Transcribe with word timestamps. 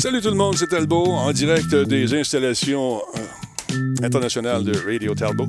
Salut 0.00 0.22
tout 0.22 0.30
le 0.30 0.34
monde, 0.34 0.56
c'est 0.56 0.68
Talbot 0.68 1.08
en 1.08 1.30
direct 1.30 1.74
des 1.74 2.14
installations 2.14 3.02
euh, 3.18 4.02
internationales 4.02 4.64
de 4.64 4.72
Radio 4.78 5.14
Talbot. 5.14 5.46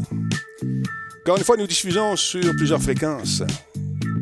Encore 1.21 1.37
une 1.37 1.43
fois, 1.45 1.55
nous 1.55 1.67
diffusons 1.67 2.17
sur 2.17 2.53
plusieurs 2.57 2.81
fréquences. 2.81 3.43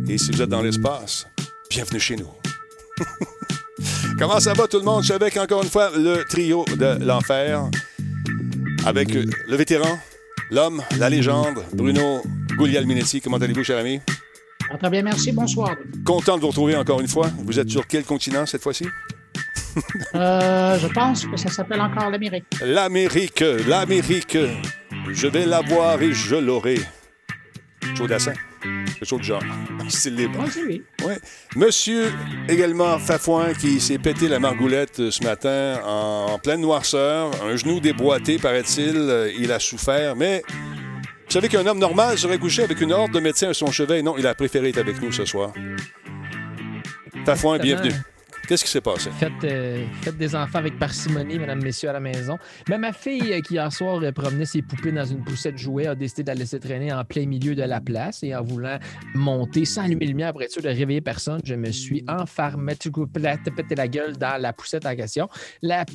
Et 0.08 0.20
si 0.20 0.32
vous 0.32 0.40
êtes 0.44 0.50
dans 0.50 0.62
l'espace, 0.62 1.26
bienvenue 1.72 2.00
chez 2.00 2.16
nous. 2.16 2.28
Comment 4.20 4.40
ça 4.40 4.54
va 4.54 4.68
tout 4.68 4.78
le 4.78 4.86
monde? 4.86 5.02
Je 5.02 5.06
suis 5.06 5.14
avec 5.14 5.36
encore 5.36 5.64
une 5.64 5.70
fois 5.70 5.90
le 5.98 6.24
trio 6.30 6.64
de 6.78 7.04
l'enfer. 7.04 7.68
Avec 8.86 9.12
le 9.12 9.56
vétéran, 9.56 9.98
l'homme, 10.52 10.84
la 11.00 11.10
légende, 11.10 11.66
Bruno 11.74 12.22
Guglielminetti. 12.56 13.20
Comment 13.20 13.38
allez-vous, 13.38 13.64
cher 13.64 13.80
ami? 13.80 14.00
Très 14.80 14.90
bien, 14.92 15.02
merci. 15.02 15.32
Bonsoir. 15.32 15.76
Content 16.06 16.36
de 16.36 16.42
vous 16.42 16.50
retrouver 16.50 16.76
encore 16.76 17.02
une 17.02 17.08
fois. 17.08 17.32
Vous 17.44 17.60
êtes 17.60 17.72
sur 17.72 17.88
quel 17.88 18.04
continent 18.04 18.46
cette 18.46 18.62
fois-ci? 18.62 18.86
Euh, 20.16 20.78
je 20.80 20.88
pense 20.88 21.26
que 21.26 21.38
ça 21.38 21.50
s'appelle 21.50 21.82
encore 21.82 22.10
l'Amérique. 22.10 22.46
L'Amérique, 22.62 23.44
l'Amérique. 23.68 24.38
Je 25.12 25.28
vais 25.28 25.46
la 25.46 25.62
voir 25.62 26.02
et 26.02 26.12
je 26.12 26.36
l'aurai. 26.36 26.80
Chaud 27.96 28.08
d'assin. 28.08 28.34
Quelque 28.62 29.06
chose 29.06 29.20
de 29.20 29.24
genre. 29.24 29.44
Style 29.90 30.16
libre. 30.16 30.40
Oui, 30.44 30.50
c'est. 30.52 31.06
Ouais. 31.06 31.18
Monsieur 31.56 32.12
également 32.48 33.00
Fafouin 33.00 33.54
qui 33.54 33.80
s'est 33.80 33.98
pété 33.98 34.28
la 34.28 34.40
margoulette 34.40 35.10
ce 35.10 35.24
matin 35.24 35.80
en 35.86 36.38
pleine 36.40 36.62
noirceur, 36.62 37.32
un 37.44 37.56
genou 37.56 37.80
déboîté, 37.80 38.38
paraît-il. 38.38 39.32
Il 39.40 39.52
a 39.52 39.60
souffert, 39.60 40.16
mais 40.16 40.44
vous 40.50 41.34
savez 41.34 41.48
qu'un 41.48 41.66
homme 41.66 41.80
normal 41.80 42.18
serait 42.18 42.40
couché 42.40 42.64
avec 42.64 42.82
une 42.82 42.92
horde 42.92 43.12
de 43.12 43.20
médecins 43.20 43.50
à 43.50 43.54
son 43.54 43.72
chevet. 43.72 44.02
Non, 44.02 44.16
il 44.18 44.26
a 44.28 44.34
préféré 44.34 44.70
être 44.70 44.80
avec 44.80 45.02
nous 45.02 45.12
ce 45.12 45.26
soir. 45.26 45.54
Fafouin, 47.26 47.60
bienvenue. 47.60 47.94
Qu'est-ce 48.50 48.64
qui 48.64 48.72
s'est 48.72 48.82
passé? 48.82 49.12
Faites, 49.12 49.44
euh, 49.44 49.86
faites 50.02 50.18
des 50.18 50.36
enfants 50.36 50.58
avec 50.58 50.80
parcimonie, 50.80 51.38
mesdames, 51.38 51.62
messieurs, 51.62 51.90
à 51.90 51.94
la 51.94 52.00
maison. 52.00 52.40
Mais 52.68 52.80
ma 52.80 52.94
fille, 52.94 53.32
euh, 53.32 53.42
qui 53.42 53.54
hier 53.54 53.72
soir 53.72 54.02
euh, 54.02 54.12
promenait 54.12 54.46
ses 54.46 54.64
poupées 54.64 54.92
dans 54.92 55.06
une 55.06 55.24
poussette 55.24 55.56
jouet, 55.56 55.86
a 55.86 55.94
décidé 55.94 56.24
de 56.24 56.30
la 56.30 56.34
laisser 56.34 56.60
traîner 56.60 56.92
en 56.92 57.06
plein 57.06 57.28
milieu 57.28 57.54
de 57.54 57.62
la 57.62 57.80
place 57.80 58.24
et 58.24 58.34
en 58.34 58.42
voulant 58.42 58.80
monter 59.14 59.66
sans 59.66 59.84
allumer 59.84 60.06
le 60.06 60.14
lumière 60.14 60.32
pour 60.32 60.42
être 60.42 60.52
sûr 60.52 60.64
de 60.64 60.68
réveiller 60.68 61.00
personne, 61.00 61.40
je 61.44 61.54
me 61.54 61.72
suis 61.72 62.04
enfermé, 62.08 62.74
pété 62.76 63.76
la 63.76 63.88
gueule 63.88 64.18
dans 64.18 64.42
la 64.42 64.52
poussette 64.52 64.88
en 64.88 64.96
question. 64.96 65.30
La 65.62 65.86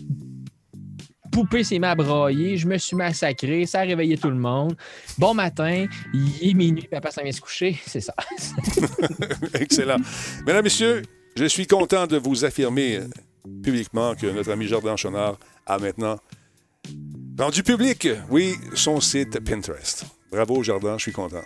poupée 1.33 1.65
s'est 1.65 1.81
brailler, 1.81 2.57
je 2.57 2.69
me 2.69 2.79
suis 2.79 2.95
massacré, 2.95 3.67
ça 3.67 3.81
a 3.81 3.83
réveillé 3.83 4.17
tout 4.17 4.31
le 4.31 4.37
monde. 4.37 4.77
Bon 5.19 5.35
matin, 5.35 5.87
il 6.13 6.51
est 6.51 6.55
minuit, 6.55 6.87
papa 6.89 7.11
s'en 7.11 7.25
vient 7.25 7.33
se 7.33 7.41
coucher, 7.41 7.81
c'est 7.85 8.01
ça. 8.01 8.15
Excellent. 9.55 9.97
Mesdames, 10.47 10.63
Messieurs, 10.63 11.03
je 11.37 11.45
suis 11.47 11.67
content 11.67 12.07
de 12.07 12.17
vous 12.17 12.45
affirmer 12.45 13.01
publiquement 13.63 14.15
que 14.15 14.27
notre 14.27 14.53
ami 14.53 14.67
Jordan 14.67 14.97
Chonard 14.97 15.39
a 15.67 15.79
maintenant 15.79 16.19
rendu 17.39 17.63
public, 17.63 18.09
oui, 18.31 18.55
son 18.75 19.01
site 19.01 19.41
Pinterest. 19.41 20.05
Bravo, 20.31 20.63
Jordan, 20.63 20.99
je 20.99 21.03
suis 21.03 21.13
content. 21.13 21.43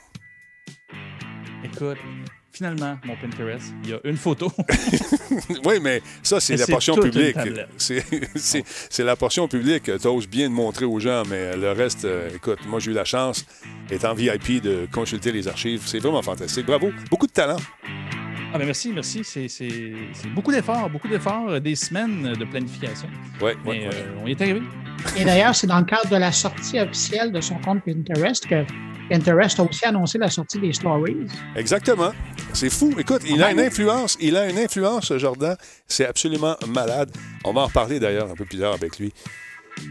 Écoute, 1.64 1.98
finalement, 2.52 2.98
mon 3.04 3.16
Pinterest, 3.16 3.72
il 3.84 3.90
y 3.90 3.92
a 3.94 4.00
une 4.04 4.16
photo. 4.16 4.50
oui, 5.64 5.78
mais 5.80 6.02
ça, 6.22 6.40
c'est 6.40 6.56
la 6.56 6.66
portion 6.66 6.96
publique. 6.96 7.36
C'est 7.76 9.04
la 9.04 9.16
portion 9.16 9.48
publique. 9.48 9.84
Tu 9.84 10.06
oses 10.06 10.28
bien 10.28 10.48
de 10.48 10.54
montrer 10.54 10.84
aux 10.84 11.00
gens, 11.00 11.22
mais 11.28 11.56
le 11.56 11.72
reste, 11.72 12.04
euh, 12.04 12.30
écoute, 12.34 12.58
moi, 12.66 12.78
j'ai 12.80 12.90
eu 12.90 12.94
la 12.94 13.04
chance, 13.04 13.44
étant 13.90 14.14
VIP, 14.14 14.62
de 14.62 14.86
consulter 14.92 15.32
les 15.32 15.48
archives. 15.48 15.82
C'est 15.86 15.98
vraiment 15.98 16.22
fantastique. 16.22 16.66
Bravo. 16.66 16.90
Beaucoup 17.10 17.26
de 17.26 17.32
talent. 17.32 17.58
Ah, 18.52 18.58
ben 18.58 18.64
merci, 18.64 18.92
merci. 18.92 19.22
C'est 19.24 20.28
beaucoup 20.34 20.50
d'efforts, 20.50 20.88
beaucoup 20.88 21.08
d'efforts, 21.08 21.48
euh, 21.48 21.60
des 21.60 21.74
semaines 21.74 22.32
de 22.32 22.44
planification. 22.44 23.08
Oui, 23.42 23.52
Mais 23.64 23.86
euh, 23.86 23.90
on 24.22 24.26
y 24.26 24.30
est 24.30 24.40
arrivé. 24.40 24.62
Et 25.16 25.24
d'ailleurs, 25.24 25.54
c'est 25.54 25.66
dans 25.66 25.78
le 25.78 25.84
cadre 25.84 26.08
de 26.08 26.16
la 26.16 26.32
sortie 26.32 26.80
officielle 26.80 27.30
de 27.30 27.40
son 27.40 27.56
compte 27.56 27.82
Pinterest 27.84 28.46
que 28.46 28.64
Pinterest 29.10 29.60
a 29.60 29.62
aussi 29.62 29.84
annoncé 29.84 30.18
la 30.18 30.30
sortie 30.30 30.58
des 30.58 30.72
stories. 30.72 31.26
Exactement. 31.56 32.12
C'est 32.52 32.70
fou. 32.70 32.94
Écoute, 32.98 33.22
il 33.28 33.42
a 33.42 33.50
une 33.50 33.60
influence. 33.60 34.16
Il 34.20 34.36
a 34.36 34.48
une 34.48 34.58
influence, 34.58 35.12
Jordan. 35.16 35.56
C'est 35.86 36.06
absolument 36.06 36.56
malade. 36.68 37.10
On 37.44 37.52
va 37.52 37.62
en 37.62 37.66
reparler 37.66 38.00
d'ailleurs 38.00 38.30
un 38.30 38.34
peu 38.34 38.44
plus 38.44 38.58
tard 38.58 38.74
avec 38.74 38.98
lui. 38.98 39.12
Je 39.76 39.82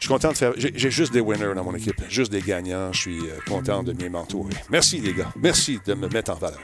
suis 0.00 0.08
content 0.08 0.32
de 0.32 0.36
faire. 0.36 0.52
J'ai 0.56 0.90
juste 0.90 1.12
des 1.12 1.20
winners 1.20 1.54
dans 1.54 1.64
mon 1.64 1.74
équipe, 1.74 2.02
juste 2.08 2.30
des 2.30 2.42
gagnants. 2.42 2.92
Je 2.92 3.00
suis 3.00 3.20
euh, 3.20 3.38
content 3.48 3.82
de 3.82 3.92
bien 3.92 4.10
m'entourer. 4.10 4.52
Merci, 4.68 5.00
les 5.00 5.14
gars. 5.14 5.32
Merci 5.36 5.80
de 5.86 5.94
me 5.94 6.08
mettre 6.08 6.32
en 6.32 6.34
valeur. 6.34 6.60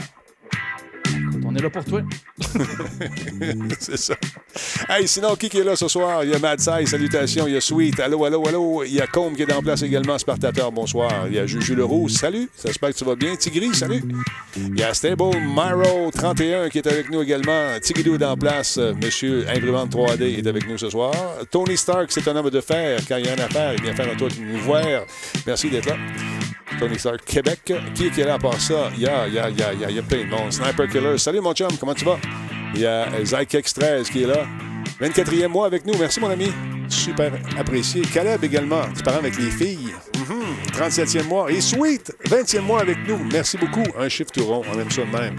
On 1.44 1.54
est 1.54 1.62
là 1.62 1.70
pour 1.70 1.84
toi. 1.84 2.02
C'est 3.78 3.96
ça. 3.96 4.14
Hey, 4.88 5.08
sinon, 5.08 5.34
qui 5.36 5.46
est 5.46 5.64
là 5.64 5.76
ce 5.76 5.88
soir? 5.88 6.24
Il 6.24 6.30
y 6.30 6.34
a 6.34 6.38
Mad 6.38 6.60
Sai, 6.60 6.86
salutations. 6.86 7.46
Il 7.46 7.54
y 7.54 7.56
a 7.56 7.60
Sweet, 7.60 7.98
allô, 8.00 8.24
allô, 8.24 8.46
allô. 8.46 8.84
Il 8.84 8.94
y 8.94 9.00
a 9.00 9.06
Combe 9.06 9.34
qui 9.34 9.42
est 9.42 9.52
en 9.52 9.62
place 9.62 9.82
également, 9.82 10.18
Spartateur, 10.18 10.70
bonsoir. 10.70 11.26
Il 11.26 11.34
y 11.34 11.38
a 11.38 11.46
Juju 11.46 11.74
Leroux, 11.74 12.08
salut. 12.08 12.48
J'espère 12.64 12.90
que 12.90 12.96
tu 12.96 13.04
vas 13.04 13.16
bien. 13.16 13.34
Tigri, 13.36 13.74
salut. 13.74 14.02
Il 14.56 14.78
y 14.78 14.82
a 14.82 14.94
Stable 14.94 15.36
Myro 15.40 16.10
31 16.12 16.68
qui 16.68 16.78
est 16.78 16.86
avec 16.86 17.10
nous 17.10 17.22
également. 17.22 17.78
Tigidou 17.82 18.14
est 18.14 18.24
en 18.24 18.36
place. 18.36 18.78
Euh, 18.78 18.94
Monsieur 19.02 19.46
Imprimante 19.48 19.90
3D 19.92 20.38
est 20.38 20.46
avec 20.46 20.68
nous 20.68 20.78
ce 20.78 20.90
soir. 20.90 21.12
Tony 21.50 21.76
Stark, 21.76 22.10
c'est 22.10 22.26
un 22.28 22.36
homme 22.36 22.50
de 22.50 22.60
fer. 22.60 23.00
Quand 23.08 23.16
il 23.16 23.26
y 23.26 23.28
a 23.28 23.34
une 23.34 23.40
affaire, 23.40 23.74
il 23.74 23.82
vient 23.82 23.94
faire 23.94 24.12
un 24.12 24.16
tour 24.16 24.28
de 24.28 24.34
nous 24.40 24.60
voir. 24.60 24.84
Merci 25.46 25.70
d'être 25.70 25.86
là. 25.86 25.96
Tony 26.78 26.98
Stark, 26.98 27.24
Québec. 27.24 27.60
Qui 27.94 28.06
est 28.06 28.10
qui 28.10 28.20
est 28.20 28.24
là 28.24 28.34
à 28.34 28.38
part 28.38 28.60
ça? 28.60 28.90
Il 28.94 29.02
y 29.02 29.06
a, 29.06 29.26
il 29.26 29.34
y 29.34 29.38
a, 29.38 29.50
il 29.50 29.58
y 29.58 29.62
a, 29.62 29.72
il 29.72 29.96
y 29.96 29.98
a, 29.98 30.02
plein 30.02 30.24
de. 30.24 30.50
Sniper 30.50 30.88
Killer. 30.88 31.09
Salut 31.16 31.40
mon 31.40 31.52
chum, 31.52 31.68
comment 31.78 31.94
tu 31.94 32.04
vas? 32.04 32.18
Il 32.74 32.80
y 32.80 32.86
a 32.86 33.06
Zykex 33.24 33.74
13 33.74 34.10
qui 34.10 34.22
est 34.22 34.26
là. 34.26 34.46
24e 35.00 35.48
mois 35.48 35.66
avec 35.66 35.84
nous. 35.86 35.94
Merci 35.98 36.20
mon 36.20 36.30
ami. 36.30 36.52
Super 36.88 37.32
apprécié. 37.58 38.02
Caleb 38.02 38.44
également. 38.44 38.82
Tu 38.96 39.02
parles 39.02 39.18
avec 39.18 39.36
les 39.38 39.50
filles. 39.50 39.94
Mhm. 40.18 40.72
37e 40.72 41.24
mois. 41.24 41.50
Et 41.50 41.60
Sweet, 41.60 42.12
20e 42.28 42.60
mois 42.60 42.80
avec 42.80 42.98
nous. 43.08 43.18
Merci 43.32 43.56
beaucoup. 43.56 43.84
Un 43.98 44.08
chiffre 44.08 44.30
tout 44.30 44.44
rond. 44.44 44.62
On 44.72 44.78
aime 44.78 44.90
ça 44.90 45.02
de 45.02 45.10
même. 45.10 45.36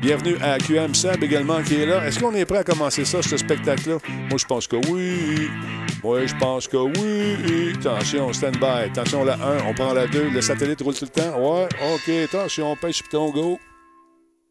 Bienvenue 0.00 0.36
à 0.42 0.58
QM 0.58 0.94
Seb 0.94 1.22
également 1.22 1.62
qui 1.62 1.76
est 1.76 1.86
là. 1.86 2.04
Est-ce 2.04 2.18
qu'on 2.18 2.34
est 2.34 2.44
prêt 2.44 2.58
à 2.58 2.64
commencer 2.64 3.04
ça, 3.04 3.22
ce 3.22 3.36
spectacle-là? 3.36 3.98
Moi, 4.28 4.38
je 4.38 4.46
pense 4.46 4.66
que 4.66 4.76
oui. 4.90 5.48
Moi, 6.02 6.26
je 6.26 6.34
pense 6.34 6.66
que 6.66 6.76
oui. 6.76 7.74
Attention, 7.78 8.32
stand-by. 8.32 8.90
Attention, 8.90 9.24
la 9.24 9.34
1, 9.34 9.64
on 9.68 9.74
prend 9.74 9.92
la 9.92 10.08
2. 10.08 10.30
Le 10.30 10.40
satellite 10.40 10.80
roule 10.82 10.94
tout 10.94 11.04
le 11.04 11.22
temps. 11.22 11.38
Ouais, 11.38 11.68
OK. 11.94 12.08
Attention, 12.08 12.72
on 12.72 12.76
pêche 12.76 13.02
piton, 13.02 13.30
go. 13.30 13.60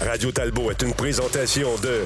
Radio 0.00 0.32
Talbot 0.32 0.70
est 0.70 0.82
une 0.82 0.92
présentation 0.92 1.68
de 1.82 2.04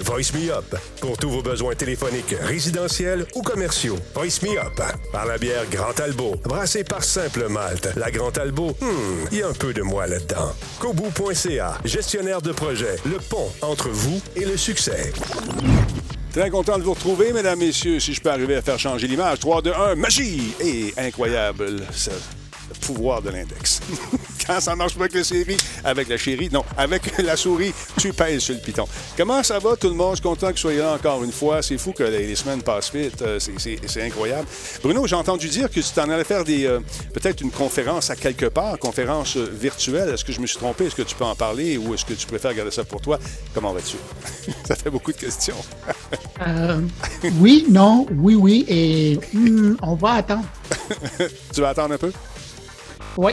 Voice 0.00 0.32
Me 0.34 0.50
Up 0.52 0.76
pour 1.00 1.16
tous 1.18 1.28
vos 1.28 1.42
besoins 1.42 1.74
téléphoniques, 1.74 2.34
résidentiels 2.40 3.26
ou 3.34 3.42
commerciaux. 3.42 3.98
Voice 4.14 4.40
Me 4.42 4.58
Up 4.58 4.80
par 5.12 5.26
la 5.26 5.36
bière 5.36 5.64
Grand 5.70 5.92
Talbot, 5.92 6.36
brassée 6.44 6.84
par 6.84 7.02
Simple 7.02 7.48
Malte. 7.48 7.90
La 7.96 8.10
Grand 8.10 8.30
Talbot, 8.30 8.76
hmm, 8.80 9.26
il 9.32 9.38
y 9.38 9.42
a 9.42 9.48
un 9.48 9.52
peu 9.52 9.74
de 9.74 9.82
moi 9.82 10.06
là-dedans. 10.06 10.52
Kobu.ca, 10.78 11.78
gestionnaire 11.84 12.40
de 12.40 12.52
projet, 12.52 12.96
le 13.04 13.18
pont 13.18 13.50
entre 13.62 13.88
vous 13.88 14.20
et 14.36 14.44
le 14.44 14.56
succès. 14.56 15.12
Très 16.32 16.50
content 16.50 16.78
de 16.78 16.82
vous 16.82 16.94
retrouver, 16.94 17.32
mesdames, 17.32 17.58
messieurs. 17.58 18.00
Si 18.00 18.14
je 18.14 18.20
peux 18.20 18.30
arriver 18.30 18.56
à 18.56 18.62
faire 18.62 18.78
changer 18.78 19.06
l'image. 19.06 19.38
3, 19.40 19.62
2, 19.62 19.72
1, 19.72 19.94
magie! 19.96 20.54
Et 20.60 20.94
incroyable, 20.96 21.82
ce 21.92 22.10
pouvoir 22.80 23.22
de 23.22 23.30
l'index. 23.30 23.80
Quand 24.46 24.60
ça 24.60 24.76
marche 24.76 24.94
pas 24.94 25.02
avec 25.02 25.14
la 25.14 25.24
série, 25.24 25.56
avec 25.84 26.08
la 26.08 26.16
chérie, 26.16 26.48
non, 26.52 26.64
avec 26.76 27.18
la 27.22 27.36
souris, 27.36 27.72
tu 27.98 28.12
pèses 28.12 28.40
sur 28.40 28.54
le 28.54 28.60
piton. 28.60 28.84
Comment 29.16 29.42
ça 29.42 29.58
va, 29.58 29.76
tout 29.76 29.88
le 29.88 29.94
monde? 29.94 30.12
Je 30.12 30.16
suis 30.16 30.22
content 30.22 30.48
que 30.48 30.52
vous 30.52 30.58
soyez 30.58 30.78
là 30.78 30.94
encore 30.94 31.22
une 31.24 31.32
fois. 31.32 31.62
C'est 31.62 31.78
fou 31.78 31.92
que 31.92 32.02
les, 32.02 32.34
semaines 32.34 32.62
passent 32.62 32.92
vite. 32.92 33.22
Euh, 33.22 33.38
c'est- 33.38 34.02
incroyable. 34.04 34.46
Bruno, 34.82 35.06
j'ai 35.06 35.16
entendu 35.16 35.48
dire 35.48 35.70
que 35.70 35.80
tu 35.80 35.92
t'en 35.94 36.08
allais 36.10 36.24
faire 36.24 36.44
des 36.44 36.66
euh, 36.66 36.80
peut-être 37.12 37.40
une 37.40 37.50
conférence 37.50 38.10
à 38.10 38.16
quelque 38.16 38.46
part, 38.46 38.78
conférence 38.78 39.36
euh, 39.36 39.48
virtuelle. 39.50 40.08
Est-ce 40.10 40.24
que 40.24 40.32
je 40.32 40.40
me 40.40 40.46
suis 40.46 40.58
trompé? 40.58 40.86
Est-ce 40.86 40.96
que 40.96 41.02
tu 41.02 41.14
peux 41.14 41.24
en 41.24 41.34
parler 41.34 41.78
ou 41.78 41.94
est-ce 41.94 42.04
que 42.04 42.12
tu 42.12 42.26
préfères 42.26 42.52
garder 42.54 42.70
ça 42.70 42.84
pour 42.84 43.00
toi? 43.00 43.18
Comment 43.54 43.72
vas-tu? 43.72 43.96
ça 44.64 44.74
fait 44.74 44.90
beaucoup 44.90 45.12
de 45.12 45.16
questions. 45.16 45.56
Euh, 46.46 46.80
oui, 47.40 47.66
non, 47.70 48.06
oui, 48.16 48.34
oui, 48.34 48.64
et 48.68 49.18
hmm, 49.32 49.76
on 49.82 49.94
va 49.94 50.12
attendre. 50.14 50.44
tu 51.54 51.60
vas 51.60 51.70
attendre 51.70 51.94
un 51.94 51.98
peu? 51.98 52.12
Oui, 53.16 53.32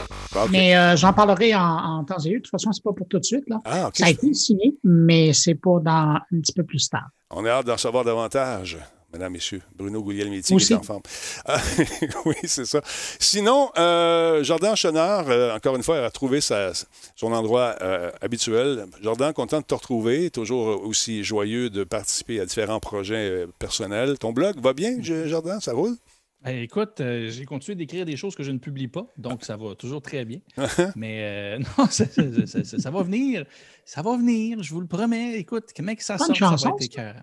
mais 0.50 0.76
euh, 0.76 0.96
j'en 0.96 1.12
parlerai 1.12 1.54
en, 1.54 1.60
en 1.60 2.04
temps 2.04 2.18
et 2.24 2.28
lieu. 2.28 2.36
De 2.38 2.42
toute 2.42 2.50
façon, 2.50 2.72
c'est 2.72 2.82
pas 2.82 2.92
pour 2.92 3.06
tout 3.08 3.18
de 3.18 3.24
suite. 3.24 3.44
Là. 3.48 3.60
Ah, 3.64 3.88
OK. 3.88 3.96
Ça 3.96 4.06
a 4.06 4.10
été 4.10 4.32
signé, 4.34 4.74
mais 4.84 5.32
c'est 5.32 5.54
pour 5.54 5.80
dans 5.80 6.16
un 6.32 6.40
petit 6.40 6.52
peu 6.52 6.64
plus 6.64 6.88
tard. 6.88 7.08
On 7.30 7.44
a 7.44 7.50
hâte 7.50 7.66
d'en 7.66 7.76
savoir 7.78 8.04
davantage. 8.04 8.78
Mesdames, 9.12 9.32
Messieurs, 9.32 9.60
Bruno 9.76 10.02
Guglielminetti 10.02 10.56
qui 10.56 10.72
est 10.72 10.76
en 10.76 10.82
forme. 10.82 11.02
Ah, 11.44 11.58
oui, 12.24 12.34
c'est 12.44 12.64
ça. 12.64 12.80
Sinon, 13.20 13.68
euh, 13.76 14.42
Jordan 14.42 14.74
Chenard, 14.74 15.26
euh, 15.28 15.54
encore 15.54 15.76
une 15.76 15.82
fois, 15.82 15.98
a 15.98 16.04
retrouvé 16.06 16.40
sa- 16.40 16.72
son 17.14 17.30
endroit 17.34 17.74
euh, 17.82 18.10
habituel. 18.22 18.86
Jordan, 19.02 19.34
content 19.34 19.60
de 19.60 19.66
te 19.66 19.74
retrouver. 19.74 20.30
Toujours 20.30 20.82
aussi 20.82 21.24
joyeux 21.24 21.68
de 21.68 21.84
participer 21.84 22.40
à 22.40 22.46
différents 22.46 22.80
projets 22.80 23.46
personnels. 23.58 24.18
Ton 24.18 24.32
blog 24.32 24.58
va 24.62 24.72
bien, 24.72 24.96
Jordan? 25.02 25.60
Ça 25.60 25.74
roule? 25.74 25.96
Ben, 26.44 26.58
écoute, 26.58 27.00
euh, 27.00 27.28
j'ai 27.30 27.44
continué 27.44 27.76
d'écrire 27.76 28.04
des 28.04 28.16
choses 28.16 28.34
que 28.34 28.42
je 28.42 28.50
ne 28.50 28.58
publie 28.58 28.88
pas, 28.88 29.06
donc 29.16 29.44
ça 29.44 29.56
va 29.56 29.74
toujours 29.76 30.02
très 30.02 30.24
bien. 30.24 30.38
Mais 30.96 31.18
euh, 31.22 31.58
non, 31.78 31.86
ça, 31.86 32.04
ça- 32.06 32.46
ça- 32.46 32.64
ça- 32.64 32.78
ça 32.78 32.90
va 32.90 33.02
venir. 33.02 33.44
Ça 33.84 34.02
va 34.02 34.16
venir, 34.16 34.62
je 34.62 34.72
vous 34.74 34.80
le 34.80 34.86
promets. 34.88 35.38
Écoute, 35.38 35.66
comment 35.76 35.94
que 35.94 36.02
ça 36.04 36.18
sort, 36.18 36.36
ça 36.36 36.68
va 36.68 36.74
être 36.76 36.84
écœurant. 36.84 37.22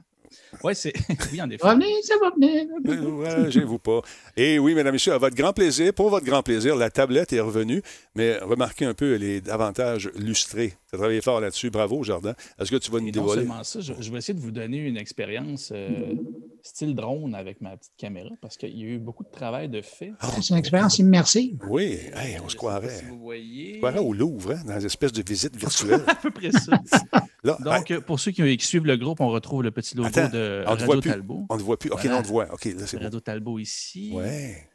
Oui, 0.63 0.75
c'est. 0.75 0.93
oui, 1.31 1.41
en 1.41 1.49
effet. 1.49 1.57
Ça 1.63 1.69
va 1.69 1.73
venir, 1.75 1.97
ça 2.03 2.13
va 2.21 2.29
venir. 2.29 3.13
Ouais, 3.17 3.51
gênez-vous 3.51 3.79
pas. 3.79 4.01
Et 4.37 4.59
oui, 4.59 4.75
mesdames, 4.75 4.93
messieurs, 4.93 5.13
à 5.13 5.17
votre 5.17 5.35
grand 5.35 5.53
plaisir, 5.53 5.91
pour 5.93 6.09
votre 6.11 6.25
grand 6.25 6.43
plaisir, 6.43 6.75
la 6.75 6.91
tablette 6.91 7.33
est 7.33 7.39
revenue, 7.39 7.81
mais 8.15 8.37
remarquez 8.37 8.85
un 8.85 8.93
peu 8.93 9.15
les 9.15 9.49
avantages 9.49 10.09
lustrés. 10.15 10.75
Tu 10.89 10.95
as 10.95 10.97
travaillé 10.97 11.21
fort 11.21 11.39
là-dessus. 11.39 11.69
Bravo, 11.69 12.03
Jordan. 12.03 12.33
Est-ce 12.59 12.71
que 12.71 12.75
tu 12.77 12.89
vas 12.91 12.99
nous 12.99 13.07
Et 13.07 13.11
non 13.11 13.21
dévoiler? 13.21 13.41
seulement 13.41 13.63
ça, 13.63 13.79
je, 13.79 13.93
je 13.99 14.11
vais 14.11 14.17
essayer 14.17 14.33
de 14.33 14.39
vous 14.39 14.51
donner 14.51 14.77
une 14.79 14.97
expérience 14.97 15.71
euh, 15.75 16.15
style 16.63 16.95
drone 16.95 17.35
avec 17.35 17.61
ma 17.61 17.77
petite 17.77 17.93
caméra 17.97 18.29
parce 18.41 18.57
qu'il 18.57 18.75
y 18.77 18.81
a 18.83 18.87
eu 18.87 18.97
beaucoup 18.97 19.23
de 19.23 19.29
travail 19.29 19.69
de 19.69 19.81
fait. 19.81 20.13
C'est 20.41 20.49
une 20.49 20.57
expérience 20.57 20.97
immersive. 20.97 21.59
Oui, 21.69 21.99
hey, 22.15 22.39
on 22.43 22.47
se 22.47 22.53
Je 22.53 22.57
croirait. 22.57 22.89
Si 22.89 23.05
vous 23.05 23.19
voyez. 23.19 23.69
On 23.69 23.73
se 23.73 23.77
croirait 23.79 23.99
au 23.99 24.13
Louvre, 24.13 24.51
hein, 24.53 24.63
dans 24.65 24.79
une 24.79 24.85
espèce 24.87 25.11
de 25.13 25.21
visite 25.21 25.55
virtuelle. 25.57 26.01
à 26.07 26.15
peu 26.15 26.31
près 26.31 26.51
ça. 26.51 26.79
Là, 27.43 27.57
Donc, 27.61 27.89
euh, 27.91 28.01
pour 28.01 28.19
ceux 28.19 28.31
qui, 28.31 28.57
qui 28.57 28.65
suivent 28.65 28.85
le 28.85 28.97
groupe, 28.97 29.21
on 29.21 29.29
retrouve 29.29 29.63
le 29.63 29.71
petit 29.71 29.95
logo 29.95 30.09
Attends, 30.09 30.27
de 30.29 30.63
on 30.67 30.71
ne 30.71 30.75
te 30.75 30.81
Radio 30.81 30.85
voit 30.87 31.01
plus. 31.01 31.09
Talbot. 31.11 31.45
On 31.49 31.55
ne 31.57 31.61
voit 31.61 31.79
plus. 31.79 31.89
OK, 31.91 31.99
Voilà. 32.01 32.11
non, 32.15 32.19
on 32.19 32.23
te 32.23 32.27
voit. 32.27 32.53
OK, 32.53 32.65
là, 32.65 32.87
c'est 32.87 32.97
bon. 32.97 33.03
Radio 33.03 33.19
Talbot 33.21 33.59
ici. 33.59 34.11
Ouais. 34.13 34.67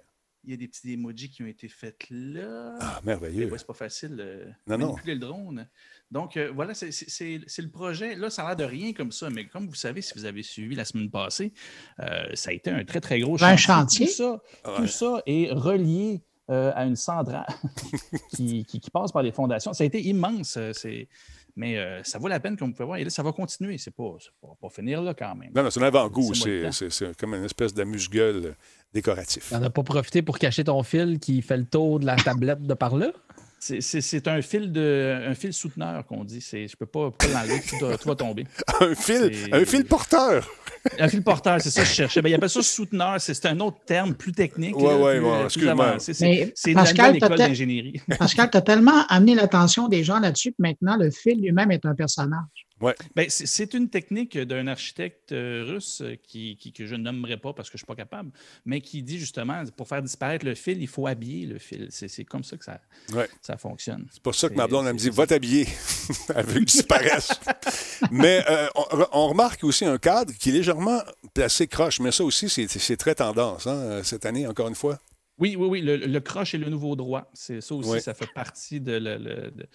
Il 0.46 0.50
y 0.50 0.54
a 0.54 0.56
des 0.58 0.68
petits 0.68 0.92
emojis 0.92 1.30
qui 1.30 1.42
ont 1.42 1.46
été 1.46 1.68
faits 1.68 2.06
là. 2.10 2.74
Ah, 2.80 3.00
Mais 3.02 3.12
merveilleux. 3.12 3.50
ouais, 3.50 3.58
c'est 3.58 3.66
pas 3.66 3.72
facile 3.74 4.16
de 4.16 4.42
Non, 4.66 4.94
le 5.04 5.16
drone. 5.16 5.66
Donc, 6.10 6.36
euh, 6.36 6.50
voilà, 6.54 6.74
c'est- 6.74 6.90
le 6.90 7.68
projet. 7.70 8.14
Là, 8.14 8.30
ça 8.30 8.44
a 8.44 8.48
l'air 8.48 8.56
de 8.56 8.64
rien 8.64 8.92
comme 8.92 9.10
ça, 9.10 9.30
mais 9.30 9.46
comme 9.46 9.66
vous 9.66 9.74
savez, 9.74 10.00
si 10.02 10.12
vous 10.14 10.24
avez 10.24 10.42
suivi 10.42 10.74
la 10.76 10.84
semaine 10.84 11.10
passée, 11.10 11.52
euh, 12.00 12.24
ça 12.34 12.50
a 12.50 12.52
été 12.52 12.70
un 12.70 12.84
très, 12.84 13.00
très 13.00 13.18
gros 13.20 13.34
Un 13.42 13.56
chantier. 13.56 14.06
chantier. 14.06 14.06
Tout 14.06 14.12
ça, 14.12 14.32
Ouais. 14.70 14.76
tout 14.76 14.86
ça 14.86 15.22
est 15.26 15.50
relié 15.52 16.22
euh, 16.50 16.72
à 16.74 16.84
une 16.84 16.94
centrale 16.94 17.46
qui, 18.36 18.64
qui- 18.66 18.78
qui 18.78 18.90
passe 18.90 19.10
par 19.12 19.22
les 19.22 19.32
fondations. 19.32 19.72
Ça 19.72 19.82
a 19.82 19.86
été 19.86 20.00
immense. 20.02 20.58
c'est- 20.74 21.08
Mais 21.56 21.78
euh, 21.78 22.02
ça 22.02 22.18
vaut 22.18 22.26
la 22.28 22.38
peine, 22.40 22.56
comme 22.56 22.68
vous 22.70 22.74
pouvez 22.74 22.84
voir. 22.86 22.98
Et 22.98 23.04
là, 23.04 23.10
ça 23.10 23.22
va 23.22 23.32
continuer. 23.32 23.78
C'est 23.78 23.92
pas, 23.94 24.16
pas, 24.42 24.48
pas 24.60 24.68
finir 24.68 25.00
là 25.02 25.14
quand 25.14 25.34
même. 25.36 25.52
Non, 25.54 25.62
non, 25.62 25.70
c'est 25.70 25.80
un 25.80 25.84
avant-goût. 25.84 26.34
C'est 26.34 26.70
c'est 26.90 27.16
comme 27.16 27.32
une 27.34 27.44
espèce 27.44 27.72
d'amuse-gueule 27.72 28.56
décoratif. 28.92 29.50
T'en 29.50 29.62
as 29.62 29.70
pas 29.70 29.82
profité 29.84 30.20
pour 30.20 30.38
cacher 30.38 30.64
ton 30.64 30.82
fil 30.82 31.18
qui 31.18 31.40
fait 31.42 31.56
le 31.56 31.64
tour 31.64 31.98
de 32.00 32.06
la 32.06 32.16
tablette 32.16 32.60
de 32.62 32.74
par 32.74 32.96
là? 32.96 33.10
C'est- 33.80 34.28
un 34.28 34.42
fil 34.42 34.70
de 34.72 35.22
un 35.26 35.34
fil 35.34 35.52
souteneur 35.52 36.04
qu'on 36.06 36.22
dit. 36.24 36.40
C'est- 36.40 36.68
Je 36.68 36.76
peux 36.76 36.86
pas, 36.86 37.10
pas 37.10 37.26
l'enlever, 37.28 37.60
tout, 37.66 37.76
tout 37.78 38.08
va 38.08 38.14
tomber. 38.14 38.44
Un 38.80 38.94
fil, 38.94 39.30
un 39.52 39.64
fil 39.64 39.84
porteur. 39.84 40.46
Un 40.98 41.08
fil 41.08 41.22
porteur, 41.22 41.60
c'est 41.60 41.70
ça 41.70 41.80
que 41.82 41.86
je 41.88 41.92
cherchais. 41.94 42.20
Ben, 42.20 42.28
il 42.28 42.34
appelle 42.34 42.50
ça 42.50 42.62
souteneur. 42.62 43.18
C'est 43.20 43.46
un 43.46 43.58
autre 43.60 43.78
terme 43.86 44.14
plus 44.14 44.32
technique. 44.32 44.76
Ouais, 44.76 44.84
là, 44.84 44.96
ouais, 44.98 45.16
euh, 45.22 45.44
excuse-moi. 45.44 45.96
C'est 45.98 46.20
Mais 46.20 46.52
c'est 46.54 46.70
une 46.72 46.76
Pascal, 46.76 47.06
nouvelle 47.06 47.16
école 47.16 47.28
peut-être- 47.36 47.48
d'ingénierie. 47.48 48.00
Pascal, 48.18 48.50
tu 48.50 48.56
as 48.58 48.60
tellement 48.62 49.06
amené 49.08 49.34
l'attention 49.34 49.88
des 49.88 50.04
gens 50.04 50.18
là-dessus 50.18 50.50
que 50.50 50.56
maintenant, 50.58 50.96
le 50.98 51.10
fil 51.10 51.40
lui-même 51.40 51.70
est 51.70 51.86
un 51.86 51.94
personnage. 51.94 52.63
Ben, 53.16 53.26
c'est- 53.28 53.74
une 53.74 53.88
technique 53.88 54.36
d'un 54.38 54.66
architecte 54.66 55.32
euh, 55.32 55.64
russe 55.66 56.00
euh, 56.02 56.16
qui, 56.22 56.56
qui- 56.56 56.72
que 56.72 56.86
je 56.86 56.94
ne 56.94 57.02
nommerai 57.02 57.36
pas 57.36 57.52
parce 57.52 57.68
que 57.70 57.78
je 57.78 57.82
ne 57.82 57.86
suis 57.86 57.86
pas 57.86 57.94
capable, 57.96 58.30
mais 58.64 58.80
qui 58.80 59.02
dit 59.02 59.18
justement, 59.18 59.62
pour 59.76 59.88
faire 59.88 60.02
disparaître 60.02 60.44
le 60.44 60.54
fil, 60.54 60.80
il 60.82 60.86
faut 60.88 61.06
habiller 61.06 61.46
le 61.46 61.58
fil. 61.58 61.88
C'est 61.90 62.24
comme 62.24 62.44
ça 62.44 62.56
que 62.56 62.64
ça, 62.64 62.80
Ouais. 63.12 63.28
ça 63.40 63.56
fonctionne. 63.56 64.06
C'est 64.12 64.22
pour 64.22 64.34
ça 64.34 64.48
que 64.48 64.54
ma 64.54 64.66
blonde, 64.66 64.86
elle 64.86 64.94
me 64.94 64.98
dit 64.98 65.10
Va 65.10 65.26
t'habiller. 65.26 65.66
Elle 66.34 66.44
veut 66.46 66.54
que 66.54 66.58
tu 66.60 66.64
disparaisses. 66.76 67.30
mais 68.10 68.44
euh, 68.50 68.68
on, 68.74 69.06
on 69.12 69.28
remarque 69.28 69.64
aussi 69.64 69.84
un 69.84 69.98
cadre 69.98 70.32
qui 70.34 70.50
est 70.50 70.52
légèrement 70.52 71.00
placé 71.32 71.66
croche. 71.66 72.00
Mais 72.00 72.12
ça 72.12 72.24
aussi, 72.24 72.48
c'est 72.48 72.96
très 72.96 73.14
tendance 73.14 73.66
hein, 73.66 74.02
cette 74.02 74.26
année, 74.26 74.46
encore 74.46 74.68
une 74.68 74.74
fois. 74.74 74.98
Oui, 75.38 75.56
oui, 75.58 75.66
oui, 75.66 75.80
le, 75.80 75.96
le 75.96 76.20
croche 76.20 76.54
et 76.54 76.58
le 76.58 76.68
nouveau 76.70 76.94
droit. 76.94 77.28
C'est 77.34 77.60
ça 77.60 77.74
aussi, 77.74 77.88
Ouais. 77.90 78.00
ça 78.00 78.14
fait 78.14 78.28
partie 78.34 78.80
de. 78.80 78.92
le- 78.92 79.16
le- 79.16 79.50
de- 79.50 79.50
de- 79.50 79.66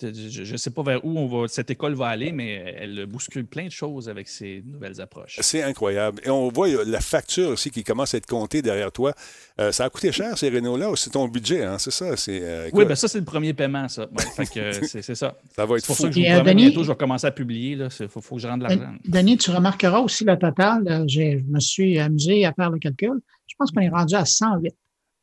je 0.00 0.52
ne 0.52 0.56
sais 0.56 0.70
pas 0.70 0.82
vers 0.82 1.04
où 1.04 1.18
on 1.18 1.26
va, 1.26 1.48
cette 1.48 1.70
école 1.70 1.94
va 1.94 2.06
aller, 2.06 2.30
mais 2.32 2.74
elle 2.78 3.06
bouscule 3.06 3.46
plein 3.46 3.66
de 3.66 3.70
choses 3.72 4.08
avec 4.08 4.28
ses 4.28 4.62
nouvelles 4.64 5.00
approches. 5.00 5.38
C'est 5.42 5.62
incroyable. 5.62 6.20
Et 6.24 6.30
on 6.30 6.48
voit 6.50 6.68
la 6.84 7.00
facture 7.00 7.48
aussi 7.50 7.70
qui 7.70 7.82
commence 7.84 8.14
à 8.14 8.18
être 8.18 8.26
comptée 8.26 8.62
derrière 8.62 8.92
toi. 8.92 9.12
Euh, 9.60 9.72
ça 9.72 9.84
a 9.84 9.90
coûté 9.90 10.12
cher, 10.12 10.38
ces 10.38 10.50
Renault-là. 10.50 10.92
C'est 10.96 11.10
ton 11.10 11.26
budget, 11.28 11.64
hein, 11.64 11.78
c'est 11.78 11.90
ça? 11.90 12.16
C'est, 12.16 12.40
euh, 12.42 12.70
Oui, 12.72 12.84
ben 12.84 12.94
ça, 12.94 13.08
c'est 13.08 13.18
le 13.18 13.24
premier 13.24 13.54
paiement, 13.54 13.88
ça. 13.88 14.02
Ouais, 14.02 14.24
fait 14.36 14.46
que, 14.46 14.72
c'est 14.86 15.02
c'est 15.02 15.14
ça. 15.14 15.36
ça 15.56 15.66
va 15.66 15.74
C'est 15.74 15.78
être 15.78 15.86
pour 15.86 15.96
fou. 15.96 16.02
ça 16.04 16.08
que 16.08 16.14
je 16.14 16.20
vous 16.20 16.26
euh, 16.26 16.34
promets, 16.36 16.50
Denis- 16.54 16.64
bientôt, 16.66 16.84
je 16.84 16.88
vais 16.92 16.96
commencer 16.96 17.26
à 17.26 17.30
publier. 17.32 17.76
Il 18.00 18.08
faut, 18.08 18.20
faut 18.20 18.36
que 18.36 18.40
je 18.42 18.46
rende 18.48 18.62
l'argent. 18.62 18.92
Denis, 19.04 19.36
tu 19.38 19.50
remarqueras 19.50 19.98
aussi 20.00 20.24
le 20.24 20.36
total. 20.38 21.04
j'ai- 21.08 21.38
Je 21.40 21.44
me 21.52 21.60
suis 21.60 21.98
amusé 21.98 22.44
à 22.46 22.52
faire 22.52 22.70
le 22.70 22.78
calcul. 22.78 23.20
Je 23.46 23.54
pense 23.58 23.70
qu'on 23.72 23.80
est 23.80 23.88
rendu 23.88 24.14
à 24.14 24.24
108. 24.24 24.74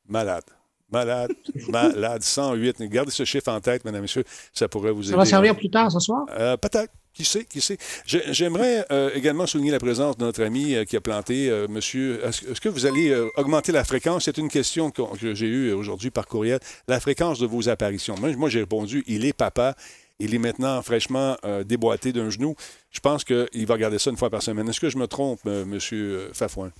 Malade. 0.07 0.43
Malade, 0.91 1.31
malade, 1.69 2.21
108. 2.23 2.81
Gardez 2.83 3.11
ce 3.11 3.25
chiffre 3.25 3.49
en 3.51 3.59
tête, 3.59 3.83
mesdames 3.85 3.99
et 3.99 4.01
messieurs. 4.03 4.23
Ça 4.53 4.67
pourrait 4.67 4.91
vous 4.91 5.01
aider. 5.03 5.11
Ça 5.11 5.17
va 5.17 5.25
servir 5.25 5.55
plus 5.55 5.69
tard 5.69 5.91
ce 5.91 5.99
soir? 5.99 6.25
Euh, 6.37 6.57
Peut-être. 6.57 6.91
Qui 7.13 7.23
sait, 7.23 7.45
qui 7.45 7.61
sait. 7.61 7.77
J'ai- 8.05 8.33
J'aimerais 8.33 8.85
euh, 8.91 9.09
également 9.15 9.45
souligner 9.47 9.71
la 9.71 9.79
présence 9.79 10.17
de 10.17 10.25
notre 10.25 10.43
ami 10.43 10.75
euh, 10.75 10.83
qui 10.83 10.97
a 10.97 11.01
planté, 11.01 11.49
euh, 11.49 11.65
monsieur. 11.69 12.19
Est-ce 12.25 12.59
que 12.59 12.67
vous 12.67 12.85
allez 12.85 13.15
augmenter 13.37 13.71
la 13.71 13.85
fréquence? 13.85 14.25
C'est 14.25 14.37
une 14.37 14.49
question 14.49 14.91
que 14.91 15.01
j'ai 15.33 15.45
eue 15.47 15.71
aujourd'hui 15.71 16.09
par 16.11 16.27
courriel. 16.27 16.59
La 16.89 16.99
fréquence 16.99 17.39
de 17.39 17.45
vos 17.45 17.69
apparitions. 17.69 18.15
Moi, 18.19 18.35
moi, 18.35 18.49
j'ai 18.49 18.59
répondu, 18.59 19.01
il 19.07 19.23
est 19.25 19.31
papa. 19.31 19.75
Il 20.19 20.35
est 20.35 20.39
maintenant 20.39 20.81
fraîchement 20.81 21.37
déboîté 21.65 22.11
d'un 22.11 22.29
genou. 22.29 22.55
Je 22.91 22.99
pense 22.99 23.23
qu'il 23.23 23.65
va 23.65 23.73
regarder 23.75 23.97
ça 23.97 24.09
une 24.09 24.17
fois 24.17 24.29
par 24.29 24.41
semaine. 24.43 24.67
Est-ce 24.67 24.79
que 24.81 24.89
je 24.89 24.97
me 24.97 25.07
trompe, 25.07 25.43
monsieur 25.45 26.29
Fafouin? 26.33 26.71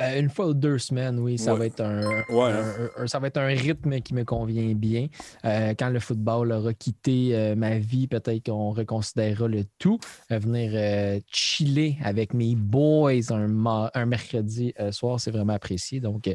Euh, 0.00 0.18
une 0.20 0.30
fois 0.30 0.46
ou 0.48 0.54
deux 0.54 0.78
semaines, 0.78 1.18
oui, 1.18 1.36
ça, 1.38 1.52
Ouais. 1.52 1.58
va 1.60 1.66
être 1.66 1.80
un, 1.80 2.00
Ouais, 2.30 2.50
un- 2.52 2.58
hein. 2.84 2.90
un- 2.96 3.06
ça 3.06 3.18
va 3.18 3.26
être 3.26 3.36
un 3.36 3.46
rythme 3.46 4.00
qui 4.00 4.14
me 4.14 4.24
convient 4.24 4.74
bien. 4.74 5.08
Euh, 5.44 5.74
quand 5.78 5.90
le 5.90 6.00
football 6.00 6.52
aura 6.52 6.72
quitté 6.72 7.30
euh, 7.34 7.54
ma 7.54 7.78
vie, 7.78 8.06
peut-être 8.06 8.46
qu'on 8.46 8.70
reconsidérera 8.70 9.48
le 9.48 9.64
tout. 9.78 9.98
Venir 10.30 11.20
chiller 11.30 11.98
avec 12.02 12.32
mes 12.34 12.54
boys 12.54 13.30
un, 13.30 13.90
un 13.94 14.06
mercredi 14.06 14.72
soir, 14.90 15.20
c'est 15.20 15.30
vraiment 15.30 15.52
apprécié. 15.54 16.00
Donc, 16.00 16.28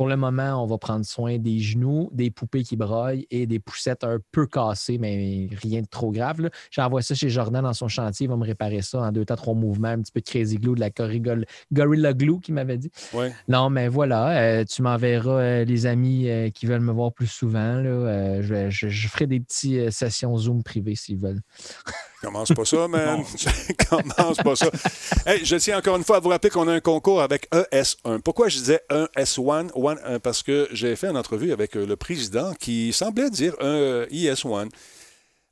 pour 0.00 0.08
le 0.08 0.16
moment, 0.16 0.64
on 0.64 0.66
va 0.66 0.78
prendre 0.78 1.04
soin 1.04 1.36
des 1.36 1.58
genoux, 1.58 2.08
des 2.14 2.30
poupées 2.30 2.62
qui 2.62 2.74
broillent 2.74 3.26
et 3.30 3.46
des 3.46 3.58
poussettes 3.58 4.02
un 4.02 4.16
peu 4.32 4.46
cassées, 4.46 4.96
mais 4.96 5.46
rien 5.60 5.82
de 5.82 5.86
trop 5.86 6.10
grave. 6.10 6.48
J'envoie 6.70 7.02
ça 7.02 7.14
chez 7.14 7.28
Jordan 7.28 7.62
dans 7.64 7.74
son 7.74 7.86
chantier. 7.86 8.24
Il 8.24 8.30
va 8.30 8.36
me 8.38 8.46
réparer 8.46 8.80
ça 8.80 9.00
en 9.02 9.12
deux 9.12 9.26
temps, 9.26 9.36
trois 9.36 9.52
mouvements, 9.52 9.88
un 9.88 10.00
petit 10.00 10.10
peu 10.10 10.20
de 10.20 10.24
crazy 10.24 10.56
glue, 10.56 10.74
de 10.74 10.80
la 10.80 10.88
Corrigol- 10.88 11.44
Gorilla 11.70 12.14
Glue 12.14 12.40
qu'il 12.40 12.54
m'avait 12.54 12.78
dit. 12.78 12.90
Ouais. 13.12 13.30
Non, 13.46 13.68
mais 13.68 13.88
voilà, 13.88 14.30
euh, 14.40 14.64
tu 14.64 14.80
m'enverras 14.80 15.38
euh, 15.42 15.64
les 15.66 15.84
amis 15.84 16.30
euh, 16.30 16.48
qui 16.48 16.64
veulent 16.64 16.80
me 16.80 16.92
voir 16.92 17.12
plus 17.12 17.26
souvent. 17.26 17.74
Là, 17.82 18.40
je, 18.40 18.54
vais- 18.54 18.70
je- 18.70 18.88
je 18.88 19.06
ferai 19.08 19.26
des 19.26 19.40
petites 19.40 19.90
sessions 19.90 20.34
Zoom 20.38 20.62
privées 20.62 20.94
s'ils 20.94 21.18
veulent. 21.18 21.42
Commence 22.20 22.52
pas 22.52 22.64
ça, 22.64 22.88
man. 22.88 23.24
Commence 23.88 24.36
pas 24.36 24.56
ça. 24.56 24.70
Hey, 25.26 25.44
je 25.44 25.56
tiens 25.56 25.78
encore 25.78 25.96
une 25.96 26.04
fois 26.04 26.16
à 26.16 26.20
vous 26.20 26.28
rappeler 26.28 26.50
qu'on 26.50 26.68
a 26.68 26.72
un 26.72 26.80
concours 26.80 27.22
avec 27.22 27.48
ES1. 27.50 28.20
Pourquoi 28.20 28.48
je 28.48 28.58
disais 28.58 28.80
1S1? 28.90 29.70
One, 29.74 29.98
euh, 30.04 30.18
parce 30.18 30.42
que 30.42 30.68
j'ai 30.72 30.96
fait 30.96 31.08
une 31.08 31.16
entrevue 31.16 31.52
avec 31.52 31.76
euh, 31.76 31.86
le 31.86 31.96
président 31.96 32.52
qui 32.54 32.92
semblait 32.92 33.30
dire 33.30 33.54
un 33.60 33.66
euh, 33.66 34.06
IS1. 34.10 34.68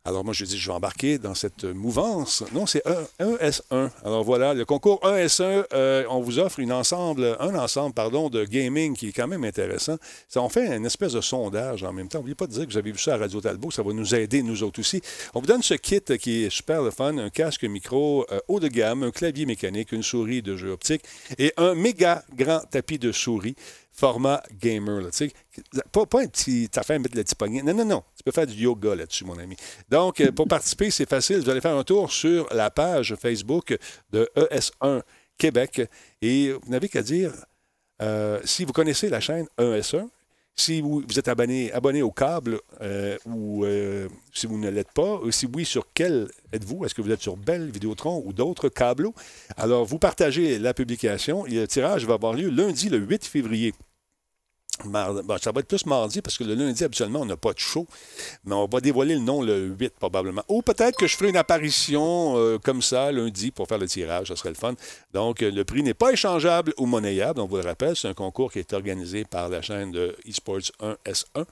Alors 0.08 0.24
moi, 0.24 0.32
je 0.32 0.46
dis, 0.46 0.56
je 0.56 0.66
vais 0.66 0.74
embarquer 0.74 1.18
dans 1.18 1.34
cette 1.34 1.64
mouvance. 1.64 2.42
Non, 2.54 2.64
c'est 2.64 2.80
un, 2.86 3.04
un 3.18 3.34
S1. 3.36 3.90
Alors 4.02 4.24
voilà, 4.24 4.54
le 4.54 4.64
concours 4.64 5.00
1S1, 5.02 5.64
euh, 5.74 6.04
on 6.08 6.22
vous 6.22 6.38
offre 6.38 6.60
une 6.60 6.72
ensemble, 6.72 7.36
un 7.38 7.54
ensemble 7.54 7.92
pardon, 7.92 8.30
de 8.30 8.46
gaming 8.46 8.96
qui 8.96 9.08
est 9.08 9.12
quand 9.12 9.28
même 9.28 9.44
intéressant. 9.44 9.96
Ça, 10.26 10.40
on 10.40 10.48
fait 10.48 10.74
une 10.74 10.86
espèce 10.86 11.12
de 11.12 11.20
sondage 11.20 11.84
en 11.84 11.92
même 11.92 12.08
temps. 12.08 12.20
N'oubliez 12.20 12.34
pas 12.34 12.46
de 12.46 12.52
dire 12.52 12.66
que 12.66 12.72
vous 12.72 12.78
avez 12.78 12.90
vu 12.90 12.98
ça 12.98 13.14
à 13.14 13.16
Radio 13.18 13.42
Talbot, 13.42 13.70
ça 13.70 13.82
va 13.82 13.92
nous 13.92 14.14
aider, 14.14 14.42
nous 14.42 14.62
autres 14.62 14.80
aussi. 14.80 15.02
On 15.34 15.40
vous 15.40 15.46
donne 15.46 15.62
ce 15.62 15.74
kit 15.74 16.00
qui 16.18 16.44
est 16.44 16.50
super 16.50 16.80
le 16.80 16.90
fun, 16.90 17.18
un 17.18 17.28
casque 17.28 17.64
micro 17.64 18.24
euh, 18.32 18.40
haut 18.48 18.60
de 18.60 18.68
gamme, 18.68 19.02
un 19.02 19.10
clavier 19.10 19.44
mécanique, 19.44 19.92
une 19.92 20.02
souris 20.02 20.40
de 20.40 20.56
jeu 20.56 20.70
optique 20.70 21.02
et 21.36 21.52
un 21.58 21.74
méga 21.74 22.24
grand 22.34 22.60
tapis 22.70 22.98
de 22.98 23.12
souris 23.12 23.56
format 23.98 24.42
gamer. 24.52 25.00
Là, 25.00 25.10
pas, 25.90 26.06
pas 26.06 26.22
un 26.22 26.28
petit 26.28 26.70
affaire 26.76 26.96
à 26.96 26.98
mettre 27.00 27.16
le 27.16 27.24
petit 27.24 27.34
poignet. 27.34 27.62
Non, 27.62 27.74
non, 27.74 27.84
non. 27.84 28.04
Tu 28.16 28.22
peux 28.22 28.30
faire 28.30 28.46
du 28.46 28.54
yoga 28.54 28.94
là-dessus, 28.94 29.24
mon 29.24 29.36
ami. 29.38 29.56
Donc, 29.88 30.20
euh, 30.20 30.30
pour 30.30 30.46
participer, 30.46 30.90
c'est 30.90 31.08
facile. 31.08 31.40
Vous 31.40 31.50
allez 31.50 31.60
faire 31.60 31.76
un 31.76 31.82
tour 31.82 32.10
sur 32.12 32.46
la 32.54 32.70
page 32.70 33.16
Facebook 33.20 33.76
de 34.10 34.28
ES1 34.36 35.02
Québec 35.36 35.82
et 36.22 36.52
vous 36.52 36.70
n'avez 36.70 36.88
qu'à 36.88 37.02
dire 37.02 37.32
euh, 38.00 38.40
si 38.44 38.64
vous 38.64 38.72
connaissez 38.72 39.08
la 39.08 39.18
chaîne 39.18 39.46
ES1, 39.58 40.06
Si 40.54 40.80
vous, 40.80 41.02
êtes 41.16 41.28
abonné, 41.28 41.72
abonné 41.72 42.02
au 42.02 42.10
câble 42.12 42.60
euh, 42.80 43.16
ou 43.26 43.64
si 44.32 44.46
vous 44.46 44.58
ne 44.58 44.68
l'êtes 44.68 44.92
pas, 44.92 45.20
si 45.30 45.46
oui, 45.52 45.64
sur 45.64 45.88
quel 45.92 46.28
êtes-vous? 46.52 46.84
Est-ce 46.84 46.94
que 46.94 47.02
vous 47.02 47.10
êtes 47.10 47.22
sur 47.22 47.36
Bell, 47.36 47.68
Vidéotron 47.70 48.22
ou 48.24 48.32
d'autres 48.32 48.68
câbles? 48.68 49.08
Alors, 49.56 49.84
vous 49.84 49.98
partagez 49.98 50.58
la 50.60 50.72
publication 50.74 51.46
et 51.46 51.54
le 51.54 51.66
tirage 51.66 52.06
va 52.06 52.14
avoir 52.14 52.32
lieu 52.32 52.48
lundi, 52.48 52.88
le 52.88 52.98
8 52.98 53.26
février. 53.26 53.74
Ça 54.82 55.52
va 55.52 55.60
être 55.60 55.68
plus 55.68 55.86
mardi 55.86 56.22
parce 56.22 56.38
que 56.38 56.44
le 56.44 56.54
lundi, 56.54 56.84
habituellement, 56.84 57.20
on 57.20 57.24
n'a 57.26 57.36
pas 57.36 57.52
de 57.52 57.58
show. 57.58 57.86
Mais 58.44 58.54
on 58.54 58.66
va 58.66 58.80
dévoiler 58.80 59.14
le 59.14 59.20
nom 59.20 59.42
le 59.42 59.66
8 59.78 59.94
probablement. 59.98 60.42
Ou 60.48 60.62
peut-être 60.62 60.96
que 60.96 61.06
je 61.06 61.16
ferai 61.16 61.30
une 61.30 61.36
apparition 61.36 62.34
euh, 62.36 62.58
comme 62.58 62.82
ça 62.82 63.10
lundi 63.12 63.50
pour 63.50 63.66
faire 63.68 63.78
le 63.78 63.88
tirage. 63.88 64.28
Ça 64.28 64.36
serait 64.36 64.50
le 64.50 64.54
fun. 64.54 64.74
Donc, 65.12 65.42
euh, 65.42 65.50
le 65.50 65.64
prix 65.64 65.82
n'est 65.82 65.94
pas 65.94 66.12
échangeable 66.12 66.72
ou 66.78 66.86
monnayable. 66.86 67.40
On 67.40 67.46
vous 67.46 67.56
le 67.56 67.62
rappelle, 67.62 67.96
c'est 67.96 68.08
un 68.08 68.14
concours 68.14 68.52
qui 68.52 68.58
est 68.60 68.72
organisé 68.72 69.24
par 69.24 69.48
la 69.48 69.62
chaîne 69.62 69.90
de 69.92 70.14
eSports 70.26 70.58
1S1. 70.80 71.44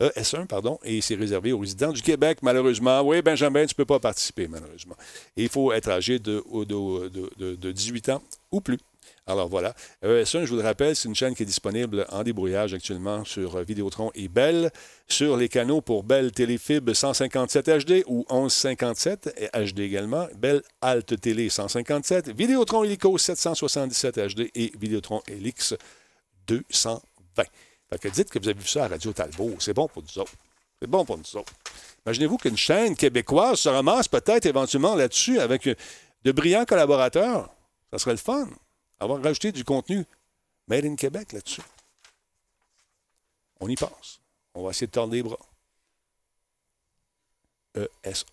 euh, 0.00 0.10
S1, 0.16 0.46
pardon, 0.46 0.78
et 0.82 1.00
c'est 1.00 1.14
réservé 1.14 1.52
aux 1.52 1.58
résidents 1.58 1.92
du 1.92 2.02
Québec, 2.02 2.38
malheureusement. 2.42 3.02
Oui, 3.02 3.22
Benjamin, 3.22 3.66
tu 3.66 3.72
ne 3.74 3.76
peux 3.76 3.84
pas 3.84 4.00
participer, 4.00 4.48
malheureusement. 4.48 4.96
Il 5.36 5.48
faut 5.48 5.70
être 5.72 5.90
âgé 5.90 6.18
de, 6.18 6.42
de- 6.64 7.30
de- 7.38 7.54
de 7.54 7.72
18 7.72 8.08
ans 8.08 8.22
ou 8.50 8.60
plus. 8.60 8.78
Alors 9.26 9.48
voilà. 9.48 9.74
Euh, 10.04 10.24
ça, 10.24 10.44
je 10.44 10.50
vous 10.50 10.56
le 10.56 10.62
rappelle, 10.62 10.96
c'est 10.96 11.08
une 11.08 11.14
chaîne 11.14 11.34
qui 11.34 11.44
est 11.44 11.46
disponible 11.46 12.04
en 12.10 12.24
débrouillage 12.24 12.74
actuellement 12.74 13.24
sur 13.24 13.56
euh, 13.56 13.62
Vidéotron 13.62 14.10
et 14.14 14.26
Bell, 14.28 14.70
sur 15.06 15.36
les 15.36 15.48
canaux 15.48 15.80
pour 15.80 16.02
Bell 16.02 16.32
Téléfib 16.32 16.92
157 16.92 17.86
HD 17.86 18.02
ou 18.06 18.26
1157 18.30 19.34
et 19.38 19.66
HD 19.66 19.80
également, 19.80 20.26
Bell 20.36 20.60
Alt 20.80 21.20
Télé 21.20 21.48
157, 21.48 22.30
Vidéotron 22.30 22.82
Helico 22.82 23.16
777 23.16 24.34
HD 24.34 24.50
et 24.56 24.72
Vidéotron 24.76 25.22
Helix 25.28 25.74
220. 26.48 27.00
Fait 27.90 27.98
que 27.98 28.08
dites 28.08 28.30
que 28.30 28.40
vous 28.40 28.48
avez 28.48 28.58
vu 28.58 28.66
ça 28.66 28.86
à 28.86 28.88
Radio 28.88 29.12
Talbot, 29.12 29.54
c'est 29.60 29.74
bon 29.74 29.86
pour 29.86 30.02
nous 30.02 30.20
autres. 30.20 30.32
C'est 30.80 30.88
bon 30.88 31.04
pour 31.04 31.16
nous 31.16 31.36
autres. 31.36 31.52
Imaginez-vous 32.04 32.38
qu'une 32.38 32.56
chaîne 32.56 32.96
québécoise 32.96 33.60
se 33.60 33.68
ramasse 33.68 34.08
peut-être 34.08 34.46
éventuellement 34.46 34.96
là-dessus 34.96 35.38
avec 35.38 35.68
euh, 35.68 35.76
de 36.24 36.32
brillants 36.32 36.64
collaborateurs. 36.64 37.50
Ça 37.92 37.98
serait 37.98 38.12
le 38.12 38.16
fun 38.16 38.48
avoir 39.02 39.22
rajouté 39.22 39.52
du 39.52 39.64
contenu 39.64 40.04
Made 40.68 40.84
in 40.84 40.96
Québec 40.96 41.32
là-dessus. 41.32 41.62
On 43.60 43.68
y 43.68 43.76
pense. 43.76 44.20
On 44.54 44.64
va 44.64 44.70
essayer 44.70 44.86
de 44.86 44.92
tordre 44.92 45.12
les 45.12 45.22
bras. 45.22 45.38
ES1. 47.76 48.24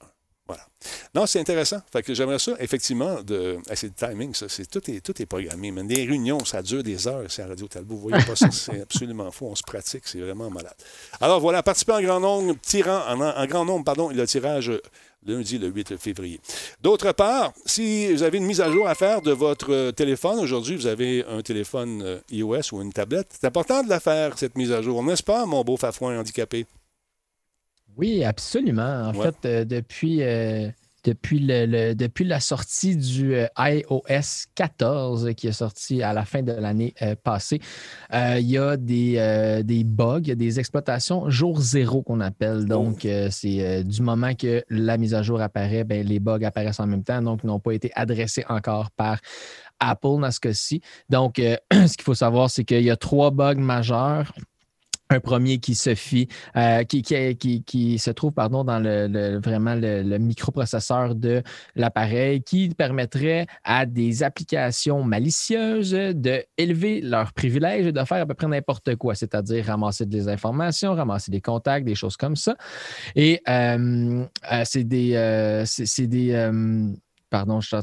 Voilà. 0.50 0.68
Non, 1.14 1.28
c'est 1.28 1.40
intéressant. 1.40 1.80
Fait 1.92 2.02
que 2.02 2.12
j'aimerais 2.16 2.40
ça, 2.40 2.54
effectivement, 2.60 3.22
de. 3.22 3.60
Ah, 3.70 3.76
c'est 3.76 3.88
le 3.88 3.94
timing, 3.94 4.34
ça. 4.34 4.50
C'est, 4.50 4.66
tout, 4.66 4.90
est, 4.90 5.00
tout 5.00 5.22
est 5.22 5.28
programmé. 5.28 5.70
Mais 5.70 5.84
des 5.84 6.06
réunions, 6.06 6.44
ça 6.44 6.64
dure 6.64 6.82
des 6.82 7.08
heures, 7.08 7.30
c'est 7.30 7.44
à 7.44 7.48
Radio 7.48 7.68
Talbot. 7.68 7.96
Vous 7.96 8.10
voyez 8.10 8.26
pas 8.26 8.36
ça, 8.36 8.50
c'est 8.52 8.82
absolument 8.82 9.30
fou. 9.30 9.46
On 9.46 9.56
se 9.56 9.62
pratique, 9.62 10.08
c'est 10.08 10.20
vraiment 10.20 10.50
malade. 10.50 10.74
Alors 11.22 11.40
voilà, 11.40 11.62
participez 11.62 11.94
en 11.94 12.02
grand 12.02 12.20
nombre, 12.20 12.56
tirant 12.64 13.06
en, 13.08 13.22
en 13.22 13.46
grand 13.46 13.64
nombre, 13.64 13.86
pardon, 13.86 14.10
le 14.10 14.26
tirage 14.26 14.72
lundi 15.26 15.58
le 15.58 15.68
8 15.68 15.98
février. 15.98 16.40
D'autre 16.82 17.12
part, 17.12 17.54
si 17.66 18.12
vous 18.14 18.24
avez 18.24 18.38
une 18.38 18.46
mise 18.46 18.62
à 18.62 18.72
jour 18.72 18.88
à 18.88 18.96
faire 18.96 19.22
de 19.22 19.32
votre 19.32 19.72
euh, 19.74 19.92
téléphone, 19.92 20.40
aujourd'hui 20.40 20.76
vous 20.76 20.88
avez 20.88 21.26
un 21.26 21.42
téléphone 21.42 22.02
euh, 22.04 22.20
iOS 22.32 22.74
ou 22.74 22.82
une 22.82 22.94
tablette, 22.94 23.28
c'est 23.40 23.46
important 23.48 23.84
de 23.84 23.90
la 23.90 24.00
faire, 24.00 24.38
cette 24.38 24.58
mise 24.58 24.72
à 24.72 24.82
jour, 24.82 25.04
n'est-ce 25.04 25.24
pas, 25.24 25.46
mon 25.46 25.64
beau 25.64 25.76
Fafouin 25.78 26.18
handicapé? 26.20 26.66
Oui, 27.98 28.24
absolument. 28.24 29.10
En 29.10 29.14
Ouais. 29.16 29.26
fait, 29.26 29.46
euh, 29.48 29.66
depuis, 29.66 30.22
euh, 30.24 30.70
depuis, 31.10 31.40
le, 31.40 31.66
le- 31.66 31.96
depuis 31.96 32.26
la 32.26 32.40
sortie 32.40 32.96
du 32.96 33.36
euh, 33.36 33.48
iOS 33.58 34.48
14 34.56 35.34
qui 35.36 35.48
est 35.48 35.52
sorti 35.52 36.04
à 36.04 36.14
la 36.14 36.26
fin 36.26 36.42
de 36.42 36.52
l'année 36.52 36.94
euh, 37.02 37.16
passée, 37.22 37.60
euh, 38.14 38.38
il 38.40 38.50
y 38.50 38.58
a 38.58 38.78
des, 38.78 39.62
des 39.64 39.84
bugs, 39.84 40.20
il 40.22 40.28
y 40.30 40.32
a 40.32 40.36
des 40.36 40.60
exploitations 40.60 41.30
jour 41.30 41.60
zéro 41.62 42.02
qu'on 42.02 42.20
appelle. 42.20 42.66
Donc, 42.66 43.06
euh, 43.06 43.30
c'est 43.32 43.84
du 43.84 44.02
moment 44.02 44.34
que 44.36 44.64
la 44.70 44.98
mise 44.98 45.14
à 45.14 45.24
jour 45.24 45.42
apparaît, 45.42 45.84
ben, 45.84 46.06
les 46.06 46.20
bugs 46.20 46.44
apparaissent 46.44 46.80
en 46.80 46.88
même 46.88 47.04
temps, 47.04 47.22
donc 47.22 47.42
ils 47.44 47.48
n'ont 47.48 47.60
pas 47.60 47.72
été 47.74 47.92
adressés 47.96 48.46
encore 48.50 48.92
par 48.92 49.20
Apple 49.80 50.20
dans 50.22 50.32
ce 50.32 50.40
cas-ci. 50.40 50.82
Donc, 51.10 51.40
euh, 51.40 51.56
ce 51.72 51.94
qu'il 51.96 52.04
faut 52.04 52.14
savoir, 52.16 52.50
c'est 52.50 52.64
qu'il 52.66 52.82
y 52.84 52.92
a 52.92 52.98
trois 52.98 53.32
bugs 53.32 53.56
majeurs. 53.56 54.34
Un 55.12 55.20
premier 55.20 55.58
qui 55.58 55.74
se 55.74 55.96
fit, 55.96 56.28
euh, 56.56 56.84
qui, 56.84 57.02
qui, 57.02 57.64
qui- 57.64 57.98
se 57.98 58.12
trouve 58.12 58.32
pardon, 58.32 58.64
dans 58.64 58.78
le, 58.78 59.40
vraiment 59.40 59.74
le, 59.74 60.18
microprocesseur 60.20 61.16
de 61.16 61.42
l'appareil 61.76 62.44
qui 62.44 62.70
permettrait 62.70 63.48
à 63.64 63.88
des 63.88 64.22
applications 64.22 65.04
malicieuses 65.04 65.94
de 65.94 66.44
élever 66.60 67.02
leurs 67.02 67.34
privilèges 67.34 67.88
et 67.88 67.92
de 67.92 68.04
faire 68.04 68.22
à 68.22 68.26
peu 68.28 68.36
près 68.36 68.48
n'importe 68.48 68.96
quoi, 68.98 69.16
c'est-à-dire 69.16 69.66
ramasser 69.66 70.06
des 70.06 70.28
informations, 70.28 70.94
ramasser 70.94 71.32
des 71.32 71.42
contacts, 71.42 71.88
des 71.88 71.96
choses 71.96 72.16
comme 72.16 72.36
ça. 72.36 72.56
Et 73.16 73.42
euh, 73.50 74.26
euh, 74.52 74.62
c'est 74.64 74.84
des, 74.84 75.64
c'est 75.66 76.06
des 76.06 76.34
Pardon, 77.30 77.60
je 77.62 77.68
suis 77.68 77.76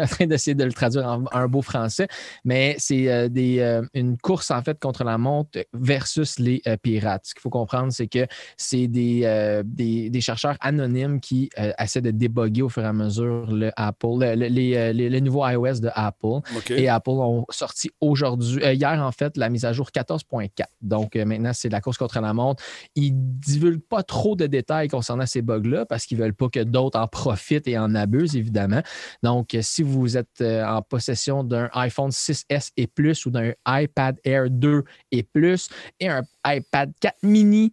en 0.00 0.06
train, 0.06 0.26
d'essayer 0.26 0.54
de 0.54 0.64
le 0.64 0.72
traduire 0.72 1.06
en 1.06 1.24
un 1.32 1.48
beau 1.48 1.62
français, 1.62 2.06
mais 2.44 2.76
c'est 2.78 3.10
euh, 3.10 3.28
des, 3.28 3.58
euh, 3.58 3.82
une 3.94 4.16
course 4.16 4.50
en 4.50 4.62
fait 4.62 4.78
contre 4.78 5.02
la 5.04 5.18
montre 5.18 5.58
versus 5.72 6.38
les 6.38 6.62
euh, 6.66 6.76
pirates. 6.76 7.22
Ce 7.26 7.34
qu'il 7.34 7.40
faut 7.40 7.50
comprendre, 7.50 7.92
c'est 7.92 8.06
que 8.06 8.26
c'est 8.56 8.86
des, 8.86 9.62
des, 9.64 10.10
des 10.10 10.20
chercheurs 10.20 10.56
anonymes 10.60 11.20
qui 11.20 11.50
essaient 11.78 12.00
de 12.00 12.10
déboguer 12.10 12.62
au 12.62 12.68
fur 12.68 12.82
et 12.82 12.86
à 12.86 12.92
mesure 12.92 13.50
le 13.50 13.70
Apple, 13.76 14.06
le, 14.20 14.34
le- 14.34 14.46
les, 14.46 14.76
euh, 14.76 14.92
les- 14.92 15.10
le 15.10 15.20
nouveau 15.20 15.46
iOS 15.46 15.80
de 15.80 15.90
Apple. 15.94 16.40
Et 16.76 16.88
Apple 16.88 17.10
ont 17.10 17.44
sorti 17.50 17.90
aujourd'hui, 18.00 18.62
hier 18.64 19.00
en 19.02 19.12
fait, 19.12 19.36
la 19.36 19.48
mise 19.48 19.64
à 19.64 19.72
jour 19.72 19.90
14.4. 19.94 20.50
Donc 20.80 21.16
maintenant, 21.16 21.52
c'est 21.52 21.68
la 21.68 21.80
course 21.80 21.98
contre 21.98 22.20
la 22.20 22.32
montre. 22.32 22.62
Ils 22.94 23.12
ne 23.14 23.20
divulguent 23.38 23.80
pas 23.88 24.02
trop 24.02 24.36
de 24.36 24.46
détails 24.46 24.88
concernant 24.88 25.26
ces 25.26 25.42
bugs-là 25.42 25.86
parce 25.86 26.06
qu'ils 26.06 26.18
ne 26.18 26.22
veulent 26.22 26.34
pas 26.34 26.48
que 26.48 26.60
d'autres 26.62 26.98
en 26.98 27.06
profitent 27.08 27.66
et 27.68 27.78
en 27.78 27.94
abusent, 27.94 28.36
évidemment. 28.36 28.75
Donc, 29.22 29.54
euh, 29.54 29.60
si 29.62 29.82
vous 29.82 30.16
êtes 30.16 30.40
euh, 30.40 30.64
en 30.64 30.82
possession 30.82 31.44
d'un 31.44 31.68
iPhone 31.72 32.10
6S 32.10 32.70
et 32.76 32.86
plus 32.86 33.26
ou 33.26 33.30
d'un 33.30 33.52
iPad 33.66 34.16
Air 34.24 34.50
2 34.50 34.84
et 35.12 35.22
plus 35.22 35.68
et 36.00 36.08
un 36.08 36.22
iPad 36.46 36.92
4 37.00 37.16
mini 37.22 37.72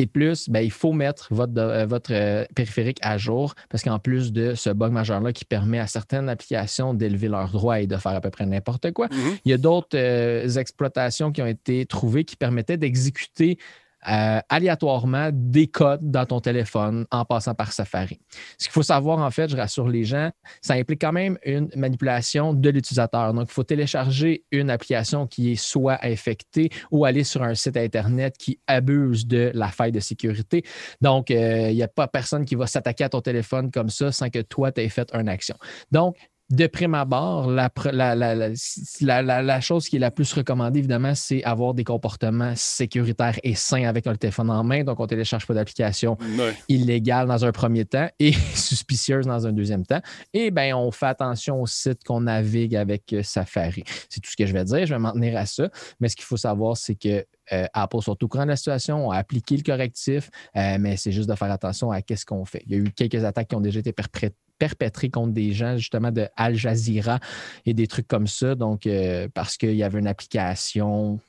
et 0.00 0.06
plus, 0.06 0.48
ben, 0.48 0.60
il 0.60 0.70
faut 0.70 0.92
mettre 0.92 1.26
votre, 1.32 1.60
euh, 1.60 1.84
votre 1.84 2.12
périphérique 2.54 2.98
à 3.02 3.18
jour 3.18 3.54
parce 3.68 3.82
qu'en 3.82 3.98
plus 3.98 4.32
de 4.32 4.54
ce 4.54 4.70
bug 4.70 4.92
majeur-là 4.92 5.32
qui 5.32 5.44
permet 5.44 5.80
à 5.80 5.88
certaines 5.88 6.28
applications 6.28 6.94
d'élever 6.94 7.26
leurs 7.26 7.50
droits 7.50 7.80
et 7.80 7.88
de 7.88 7.96
faire 7.96 8.12
à 8.12 8.20
peu 8.20 8.30
près 8.30 8.46
n'importe 8.46 8.92
quoi, 8.92 9.08
Mhm. 9.10 9.38
il 9.44 9.50
y 9.50 9.54
a 9.54 9.58
d'autres 9.58 9.96
euh, 9.98 10.48
exploitations 10.50 11.32
qui 11.32 11.42
ont 11.42 11.46
été 11.48 11.84
trouvées 11.84 12.24
qui 12.24 12.36
permettaient 12.36 12.76
d'exécuter 12.76 13.58
euh, 14.06 14.40
aléatoirement 14.48 15.30
des 15.32 15.66
codes 15.66 16.08
dans 16.08 16.24
ton 16.24 16.40
téléphone 16.40 17.04
en 17.10 17.24
passant 17.24 17.54
par 17.54 17.72
Safari. 17.72 18.20
Ce 18.56 18.66
qu'il 18.66 18.72
faut 18.72 18.82
savoir, 18.82 19.18
en 19.18 19.30
fait, 19.30 19.48
je 19.48 19.56
rassure 19.56 19.88
les 19.88 20.04
gens, 20.04 20.30
ça 20.62 20.74
implique 20.74 21.00
quand 21.00 21.12
même 21.12 21.36
une 21.44 21.68
manipulation 21.74 22.54
de 22.54 22.70
l'utilisateur. 22.70 23.34
Donc, 23.34 23.48
il 23.50 23.52
faut 23.52 23.64
télécharger 23.64 24.44
une 24.52 24.70
application 24.70 25.26
qui 25.26 25.52
est 25.52 25.56
soit 25.56 25.98
infectée 26.04 26.70
ou 26.92 27.04
aller 27.04 27.24
sur 27.24 27.42
un 27.42 27.54
site 27.54 27.76
Internet 27.76 28.36
qui 28.38 28.60
abuse 28.66 29.26
de 29.26 29.50
la 29.52 29.68
faille 29.68 29.92
de 29.92 30.00
sécurité. 30.00 30.62
Donc, 31.00 31.30
euh, 31.30 31.70
il 31.70 31.76
n'y 31.76 31.82
a 31.82 31.88
pas 31.88 32.06
personne 32.06 32.44
qui 32.44 32.54
va 32.54 32.66
s'attaquer 32.66 33.04
à 33.04 33.08
ton 33.08 33.20
téléphone 33.20 33.70
comme 33.70 33.88
ça 33.88 34.12
sans 34.12 34.30
que 34.30 34.40
toi, 34.40 34.70
tu 34.70 34.80
aies 34.80 34.88
fait 34.88 35.12
une 35.12 35.28
action. 35.28 35.56
Donc, 35.90 36.16
de 36.50 36.66
prime 36.66 36.94
abord, 36.94 37.50
la, 37.50 37.70
chose 39.60 39.88
qui 39.88 39.96
est 39.96 39.98
la 39.98 40.10
plus 40.10 40.32
recommandée, 40.32 40.78
évidemment, 40.78 41.14
c'est 41.14 41.44
avoir 41.44 41.74
des 41.74 41.84
comportements 41.84 42.54
sécuritaires 42.56 43.38
et 43.42 43.54
sains 43.54 43.84
avec 43.84 44.06
le 44.06 44.16
téléphone 44.16 44.50
en 44.50 44.64
main. 44.64 44.82
Donc, 44.82 44.98
on 44.98 45.02
ne 45.02 45.08
télécharge 45.08 45.46
pas 45.46 45.52
d'application 45.52 46.16
illégale 46.68 47.26
dans 47.26 47.44
un 47.44 47.52
premier 47.52 47.84
temps 47.84 48.08
et 48.18 48.32
suspicieuse 48.54 49.26
dans 49.26 49.46
un 49.46 49.52
deuxième 49.52 49.84
temps. 49.84 50.00
Et 50.32 50.50
bien, 50.50 50.74
on 50.76 50.90
fait 50.90 51.06
attention 51.06 51.60
au 51.60 51.66
site 51.66 52.02
qu'on 52.04 52.22
navigue 52.22 52.76
avec 52.76 53.12
euh, 53.12 53.22
Safari. 53.22 53.84
C'est 54.08 54.20
tout 54.20 54.30
ce 54.30 54.36
que 54.36 54.46
je 54.46 54.52
vais 54.54 54.64
dire. 54.64 54.86
Je 54.86 54.94
vais 54.94 54.98
m'en 54.98 55.12
tenir 55.12 55.36
à 55.36 55.44
ça. 55.44 55.68
Mais 56.00 56.08
ce 56.08 56.16
qu'il 56.16 56.24
faut 56.24 56.38
savoir, 56.38 56.78
c'est 56.78 56.94
que 56.94 57.26
euh, 57.52 57.66
Apple 57.74 58.00
sont 58.00 58.16
au 58.22 58.28
courant 58.28 58.44
de 58.44 58.50
la 58.50 58.56
situation, 58.56 59.08
ont 59.08 59.10
appliqué 59.10 59.56
le 59.56 59.62
correctif, 59.62 60.30
euh, 60.56 60.78
mais 60.80 60.96
c'est 60.96 61.12
juste 61.12 61.28
de 61.28 61.34
faire 61.34 61.50
attention 61.50 61.90
à 61.90 62.00
qu'est-ce 62.00 62.24
qu'on 62.24 62.44
fait. 62.44 62.62
Il 62.66 62.72
y 62.72 62.74
a 62.76 62.78
eu 62.78 62.90
quelques 62.90 63.22
attaques 63.24 63.48
qui 63.48 63.54
ont 63.54 63.60
déjà 63.60 63.80
été 63.80 63.92
perpré- 63.92 64.32
perpétrées 64.58 65.10
contre 65.10 65.32
des 65.32 65.52
gens, 65.52 65.76
justement, 65.76 66.10
de 66.10 66.28
Al 66.36 66.54
Jazeera 66.54 67.20
et 67.66 67.74
des 67.74 67.86
trucs 67.86 68.08
comme 68.08 68.26
ça. 68.26 68.54
Donc, 68.54 68.86
euh, 68.86 69.28
parce 69.32 69.56
qu'il 69.56 69.74
y 69.74 69.82
avait 69.82 69.98
une 69.98 70.06
application 70.06 71.20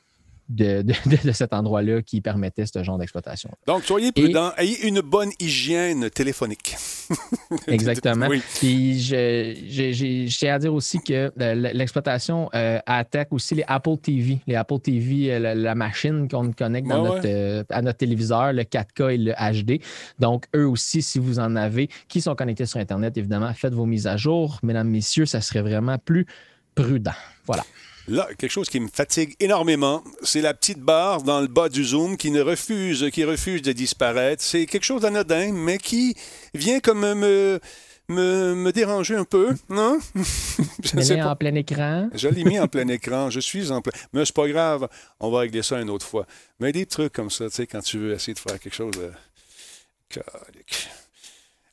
de, 0.50 0.82
de- 0.82 0.94
de- 1.06 1.28
de 1.28 1.32
cet 1.32 1.54
endroit-là 1.54 2.02
qui 2.02 2.22
permettait 2.22 2.66
ce 2.66 2.84
genre 2.84 2.98
d'exploitation. 2.98 3.50
Donc, 3.68 3.84
soyez 3.86 4.12
prudents. 4.12 4.52
Ayez 4.58 4.88
une 4.88 5.02
bonne 5.02 5.30
hygiène 5.40 6.10
téléphonique. 6.10 6.76
Exactement. 7.68 8.28
Oui. 8.28 8.42
Puis 8.60 9.00
j'ai- 9.00 10.50
à 10.50 10.60
dire 10.60 10.74
aussi 10.74 11.00
que 11.00 11.32
euh, 11.40 11.54
l'exploitation 11.74 12.50
euh, 12.56 12.80
attaque 12.86 13.32
aussi 13.32 13.56
les 13.56 13.64
Apple 13.68 13.98
TV. 14.02 14.40
Les 14.48 14.56
Apple 14.56 14.80
TV, 14.80 15.32
euh, 15.34 15.40
la, 15.40 15.56
la 15.56 15.76
machine 15.76 16.28
qu'on 16.28 16.52
connecte 16.52 16.88
dans 16.88 17.04
Ouais, 17.04 17.10
notre, 17.10 17.28
euh, 17.28 17.64
à 17.70 17.82
notre 17.82 17.98
téléviseur, 18.00 18.52
le 18.54 18.64
4K 18.64 19.14
et 19.14 19.18
le 19.18 19.34
HD. 19.34 19.82
Donc, 20.20 20.46
eux 20.56 20.68
aussi, 20.68 21.02
si 21.02 21.20
vous 21.20 21.40
en 21.40 21.56
avez, 21.56 21.90
qui 22.08 22.22
sont 22.22 22.34
connectés 22.36 22.66
sur 22.66 22.80
Internet, 22.80 23.16
évidemment, 23.18 23.54
faites 23.54 23.74
vos 23.74 23.86
mises 23.86 24.08
à 24.08 24.18
jour. 24.18 24.60
Mesdames, 24.64 24.90
messieurs, 24.90 25.26
ça 25.28 25.42
serait 25.42 25.62
vraiment 25.62 25.98
plus 26.00 26.26
prudent. 26.74 27.12
Voilà. 27.46 27.64
Là, 28.10 28.28
quelque 28.40 28.50
chose 28.50 28.70
qui 28.70 28.80
me 28.80 28.88
fatigue 28.88 29.36
énormément, 29.40 30.04
c'est 30.24 30.42
la 30.42 30.56
petite 30.56 30.80
barre 30.80 31.22
dans 31.22 31.42
le 31.42 31.48
bas 31.48 31.70
du 31.70 31.86
zoom 31.86 32.18
qui 32.18 32.32
ne 32.32 32.42
refuse, 32.42 33.08
qui 33.14 33.24
refuse 33.24 33.62
de 33.62 33.72
disparaître. 33.72 34.42
C'est 34.42 34.66
quelque 34.66 34.84
chose 34.84 35.04
d'anodin, 35.04 35.54
mais 35.54 35.78
qui 35.78 36.16
vient 36.56 36.80
comme 36.80 37.02
me, 37.02 37.60
me, 38.08 38.56
me 38.56 38.72
déranger 38.72 39.16
un 39.16 39.26
peu, 39.26 39.56
non? 39.70 40.00
Je 40.16 40.96
ne 40.96 41.02
sais 41.04 41.18
pas. 41.18 41.30
en 41.30 41.36
plein 41.36 41.54
écran. 41.54 42.10
Je 42.16 42.28
l'ai 42.30 42.44
mis 42.46 42.60
en 42.60 42.68
plein 42.68 42.88
écran. 42.88 43.30
Je 43.30 43.40
suis 43.40 43.70
en 43.70 43.80
plein. 43.84 43.94
Mais 44.12 44.26
c'est 44.26 44.36
pas 44.36 44.48
grave. 44.48 44.90
On 45.20 45.30
va 45.30 45.42
régler 45.42 45.62
ça 45.62 45.80
une 45.80 45.92
autre 45.92 46.08
fois. 46.08 46.26
Mais 46.60 46.72
des 46.72 46.88
trucs 46.88 47.14
comme 47.14 47.30
ça, 47.30 47.48
tu 47.48 47.58
sais, 47.58 47.68
quand 47.68 47.82
tu 47.82 48.00
veux 48.00 48.14
essayer 48.14 48.34
de 48.34 48.40
faire 48.40 48.60
quelque 48.60 48.74
chose 48.74 48.96
de. 48.96 49.12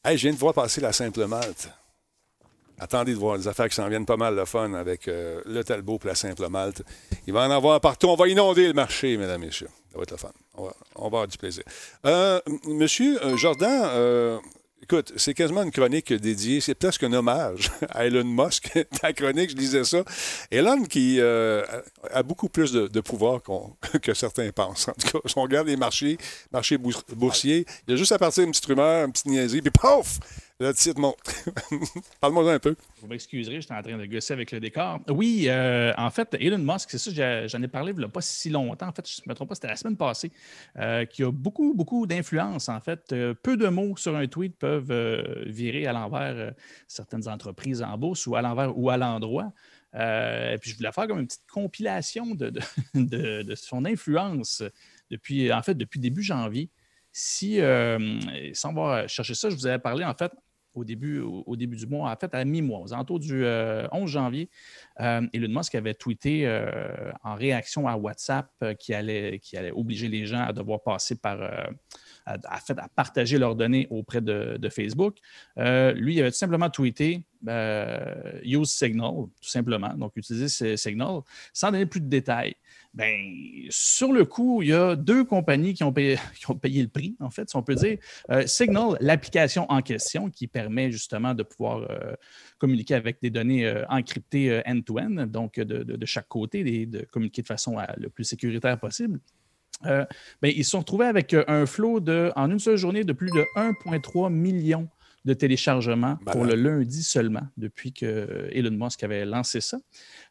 Hey, 0.05 0.19
je 0.19 0.23
viens 0.25 0.35
de 0.35 0.39
voir 0.39 0.53
passer 0.53 0.83
la 0.83 0.93
simple 0.93 1.25
malte. 1.25 1.71
Attendez 2.79 3.13
de 3.13 3.19
voir 3.19 3.37
les 3.37 3.49
affaires 3.49 3.69
qui 3.69 3.75
s'en 3.75 3.89
viennent 3.89 4.05
pas 4.05 4.19
mal 4.19 4.37
de 4.37 4.45
fun 4.45 4.75
avec 4.75 5.09
euh, 5.09 5.41
le 5.47 5.65
Talbot 5.65 5.99
et 6.05 6.09
la 6.09 6.15
simple 6.15 6.47
malte. 6.49 6.83
Il 7.27 7.33
va 7.33 7.47
en 7.47 7.51
avoir 7.51 7.81
partout. 7.81 8.09
On 8.09 8.17
va 8.17 8.29
inonder 8.29 8.67
le 8.67 8.75
marché, 8.75 9.17
mesdames 9.17 9.43
et 9.43 9.47
messieurs. 9.47 9.69
Ça 9.91 9.97
va 9.97 10.03
être 10.03 10.11
le 10.11 10.17
fun. 10.19 10.33
On 10.55 10.65
va, 10.65 11.07
avoir 11.07 11.27
du 11.27 11.39
plaisir. 11.39 11.65
Euh, 12.05 12.41
monsieur 12.67 13.23
euh, 13.25 13.37
Jordan, 13.37 14.41
Écoute, 14.83 15.15
c'est 15.17 15.35
quasiment 15.35 15.63
une 15.63 15.73
chronique 15.73 16.13
dédiée, 16.13 16.61
c'est 16.61 16.75
presque 16.75 17.03
un 17.03 17.13
hommage 17.13 17.73
à 17.89 18.07
Elon 18.07 18.25
Musk. 18.25 18.71
Ta 19.01 19.13
chronique, 19.13 19.51
je 19.51 19.57
disais 19.57 19.83
ça. 19.83 20.05
Elon 20.51 20.85
qui 20.85 21.19
a 21.21 22.23
beaucoup 22.23 22.49
plus 22.49 22.73
de, 22.73 23.01
pouvoir 23.01 23.41
que 24.03 24.15
certains 24.15 24.51
pensent. 24.53 24.89
En 24.89 24.93
tout 24.93 25.09
cas, 25.09 25.19
si 25.27 25.37
on 25.39 25.43
regarde 25.43 25.67
les 25.67 25.77
marchés, 25.77 26.19
marchés 26.53 26.77
boursiers, 26.77 27.65
il 27.89 27.93
y 27.93 27.95
a 27.95 27.97
juste 27.97 28.13
à 28.13 28.19
partir 28.19 28.45
d'une 28.45 28.53
petite 28.53 28.67
rumeur, 28.67 29.07
une 29.07 29.13
petite 29.13 29.27
niaiserie, 29.27 29.63
puis 29.63 29.73
pouf! 29.73 30.21
Le 30.59 30.73
titre 30.73 30.99
monte. 30.99 31.19
Parle-moi 32.21 32.51
un 32.51 32.59
peu. 32.59 32.77
Vous 33.03 33.09
m'excuserez, 33.09 33.61
j'étais 33.61 33.75
en 33.75 33.83
train 33.83 33.99
de 33.99 34.07
gosser 34.07 34.33
avec 34.33 34.51
le 34.53 34.59
décor. 34.59 35.01
Oui, 35.11 35.45
euh, 35.49 35.93
en 35.99 36.11
fait, 36.11 36.35
Elon 36.41 36.57
Musk, 36.57 36.89
c'est 36.93 36.99
ça, 36.99 37.47
j'en 37.47 37.63
ai 37.63 37.69
parlé 37.69 37.93
il 37.93 37.99
n'y 37.99 38.05
a 38.05 38.09
pas 38.09 38.23
si 38.23 38.49
longtemps. 38.49 38.89
En 38.89 38.93
fait, 38.93 39.07
je 39.07 39.21
ne 39.27 39.31
me 39.31 39.35
trompe 39.35 39.51
pas, 39.51 39.55
c'était 39.55 39.69
la 39.69 39.77
semaine 39.77 39.99
passée, 39.99 40.33
euh, 40.79 41.05
qui 41.05 41.25
a 41.25 41.31
beaucoup, 41.31 41.75
beaucoup 41.75 42.07
d'influence. 42.07 42.71
En 42.71 42.81
fait, 42.81 43.13
euh, 43.13 43.35
peu 43.35 43.59
de 43.59 43.69
mots 43.69 43.99
sur 43.99 44.17
un 44.17 44.27
tweet 44.29 44.57
peuvent 44.57 45.45
virer 45.45 45.87
à 45.87 45.93
l'envers 45.93 46.55
certaines 46.89 47.29
entreprises 47.29 47.83
en 47.83 47.99
bourse 47.99 48.27
ou 48.27 48.35
à 48.35 48.41
l'envers 48.41 48.79
ou 48.79 48.89
à 48.89 48.97
l'endroit. 48.97 49.53
puis 49.93 50.71
je 50.71 50.77
voulais 50.79 50.93
faire 50.93 51.07
comme 51.07 51.19
une 51.19 51.27
petite 51.27 51.47
compilation 51.53 52.35
de, 52.35 52.51
de 52.95 53.55
son 53.57 53.85
influence 53.85 54.63
depuis, 55.11 55.53
en 55.53 55.61
fait, 55.61 55.75
depuis 55.75 56.01
début 56.01 56.23
janvier. 56.23 56.71
Si, 57.13 57.61
sans 58.55 58.73
voir 58.73 59.07
chercher 59.07 59.35
ça, 59.35 59.51
je 59.51 59.55
vous 59.55 59.67
avais 59.67 59.79
parlé 59.79 60.03
en 60.03 60.15
fait 60.15 60.33
au 60.77 60.85
début, 60.85 61.21
au, 61.21 61.57
début 61.57 61.77
du 61.77 61.87
mois, 61.87 62.11
en 62.11 62.17
fait, 62.17 62.35
à 62.35 62.45
mi-mois, 62.45 62.81
aux 62.81 62.93
alentours 62.93 63.19
du 63.19 63.35
11 63.35 63.43
euh, 63.45 64.07
janvier, 64.07 64.49
euh, 65.01 65.27
Elon 65.33 65.49
Musk 65.49 65.75
avait 65.75 65.95
tweeté 65.95 66.47
euh, 66.47 67.13
en 67.23 67.35
réaction 67.35 67.89
à 67.89 67.97
WhatsApp 67.97 68.49
qui, 68.79 68.95
allait, 68.95 69.39
qui 69.41 69.57
allait 69.57 69.73
obliger 69.73 70.09
les 70.09 70.27
gens 70.27 70.43
à 70.43 70.53
devoir 70.53 70.83
passer 70.83 71.17
par. 71.17 71.37
À, 72.29 72.59
fait, 72.59 72.77
à 72.77 72.89
partager 72.89 73.39
leurs 73.39 73.55
données 73.55 73.87
auprès 73.89 74.21
de, 74.21 74.69
Facebook. 74.69 75.19
lui, 75.57 76.15
il 76.17 76.21
avait 76.21 76.33
tout 76.33 76.37
simplement 76.37 76.69
tweeté 76.69 77.23
Use 78.43 78.69
Signal, 78.69 79.13
tout 79.41 79.49
simplement. 79.49 79.95
Donc, 79.95 80.13
utiliser 80.17 80.77
Signal 80.77 81.21
sans 81.53 81.71
donner 81.71 81.87
plus 81.87 82.01
de 82.01 82.09
détails. 82.09 82.57
Bien, 82.97 83.15
sur 83.69 84.11
le 84.11 84.25
coup, 84.25 84.63
il 84.63 84.69
y 84.69 84.73
a 84.73 84.97
deux 84.97 85.23
compagnies 85.23 85.75
qui 85.75 85.85
ont 85.85 85.93
payé, 85.93 86.19
le 86.83 86.89
prix, 86.89 87.15
en 87.21 87.31
fait, 87.31 87.51
si 87.51 87.57
on 87.57 87.63
peut 87.63 87.75
dire. 87.75 87.99
Euh, 88.31 88.47
Signal, 88.47 88.97
l'application 89.01 89.71
en 89.71 89.83
question 89.83 90.31
qui 90.31 90.47
permet 90.47 90.91
justement 90.91 91.35
de 91.35 91.43
pouvoir 91.43 91.87
euh, 91.91 92.15
communiquer 92.59 92.95
avec 92.95 93.21
des 93.21 93.29
données 93.29 93.67
euh, 93.67 93.85
encryptées 93.91 94.63
end-to-end, 94.67 95.27
donc 95.27 95.61
de, 95.61 96.07
chaque 96.07 96.29
côté, 96.29 96.87
de 96.87 97.05
communiquer 97.11 97.43
de 97.43 97.47
façon 97.47 97.77
le 97.99 98.09
plus 98.09 98.25
sécuritaire 98.25 98.81
possible. 98.81 99.21
Bien, 99.83 100.07
ils 100.43 100.65
se 100.65 100.71
sont 100.71 100.79
retrouvés 100.79 101.05
avec 101.05 101.37
un 101.47 101.67
flot 101.67 102.01
de, 102.01 102.33
en 102.35 102.51
une 102.51 102.59
seule 102.59 102.79
journée 102.79 103.05
de 103.05 103.13
plus 103.13 103.31
de 103.31 103.45
1,3 103.57 104.33
million 104.33 104.89
de 105.27 105.35
téléchargement 105.35 106.17
pour 106.25 106.45
le 106.45 106.55
lundi 106.55 107.03
seulement, 107.03 107.43
depuis 107.57 107.93
que 107.93 108.49
Elon 108.53 108.71
Musk 108.71 109.03
avait 109.03 109.25
lancé 109.25 109.61
ça. 109.61 109.77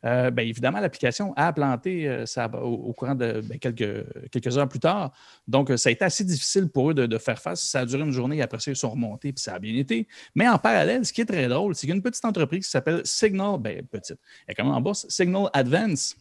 Euh, 0.05 0.31
bien, 0.31 0.45
évidemment, 0.45 0.79
l'application 0.79 1.33
a 1.35 1.51
planté 1.51 2.07
euh, 2.07 2.25
ça, 2.25 2.47
au, 2.47 2.93
courant 2.93 3.13
de 3.13 3.41
ben, 3.41 3.59
quelques, 3.59 4.05
quelques 4.31 4.57
heures 4.57 4.69
plus 4.69 4.79
tard. 4.79 5.11
Donc, 5.49 5.69
ça 5.75 5.89
a 5.89 5.91
été 5.91 6.05
assez 6.05 6.23
difficile 6.23 6.69
pour 6.69 6.91
eux 6.91 6.93
de, 6.93 7.17
faire 7.17 7.39
face. 7.39 7.61
Ça 7.61 7.81
a 7.81 7.85
duré 7.85 8.03
une 8.03 8.11
journée, 8.11 8.41
après 8.41 8.59
ça, 8.59 8.71
ils 8.71 8.77
sont 8.77 8.89
remontés, 8.89 9.33
puis 9.33 9.41
ça 9.41 9.55
a 9.55 9.59
bien 9.59 9.75
été. 9.75 10.07
Mais 10.33 10.47
en 10.47 10.57
parallèle, 10.57 11.05
ce 11.05 11.11
qui 11.11 11.19
est 11.19 11.25
très 11.25 11.49
drôle, 11.49 11.75
c'est 11.75 11.81
qu'il 11.81 11.89
y 11.89 11.93
a 11.93 11.95
une 11.95 12.01
petite 12.01 12.23
entreprise 12.23 12.63
qui 12.63 12.71
s'appelle 12.71 13.01
Signal, 13.03 13.59
ben, 13.59 13.85
petite, 13.85 14.17
elle 14.47 14.53
est 14.53 14.55
quand 14.55 14.63
même 14.63 14.73
en 14.73 14.81
bourse, 14.81 15.05
Signal 15.09 15.49
Advance, 15.51 16.15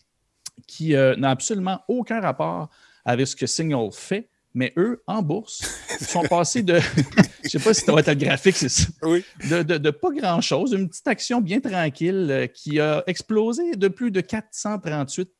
qui 0.66 0.96
euh, 0.96 1.14
n'a 1.14 1.30
absolument 1.30 1.80
aucun 1.86 2.20
rapport 2.20 2.70
avec 3.04 3.28
ce 3.28 3.36
que 3.36 3.46
Signal 3.46 3.90
fait 3.92 4.28
mais 4.54 4.72
eux, 4.76 5.02
en 5.06 5.20
bourse, 5.22 5.62
sont 6.00 6.22
passés 6.22 6.62
de, 6.62 6.78
je 7.04 7.20
ne 7.44 7.48
sais 7.48 7.58
pas 7.58 7.74
si 7.74 7.84
va 7.92 8.00
être 8.00 8.08
le 8.08 8.14
graphique, 8.14 8.56
c'est 8.56 8.68
ça, 8.68 8.86
oui. 9.02 9.24
de, 9.50 9.62
de, 9.62 9.90
pas 9.90 10.10
grand-chose, 10.10 10.72
une 10.72 10.88
petite 10.88 11.08
action 11.08 11.40
bien 11.40 11.60
tranquille 11.60 12.28
euh, 12.30 12.46
qui 12.46 12.78
a 12.80 13.02
explosé 13.06 13.76
de 13.76 13.88
plus 13.88 14.10
de 14.10 14.20
438 14.20 15.30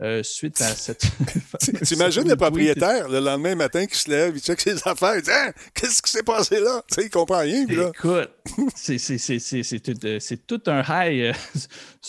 euh, 0.00 0.22
suite 0.22 0.60
à 0.60 0.66
cette. 0.66 1.06
Imagines 1.92 2.28
le 2.28 2.36
propriétaire 2.36 3.08
le 3.08 3.18
lendemain 3.18 3.56
matin 3.56 3.84
qui 3.84 3.96
se 3.96 4.08
lève, 4.08 4.36
il 4.36 4.40
check 4.40 4.60
ses 4.60 4.76
affaires, 4.86 5.16
il 5.16 5.22
dit 5.22 5.30
hein, 5.32 5.52
Qu'est-ce 5.74 6.00
qui 6.00 6.10
s'est 6.10 6.22
passé 6.22 6.60
là? 6.60 6.82
Tu 6.88 6.94
sais, 6.94 7.06
Il 7.06 7.10
comprend 7.10 7.40
rien. 7.40 7.66
là. 7.66 7.90
Écoute, 7.92 8.30
c'est 8.76 10.46
tout, 10.46 10.62
un 10.66 10.82
high. 10.82 11.20
Euh, 11.22 11.32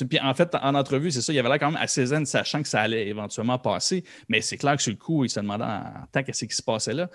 puis 0.07 0.19
en 0.19 0.33
fait, 0.35 0.53
en 0.61 0.75
entrevue, 0.75 1.09
c'est 1.09 1.21
ça, 1.21 1.33
il 1.33 1.39
avait 1.39 1.49
l'air 1.49 1.57
quand 1.57 1.71
même 1.71 1.81
assez 1.81 2.05
zen, 2.05 2.27
sachant 2.27 2.61
que 2.61 2.67
ça 2.67 2.81
allait 2.81 3.07
éventuellement 3.07 3.57
passer. 3.57 4.03
Mais 4.27 4.41
c'est 4.41 4.57
clair 4.57 4.75
que 4.75 4.83
sur 4.83 4.91
le 4.91 4.97
coup, 4.97 5.25
il 5.25 5.29
se 5.29 5.39
demandait 5.39 5.63
en 5.63 6.05
tant 6.11 6.21
qu'est-ce 6.21 6.45
qui 6.45 6.55
se 6.55 6.61
passait 6.61 6.93
là. 6.93 7.09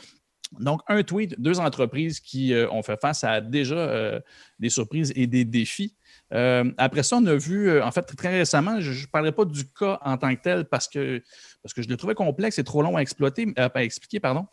Donc, 0.59 0.81
un 0.89 1.03
tweet, 1.05 1.41
deux 1.41 1.61
entreprises 1.61 2.19
qui 2.19 2.53
euh, 2.53 2.69
ont 2.71 2.83
fait 2.83 3.01
face 3.01 3.23
à 3.23 3.41
déjà 3.41 4.21
des 4.59 4.71
surprises 4.71 5.13
et 5.15 5.29
des 5.29 5.45
défis. 5.45 5.95
Euh, 6.35 6.71
après 6.79 7.03
ça, 7.03 7.17
on 7.17 7.27
a 7.27 7.35
vu, 7.35 7.69
euh, 7.69 7.85
en 7.85 7.91
fait, 7.91 8.03
très 8.03 8.39
récemment, 8.39 8.81
je 8.81 9.03
ne 9.03 9.07
parlerai 9.07 9.33
pas 9.33 9.45
du 9.45 9.65
cas 9.67 9.99
en 10.03 10.17
tant 10.17 10.35
que 10.35 10.41
tel 10.41 10.65
parce 10.65 10.89
que, 10.89 11.23
parce 11.63 11.73
que 11.73 11.83
je 11.83 11.89
le 11.89 11.97
trouvais 11.97 12.15
complexe 12.15 12.59
et 12.59 12.65
trop 12.65 12.83
long 12.83 12.97
à, 12.97 13.01
exploiter, 13.01 13.53
euh, 13.59 13.69
à 13.73 13.85
expliquer. 13.85 14.21
Pardon. 14.21 14.47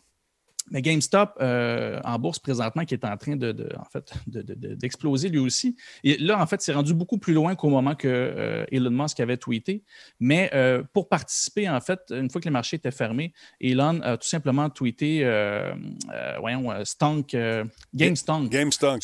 Mais 0.70 0.80
GameStop 0.80 1.38
en 1.40 2.18
bourse 2.20 2.38
présentement 2.38 2.84
qui 2.84 2.94
est 2.94 3.04
en 3.04 3.16
train 3.16 3.34
de, 3.34 3.68
en 3.76 3.84
fait, 3.84 4.12
d'exploser 4.26 5.28
lui 5.28 5.40
aussi. 5.40 5.76
Et 6.04 6.16
là, 6.18 6.40
en 6.40 6.46
fait, 6.46 6.62
c'est 6.62 6.72
rendu 6.72 6.94
beaucoup 6.94 7.18
plus 7.18 7.34
loin 7.34 7.56
qu'au 7.56 7.68
moment 7.68 7.96
que 7.96 8.64
Elon 8.70 8.92
Musk 8.92 9.18
avait 9.18 9.36
tweeté. 9.36 9.82
Mais 10.20 10.52
pour 10.92 11.08
participer, 11.08 11.68
en 11.68 11.80
fait, 11.80 11.98
une 12.10 12.30
fois 12.30 12.40
que 12.40 12.44
les 12.44 12.52
marchés 12.52 12.76
étaient 12.76 12.92
fermés, 12.92 13.32
Elon 13.60 14.00
a 14.02 14.16
tout 14.16 14.28
simplement 14.28 14.70
tweeté, 14.70 15.24
voyons, 16.38 16.72
Stonk, 16.84 17.36
GameStonk. 17.92 18.48
GameStonk, 18.48 19.00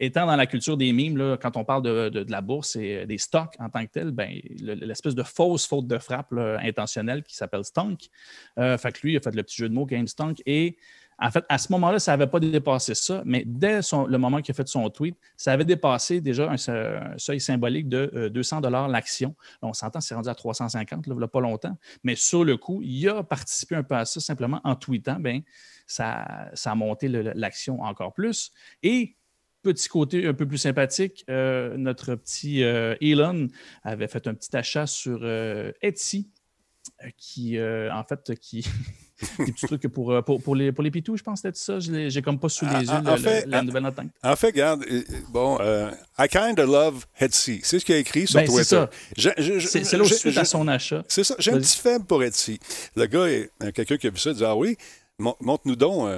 étant 0.00 0.26
dans 0.26 0.36
la 0.36 0.46
culture 0.46 0.76
des 0.76 0.92
mimes, 0.92 1.36
quand 1.40 1.56
on 1.56 1.64
parle 1.64 1.82
de, 1.82 2.26
la 2.28 2.40
bourse 2.40 2.76
et 2.76 3.06
des 3.06 3.18
stocks 3.18 3.54
en 3.58 3.68
tant 3.68 3.84
que 3.84 3.90
tel, 3.90 4.10
ben, 4.10 4.30
l'espèce 4.60 5.14
de 5.14 5.22
fausse 5.22 5.66
faute 5.66 5.86
de 5.86 5.98
frappe 5.98 6.32
intentionnelle 6.32 7.22
qui 7.22 7.34
s'appelle 7.34 7.64
stonk. 7.64 8.08
Euh, 8.58 8.78
fait 8.78 8.92
que 8.92 9.00
lui, 9.02 9.12
il 9.12 9.16
a 9.16 9.20
fait 9.20 9.34
le 9.34 9.42
petit 9.42 9.56
jeu 9.56 9.68
de 9.68 9.74
mots 9.74 9.86
Game 9.86 10.06
Stonk. 10.06 10.42
Et 10.46 10.76
en 11.20 11.30
fait, 11.30 11.44
à 11.48 11.58
ce 11.58 11.72
moment-là, 11.72 11.98
ça 11.98 12.12
n'avait 12.12 12.28
pas 12.28 12.38
dépassé 12.38 12.94
ça, 12.94 13.22
mais 13.24 13.42
dès 13.44 13.80
le 13.80 14.16
moment 14.18 14.40
qu'il 14.40 14.52
a 14.52 14.54
fait 14.54 14.68
son 14.68 14.88
tweet, 14.88 15.16
ça 15.36 15.52
avait 15.52 15.64
dépassé 15.64 16.20
déjà 16.20 16.48
un, 16.48 16.56
seuil 17.16 17.40
symbolique 17.40 17.88
de 17.88 18.28
200 18.32 18.58
euh, 18.58 18.60
dollars 18.60 18.86
l'action. 18.86 19.34
On 19.60 19.72
s'entend, 19.72 20.00
c'est 20.00 20.14
rendu 20.14 20.28
à 20.28 20.34
350, 20.36 21.08
là, 21.08 21.14
il 21.14 21.18
n'y 21.18 21.24
a 21.24 21.28
pas 21.28 21.40
longtemps. 21.40 21.76
Mais 22.04 22.14
sur 22.14 22.44
le 22.44 22.56
coup, 22.56 22.80
il 22.82 23.08
a 23.08 23.24
participé 23.24 23.74
un 23.74 23.82
peu 23.82 23.96
à 23.96 24.04
ça 24.04 24.20
simplement 24.20 24.60
en 24.62 24.76
tweetant. 24.76 25.18
Ben, 25.18 25.42
ça, 25.86 26.50
ça 26.54 26.70
a 26.70 26.74
monté 26.76 27.08
l'action 27.08 27.80
encore 27.80 28.12
plus. 28.12 28.52
Et 28.84 29.16
petit 29.62 29.88
côté 29.88 30.26
un 30.26 30.34
peu 30.34 30.46
plus 30.46 30.58
sympathique, 30.58 31.24
euh, 31.28 31.76
notre 31.76 32.14
petit 32.14 32.62
euh, 32.62 32.94
Elon 33.00 33.48
avait 33.82 34.08
fait 34.08 34.26
un 34.26 34.34
petit 34.34 34.56
achat 34.56 34.86
sur 34.86 35.20
euh, 35.22 35.72
Etsy, 35.82 36.30
qui, 37.16 37.58
en 37.60 38.04
fait, 38.04 38.38
qui. 38.40 38.66
des 39.38 39.50
petits 39.50 39.66
trucs 39.66 39.88
pour, 39.88 40.24
pour, 40.24 40.54
les, 40.54 40.70
pour 40.70 40.84
les 40.84 40.92
pitous, 40.92 41.16
je 41.16 41.24
pense, 41.24 41.40
c'était 41.40 41.58
ça. 41.58 41.78
J'ai 41.80 42.22
comme 42.22 42.38
pas 42.38 42.48
sous 42.48 42.66
les 42.66 42.84
yeux 42.84 42.90
en 42.90 43.16
fait, 43.16 43.46
la 43.46 43.62
nouvelle 43.62 43.82
note. 43.82 43.98
En 44.22 44.36
fait, 44.36 44.46
regarde, 44.46 44.84
bon, 45.30 45.58
I 46.18 46.28
kind 46.28 46.58
of 46.58 46.66
love 46.66 47.06
Etsy. 47.20 47.60
C'est 47.64 47.80
ce 47.80 47.84
qu'il 47.84 47.96
a 47.96 47.98
écrit 47.98 48.28
sur 48.28 48.40
ben, 48.40 48.46
Twitter. 48.46 48.84
C'est 49.16 49.92
là 49.96 50.02
où 50.02 50.06
suite 50.06 50.38
à 50.38 50.44
son 50.44 50.68
achat. 50.68 51.04
C'est 51.08 51.24
ça. 51.24 51.34
J'ai 51.38 51.52
un 51.52 51.58
petit 51.58 51.78
faible 51.78 52.04
pour 52.04 52.22
Etsy. 52.22 52.60
Le 52.94 53.06
gars, 53.06 53.26
quelqu'un 53.72 53.96
qui 53.96 54.06
a 54.06 54.10
vu 54.10 54.18
ça, 54.18 54.30
il 54.30 54.36
dit 54.36 54.44
Ah 54.44 54.56
oui, 54.56 54.76
montre-nous 55.18 55.76
donc 55.76 56.08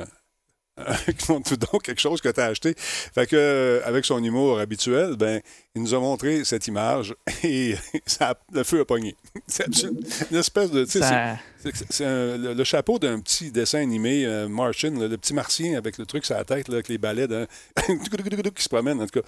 donc 1.28 1.82
quelque 1.82 2.00
chose 2.00 2.20
que 2.20 2.28
tu 2.28 2.40
as 2.40 2.46
acheté. 2.46 2.74
Fait 2.76 3.26
que, 3.26 3.36
euh, 3.36 3.80
avec 3.84 4.04
son 4.04 4.22
humour 4.22 4.58
habituel, 4.58 5.16
ben, 5.16 5.40
il 5.74 5.82
nous 5.82 5.94
a 5.94 5.98
montré 6.00 6.44
cette 6.44 6.66
image 6.66 7.14
et 7.44 7.74
ça 8.06 8.34
le 8.52 8.62
feu 8.64 8.80
a 8.80 8.84
pogné. 8.84 9.14
C'est 9.46 9.66
une 10.30 10.36
espèce 10.36 10.70
de. 10.70 10.84
Ça- 10.84 11.00
C'est 11.90 12.04
le, 12.04 12.54
le 12.54 12.64
chapeau 12.64 12.98
d'un 12.98 13.20
petit 13.20 13.50
dessin 13.52 13.80
animé 13.80 14.24
euh, 14.24 14.48
Martian, 14.48 14.92
le 14.92 15.16
petit 15.18 15.34
martien 15.34 15.76
avec 15.76 15.98
le 15.98 16.06
truc 16.06 16.24
sur 16.24 16.34
la 16.34 16.44
tête, 16.44 16.68
là, 16.68 16.74
avec 16.74 16.88
les 16.88 16.98
balais 16.98 17.28
d'un- 17.28 17.46
qui 18.54 18.62
se 18.62 18.68
promènent, 18.68 19.00
en 19.00 19.06
tout 19.06 19.20
cas. 19.20 19.26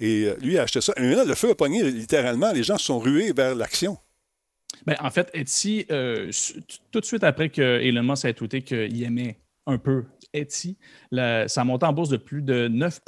Et 0.00 0.26
euh, 0.26 0.36
lui 0.40 0.58
a 0.58 0.62
acheté 0.62 0.80
ça. 0.80 0.92
Mais 0.98 1.14
là, 1.14 1.24
le 1.24 1.34
feu 1.34 1.50
a 1.50 1.54
pogné, 1.54 1.82
littéralement. 1.82 2.52
Les 2.52 2.62
gens 2.62 2.78
se 2.78 2.84
sont 2.86 2.98
rués 3.00 3.32
vers 3.32 3.54
l'action. 3.54 3.98
Ben, 4.86 4.96
en 5.00 5.10
fait, 5.10 5.28
Etsy, 5.34 5.86
euh, 5.90 6.30
tout 6.90 7.00
de 7.00 7.04
suite 7.04 7.24
après 7.24 7.50
que 7.50 7.60
Elon 7.80 8.02
Musk 8.02 8.24
a 8.24 8.32
tweeté 8.32 8.62
qu'il 8.62 9.02
aimait 9.02 9.38
un 9.66 9.78
peu 9.78 10.04
Etsy, 10.32 10.76
la- 11.10 11.48
ça 11.48 11.60
a 11.60 11.64
monté 11.64 11.86
en 11.86 11.92
bourse 11.92 12.08
de 12.08 12.16
plus 12.16 12.42
de 12.42 12.68
9 12.68 13.00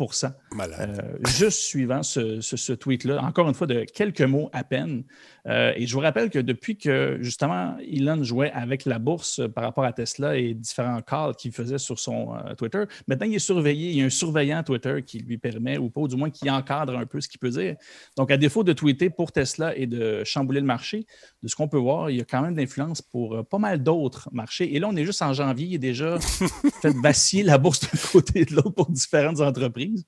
Malade. 0.54 1.00
euh, 1.04 1.18
juste 1.36 1.58
suivant 1.60 2.02
ce, 2.02 2.40
ce- 2.40 2.56
ce 2.56 2.72
tweet-là. 2.72 3.22
Encore 3.22 3.48
une 3.48 3.54
fois, 3.54 3.66
de 3.66 3.84
quelques 3.84 4.22
mots 4.22 4.48
à 4.52 4.64
peine. 4.64 5.04
Euh, 5.46 5.72
et 5.76 5.86
je 5.86 5.92
vous 5.92 6.00
rappelle 6.00 6.30
que 6.30 6.38
depuis 6.38 6.78
que, 6.78 7.18
justement, 7.20 7.76
Elon 7.80 8.22
jouait 8.24 8.50
avec 8.52 8.84
la 8.86 8.98
bourse 8.98 9.42
par 9.54 9.64
rapport 9.64 9.84
à 9.84 9.92
Tesla 9.92 10.36
et 10.38 10.54
différents 10.54 11.02
calls 11.02 11.34
qu'il 11.36 11.52
faisait 11.52 11.76
sur 11.78 11.98
son 11.98 12.34
euh, 12.34 12.54
Twitter, 12.54 12.84
maintenant, 13.08 13.26
il 13.26 13.34
est 13.34 13.38
surveillé. 13.38 13.90
Il 13.90 13.96
y 13.98 14.02
a 14.02 14.06
un 14.06 14.10
surveillant 14.10 14.62
Twitter 14.62 15.02
qui 15.04 15.18
lui 15.18 15.36
permet, 15.36 15.76
ou 15.76 15.90
pas, 15.90 16.00
ou 16.02 16.08
du 16.08 16.16
moins 16.16 16.30
qui 16.30 16.48
encadre 16.48 16.96
un 16.96 17.04
peu 17.06 17.20
ce 17.20 17.28
qu'il 17.28 17.40
peut 17.40 17.50
dire. 17.50 17.76
Donc, 18.16 18.30
à 18.30 18.36
défaut 18.36 18.64
de 18.64 18.72
tweeter 18.72 19.10
pour 19.10 19.32
Tesla 19.32 19.76
et 19.76 19.86
de 19.86 20.24
chambouler 20.24 20.60
le 20.60 20.66
marché, 20.66 21.06
de 21.42 21.48
ce 21.48 21.56
qu'on 21.56 21.68
peut 21.68 21.78
voir, 21.78 22.10
il 22.10 22.16
y 22.16 22.20
a 22.20 22.24
quand 22.24 22.40
même 22.40 22.54
d'influence 22.54 23.02
pour 23.02 23.44
pas 23.48 23.58
mal 23.58 23.82
d'autres 23.82 24.28
marchés. 24.32 24.74
Et 24.74 24.78
là, 24.78 24.88
on 24.88 24.96
est 24.96 25.04
juste 25.04 25.20
en 25.22 25.32
janvier, 25.34 25.66
il 25.66 25.74
est 25.74 25.78
déjà 25.78 26.18
fait 26.80 26.94
vaciller 27.02 27.42
la 27.42 27.58
bourse 27.58 27.80
d'un 27.80 27.98
côté 28.12 28.40
et 28.40 28.44
de 28.44 28.54
l'autre 28.54 28.70
pour 28.70 28.90
différentes 28.90 29.40
entreprises. 29.40 30.04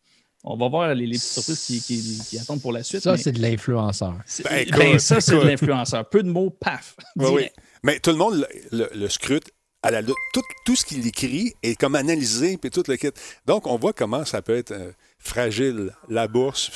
On 0.48 0.56
va 0.56 0.68
voir 0.68 0.94
les, 0.94 1.06
les 1.06 1.18
petites 1.18 1.32
surprises 1.32 1.60
qui, 1.66 1.80
qui- 1.80 2.20
qui 2.28 2.38
attendent 2.38 2.62
pour 2.62 2.72
la 2.72 2.82
suite. 2.84 3.02
Ça, 3.02 3.12
mais 3.12 3.18
c'est 3.18 3.32
de 3.32 3.42
l'influenceur. 3.42 4.14
Ben, 4.44 4.64
ben, 4.78 4.98
ça, 5.00 5.20
c'est 5.20 5.32
de 5.32 5.40
l'influenceur. 5.40 6.08
Peu 6.08 6.22
de 6.22 6.30
mots, 6.30 6.50
paf. 6.50 6.94
Oui. 7.16 7.48
Mais 7.82 7.98
tout 7.98 8.10
le 8.10 8.16
monde 8.16 8.46
le, 8.70 8.78
le- 8.78 8.90
le 8.94 9.08
scrute. 9.08 9.50
À 9.82 9.90
la, 9.92 10.02
tout, 10.02 10.14
tout 10.64 10.74
ce 10.74 10.84
qu'il 10.84 11.06
écrit 11.06 11.52
est 11.62 11.76
comme 11.78 11.94
analysé, 11.94 12.56
puis 12.56 12.70
tout 12.70 12.82
le 12.88 12.96
kit. 12.96 13.10
Donc, 13.44 13.66
on 13.68 13.76
voit 13.76 13.92
comment 13.92 14.24
ça 14.24 14.42
peut 14.42 14.56
être 14.56 14.72
euh, 14.72 14.90
fragile, 15.20 15.92
la 16.08 16.26
bourse. 16.26 16.70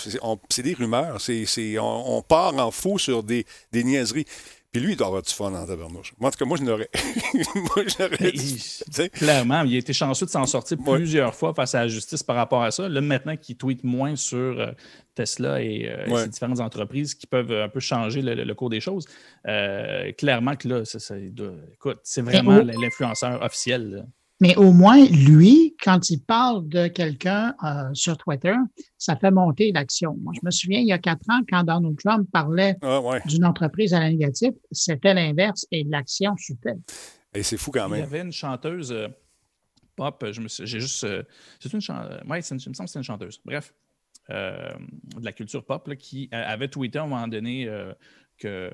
C'est 0.49 0.63
des 0.63 0.75
rumeurs. 0.75 1.21
C'est 1.21 1.45
c'est- 1.47 1.79
on, 1.79 2.19
on 2.19 2.23
part 2.23 2.55
en 2.57 2.71
fou 2.71 2.99
sur 2.99 3.23
des, 3.25 3.47
des 3.73 3.83
niaiseries. 3.85 4.27
Puis 4.73 4.81
lui, 4.81 4.93
il 4.93 4.97
doit 4.97 5.09
avoir 5.09 5.23
du 5.23 5.33
fun 5.33 5.53
en 5.53 5.67
tabarnouche. 5.67 6.13
Moi, 6.21 6.29
en 6.29 6.31
tout 6.31 6.39
cas, 6.39 6.45
moi, 6.45 6.57
je 6.57 6.63
n'aurais. 6.63 6.89
moi, 7.57 7.85
j'aurais. 7.99 9.09
Clairement, 9.09 9.63
il 9.63 9.75
a 9.75 9.79
été 9.79 9.93
chanceux 9.93 10.27
de 10.27 10.31
s'en 10.31 10.47
sortir 10.47 10.79
Ouais. 10.87 10.97
plusieurs 10.99 11.35
fois 11.35 11.53
face 11.55 11.75
à 11.75 11.81
la 11.81 11.89
justice 11.89 12.23
par 12.23 12.37
rapport 12.37 12.63
à 12.63 12.71
ça. 12.71 12.89
Là, 12.89 13.01
maintenant 13.01 13.37
qu'il 13.37 13.57
tweet 13.57 13.83
moins 13.83 14.15
sur 14.15 14.39
euh, 14.61 14.71
Tesla 15.17 15.61
et, 15.61 15.89
euh, 15.91 16.07
et 16.07 16.11
Ouais. 16.13 16.23
ces 16.23 16.29
différentes 16.29 16.61
entreprises 16.61 17.15
qui 17.15 17.27
peuvent 17.27 17.51
euh, 17.51 17.65
un 17.65 17.69
peu 17.69 17.81
changer 17.81 18.23
le, 18.23 18.35
le- 18.35 18.45
le 18.45 18.55
cours 18.55 18.71
des 18.71 18.81
choses, 18.81 19.07
euh, 19.49 20.13
clairement 20.13 20.55
que 20.55 20.69
là, 20.69 20.85
ça, 20.85 21.17
écoute, 21.19 21.99
c'est 22.05 22.23
vraiment 22.23 22.59
l'influenceur 22.59 23.43
officiel. 23.43 23.91
là. 23.91 24.03
Mais 24.41 24.57
au 24.57 24.73
moins, 24.73 25.05
lui, 25.07 25.77
quand 25.83 26.09
il 26.11 26.23
parle 26.23 26.67
de 26.69 26.87
quelqu'un 26.89 27.55
euh, 27.63 27.93
sur 27.93 28.17
Twitter, 28.17 28.55
ça 28.97 29.17
fait 29.17 29.31
monter 29.31 29.71
l'action. 29.73 30.17
Moi, 30.23 30.33
je 30.35 30.41
me 30.45 30.51
souviens, 30.51 30.81
il 30.81 30.87
y 30.87 30.93
a 30.93 30.99
quatre 30.99 31.29
ans, 31.29 31.41
quand 31.49 31.63
Donald 31.65 31.99
Trump 31.99 32.27
parlait 32.33 32.77
ah, 32.81 33.01
ouais. 33.03 33.21
d'une 33.27 33.45
entreprise 33.45 33.93
à 33.93 34.01
la 34.01 34.09
négative, 34.09 34.53
c'était 34.73 35.13
l'inverse 35.13 35.67
et 35.71 35.85
l'action 35.85 36.35
chutait. 36.39 36.77
Et 37.35 37.43
c'est 37.43 37.59
fou 37.59 37.71
quand 37.71 37.87
Il 37.87 37.91
y 37.91 37.93
même. 37.93 38.03
avait 38.05 38.21
une 38.23 38.33
chanteuse 38.33 38.91
euh, 38.93 39.09
pop, 39.95 40.25
je 40.33 40.41
me 40.41 40.49
suis- 40.49 40.67
j'ai 40.67 40.81
juste. 40.81 41.05
euh, 41.05 41.23
c'est 41.59 41.73
une 41.73 41.81
chanteuse. 41.83 42.21
Ouais, 42.29 42.41
c'est 42.41 42.55
une- 42.55 42.61
il 42.65 42.69
me 42.71 42.75
semble 42.75 42.87
que 42.87 42.93
c'est 42.93 42.99
une 42.99 43.05
chanteuse. 43.05 43.41
Bref, 43.45 43.75
euh, 44.31 44.71
de 45.19 45.25
la 45.25 45.33
culture 45.33 45.65
pop 45.67 45.87
là, 45.87 45.97
qui 45.97 46.31
euh, 46.33 46.43
avait 46.47 46.69
tweeté 46.69 46.99
à 46.99 47.03
un 47.03 47.07
moment 47.07 47.29
donné 47.29 47.69
euh, 47.69 47.93
que. 48.39 48.71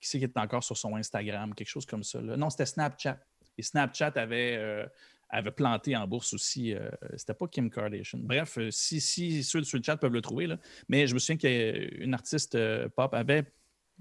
Qui 0.00 0.08
c'est 0.08 0.18
qui 0.18 0.24
était 0.24 0.40
encore 0.40 0.64
sur 0.64 0.76
son 0.76 0.96
Instagram, 0.96 1.54
quelque 1.54 1.68
chose 1.68 1.86
comme 1.86 2.02
ça. 2.02 2.20
là. 2.20 2.36
Non, 2.36 2.50
c'était 2.50 2.66
Snapchat. 2.66 3.18
Et 3.58 3.62
Snapchat 3.62 4.12
avait. 4.16 4.56
euh, 4.58 4.86
avait 5.30 5.50
planté 5.50 5.96
en 5.96 6.06
bourse 6.06 6.32
aussi. 6.32 6.74
euh, 6.74 6.88
C'était 7.16 7.34
pas 7.34 7.48
Kim 7.48 7.68
Kardashian. 7.68 8.20
Bref, 8.22 8.56
euh, 8.58 8.70
si, 8.70 9.00
si 9.00 9.42
ceux 9.42 9.64
sur 9.64 9.78
le 9.78 9.82
chat 9.82 9.96
peuvent 9.96 10.12
le 10.12 10.20
trouver, 10.20 10.46
là. 10.46 10.58
mais 10.88 11.08
je 11.08 11.14
me 11.14 11.18
souviens 11.18 11.38
qu'une 11.38 12.14
artiste 12.14 12.54
euh, 12.54 12.88
pop 12.94 13.12
avait 13.14 13.44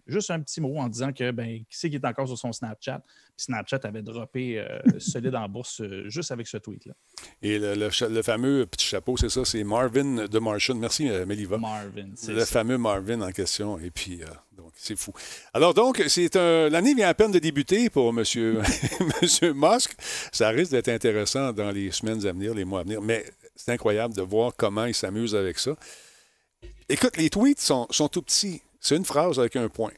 juste 0.08 0.32
un 0.32 0.40
petit 0.42 0.60
mot 0.62 0.78
en 0.78 0.88
disant 0.90 1.12
que 1.14 1.32
ben, 1.32 1.60
qui 1.70 1.78
c'est 1.78 1.90
qui 1.90 1.96
est 1.96 2.06
encore 2.06 2.28
sur 2.28 2.38
son 2.38 2.52
Snapchat? 2.52 3.00
Puis 3.36 3.46
Snapchat 3.46 3.80
avait 3.84 4.02
droppé 4.02 4.60
euh, 4.60 4.80
solide 5.00 5.36
en 5.36 5.48
bourse 5.50 5.82
euh, 5.82 6.08
juste 6.10 6.32
avec 6.32 6.48
ce 6.48 6.58
tweet-là. 6.58 6.94
Et 7.42 7.58
le, 7.60 7.74
le 7.76 7.90
cha- 7.90 8.10
le 8.10 8.22
fameux 8.22 8.66
petit 8.66 8.86
chapeau, 8.86 9.18
c'est 9.18 9.30
ça, 9.30 9.44
c'est 9.46 9.64
Marvin 9.64 10.26
de 10.28 10.40
Martian. 10.40 10.76
Merci, 10.76 11.10
euh, 11.10 11.26
Meliva. 11.26 11.58
Marvin, 11.58 12.10
c'est 12.16 12.34
Le 12.34 12.40
ça. 12.42 12.46
fameux 12.46 12.78
Marvin 12.78 13.22
en 13.22 13.32
question. 13.32 13.80
Et 13.80 13.90
puis, 13.92 14.22
euh, 14.22 14.26
donc, 14.52 14.72
c'est 14.76 14.96
fou. 14.98 15.14
Alors, 15.54 15.74
donc, 15.74 16.04
c'est 16.08 16.36
un- 16.36 16.70
l'année 16.70 16.94
vient 16.94 17.08
à 17.10 17.14
peine 17.14 17.32
de 17.32 17.40
débuter 17.40 17.90
pour 17.90 18.10
M. 18.10 18.16
Monsieur, 18.18 18.62
Monsieur 19.22 19.54
Musk. 19.54 19.96
Ça 20.32 20.50
risque 20.50 20.72
d'être 20.72 20.90
intéressant 20.90 21.52
dans 21.54 21.72
les 21.72 21.92
semaines 21.92 22.26
à 22.28 22.32
venir, 22.34 22.54
les 22.54 22.66
mois 22.66 22.82
à 22.82 22.84
venir. 22.84 23.02
Mais 23.02 23.26
c'est 23.56 23.72
incroyable 23.72 24.14
de 24.14 24.22
voir 24.22 24.52
comment 24.56 24.86
il 24.86 24.94
s'amuse 24.94 25.34
avec 25.36 25.58
ça. 25.60 25.76
Écoute, 26.90 27.18
les 27.18 27.30
tweets 27.30 27.62
sont, 27.62 27.88
sont 27.90 28.08
tout 28.10 28.22
petits. 28.22 28.62
C'est 28.84 28.98
une 28.98 29.06
phrase 29.06 29.40
avec 29.40 29.56
un 29.56 29.70
point. 29.70 29.94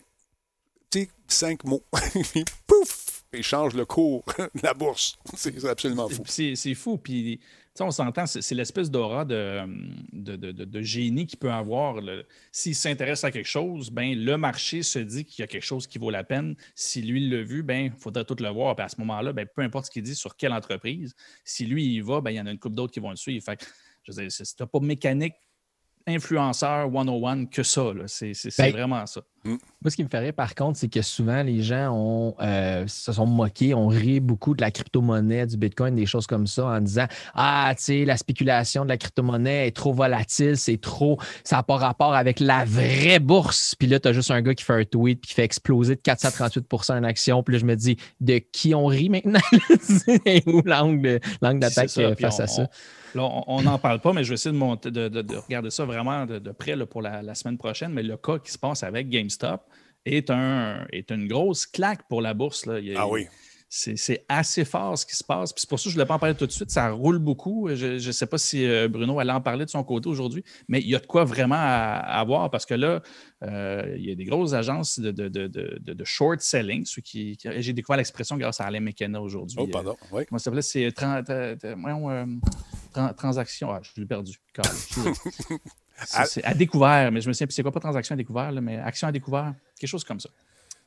Cinq 1.27 1.63
mots. 1.63 1.83
Pouf! 2.67 3.23
Il 3.33 3.41
change 3.41 3.73
le 3.73 3.83
cours 3.83 4.23
de 4.37 4.61
la 4.61 4.75
bourse. 4.75 5.17
C'est 5.35 5.65
absolument 5.65 6.07
fou. 6.07 6.21
C'est 6.27 6.75
fou. 6.75 6.97
Puis, 6.97 7.39
on 7.79 7.89
s'entend, 7.89 8.27
c'est 8.27 8.53
l'espèce 8.53 8.91
d'aura 8.91 9.25
de, 9.25 10.81
génie 10.81 11.25
qu'il 11.25 11.39
peut 11.39 11.51
avoir. 11.51 11.99
S'il 12.51 12.75
s'intéresse 12.75 13.23
à 13.23 13.31
quelque 13.31 13.47
chose, 13.47 13.89
ben, 13.89 14.15
le 14.15 14.37
marché 14.37 14.83
se 14.83 14.99
dit 14.99 15.25
qu'il 15.25 15.41
y 15.41 15.43
a 15.43 15.47
quelque 15.47 15.65
chose 15.65 15.87
qui 15.87 15.97
vaut 15.97 16.11
la 16.11 16.23
peine. 16.23 16.55
Si 16.75 17.01
lui 17.01 17.27
l'a 17.27 17.41
vu, 17.41 17.63
ben, 17.63 17.91
il 17.91 17.99
faudrait 17.99 18.23
tout 18.23 18.37
le 18.39 18.49
voir. 18.49 18.75
Puis 18.75 18.85
à 18.85 18.89
ce 18.89 18.97
moment-là, 18.99 19.33
ben, 19.33 19.47
peu 19.53 19.63
importe 19.63 19.87
ce 19.87 19.91
qu'il 19.91 20.03
dit 20.03 20.15
sur 20.15 20.37
quelle 20.37 20.53
entreprise, 20.53 21.15
si 21.43 21.65
lui 21.65 21.83
y 21.95 22.01
va, 22.01 22.21
ben, 22.21 22.29
il 22.29 22.35
y 22.35 22.39
en 22.39 22.45
a 22.45 22.51
une 22.51 22.59
couple 22.59 22.75
d'autres 22.75 22.93
qui 22.93 22.99
vont 22.99 23.09
le 23.09 23.17
suivre. 23.17 23.43
Fait 23.43 23.57
que, 23.57 23.65
je 24.03 24.63
pas 24.63 24.79
mécanique 24.79 25.33
influenceur 26.07 26.89
101 26.91 27.45
que 27.45 27.63
ça. 27.63 27.93
là. 27.93 28.03
C'est 28.07 28.33
c'est- 28.33 28.49
c'est 28.51 28.63
Ben, 28.63 28.71
vraiment 28.71 29.05
ça. 29.05 29.21
Moi, 29.45 29.91
ce 29.91 29.95
qui 29.95 30.03
me 30.03 30.09
ferait, 30.09 30.31
par 30.31 30.55
contre, 30.55 30.79
c'est 30.79 30.87
que 30.87 31.03
souvent, 31.03 31.43
les 31.43 31.61
gens 31.61 31.91
ont, 31.93 32.35
euh, 32.41 32.85
se 32.87 33.13
sont 33.13 33.27
moqués, 33.27 33.75
ont 33.75 33.87
ri 33.87 34.19
beaucoup 34.19 34.55
de 34.55 34.61
la 34.61 34.71
crypto-monnaie, 34.71 35.45
du 35.45 35.57
Bitcoin, 35.57 35.95
des 35.95 36.07
choses 36.07 36.25
comme 36.25 36.47
ça, 36.47 36.65
en 36.65 36.81
disant 36.81 37.05
Ah, 37.35 37.71
tu 37.77 37.83
sais, 37.83 38.05
la 38.05 38.17
spéculation 38.17 38.83
de 38.83 38.89
la 38.89 38.97
crypto-monnaie 38.97 39.67
est 39.67 39.75
trop 39.75 39.93
volatile, 39.93 40.57
c'est 40.57 40.81
trop, 40.81 41.19
ça 41.43 41.57
n'a 41.57 41.63
pas 41.63 41.75
rapport 41.77 42.15
avec 42.15 42.39
la 42.39 42.65
vraie 42.65 43.19
bourse. 43.19 43.75
Puis 43.77 43.87
là, 43.87 43.99
tu 43.99 44.07
as 44.07 44.13
juste 44.13 44.31
un 44.31 44.41
gars 44.41 44.55
qui 44.55 44.63
fait 44.63 44.73
un 44.73 44.83
tweet 44.85 45.21
puis 45.21 45.29
qui 45.29 45.35
fait 45.35 45.43
exploser 45.43 45.95
de 45.95 46.01
438 46.01 46.65
une 46.97 47.05
action. 47.05 47.43
Puis 47.43 47.53
là, 47.53 47.59
je 47.59 47.65
me 47.65 47.75
dis 47.75 47.97
De 48.19 48.39
qui 48.39 48.73
on 48.73 48.87
rit 48.87 49.09
maintenant 49.09 49.39
où 50.47 50.61
l'angle 50.65 51.19
d'attaque 51.59 51.89
face 52.19 52.39
on- 52.39 52.43
à 52.43 52.47
ça 52.47 52.69
Là, 53.13 53.23
on- 53.23 53.43
on 53.47 53.61
n'en 53.61 53.77
parle 53.77 54.01
pas, 54.01 54.11
mais 54.11 54.25
je 54.25 54.29
vais 54.29 54.33
essayer 54.33 54.51
de, 54.51 54.57
monter, 54.57 54.91
de, 54.91 55.07
de- 55.07 55.21
de 55.21 55.37
regarder 55.37 55.69
ça 55.69 55.85
vraiment 55.85 56.25
de, 56.25 56.37
de 56.37 56.51
près 56.51 56.75
là, 56.75 56.85
pour 56.85 57.01
la, 57.01 57.21
la 57.21 57.33
semaine 57.33 57.57
prochaine. 57.57 57.93
Mais 57.93 58.03
le 58.03 58.17
cas 58.17 58.39
qui 58.39 58.51
se 58.51 58.57
passe 58.57 58.83
avec 58.83 59.07
GameStop 59.09 59.34
est, 60.05 60.29
un, 60.29 60.85
est 60.91 61.11
une 61.11 61.27
grosse 61.27 61.65
claque 61.65 62.07
pour 62.07 62.21
la 62.21 62.33
bourse. 62.33 62.65
Là. 62.65 62.79
Il 62.79 62.85
y 62.87 62.95
a- 62.95 63.01
Ah 63.01 63.07
oui. 63.07 63.27
C'est 63.67 64.23
assez 64.29 64.63
fort 64.63 64.97
ce 64.97 65.05
qui 65.05 65.15
se 65.17 65.23
passe. 65.23 65.51
Puis 65.51 65.59
c'est 65.61 65.69
pour 65.69 65.77
ça 65.79 65.85
que 65.85 65.89
je 65.89 65.95
ne 65.95 65.99
voulais 65.99 66.07
pas 66.07 66.13
en 66.13 66.19
parler 66.19 66.35
tout 66.35 66.45
de 66.47 66.51
suite. 66.51 66.71
Ça 66.71 66.91
roule 66.91 67.17
beaucoup. 67.19 67.67
Je 67.73 67.95
ne 67.95 68.11
sais 68.13 68.27
pas 68.27 68.37
si 68.37 68.63
euh, 68.65 68.87
Bruno 68.87 69.19
allait 69.19 69.33
en 69.33 69.41
parler 69.41 69.65
de 69.65 69.69
son 69.69 69.83
côté 69.83 70.07
aujourd'hui, 70.07 70.45
mais 70.69 70.79
il 70.79 70.87
y 70.87 70.95
a 70.95 70.99
de 70.99 71.05
quoi 71.05 71.25
vraiment 71.25 71.55
à, 71.57 71.97
à 71.97 72.23
voir 72.23 72.49
parce 72.51 72.65
que 72.65 72.73
là, 72.75 73.01
euh, 73.43 73.93
il 73.97 74.05
y 74.05 74.11
a 74.11 74.15
des 74.15 74.23
grosses 74.23 74.53
agences 74.53 74.97
de, 74.99 75.11
de, 75.11 75.27
de, 75.27 75.47
de- 75.81 76.03
short 76.05 76.39
selling. 76.39 76.85
ceux 76.85 77.01
qui, 77.01 77.35
qui- 77.35 77.49
J'ai 77.57 77.73
découvert 77.73 77.97
l'expression 77.97 78.37
grâce 78.37 78.61
à 78.61 78.65
Alain 78.65 78.79
McKenna 78.79 79.19
aujourd'hui. 79.19 79.57
Oh, 79.59 79.67
pardon. 79.67 79.97
Oui. 80.11 80.25
Comment 80.29 80.39
ça 80.39 80.45
s'appelait? 80.45 80.61
C'est 80.61 80.87
tra- 80.89 81.21
tra- 81.23 81.57
euh, 82.97 83.13
transaction. 83.17 83.71
Ah, 83.71 83.81
je 83.83 83.99
l'ai 83.99 84.07
perdu. 84.07 84.37
C'est 86.03 86.43
à 86.43 86.53
découvert, 86.53 87.11
mais 87.11 87.21
je 87.21 87.27
me 87.27 87.33
souviens, 87.33 87.47
puis 87.47 87.55
c'est 87.55 87.63
quoi 87.63 87.71
pas 87.71 87.79
transaction 87.79 88.13
à 88.13 88.17
découvert, 88.17 88.51
là, 88.51 88.61
mais 88.61 88.77
action 88.77 89.07
à 89.07 89.11
découvert, 89.11 89.53
quelque 89.79 89.89
chose 89.89 90.03
comme 90.03 90.19
ça. 90.19 90.29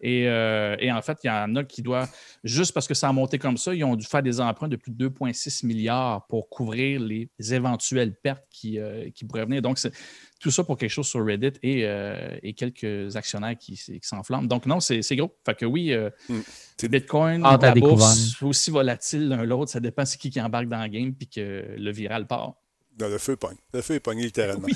Et, 0.00 0.28
euh, 0.28 0.76
et 0.78 0.92
en 0.92 1.02
fait, 1.02 1.18
il 1.24 1.26
y 1.26 1.30
en 1.30 1.56
a 1.56 1.64
qui 1.64 1.82
doivent, 1.82 2.10
juste 2.44 2.72
parce 2.72 2.86
que 2.86 2.94
ça 2.94 3.08
a 3.08 3.12
monté 3.12 3.38
comme 3.38 3.56
ça, 3.56 3.74
ils 3.74 3.82
ont 3.82 3.96
dû 3.96 4.06
faire 4.06 4.22
des 4.22 4.40
emprunts 4.40 4.68
de 4.68 4.76
plus 4.76 4.92
de 4.92 5.08
2,6 5.08 5.66
milliards 5.66 6.26
pour 6.28 6.48
couvrir 6.48 7.00
les 7.00 7.28
éventuelles 7.52 8.14
pertes 8.14 8.44
qui, 8.50 8.78
euh, 8.78 9.10
qui 9.10 9.24
pourraient 9.24 9.44
venir. 9.44 9.60
Donc, 9.60 9.78
c'est 9.78 9.92
tout 10.38 10.52
ça 10.52 10.62
pour 10.62 10.76
quelque 10.76 10.90
chose 10.90 11.08
sur 11.08 11.24
Reddit 11.24 11.58
et, 11.64 11.84
euh, 11.84 12.38
et 12.44 12.54
quelques 12.54 13.16
actionnaires 13.16 13.56
qui, 13.58 13.76
s'enflamment. 14.02 14.46
Donc, 14.46 14.66
non, 14.66 14.78
c'est 14.78 15.16
gros. 15.16 15.36
Fait 15.44 15.56
que 15.56 15.66
oui, 15.66 15.92
euh, 15.92 16.10
Hmm. 16.28 16.40
c'est 16.76 16.88
Bitcoin, 16.88 17.44
à 17.44 17.56
la 17.56 17.74
bourse, 17.74 18.40
aussi 18.42 18.70
volatile 18.70 19.28
l'un 19.28 19.44
l'autre. 19.44 19.72
Ça 19.72 19.80
dépend 19.80 20.04
c'est 20.04 20.18
qui 20.18 20.30
qui 20.30 20.40
embarque 20.40 20.68
dans 20.68 20.80
le 20.82 20.88
game 20.88 21.12
puis 21.12 21.28
que 21.28 21.74
le 21.76 21.90
viral 21.90 22.26
part. 22.26 22.54
Dans 22.98 23.08
le 23.08 23.18
feu 23.18 23.36
pogne. 23.36 23.56
Le 23.72 23.80
feu 23.80 23.94
est 23.94 24.00
pogné 24.00 24.24
littéralement. 24.24 24.66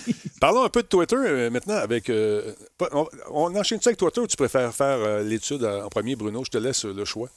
Parlons 0.40 0.62
un 0.64 0.68
peu 0.68 0.82
de 0.82 0.86
Twitter 0.88 1.16
euh, 1.16 1.50
maintenant 1.50 1.74
avec. 1.76 2.08
euh, 2.08 2.52
on, 2.92 3.06
on 3.30 3.56
enchaîne 3.56 3.80
ça 3.80 3.90
avec 3.90 3.98
Twitter 3.98 4.20
ou 4.20 4.26
tu 4.26 4.36
préfères 4.36 4.72
faire 4.74 4.98
euh, 4.98 5.22
l'étude 5.24 5.64
en 5.64 5.88
premier, 5.88 6.14
Bruno? 6.16 6.44
Je 6.44 6.50
te 6.50 6.58
laisse 6.58 6.84
euh, 6.84 6.92
le 6.94 7.04
choix. 7.04 7.28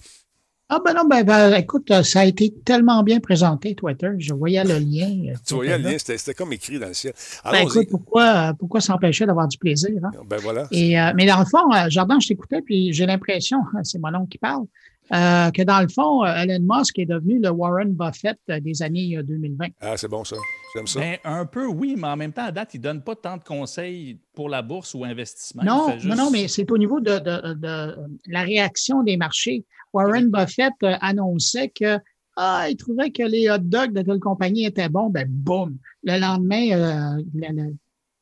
Ah 0.68 0.80
ben 0.84 0.96
non, 0.96 1.06
ben, 1.08 1.24
ben, 1.24 1.54
écoute, 1.54 1.92
ça 2.02 2.22
a 2.22 2.26
été 2.26 2.52
tellement 2.66 3.04
bien 3.04 3.20
présenté, 3.20 3.76
Twitter. 3.76 4.10
Je 4.18 4.34
voyais 4.34 4.64
le 4.64 4.80
lien. 4.80 5.34
Tu 5.46 5.54
voyais 5.54 5.78
le 5.78 5.84
lien, 5.92 5.96
c'était 6.00 6.34
comme 6.34 6.54
écrit 6.54 6.80
dans 6.80 6.88
le 6.88 6.96
ciel. 6.96 7.14
Ben, 7.44 7.60
écoute, 7.62 7.88
pourquoi, 7.92 8.54
pourquoi 8.58 8.82
s'empêcher 8.82 9.28
d'avoir 9.28 9.48
du 9.48 9.60
plaisir? 9.60 9.92
Hein? 10.04 10.10
Ben 10.28 10.38
voilà. 10.38 10.68
Et, 10.72 11.00
euh, 11.00 11.12
mais 11.16 11.28
dans 11.28 11.38
le 11.38 11.46
fond, 11.46 11.60
Jordan, 11.90 12.20
je 12.20 12.30
t'écoutais, 12.30 12.64
puis 12.64 12.92
j'ai 12.94 13.06
l'impression, 13.06 13.60
c'est 13.84 14.00
mon 14.00 14.14
oncle 14.16 14.30
qui 14.30 14.38
parle, 14.40 14.66
euh, 15.14 15.52
que 15.52 15.62
dans 15.62 15.82
le 15.82 15.88
fond, 15.88 16.26
Elon 16.26 16.66
Musk 16.68 16.98
est 17.00 17.06
devenu 17.06 17.40
le 17.40 17.50
Warren 17.50 17.94
Buffett 17.94 18.38
des 18.48 18.82
années 18.82 19.20
2020. 19.24 19.68
Ah, 19.82 19.98
c'est 19.98 20.08
bon 20.08 20.24
ça. 20.24 20.36
J'aime 20.76 20.88
ça. 20.88 21.00
Ben, 21.00 21.18
un 21.24 21.46
peu, 21.46 21.68
oui, 21.68 21.96
mais 21.98 22.08
en 22.08 22.18
même 22.18 22.34
temps, 22.34 22.46
à 22.46 22.52
date, 22.52 22.74
il 22.74 22.78
ne 22.80 22.84
donne 22.84 23.02
pas 23.02 23.16
tant 23.16 23.38
de 23.38 23.44
conseils 23.44 24.20
pour 24.34 24.50
la 24.50 24.62
bourse 24.62 24.94
ou 24.94 25.04
investissement. 25.04 25.64
Non, 25.64 25.96
non, 26.04 26.16
non, 26.16 26.32
mais 26.32 26.48
c'est 26.48 26.70
au 26.72 26.78
niveau 26.78 27.00
de, 27.00 27.20
de, 27.20 27.54
de, 27.54 27.96
la 28.28 28.42
réaction 28.42 29.04
des 29.04 29.18
marchés. 29.18 29.64
Warren 29.94 30.30
Buffett 30.30 30.74
annonçait 30.82 31.70
que 31.70 32.00
ah, 32.38 32.68
il 32.70 32.76
trouvait 32.76 33.12
que 33.12 33.24
les 33.24 33.50
hot 33.50 33.60
dogs 33.60 33.94
de 33.94 34.02
telle 34.02 34.20
compagnie 34.20 34.66
étaient 34.66 34.90
bons, 34.90 35.10
ben 35.10 35.26
boum. 35.30 35.78
Le 36.04 36.20
lendemain, 36.20 37.18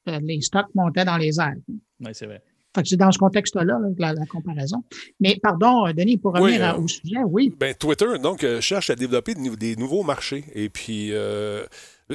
euh, 0.05 0.19
les 0.21 0.41
stocks 0.41 0.73
montaient 0.75 1.05
dans 1.05 1.17
les 1.17 1.39
airs. 1.39 1.55
Oui, 1.99 2.11
c'est 2.13 2.27
vrai. 2.27 2.43
C'est 2.83 2.97
dans 2.97 3.11
ce 3.11 3.17
contexte-là, 3.17 3.79
la, 3.97 4.25
comparaison. 4.25 4.83
Mais 5.19 5.37
pardon, 5.41 5.87
euh, 5.87 5.93
Denis, 5.93 6.17
pour 6.17 6.33
revenir 6.33 6.63
euh, 6.63 6.77
au 6.77 6.87
sujet, 6.87 7.19
oui. 7.25 7.53
Ben, 7.59 7.73
Twitter, 7.73 8.17
donc, 8.21 8.45
cherche 8.59 8.89
à 8.89 8.95
développer 8.95 9.35
des 9.35 9.75
nouveaux 9.75 10.03
marchés. 10.03 10.45
Et 10.53 10.69
puis, 10.69 11.11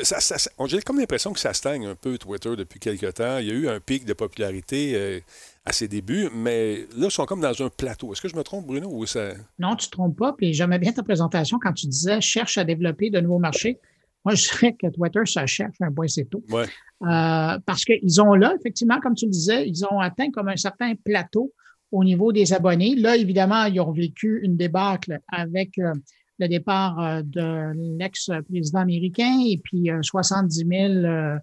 ça, 0.02 0.36
j'ai 0.66 0.80
comme 0.82 0.98
l'impression 0.98 1.32
que 1.32 1.40
ça 1.40 1.52
stagne 1.52 1.86
un 1.86 1.94
peu, 1.94 2.18
Twitter, 2.18 2.56
depuis 2.56 2.80
quelque 2.80 3.06
temps. 3.06 3.38
Il 3.38 3.46
y 3.46 3.50
a 3.50 3.54
eu 3.54 3.68
un 3.68 3.80
pic 3.80 4.04
de 4.04 4.12
popularité 4.12 5.22
à 5.64 5.72
ses 5.72 5.86
débuts, 5.86 6.28
mais 6.34 6.86
là, 6.96 7.06
ils 7.06 7.10
sont 7.10 7.26
comme 7.26 7.40
dans 7.40 7.62
un 7.62 7.68
plateau. 7.68 8.12
Est-ce 8.12 8.22
que 8.22 8.28
je 8.28 8.36
me 8.36 8.42
trompe, 8.42 8.66
Bruno? 8.66 8.88
Ou 8.90 9.06
ça... 9.06 9.32
Non, 9.58 9.76
tu 9.76 9.86
ne 9.86 9.90
te 9.90 9.90
trompes 9.90 10.16
pas. 10.16 10.32
Puis 10.32 10.54
j'aimais 10.54 10.78
bien 10.78 10.92
ta 10.92 11.02
présentation 11.02 11.58
quand 11.60 11.72
tu 11.72 11.86
disais 11.86 12.20
cherche 12.20 12.58
à 12.58 12.64
développer 12.64 13.10
de 13.10 13.20
nouveaux 13.20 13.38
marchés. 13.38 13.78
Moi, 14.24 14.34
je 14.34 14.48
dirais 14.48 14.74
que 14.74 14.88
Twitter, 14.88 15.20
ça 15.24 15.46
cherche 15.46 15.76
un 15.80 15.92
point, 15.92 16.08
c'est 16.08 16.26
tout. 16.26 16.44
Ouais. 16.50 16.66
Euh, 17.02 17.58
parce 17.64 17.84
qu'ils 17.84 18.20
ont 18.20 18.34
là, 18.34 18.54
effectivement, 18.58 18.98
comme 19.00 19.14
tu 19.14 19.26
le 19.26 19.30
disais, 19.30 19.68
ils 19.68 19.84
ont 19.84 20.00
atteint 20.00 20.30
comme 20.30 20.48
un 20.48 20.56
certain 20.56 20.94
plateau 21.04 21.52
au 21.92 22.04
niveau 22.04 22.32
des 22.32 22.52
abonnés. 22.52 22.96
Là, 22.96 23.16
évidemment, 23.16 23.64
ils 23.64 23.80
ont 23.80 23.92
vécu 23.92 24.40
une 24.42 24.56
débâcle 24.56 25.20
avec 25.28 25.78
euh, 25.78 25.94
le 26.38 26.48
départ 26.48 27.00
euh, 27.00 27.22
de 27.24 27.72
l'ex-président 27.98 28.80
américain 28.80 29.40
et 29.46 29.58
puis 29.58 29.88
70 30.02 30.66
000 30.66 31.38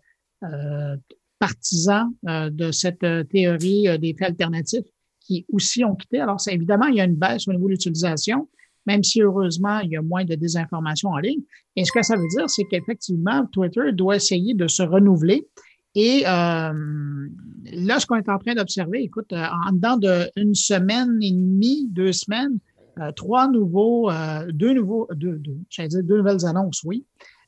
partisans 1.39 2.11
de 2.23 2.71
cette 2.71 3.05
théorie 3.29 3.87
des 3.99 4.13
faits 4.13 4.29
alternatifs 4.29 4.85
qui 5.19 5.45
aussi 5.51 5.83
ont 5.83 5.95
quitté. 5.95 6.19
Alors, 6.19 6.39
c'est 6.39 6.53
évidemment, 6.53 6.85
il 6.85 6.95
y 6.95 7.01
a 7.01 7.03
une 7.03 7.15
baisse 7.15 7.47
au 7.47 7.51
niveau 7.51 7.65
de 7.65 7.71
l'utilisation, 7.71 8.47
même 8.85 9.03
si 9.03 9.21
heureusement, 9.21 9.79
il 9.79 9.91
y 9.91 9.97
a 9.97 10.01
moins 10.01 10.25
de 10.25 10.35
désinformation 10.35 11.09
en 11.09 11.17
ligne. 11.17 11.41
Et 11.75 11.85
ce 11.85 11.91
que 11.91 12.03
ça 12.03 12.15
veut 12.15 12.27
dire, 12.35 12.49
c'est 12.49 12.65
qu'effectivement, 12.65 13.45
Twitter 13.51 13.91
doit 13.93 14.17
essayer 14.17 14.53
de 14.53 14.67
se 14.67 14.83
renouveler. 14.83 15.47
Et 15.95 16.23
euh, 16.27 17.27
là, 17.71 17.99
ce 17.99 18.05
qu'on 18.05 18.17
est 18.17 18.29
en 18.29 18.37
train 18.37 18.53
d'observer, 18.53 19.01
écoute, 19.01 19.31
euh, 19.31 19.45
en 19.67 19.71
dedans 19.71 19.97
d'une 19.97 20.53
semaine 20.53 21.17
et 21.21 21.31
demie, 21.31 21.87
deux 21.89 22.11
semaines, 22.11 22.59
euh, 22.99 23.11
trois 23.13 23.49
nouveaux, 23.49 24.09
deux 24.51 24.73
nouveaux, 24.73 25.07
deux, 25.13 25.37
deux, 25.37 25.57
dire 25.87 26.03
deux 26.03 26.17
nouvelles 26.17 26.45
annonces, 26.45 26.81
oui, 26.83 27.05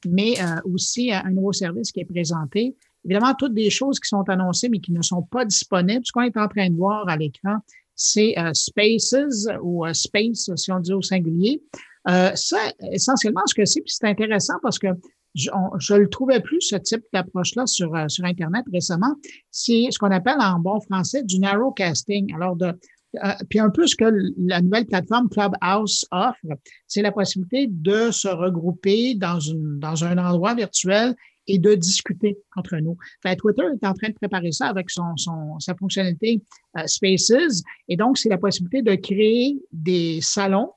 mais 0.07 0.35
aussi 0.65 1.11
un 1.11 1.29
nouveau 1.29 1.53
service 1.53 1.91
qui 1.91 1.99
est 2.01 2.05
présenté. 2.05 2.75
Évidemment, 3.05 3.33
toutes 3.37 3.53
des 3.53 3.69
choses 3.69 3.99
qui 3.99 4.07
sont 4.07 4.27
annoncées, 4.29 4.69
mais 4.69 4.79
qui 4.79 4.91
ne 4.91 5.01
sont 5.01 5.21
pas 5.23 5.45
disponibles. 5.45 6.01
Ce 6.05 6.11
qu'on 6.11 6.21
est 6.21 6.37
en 6.37 6.47
train 6.47 6.69
de 6.69 6.75
voir 6.75 7.07
à 7.07 7.15
l'écran, 7.15 7.57
c'est 7.97 8.37
euh, 8.37 8.53
Spaces 8.53 9.47
ou 9.61 9.85
euh, 9.85 9.91
Space, 9.91 10.49
si 10.55 10.71
on 10.71 10.79
dit 10.79 10.93
au 10.93 11.01
singulier. 11.01 11.61
Euh, 12.07 12.31
ça, 12.35 12.57
essentiellement, 12.93 13.41
ce 13.47 13.55
que 13.55 13.65
c'est, 13.65 13.81
puis 13.81 13.91
c'est 13.91 14.07
intéressant 14.07 14.53
parce 14.61 14.79
que 14.79 14.87
je, 15.35 15.49
ne 15.49 15.97
le 15.97 16.07
trouvais 16.07 16.39
plus, 16.39 16.61
ce 16.61 16.77
type 16.77 17.03
d'approche-là 17.11 17.65
sur, 17.65 17.91
sur 18.07 18.23
Internet 18.23 18.63
récemment. 18.71 19.13
C'est 19.51 19.87
ce 19.91 19.99
qu'on 19.99 20.11
appelle 20.11 20.37
en 20.39 20.59
bon 20.59 20.79
français 20.79 21.23
du 21.23 21.39
narrowcasting. 21.39 22.33
Alors, 22.33 22.55
de, 22.55 22.73
puis 23.49 23.59
un 23.59 23.69
peu 23.69 23.85
ce 23.85 23.95
que 23.95 24.11
la 24.37 24.61
nouvelle 24.61 24.85
plateforme 24.85 25.29
Clubhouse 25.29 26.05
offre, 26.11 26.39
c'est 26.87 27.01
la 27.01 27.11
possibilité 27.11 27.67
de 27.69 28.09
se 28.11 28.27
regrouper 28.27 29.15
dans, 29.15 29.39
une, 29.39 29.79
dans 29.79 30.05
un 30.05 30.17
endroit 30.17 30.55
virtuel 30.55 31.13
et 31.47 31.59
de 31.59 31.75
discuter 31.75 32.37
entre 32.55 32.77
nous. 32.77 32.97
Twitter 33.37 33.63
est 33.63 33.85
en 33.85 33.93
train 33.93 34.09
de 34.09 34.13
préparer 34.13 34.51
ça 34.51 34.67
avec 34.67 34.89
son, 34.89 35.15
son 35.15 35.59
sa 35.59 35.75
fonctionnalité 35.75 36.41
euh, 36.77 36.85
Spaces. 36.85 37.63
Et 37.87 37.95
donc, 37.95 38.17
c'est 38.17 38.29
la 38.29 38.37
possibilité 38.37 38.81
de 38.81 38.95
créer 38.95 39.57
des 39.71 40.19
salons 40.21 40.71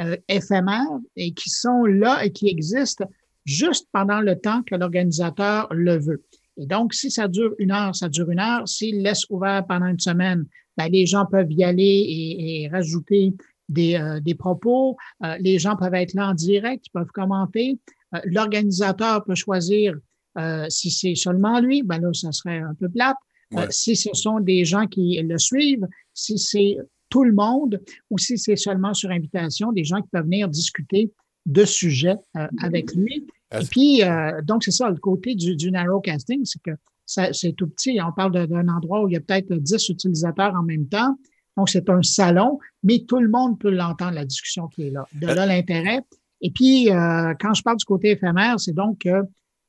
euh, 0.00 0.16
éphémères 0.28 0.98
et 1.16 1.32
qui 1.32 1.50
sont 1.50 1.84
là 1.84 2.24
et 2.24 2.32
qui 2.32 2.48
existent 2.48 3.04
juste 3.44 3.88
pendant 3.92 4.20
le 4.20 4.38
temps 4.38 4.62
que 4.62 4.74
l'organisateur 4.74 5.68
le 5.72 5.98
veut. 5.98 6.24
Et 6.56 6.66
donc, 6.66 6.94
si 6.94 7.10
ça 7.10 7.28
dure 7.28 7.54
une 7.58 7.72
heure, 7.72 7.94
ça 7.94 8.08
dure 8.08 8.30
une 8.30 8.38
heure. 8.38 8.68
S'il 8.68 9.02
laisse 9.02 9.24
ouvert 9.30 9.66
pendant 9.66 9.86
une 9.86 9.98
semaine, 9.98 10.44
ben, 10.76 10.88
les 10.88 11.06
gens 11.06 11.26
peuvent 11.26 11.50
y 11.50 11.64
aller 11.64 11.82
et, 11.82 12.62
et 12.62 12.68
rajouter 12.68 13.34
des, 13.68 13.96
euh, 13.96 14.20
des 14.20 14.34
propos. 14.34 14.96
Euh, 15.24 15.36
les 15.40 15.58
gens 15.58 15.76
peuvent 15.76 15.94
être 15.94 16.14
là 16.14 16.28
en 16.28 16.34
direct, 16.34 16.86
ils 16.86 16.90
peuvent 16.90 17.12
commenter. 17.12 17.78
L'organisateur 18.24 19.24
peut 19.24 19.34
choisir 19.34 19.94
euh, 20.38 20.66
si 20.68 20.90
c'est 20.90 21.14
seulement 21.14 21.60
lui, 21.60 21.82
ben 21.82 21.98
là, 22.00 22.10
ça 22.12 22.32
serait 22.32 22.58
un 22.58 22.74
peu 22.74 22.88
plate. 22.88 23.16
Euh, 23.54 23.66
si 23.68 23.96
ce 23.96 24.08
sont 24.14 24.40
des 24.40 24.64
gens 24.64 24.86
qui 24.86 25.20
le 25.22 25.36
suivent, 25.38 25.86
si 26.14 26.38
c'est 26.38 26.78
tout 27.10 27.24
le 27.24 27.34
monde 27.34 27.82
ou 28.08 28.16
si 28.16 28.38
c'est 28.38 28.56
seulement 28.56 28.94
sur 28.94 29.10
invitation, 29.10 29.72
des 29.72 29.84
gens 29.84 30.00
qui 30.00 30.08
peuvent 30.10 30.24
venir 30.24 30.48
discuter 30.48 31.12
de 31.44 31.64
sujets 31.64 32.16
euh, 32.36 32.46
avec 32.62 32.94
lui. 32.94 33.26
Et 33.54 33.64
puis, 33.70 34.00
donc, 34.44 34.64
c'est 34.64 34.70
ça, 34.70 34.88
le 34.88 34.96
côté 34.96 35.34
du, 35.34 35.56
du 35.56 35.70
narrowcasting, 35.70 36.46
c'est 36.46 36.62
que 36.62 36.70
c'est 37.04 37.52
tout 37.54 37.68
petit. 37.68 37.98
On 38.00 38.12
parle 38.12 38.46
d'un 38.46 38.68
endroit 38.68 39.02
où 39.02 39.08
il 39.08 39.12
y 39.12 39.16
a 39.16 39.20
peut-être 39.20 39.52
10 39.52 39.90
utilisateurs 39.90 40.54
en 40.54 40.62
même 40.62 40.86
temps. 40.86 41.18
Donc, 41.58 41.68
c'est 41.68 41.90
un 41.90 42.00
salon, 42.00 42.58
mais 42.82 43.04
tout 43.06 43.20
le 43.20 43.28
monde 43.28 43.58
peut 43.58 43.70
l'entendre, 43.70 44.12
la 44.12 44.24
discussion 44.24 44.68
qui 44.68 44.86
est 44.86 44.90
là. 44.90 45.04
De 45.12 45.26
là, 45.26 45.44
l'intérêt. 45.44 46.00
Et 46.40 46.50
puis, 46.50 46.86
quand 46.86 47.52
je 47.52 47.62
parle 47.62 47.76
du 47.76 47.84
côté 47.84 48.12
éphémère, 48.12 48.58
c'est 48.58 48.72
donc 48.72 49.00
que 49.00 49.22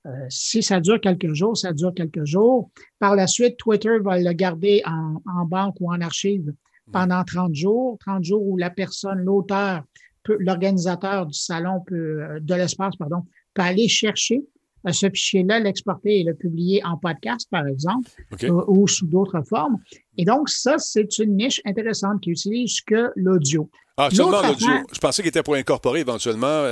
euh, 0.05 0.25
si 0.29 0.61
ça 0.61 0.79
dure 0.79 0.99
quelques 0.99 1.33
jours, 1.33 1.55
ça 1.57 1.71
dure 1.71 1.93
quelques 1.93 2.25
jours. 2.25 2.69
Par 2.99 3.15
la 3.15 3.27
suite, 3.27 3.57
Twitter 3.57 3.99
va 4.03 4.19
le 4.19 4.33
garder 4.33 4.81
en, 4.85 5.45
banque 5.45 5.75
ou 5.79 5.91
en 5.91 6.01
archive 6.01 6.53
pendant 6.91 7.23
30 7.23 7.55
jours, 7.55 7.97
30 7.99 8.23
jours 8.23 8.45
où 8.45 8.57
la 8.57 8.69
personne, 8.69 9.19
l'auteur, 9.19 9.83
l'organisateur 10.27 11.25
du 11.25 11.37
salon 11.37 11.81
peut, 11.87 12.21
euh, 12.21 12.39
de 12.41 12.53
l'espace, 12.53 12.95
pardon, 12.97 13.23
peut 13.53 13.61
aller 13.61 13.87
chercher 13.87 14.43
euh, 14.85 14.91
ce 14.91 15.09
fichier-là, 15.09 15.61
l'exporter 15.61 16.19
et 16.19 16.23
le 16.23 16.33
publier 16.33 16.83
en 16.83 16.97
podcast, 16.97 17.47
par 17.49 17.65
exemple, 17.67 18.09
ou 18.67 18.85
sous 18.87 19.07
d'autres 19.07 19.41
formes. 19.43 19.77
Et 20.17 20.25
donc, 20.25 20.49
ça, 20.49 20.77
c'est 20.77 21.17
une 21.19 21.37
niche 21.37 21.61
intéressante 21.65 22.21
qui 22.21 22.31
utilise 22.31 22.81
que 22.81 23.11
l'audio. 23.15 23.69
Ah, 23.97 24.09
seulement 24.11 24.41
l'audio. 24.41 24.67
Je 24.91 24.99
pensais 24.99 25.21
qu'il 25.21 25.29
était 25.29 25.43
pour 25.43 25.55
incorporer 25.55 25.99
éventuellement 25.99 26.63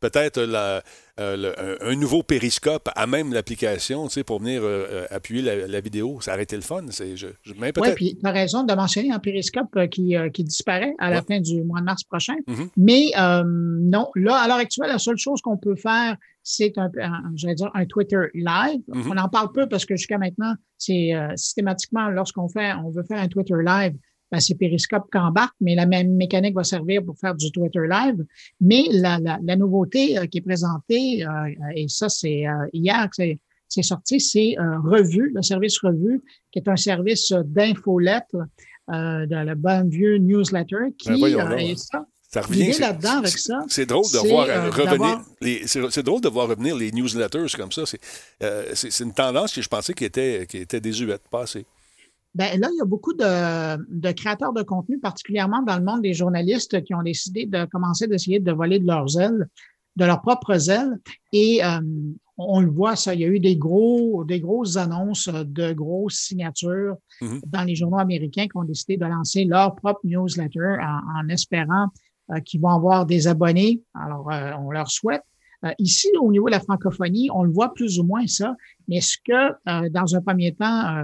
peut-être 0.00 0.40
la, 0.40 0.82
euh, 1.20 1.76
un, 1.80 1.96
nouveau 1.96 2.22
périscope 2.22 2.88
à 2.94 3.06
même 3.08 3.32
l'application, 3.32 4.06
tu 4.06 4.14
sais, 4.14 4.24
pour 4.24 4.38
venir 4.38 4.62
euh, 4.62 4.86
euh, 4.88 5.06
appuyer 5.10 5.66
la, 5.66 5.80
vidéo. 5.80 6.20
Ça 6.20 6.34
aurait 6.34 6.44
été 6.44 6.54
le 6.54 6.62
fun. 6.62 6.82
Je, 6.90 7.26
oui, 7.26 7.92
puis 7.96 8.16
tu 8.16 8.26
as 8.26 8.30
raison 8.30 8.62
de 8.62 8.72
mentionner 8.72 9.10
un 9.10 9.18
périscope 9.18 9.88
qui, 9.90 10.14
qui 10.32 10.44
disparaît 10.44 10.94
à 10.98 11.10
la 11.10 11.22
fin 11.22 11.40
du 11.40 11.64
mois 11.64 11.80
de 11.80 11.86
mars 11.86 12.04
prochain. 12.04 12.36
Mm-hmm. 12.46 12.68
Mais 12.76 13.10
non, 13.44 14.10
là, 14.14 14.36
à 14.36 14.46
l'heure 14.46 14.58
actuelle, 14.58 14.90
la 14.90 14.98
seule 14.98 15.18
chose 15.18 15.40
qu'on 15.40 15.56
peut 15.56 15.76
faire, 15.76 16.16
c'est 16.44 16.78
un, 16.78 16.88
dire, 17.34 17.70
un 17.74 17.86
Twitter 17.86 18.20
live. 18.34 18.80
Mm-hmm. 18.88 19.12
On 19.12 19.16
en 19.16 19.28
parle 19.28 19.50
peu 19.52 19.68
parce 19.68 19.84
que 19.84 19.96
jusqu'à 19.96 20.18
maintenant, 20.18 20.54
c'est 20.76 21.10
systématiquement, 21.34 22.10
lorsqu'on 22.10 22.48
fait, 22.48 22.74
on 22.74 22.90
veut 22.90 23.02
faire 23.02 23.18
un 23.18 23.28
Twitter 23.28 23.56
live, 23.64 23.94
ben, 24.30 24.40
c'est 24.40 24.54
Periscope 24.54 25.10
qui 25.10 25.18
embarque, 25.18 25.54
mais 25.60 25.74
la 25.74 25.86
même 25.86 26.14
mécanique 26.14 26.54
va 26.54 26.64
servir 26.64 27.04
pour 27.04 27.18
faire 27.18 27.34
du 27.34 27.50
Twitter 27.50 27.80
Live. 27.88 28.24
Mais 28.60 28.84
la, 28.90 29.18
la, 29.18 29.38
la 29.42 29.56
nouveauté 29.56 30.18
euh, 30.18 30.26
qui 30.26 30.38
est 30.38 30.42
présentée, 30.42 31.24
euh, 31.24 31.48
et 31.74 31.88
ça, 31.88 32.08
c'est 32.08 32.46
euh, 32.46 32.66
hier 32.72 33.08
que 33.08 33.24
c'est 33.68 33.82
sorti, 33.82 34.18
c'est 34.18 34.56
Revue, 34.58 35.30
le 35.34 35.42
service 35.42 35.78
Revue, 35.80 36.22
qui 36.50 36.58
est 36.58 36.68
un 36.68 36.76
service 36.76 37.32
d'infolettre, 37.44 38.36
de 38.88 39.44
le 39.44 39.54
bon 39.54 39.86
vieux 39.86 40.16
newsletter, 40.16 40.94
qui 40.96 41.20
ben, 41.20 41.58
est 41.58 41.76
ça. 41.76 42.06
Ça 42.30 42.40
revient 42.42 42.72
là-dedans 42.78 43.18
avec 43.18 43.36
ça. 43.36 43.60
C'est 43.68 43.84
drôle 43.84 44.04
de 44.04 44.26
voir 44.26 44.46
revenir. 44.72 45.20
C'est 45.66 46.02
drôle 46.02 46.22
de 46.22 46.28
voir 46.28 46.48
revenir 46.48 46.76
les 46.76 46.92
newsletters 46.92 47.54
comme 47.58 47.70
ça. 47.70 47.82
C'est 47.84 49.00
une 49.00 49.12
tendance 49.12 49.52
que 49.52 49.60
je 49.60 49.68
pensais 49.68 49.92
qui 49.92 50.06
était, 50.06 50.46
qui 50.48 50.56
était 50.56 50.80
désuète, 50.80 51.22
passée. 51.30 51.66
Ben 52.34 52.60
là, 52.60 52.68
il 52.72 52.76
y 52.76 52.80
a 52.80 52.84
beaucoup 52.84 53.14
de, 53.14 54.12
créateurs 54.12 54.52
de 54.52 54.62
contenu, 54.62 54.98
particulièrement 54.98 55.62
dans 55.62 55.78
le 55.78 55.84
monde 55.84 56.02
des 56.02 56.14
journalistes, 56.14 56.82
qui 56.84 56.94
ont 56.94 57.02
décidé 57.02 57.46
de 57.46 57.64
commencer 57.66 58.06
d'essayer 58.06 58.38
de 58.38 58.52
voler 58.52 58.78
de 58.78 58.86
leurs 58.86 59.18
ailes, 59.18 59.48
de 59.96 60.04
leurs 60.04 60.20
propres 60.20 60.70
ailes. 60.70 60.98
Et 61.32 61.64
euh, 61.64 61.80
on 62.36 62.60
le 62.60 62.70
voit, 62.70 62.96
ça, 62.96 63.14
il 63.14 63.20
y 63.20 63.24
a 63.24 63.28
eu 63.28 63.40
des 63.40 63.56
gros, 63.56 64.24
des 64.24 64.40
grosses 64.40 64.76
annonces 64.76 65.28
de 65.28 65.72
grosses 65.72 66.18
signatures 66.18 66.96
mm-hmm. 67.20 67.40
dans 67.46 67.64
les 67.64 67.74
journaux 67.74 67.98
américains 67.98 68.46
qui 68.46 68.56
ont 68.56 68.64
décidé 68.64 68.96
de 68.96 69.06
lancer 69.06 69.44
leur 69.44 69.74
propre 69.74 70.00
newsletter 70.04 70.76
en, 71.16 71.28
espérant 71.28 71.88
qui 72.44 72.58
vont 72.58 72.68
avoir 72.68 73.06
des 73.06 73.26
abonnés. 73.26 73.80
Alors, 73.94 74.28
on 74.60 74.70
leur 74.70 74.90
souhaite. 74.90 75.22
Ici, 75.78 76.08
au 76.20 76.30
niveau 76.30 76.46
de 76.46 76.52
la 76.52 76.60
francophonie, 76.60 77.28
on 77.32 77.42
le 77.42 77.50
voit 77.50 77.74
plus 77.74 77.98
ou 77.98 78.04
moins 78.04 78.26
ça. 78.26 78.54
Mais 78.86 79.00
ce 79.00 79.16
que, 79.24 79.88
dans 79.90 80.14
un 80.14 80.20
premier 80.20 80.54
temps, 80.54 81.02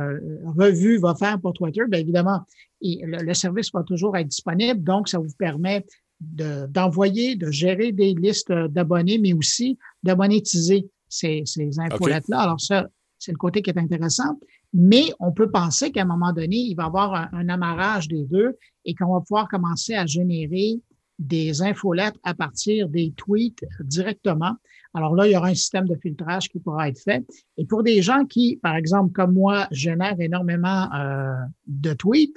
Revue 0.56 0.98
va 0.98 1.14
faire 1.14 1.40
pour 1.40 1.52
Twitter, 1.52 1.82
bien 1.88 2.00
évidemment, 2.00 2.40
le, 2.80 3.34
service 3.34 3.70
va 3.72 3.82
toujours 3.82 4.16
être 4.16 4.28
disponible. 4.28 4.82
Donc, 4.82 5.08
ça 5.08 5.18
vous 5.18 5.34
permet 5.38 5.84
d'envoyer, 6.20 7.36
de, 7.36 7.50
gérer 7.50 7.92
des 7.92 8.14
listes 8.14 8.52
d'abonnés, 8.52 9.18
mais 9.18 9.32
aussi 9.32 9.78
de 10.02 10.12
monétiser 10.12 10.88
ces, 11.08 11.42
ces 11.44 11.78
infolettes-là. 11.78 12.40
Alors, 12.40 12.60
ça, 12.60 12.86
c'est 13.18 13.32
le 13.32 13.38
côté 13.38 13.62
qui 13.62 13.70
est 13.70 13.78
intéressant. 13.78 14.38
Mais 14.72 15.12
on 15.20 15.32
peut 15.32 15.50
penser 15.50 15.92
qu'à 15.92 16.02
un 16.02 16.06
moment 16.06 16.32
donné, 16.32 16.56
il 16.56 16.74
va 16.74 16.84
y 16.84 16.86
avoir 16.86 17.28
un, 17.32 17.48
amarrage 17.48 18.08
des 18.08 18.24
deux 18.24 18.56
et 18.84 18.94
qu'on 18.94 19.12
va 19.14 19.20
pouvoir 19.20 19.48
commencer 19.48 19.94
à 19.94 20.04
générer 20.04 20.80
des 21.18 21.62
infolettes 21.62 22.16
à 22.22 22.34
partir 22.34 22.88
des 22.88 23.12
tweets 23.16 23.64
directement. 23.80 24.54
Alors 24.94 25.14
là, 25.14 25.26
il 25.26 25.32
y 25.32 25.36
aura 25.36 25.48
un 25.48 25.54
système 25.54 25.88
de 25.88 25.96
filtrage 25.96 26.48
qui 26.48 26.60
pourra 26.60 26.88
être 26.88 27.00
fait. 27.00 27.24
Et 27.56 27.66
pour 27.66 27.82
des 27.82 28.02
gens 28.02 28.24
qui, 28.24 28.56
par 28.62 28.76
exemple, 28.76 29.12
comme 29.12 29.34
moi, 29.34 29.66
génèrent 29.70 30.20
énormément 30.20 30.88
euh, 30.94 31.34
de 31.66 31.92
tweets, 31.94 32.36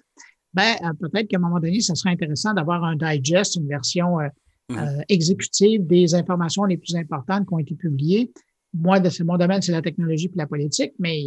ben, 0.53 0.75
euh, 0.83 0.93
peut-être 0.99 1.27
qu'à 1.27 1.37
un 1.37 1.41
moment 1.41 1.59
donné, 1.59 1.81
ça 1.81 1.93
serait 1.93 2.11
intéressant 2.11 2.53
d'avoir 2.53 2.83
un 2.83 2.95
digest, 2.95 3.55
une 3.55 3.67
version 3.67 4.19
euh, 4.19 4.27
mm-hmm. 4.71 5.03
exécutive 5.09 5.85
des 5.85 6.15
informations 6.15 6.63
les 6.63 6.77
plus 6.77 6.95
importantes 6.95 7.47
qui 7.47 7.53
ont 7.53 7.59
été 7.59 7.75
publiées. 7.75 8.31
Moi, 8.73 9.07
c'est 9.09 9.23
mon 9.23 9.37
domaine, 9.37 9.61
c'est 9.61 9.71
la 9.71 9.81
technologie 9.81 10.25
et 10.25 10.37
la 10.37 10.47
politique, 10.47 10.93
mais 10.99 11.23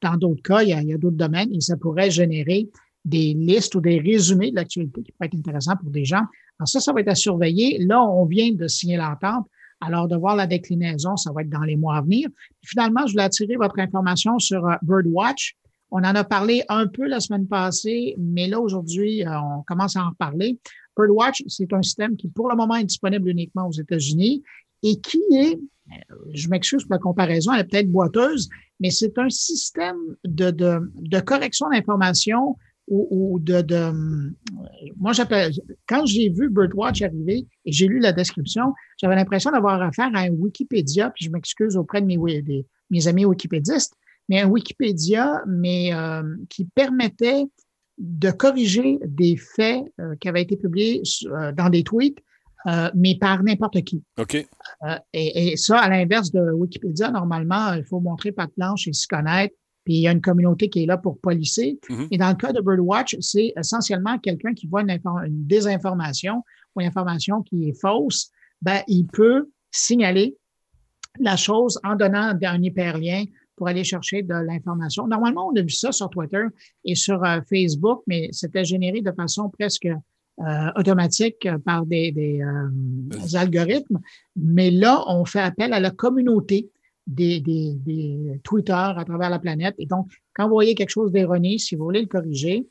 dans 0.00 0.16
d'autres 0.16 0.42
cas, 0.42 0.62
il 0.62 0.68
y 0.68 0.92
a, 0.92 0.98
d'autres 0.98 1.16
domaines 1.16 1.52
et 1.54 1.60
ça 1.60 1.76
pourrait 1.76 2.10
générer 2.10 2.68
des 3.04 3.34
listes 3.34 3.74
ou 3.74 3.80
des 3.80 4.00
résumés 4.00 4.50
de 4.50 4.56
l'actualité 4.56 5.02
qui 5.02 5.12
pourraient 5.12 5.26
être 5.26 5.36
intéressants 5.36 5.76
pour 5.76 5.90
des 5.90 6.04
gens. 6.04 6.22
Alors 6.58 6.68
ça, 6.68 6.80
ça 6.80 6.92
va 6.92 7.00
être 7.00 7.08
à 7.08 7.14
surveiller. 7.14 7.78
Là, 7.84 8.02
on 8.02 8.24
vient 8.24 8.52
de 8.52 8.66
signer 8.68 8.96
l'entente. 8.96 9.46
Alors, 9.80 10.08
de 10.08 10.16
voir 10.16 10.36
la 10.36 10.46
déclinaison, 10.46 11.16
ça 11.16 11.30
va 11.32 11.42
être 11.42 11.50
dans 11.50 11.62
les 11.62 11.76
mois 11.76 11.96
à 11.96 12.00
venir. 12.00 12.28
finalement, 12.62 13.06
je 13.06 13.12
voulais 13.12 13.24
attirer 13.24 13.56
votre 13.56 13.78
information 13.78 14.38
sur 14.38 14.66
euh, 14.66 14.76
Birdwatch. 14.82 15.56
On 15.90 15.98
en 15.98 16.14
a 16.14 16.24
parlé 16.24 16.62
un 16.68 16.86
peu 16.86 17.06
la 17.06 17.20
semaine 17.20 17.46
passée, 17.46 18.14
mais 18.18 18.48
là, 18.48 18.60
aujourd'hui, 18.60 19.26
euh, 19.26 19.40
on 19.40 19.62
commence 19.62 19.96
à 19.96 20.04
en 20.04 20.10
reparler. 20.10 20.58
Birdwatch, 20.96 21.42
c'est 21.48 21.72
un 21.72 21.82
système 21.82 22.16
qui, 22.16 22.28
pour 22.28 22.48
le 22.48 22.56
moment, 22.56 22.76
est 22.76 22.84
disponible 22.84 23.28
uniquement 23.28 23.68
aux 23.68 23.72
États-Unis 23.72 24.42
et 24.82 25.00
qui 25.00 25.20
est, 25.32 25.58
euh, 25.92 26.14
je 26.32 26.48
m'excuse 26.48 26.84
pour 26.84 26.92
la 26.94 26.98
comparaison, 26.98 27.52
elle 27.52 27.60
est 27.60 27.64
peut-être 27.64 27.90
boiteuse, 27.90 28.48
mais 28.80 28.90
c'est 28.90 29.18
un 29.18 29.28
système 29.28 29.98
de, 30.24 30.50
de, 30.50 30.90
de 30.94 31.20
correction 31.20 31.68
d'informations 31.68 32.56
ou, 32.86 33.08
ou, 33.10 33.38
de, 33.38 33.62
de 33.62 33.92
moi 34.96 35.12
j'appelle 35.12 35.52
quand 35.88 36.04
j'ai 36.04 36.28
vu 36.28 36.50
Birdwatch 36.50 37.02
arriver 37.02 37.46
et 37.64 37.72
j'ai 37.72 37.86
lu 37.86 37.98
la 37.98 38.12
description, 38.12 38.74
j'avais 38.98 39.14
l'impression 39.14 39.50
d'avoir 39.50 39.80
affaire 39.80 40.10
à 40.14 40.20
un 40.20 40.30
Wikipédia, 40.30 41.10
puis 41.10 41.24
je 41.24 41.30
m'excuse 41.30 41.76
auprès 41.76 42.02
de 42.02 42.06
mes, 42.06 42.18
mes 42.90 43.08
amis 43.08 43.24
wikipédistes, 43.24 43.94
mais 44.28 44.40
un 44.40 44.48
Wikipédia, 44.48 45.42
mais 45.46 45.94
euh, 45.94 46.22
qui 46.50 46.66
permettait 46.66 47.44
de 47.96 48.30
corriger 48.30 48.98
des 49.06 49.36
faits 49.36 49.84
euh, 50.00 50.14
qui 50.20 50.28
avaient 50.28 50.42
été 50.42 50.56
publiés 50.56 51.02
dans 51.56 51.70
des 51.70 51.84
tweets 51.84 52.20
euh, 52.66 52.90
mais 52.94 53.16
par 53.16 53.42
n'importe 53.42 53.82
qui. 53.82 54.02
OK. 54.18 54.36
Euh, 54.36 54.98
et, 55.12 55.56
ça, 55.56 55.80
à 55.80 55.88
l'inverse 55.90 56.32
de 56.32 56.40
Wikipédia, 56.52 57.10
normalement, 57.10 57.74
il 57.74 57.84
faut 57.84 58.00
montrer 58.00 58.32
patte 58.32 58.52
blanche 58.56 58.88
et 58.88 58.92
s'y 58.92 59.06
connaître. 59.06 59.54
Puis 59.84 59.94
il 59.94 60.00
y 60.00 60.08
a 60.08 60.12
une 60.12 60.20
communauté 60.20 60.68
qui 60.68 60.82
est 60.82 60.86
là 60.86 60.96
pour 60.96 61.18
policer. 61.20 61.78
Mm-hmm. 61.88 62.08
Et 62.10 62.18
dans 62.18 62.28
le 62.28 62.34
cas 62.34 62.52
de 62.52 62.60
Birdwatch, 62.60 63.16
c'est 63.20 63.52
essentiellement 63.56 64.18
quelqu'un 64.18 64.54
qui 64.54 64.66
voit 64.66 64.82
une, 64.82 64.98
désinformation 65.46 66.42
ou 66.74 66.80
une 66.80 66.86
information 66.86 67.42
qui 67.42 67.68
est 67.68 67.80
fausse. 67.80 68.30
Ben, 68.62 68.82
il 68.88 69.06
peut 69.06 69.48
signaler 69.70 70.36
la 71.20 71.36
chose 71.36 71.78
en 71.84 71.96
donnant 71.96 72.36
un 72.40 72.62
hyperlien 72.62 73.24
pour 73.56 73.68
aller 73.68 73.84
chercher 73.84 74.22
de 74.22 74.34
l'information. 74.34 75.06
Normalement, 75.06 75.48
on 75.48 75.56
a 75.56 75.62
vu 75.62 75.70
ça 75.70 75.92
sur 75.92 76.10
Twitter 76.10 76.44
et 76.84 76.94
sur 76.94 77.22
euh, 77.24 77.40
Facebook, 77.48 78.02
mais 78.06 78.28
c'était 78.32 78.64
généré 78.64 79.00
de 79.00 79.12
façon 79.12 79.48
presque 79.48 79.86
euh, 79.86 80.70
automatique 80.76 81.48
par 81.64 81.86
des, 81.86 82.10
des, 82.10 82.42
euh, 82.42 83.38
algorithmes. 83.38 84.00
Mais 84.34 84.70
là, 84.70 85.04
on 85.06 85.24
fait 85.24 85.40
appel 85.40 85.72
à 85.72 85.78
la 85.78 85.92
communauté 85.92 86.70
des, 87.06 87.40
des, 87.40 87.74
des 87.74 88.40
tweeters 88.42 88.98
à 88.98 89.04
travers 89.04 89.30
la 89.30 89.38
planète. 89.38 89.74
Et 89.78 89.86
donc, 89.86 90.10
quand 90.34 90.44
vous 90.44 90.54
voyez 90.54 90.74
quelque 90.74 90.90
chose 90.90 91.12
d'erroné, 91.12 91.58
si 91.58 91.76
vous 91.76 91.84
voulez 91.84 92.00
le 92.00 92.06
corriger, 92.06 92.66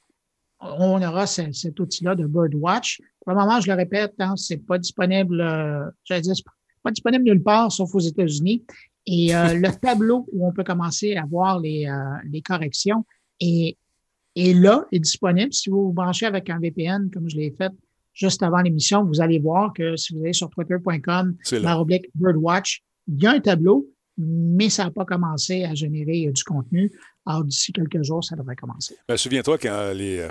on 0.60 1.02
aura 1.02 1.28
cet 1.28 1.80
outil-là 1.80 2.16
de 2.16 2.26
Birdwatch. 2.26 3.02
Pour 3.20 3.34
le 3.34 3.40
moment, 3.40 3.60
je 3.60 3.68
le 3.70 3.76
répète, 3.76 4.14
hein, 4.20 4.36
c'est 4.38 4.58
pas 4.58 4.78
disponible, 4.78 5.42
euh, 5.42 5.86
j'allais 6.06 6.22
dire, 6.22 6.34
pas 6.82 6.92
disponible 6.92 7.26
nulle 7.26 7.44
part, 7.44 7.72
sauf 7.72 7.94
aux 7.94 8.00
États-Unis. 8.00 8.64
Et 9.06 9.36
euh, 9.36 9.54
le 9.54 9.70
tableau 9.82 10.26
où 10.32 10.48
on 10.48 10.54
peut 10.54 10.64
commencer 10.64 11.16
à 11.16 11.26
voir 11.26 11.60
les, 11.60 11.88
les 12.30 12.42
corrections 12.42 13.06
est 13.40 13.78
et 14.36 14.54
là 14.54 14.86
est 14.92 15.00
disponible. 15.00 15.54
Si 15.54 15.70
vous 15.70 15.88
vous 15.88 15.94
branchez 15.94 16.26
avec 16.26 16.50
un 16.50 16.60
VPN, 16.60 17.10
comme 17.12 17.30
je 17.30 17.38
l'ai 17.38 17.52
fait 17.52 17.72
juste 18.14 18.44
avant 18.44 18.62
l'émission, 18.62 19.04
vous 19.04 19.22
allez 19.22 19.40
voir 19.40 19.74
que 19.74 19.96
si 19.96 20.14
vous 20.14 20.22
allez 20.24 20.34
sur 20.34 20.50
twitter.com, 20.50 21.36
oblique 21.78 22.06
Birdwatch, 22.16 22.84
il 23.08 23.22
y 23.22 23.28
a 23.28 23.32
un 23.32 23.40
tableau, 23.40 23.88
mais 24.18 24.70
ça 24.70 24.86
n'a 24.86 24.92
pas 24.92 25.06
commencé 25.06 25.64
à 25.64 25.74
générer 25.74 26.32
du 26.32 26.44
contenu. 26.44 26.92
Alors, 27.26 27.44
d'ici 27.44 27.72
quelques 27.72 28.04
jours, 28.04 28.24
ça 28.24 28.36
devrait 28.36 28.56
commencer. 28.56 28.96
Ben, 29.08 29.18
souviens-toi 29.18 29.58
quand 29.58 29.92
les, 29.94 30.20
euh, 30.20 30.30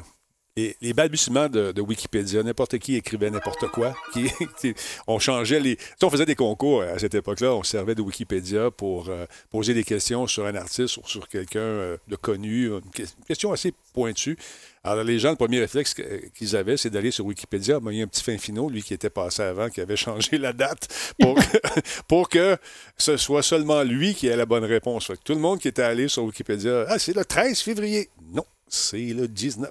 les 0.56 0.92
balbutiements 0.92 1.48
de, 1.48 1.80
Wikipédia, 1.80 2.42
n'importe 2.42 2.78
qui 2.78 2.96
écrivait 2.96 3.30
n'importe 3.30 3.68
quoi. 3.68 3.94
on 5.06 5.18
changeait 5.18 5.60
les. 5.60 5.78
on 6.02 6.10
faisait 6.10 6.26
des 6.26 6.34
concours 6.34 6.82
à 6.82 6.98
cette 6.98 7.14
époque-là. 7.14 7.54
On 7.54 7.62
servait 7.62 7.94
de 7.94 8.02
Wikipédia 8.02 8.70
pour 8.70 9.08
euh, 9.08 9.24
poser 9.50 9.72
des 9.72 9.84
questions 9.84 10.26
sur 10.26 10.46
un 10.46 10.54
artiste 10.54 10.98
ou 10.98 11.02
sur 11.06 11.26
quelqu'un 11.28 11.60
euh, 11.60 11.96
de 12.08 12.16
connu. 12.16 12.66
Une, 12.66 13.06
question 13.26 13.52
assez 13.52 13.72
pointue. 13.94 14.36
Alors, 14.84 15.04
les 15.04 15.18
gens, 15.18 15.30
le 15.30 15.36
premier 15.36 15.60
réflexe 15.60 15.94
qu'ils 16.34 16.56
avaient, 16.56 16.76
c'est 16.76 16.90
d'aller 16.90 17.12
sur 17.12 17.24
Wikipédia. 17.24 17.78
il 17.86 17.96
y 17.96 18.00
a 18.00 18.04
un 18.04 18.08
petit 18.08 18.22
fin 18.22 18.36
finot, 18.36 18.68
lui, 18.68 18.82
qui 18.82 18.92
était 18.92 19.10
passé 19.10 19.42
avant, 19.42 19.70
qui 19.70 19.80
avait 19.80 19.96
changé 20.08 20.36
la 20.36 20.52
date 20.52 21.14
pour, 21.18 21.38
pour 22.08 22.28
que 22.28 22.58
ce 22.98 23.16
soit 23.16 23.42
seulement 23.42 23.82
lui 23.84 24.14
qui 24.14 24.26
ait 24.26 24.36
la 24.36 24.46
bonne 24.46 24.64
réponse. 24.64 25.12
tout 25.24 25.34
le 25.34 25.40
monde 25.40 25.60
qui 25.60 25.68
était 25.68 25.82
allé 25.82 26.08
sur 26.08 26.24
Wikipédia, 26.24 26.84
ah, 26.88 26.98
c'est 26.98 27.14
le 27.14 27.24
13 27.24 27.60
février. 27.60 28.10
Non, 28.34 28.44
c'est 28.68 29.12
le 29.12 29.28
19. 29.28 29.70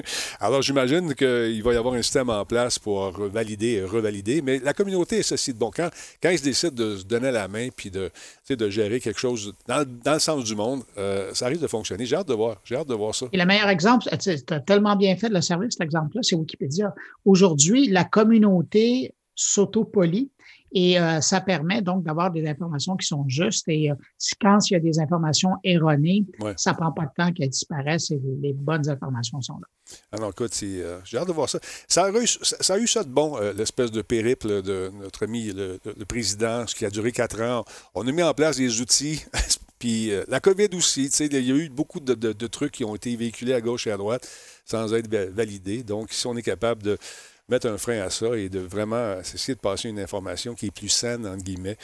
Alors, 0.40 0.62
j'imagine 0.62 1.14
qu'il 1.14 1.62
va 1.62 1.72
y 1.72 1.76
avoir 1.76 1.94
un 1.94 2.02
système 2.02 2.28
en 2.28 2.44
place 2.44 2.78
pour 2.78 3.10
valider 3.10 3.74
et 3.74 3.84
revalider, 3.84 4.42
mais 4.42 4.58
la 4.58 4.74
communauté 4.74 5.18
est 5.18 5.22
ceci 5.22 5.52
bon. 5.52 5.70
Quand, 5.74 5.88
quand 6.22 6.30
ils 6.30 6.40
décident 6.40 6.74
de 6.74 6.96
se 6.98 7.04
donner 7.04 7.30
la 7.30 7.48
main 7.48 7.68
puis 7.74 7.90
de, 7.90 8.10
de 8.48 8.70
gérer 8.70 9.00
quelque 9.00 9.18
chose 9.18 9.54
dans, 9.66 9.86
le 10.04 10.18
sens 10.18 10.44
du 10.44 10.54
monde, 10.54 10.82
euh, 10.98 11.32
ça 11.34 11.46
risque 11.46 11.62
de 11.62 11.66
fonctionner. 11.66 12.04
J'ai 12.04 12.16
hâte 12.16 12.28
de 12.28 12.34
voir. 12.34 12.60
J'ai 12.64 12.76
hâte 12.76 12.88
de 12.88 12.94
voir 12.94 13.14
ça. 13.14 13.26
Et 13.32 13.38
le 13.38 13.46
meilleur 13.46 13.68
exemple, 13.68 14.04
tu 14.18 14.30
as 14.30 14.60
tellement 14.60 14.96
bien 14.96 15.16
fait 15.16 15.28
le 15.28 15.40
service, 15.40 15.74
cet 15.74 15.82
exemple-là, 15.82 16.20
c'est 16.22 16.36
Wikipédia. 16.36 16.94
Aujourd'hui, 17.24 17.88
la 17.88 18.04
communauté 18.04 19.14
s'autopolie 19.34 20.30
et 20.72 21.00
euh, 21.00 21.20
ça 21.20 21.40
permet 21.40 21.82
donc 21.82 22.04
d'avoir 22.04 22.30
des 22.30 22.46
informations 22.46 22.96
qui 22.96 23.06
sont 23.06 23.24
justes. 23.28 23.68
Et 23.68 23.90
euh, 23.90 23.94
quand 24.40 24.58
il 24.70 24.74
y 24.74 24.76
a 24.76 24.80
des 24.80 24.98
informations 24.98 25.52
erronées, 25.64 26.26
ça 26.56 26.74
prend 26.74 26.92
pas 26.92 27.06
de 27.06 27.10
temps 27.16 27.32
qu'elles 27.32 27.48
disparaissent 27.50 28.10
et 28.10 28.20
les, 28.40 28.52
bonnes 28.52 28.88
informations 28.88 29.40
sont 29.40 29.54
là. 29.54 29.96
Alors, 30.12 30.30
écoute, 30.30 30.52
euh, 30.62 31.00
j'ai 31.04 31.16
hâte 31.16 31.28
de 31.28 31.32
voir 31.32 31.48
ça. 31.48 31.58
Ça 31.86 32.04
a, 32.04 32.10
eu, 32.10 32.26
ça, 32.26 32.74
a 32.74 32.78
eu 32.78 32.86
ça 32.86 33.02
de 33.02 33.08
bon, 33.08 33.38
l'espèce 33.56 33.90
de 33.90 34.02
périple 34.02 34.62
de 34.62 34.90
notre 35.00 35.24
ami 35.24 35.52
le, 35.52 35.78
président, 36.06 36.66
ce 36.66 36.74
qui 36.74 36.84
a 36.84 36.90
duré 36.90 37.12
quatre 37.12 37.40
ans. 37.40 37.64
On 37.94 38.06
a 38.06 38.12
mis 38.12 38.22
en 38.22 38.34
place 38.34 38.58
des 38.58 38.80
outils. 38.80 39.24
Puis 39.78 40.10
la 40.26 40.40
COVID 40.40 40.70
aussi, 40.74 41.06
il 41.06 41.32
y 41.32 41.52
a 41.52 41.54
eu 41.54 41.68
beaucoup 41.68 42.00
de, 42.00 42.14
de, 42.14 42.46
trucs 42.48 42.72
qui 42.72 42.84
ont 42.84 42.96
été 42.96 43.14
véhiculés 43.14 43.54
à 43.54 43.60
gauche 43.60 43.86
et 43.86 43.92
à 43.92 43.96
droite 43.96 44.28
sans 44.64 44.92
être 44.92 45.08
validés. 45.32 45.84
Donc, 45.84 46.12
si 46.12 46.26
on 46.26 46.36
est 46.36 46.42
capable 46.42 46.82
de 46.82 46.98
mettre 47.48 47.66
un 47.68 47.78
frein 47.78 48.00
à 48.00 48.10
ça 48.10 48.36
et 48.36 48.48
de 48.48 48.60
vraiment 48.60 49.20
essayer 49.20 49.54
de 49.54 49.60
passer 49.60 49.88
une 49.88 50.00
information 50.00 50.54
qui 50.54 50.66
est 50.66 50.70
plus 50.70 50.88
saine, 50.88 51.26
entre 51.26 51.44
guillemets. 51.44 51.76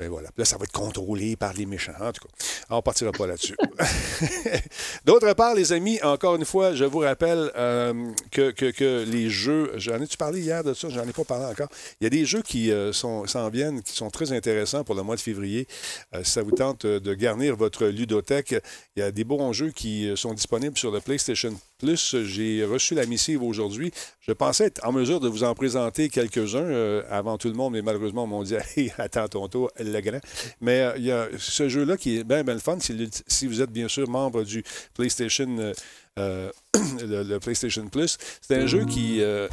Ben 0.00 0.08
voilà. 0.08 0.28
Là, 0.36 0.44
ça 0.44 0.56
va 0.56 0.64
être 0.64 0.72
contrôlé 0.72 1.36
par 1.36 1.52
les 1.52 1.66
méchants. 1.66 1.92
En 2.00 2.10
tout 2.10 2.26
cas, 2.26 2.44
on 2.70 2.76
ne 2.76 2.80
partira 2.80 3.12
pas 3.12 3.28
là-dessus. 3.28 3.56
D'autre 5.04 5.32
part, 5.34 5.54
les 5.54 5.72
amis, 5.72 6.00
encore 6.02 6.34
une 6.34 6.44
fois, 6.44 6.74
je 6.74 6.84
vous 6.84 6.98
rappelle 6.98 7.52
euh, 7.56 8.10
que, 8.32 8.50
que, 8.50 9.04
les 9.04 9.30
jeux, 9.30 9.70
j'en 9.76 10.00
ai-tu 10.00 10.16
parlé 10.16 10.40
hier 10.40 10.64
de 10.64 10.74
ça? 10.74 10.88
J'en 10.88 11.06
ai 11.06 11.12
pas 11.12 11.22
parlé 11.22 11.44
encore. 11.44 11.68
Il 12.00 12.04
y 12.04 12.06
a 12.08 12.10
des 12.10 12.24
jeux 12.24 12.42
qui 12.42 12.72
euh, 12.72 12.92
s'en 12.92 13.48
viennent, 13.50 13.82
qui 13.82 13.92
sont 13.92 14.10
très 14.10 14.32
intéressants 14.32 14.82
pour 14.82 14.96
le 14.96 15.04
mois 15.04 15.14
de 15.14 15.20
février. 15.20 15.68
Euh, 16.12 16.24
si 16.24 16.32
ça 16.32 16.42
vous 16.42 16.50
tente 16.50 16.86
de 16.86 17.14
garnir 17.14 17.54
votre 17.54 17.86
ludothèque, 17.86 18.56
il 18.96 19.00
y 19.00 19.02
a 19.02 19.12
des 19.12 19.24
bons 19.24 19.52
jeux 19.52 19.70
qui 19.70 20.12
sont 20.16 20.34
disponibles 20.34 20.76
sur 20.76 20.90
le 20.90 21.00
PlayStation 21.00 21.54
Plus. 21.78 22.16
J'ai 22.24 22.64
reçu 22.64 22.94
la 22.94 23.06
missive 23.06 23.42
aujourd'hui. 23.42 23.92
Je 24.20 24.32
pensais 24.32 24.66
être 24.66 24.86
en 24.86 24.92
mesure 24.92 25.20
de 25.20 25.28
vous 25.28 25.44
en 25.44 25.54
présenter 25.54 26.08
quelques-uns 26.08 27.02
avant 27.10 27.38
tout 27.38 27.48
le 27.48 27.54
monde, 27.54 27.72
mais 27.72 27.82
malheureusement, 27.82 28.24
on 28.24 28.38
m'a 28.38 28.44
dit 28.44 28.90
attends 28.98 29.28
ton 29.28 29.48
tour 29.48 29.70
le 29.94 30.00
grand. 30.00 30.20
Mais 30.60 30.80
euh, 30.80 30.92
il 30.96 31.04
y 31.04 31.12
a 31.12 31.28
ce 31.38 31.68
jeu-là 31.68 31.96
qui 31.96 32.18
est 32.18 32.24
bien, 32.24 32.42
bien 32.42 32.54
le 32.54 32.60
fun. 32.60 32.78
Si, 32.80 33.46
vous 33.46 33.62
êtes 33.62 33.70
bien 33.70 33.88
sûr 33.88 34.08
membre 34.08 34.42
du 34.42 34.64
PlayStation, 34.94 35.48
euh, 35.58 35.72
euh, 36.18 36.50
le, 37.00 37.38
PlayStation 37.38 37.86
Plus, 37.88 38.18
c'est 38.40 38.56
un 38.56 38.66
jeu 38.66 38.84
qui. 38.84 39.22
un 39.22 39.48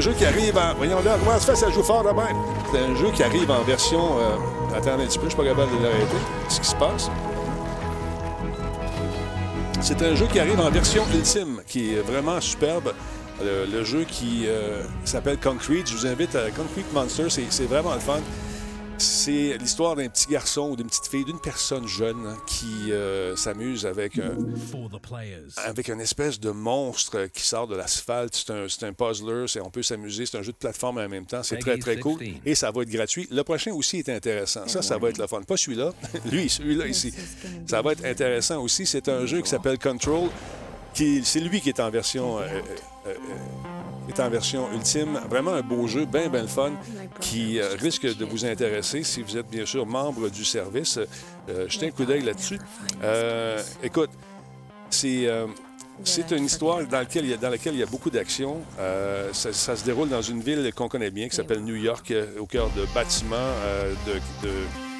jeu 0.00 0.12
qui 0.14 0.24
arrive 0.24 0.56
en. 0.56 0.74
Voyons 0.74 1.02
là, 1.02 1.18
comment 1.18 1.38
ça 1.38 1.54
fait, 1.54 1.56
ça 1.56 1.70
joue 1.70 1.82
fort 1.82 2.02
de 2.04 2.10
même? 2.10 2.36
C'est 2.72 2.78
un 2.78 2.94
jeu 2.96 3.10
qui 3.12 3.22
arrive 3.22 3.50
en 3.50 3.62
version. 3.62 4.18
Euh... 4.18 4.36
Attendez 4.74 5.04
un 5.04 5.06
petit 5.06 5.18
peu, 5.18 5.24
je 5.24 5.30
suis 5.30 5.38
pas 5.38 5.44
capable 5.44 5.78
de 5.78 5.82
l'arrêter. 5.82 6.16
Qu'est-ce 6.48 6.60
qui 6.60 6.66
se 6.66 6.76
passe? 6.76 7.08
C'est 9.80 10.02
un 10.02 10.14
jeu 10.14 10.26
qui 10.26 10.40
arrive 10.40 10.58
en 10.60 10.70
version 10.70 11.04
ultime, 11.14 11.60
qui 11.66 11.94
est 11.94 12.00
vraiment 12.00 12.40
superbe. 12.40 12.92
Le, 13.40 13.66
le 13.70 13.84
jeu 13.84 14.04
qui 14.04 14.44
euh, 14.46 14.82
s'appelle 15.04 15.38
Concrete. 15.38 15.88
Je 15.88 15.94
vous 15.96 16.06
invite 16.06 16.34
à 16.34 16.50
Concrete 16.50 16.90
Monster. 16.92 17.26
C'est 17.28 17.66
vraiment 17.66 17.94
le 17.94 18.00
fun. 18.00 18.20
C'est 18.98 19.58
l'histoire 19.58 19.94
d'un 19.94 20.08
petit 20.08 20.26
garçon 20.28 20.70
ou 20.70 20.76
d'une 20.76 20.86
petite 20.86 21.06
fille, 21.08 21.24
d'une 21.24 21.38
personne 21.38 21.86
jeune 21.86 22.26
hein, 22.26 22.36
qui 22.46 22.92
euh, 22.92 23.36
s'amuse 23.36 23.84
avec 23.84 24.18
un, 24.18 24.36
avec 25.64 25.88
une 25.88 26.00
espèce 26.00 26.40
de 26.40 26.50
monstre 26.50 27.26
qui 27.26 27.42
sort 27.42 27.66
de 27.66 27.76
l'asphalte. 27.76 28.34
C'est 28.34 28.52
un, 28.84 28.88
un, 28.88 28.92
puzzler, 28.92 29.44
on 29.62 29.70
peut 29.70 29.82
s'amuser, 29.82 30.24
c'est 30.24 30.38
un 30.38 30.42
jeu 30.42 30.52
de 30.52 30.56
plateforme 30.56 30.98
en 30.98 31.08
même 31.08 31.26
temps. 31.26 31.42
C'est 31.42 31.58
très, 31.58 31.78
très 31.78 31.98
cool. 31.98 32.20
Et 32.44 32.54
ça 32.54 32.70
va 32.70 32.82
être 32.82 32.90
gratuit. 32.90 33.28
Le 33.30 33.42
prochain 33.42 33.72
aussi 33.72 33.98
est 33.98 34.08
intéressant. 34.08 34.66
Ça, 34.66 34.80
ça 34.80 34.96
va 34.96 35.10
être 35.10 35.18
le 35.18 35.26
fun. 35.26 35.42
Pas 35.42 35.56
celui-là, 35.56 35.92
lui, 36.30 36.48
celui-là 36.48 36.86
ici. 36.86 37.12
Ça 37.66 37.82
va 37.82 37.92
être 37.92 38.04
intéressant 38.04 38.62
aussi. 38.62 38.86
C'est 38.86 39.08
un 39.08 39.26
jeu 39.26 39.42
qui 39.42 39.50
s'appelle 39.50 39.78
Control. 39.78 40.30
C'est 40.94 41.40
lui 41.40 41.60
qui 41.60 41.68
est 41.68 41.80
en 41.80 41.90
version... 41.90 42.38
Euh, 42.38 42.46
euh, 43.06 43.14
est 44.08 44.20
en 44.20 44.28
version 44.28 44.66
ultime. 44.72 45.20
Vraiment 45.28 45.52
un 45.52 45.62
beau 45.62 45.86
jeu, 45.86 46.04
bien, 46.04 46.28
bien 46.28 46.46
fun, 46.46 46.72
qui 47.20 47.58
euh, 47.58 47.74
risque 47.78 48.16
de 48.16 48.24
vous 48.24 48.44
intéresser 48.44 49.02
si 49.02 49.22
vous 49.22 49.36
êtes 49.36 49.48
bien 49.48 49.66
sûr 49.66 49.86
membre 49.86 50.28
du 50.28 50.44
service. 50.44 50.98
Euh, 51.48 51.66
jetez 51.68 51.88
un 51.88 51.90
coup 51.90 52.04
d'œil 52.04 52.22
là-dessus. 52.22 52.58
Euh, 53.02 53.62
écoute, 53.82 54.10
c'est. 54.90 55.28
c'est 56.04 56.30
une 56.30 56.44
histoire 56.44 56.86
dans 56.86 56.98
laquelle 56.98 57.24
il 57.24 57.30
y 57.30 57.34
a, 57.34 57.36
dans 57.36 57.50
laquelle 57.50 57.74
il 57.74 57.80
y 57.80 57.82
a 57.82 57.86
beaucoup 57.86 58.10
d'action. 58.10 58.60
Ça, 59.32 59.52
se 59.52 59.84
déroule 59.84 60.08
dans 60.08 60.22
une 60.22 60.40
ville 60.40 60.72
qu'on 60.74 60.88
connaît 60.88 61.10
bien, 61.10 61.28
qui 61.28 61.36
s'appelle 61.36 61.60
New 61.60 61.74
York, 61.74 62.12
au 62.38 62.46
cœur 62.46 62.70
de 62.70 62.86
bâtiments 62.94 63.50
de, 64.06 64.50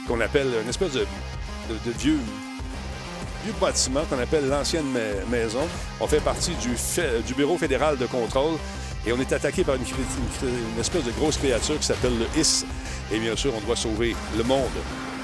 qu'on 0.09 0.20
appelle 0.20 0.48
une 0.62 0.68
espèce 0.68 0.92
de 0.92 1.07
vieux 1.98 2.18
vieux 3.44 3.54
bâtiment 3.61 4.02
qu'on 4.11 4.18
appelle 4.18 4.48
l'ancienne 4.48 4.86
maison. 5.30 5.66
On 6.00 6.07
fait 6.07 6.20
partie 6.20 6.54
du, 6.57 6.70
du 7.26 7.34
Bureau 7.34 7.57
fédéral 7.57 7.96
de 7.96 8.07
contrôle 8.07 8.59
et 9.07 9.12
on 9.12 9.20
est 9.20 9.32
attaqué 9.32 9.62
par 9.62 9.76
une, 9.76 9.82
espèce 10.80 11.04
de 11.04 11.12
grosse 11.12 11.36
créature 11.36 11.78
qui 11.78 11.86
s'appelle 11.86 12.18
le 12.18 12.40
Is. 12.40 12.64
Et 13.12 13.18
bien 13.18 13.36
sûr, 13.36 13.52
on 13.57 13.61
doit 13.61 13.76
sauver 13.76 14.16
le 14.36 14.42
monde. 14.42 14.64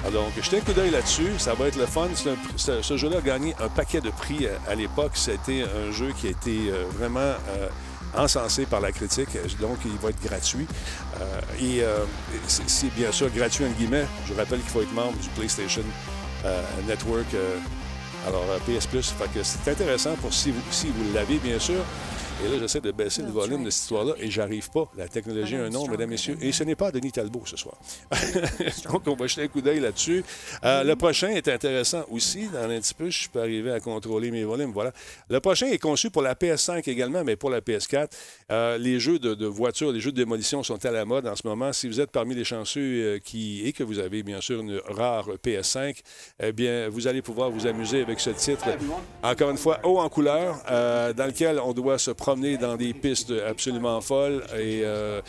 Alors, 0.07 0.25
donc, 0.25 0.33
jetez 0.41 0.59
un 0.59 0.61
coup 0.61 0.73
d'œil 0.73 0.91
là-dessus. 0.91 1.33
Ça 1.39 1.55
va 1.55 1.67
être 1.67 1.77
le 1.77 1.87
fun. 1.87 2.09
ce 2.57 2.97
jeu-là 2.97 3.19
a 3.19 3.21
gagné 3.21 3.55
un 3.61 3.69
paquet 3.69 4.01
de 4.01 4.11
prix 4.11 4.47
euh, 4.47 4.57
à, 4.69 4.75
l'époque. 4.75 5.13
C'était 5.15 5.63
un 5.63 5.93
jeu 5.93 6.13
qui 6.17 6.29
a 6.29 6.31
été 6.31 6.71
euh, 6.71 6.85
vraiment 6.97 7.21
euh, 7.21 7.69
encensé 8.17 8.67
par 8.67 8.81
la 8.81 8.93
critique. 8.93 9.31
Donc, 9.61 9.79
il 9.85 9.97
va 10.01 10.11
être 10.11 10.23
gratuit. 10.23 10.67
et 11.61 11.83
c'est 12.47 12.95
bien 12.95 13.11
sûr 13.11 13.31
gratuit, 13.31 13.65
en 13.65 13.71
guillemets. 13.71 14.07
Je 14.29 14.35
rappelle 14.35 14.61
qu'il 14.61 14.71
faut 14.71 14.83
être 14.83 14.93
membre 14.93 15.19
du 15.19 15.29
PlayStation 15.31 15.83
Network. 16.87 17.27
alors, 18.29 18.45
PS 18.67 18.87
Plus. 18.87 19.15
c'est 19.43 19.71
intéressant 19.71 20.15
pour 20.17 20.33
si 20.33 20.51
vous, 20.51 20.61
si 20.71 20.89
vous 20.89 21.15
l'avez, 21.15 21.39
bien 21.39 21.59
sûr. 21.59 21.83
Et 22.45 22.49
là, 22.49 22.59
j'essaie 22.59 22.81
de 22.81 22.91
baisser 22.91 23.23
le 23.23 23.31
volume 23.31 23.65
de 23.65 23.71
cette 23.71 23.83
histoire-là 23.83 24.15
et 24.19 24.31
j'arrive 24.31 24.69
pas. 24.71 24.91
La 24.97 25.07
technologie 25.07 25.57
a 25.57 25.65
un 25.65 25.71
nom, 25.71 25.87
mesdames, 25.87 26.11
messieurs. 26.11 26.37
Et 26.41 26.51
ce 26.51 26.65
n'est 26.65 26.75
pas 26.75 26.91
Denis 26.91 27.13
Talbot 27.13 27.43
ce 27.47 27.57
soir. 27.57 27.77
Donc, 28.91 29.03
on 29.07 29.15
va 29.15 29.27
jeter 29.27 29.43
un 29.43 29.49
coup 29.49 29.61
d'œil 29.61 29.81
là-dessus. 29.81 30.25
Euh, 30.65 30.83
le 30.83 30.97
prochain 30.97 31.29
est 31.29 31.47
intéressant 31.49 32.05
aussi. 32.11 32.49
Dans 32.49 32.69
un 32.69 32.81
petit 32.81 32.95
peu, 32.95 33.11
je 33.11 33.29
peux 33.29 33.41
arriver 33.41 33.73
à 33.73 33.81
contrôler 33.81 34.31
mes 34.31 34.45
volumes. 34.45 34.73
Voilà. 34.73 34.93
Le 35.29 35.41
prochain 35.41 35.67
est 35.67 35.79
conçu 35.79 36.11
pour 36.11 36.23
la 36.23 36.35
PS5 36.35 36.89
également, 36.89 37.23
mais 37.25 37.37
pour 37.37 37.51
la 37.51 37.61
PS4. 37.61 38.09
Euh, 38.51 38.79
les 38.79 38.99
jeux 38.99 39.19
de, 39.19 39.47
voitures, 39.47 39.93
les 39.93 40.01
jeux 40.01 40.13
de 40.13 40.17
démolition 40.17 40.63
sont 40.63 40.85
à 40.85 40.91
la 40.91 41.05
mode 41.05 41.27
en 41.27 41.37
ce 41.37 41.47
moment. 41.47 41.73
Si 41.73 41.87
vous 41.87 42.01
êtes 42.01 42.11
parmi 42.11 42.35
les 42.35 42.45
chanceux 42.45 42.81
euh, 42.81 43.19
qui, 43.19 43.67
et 43.67 43.73
que 43.73 43.85
vous 43.85 43.99
avez 43.99 44.23
bien 44.23 44.41
sûr 44.41 44.61
une 44.61 44.81
rare 44.89 45.29
PS5, 45.45 46.01
eh 46.41 46.53
bien, 46.53 46.89
vous 46.89 47.07
allez 47.07 47.23
pouvoir 47.23 47.51
vous 47.51 47.67
amuser 47.67 48.03
avec 48.03 48.21
ce 48.21 48.31
titre. 48.31 48.67
Encore 49.23 49.51
une 49.51 49.59
fois, 49.59 49.81
haut 49.85 49.99
en 49.99 50.09
couleur, 50.09 50.57
dans 50.69 51.27
lequel 51.27 51.61
on 51.61 51.73
doit 51.73 51.99
se 51.99 52.11
promener 52.23 52.57
dans 52.57 52.77
des 52.77 52.95
pistes 52.95 53.33
absolument 53.49 54.01
folles 54.01 54.45
et 54.57 54.83
euh, 54.85 55.21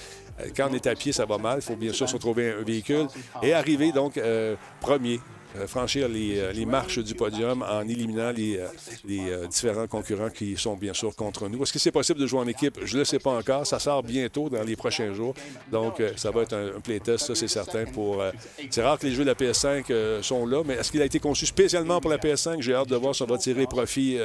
quand 0.56 0.68
on 0.70 0.74
est 0.76 0.86
à 0.86 0.94
pied, 0.94 1.12
ça 1.12 1.26
va 1.26 1.40
mal. 1.40 1.58
Il 1.58 1.64
faut 1.64 1.76
bien 1.76 1.92
sûr 1.92 2.08
se 2.08 2.18
trouver 2.18 2.52
un 2.52 2.64
véhicule 2.64 3.08
et 3.42 3.54
arriver 3.54 3.92
donc 3.92 4.18
euh, 4.18 4.56
premier 4.80 5.20
franchir 5.68 6.08
euh, 6.10 6.52
les, 6.52 6.66
marches 6.66 7.00
du 7.00 7.14
podium 7.14 7.64
en 7.64 7.82
éliminant 7.88 8.32
les, 8.32 8.60
euh, 8.60 9.48
différents 9.48 9.88
concurrents 9.88 10.30
qui 10.30 10.58
sont 10.58 10.76
bien 10.76 10.94
sûr 10.94 11.16
contre 11.16 11.48
nous. 11.48 11.62
Est-ce 11.64 11.74
que 11.74 11.80
c'est 11.80 11.92
possible 11.92 12.20
de 12.20 12.28
jouer 12.28 12.40
en 12.40 12.48
équipe? 12.48 12.80
Je 12.84 12.94
ne 12.96 13.00
le 13.00 13.06
sais 13.06 13.20
pas 13.20 13.32
encore. 13.32 13.66
Ça 13.66 13.80
sort 13.80 14.04
bientôt 14.04 14.50
dans 14.50 14.64
les 14.64 14.76
prochains 14.76 15.14
jours. 15.14 15.34
Donc, 15.72 16.02
ça 16.16 16.32
va 16.32 16.42
être 16.42 16.54
un, 16.54 16.80
playtest, 16.80 17.28
ça 17.28 17.36
c'est 17.36 17.48
certain. 17.48 17.86
Pour, 17.86 18.24
c'est 18.70 18.82
rare 18.82 18.98
que 18.98 19.06
les 19.06 19.14
jeux 19.14 19.24
de 19.24 19.30
la 19.30 19.36
PS5 19.36 20.22
sont 20.22 20.46
là, 20.46 20.64
mais 20.66 20.76
est-ce 20.76 20.92
qu'il 20.92 21.02
a 21.02 21.06
été 21.06 21.20
conçu 21.20 21.46
spécialement 21.46 22.02
pour 22.02 22.10
la 22.10 22.18
PS5? 22.18 22.62
J'ai 22.62 22.74
hâte 22.74 22.90
de 22.90 22.96
voir 22.96 23.16
si 23.16 23.22
on 23.22 23.26
va 23.26 23.38
tirer 23.38 23.66
profit 23.66 24.18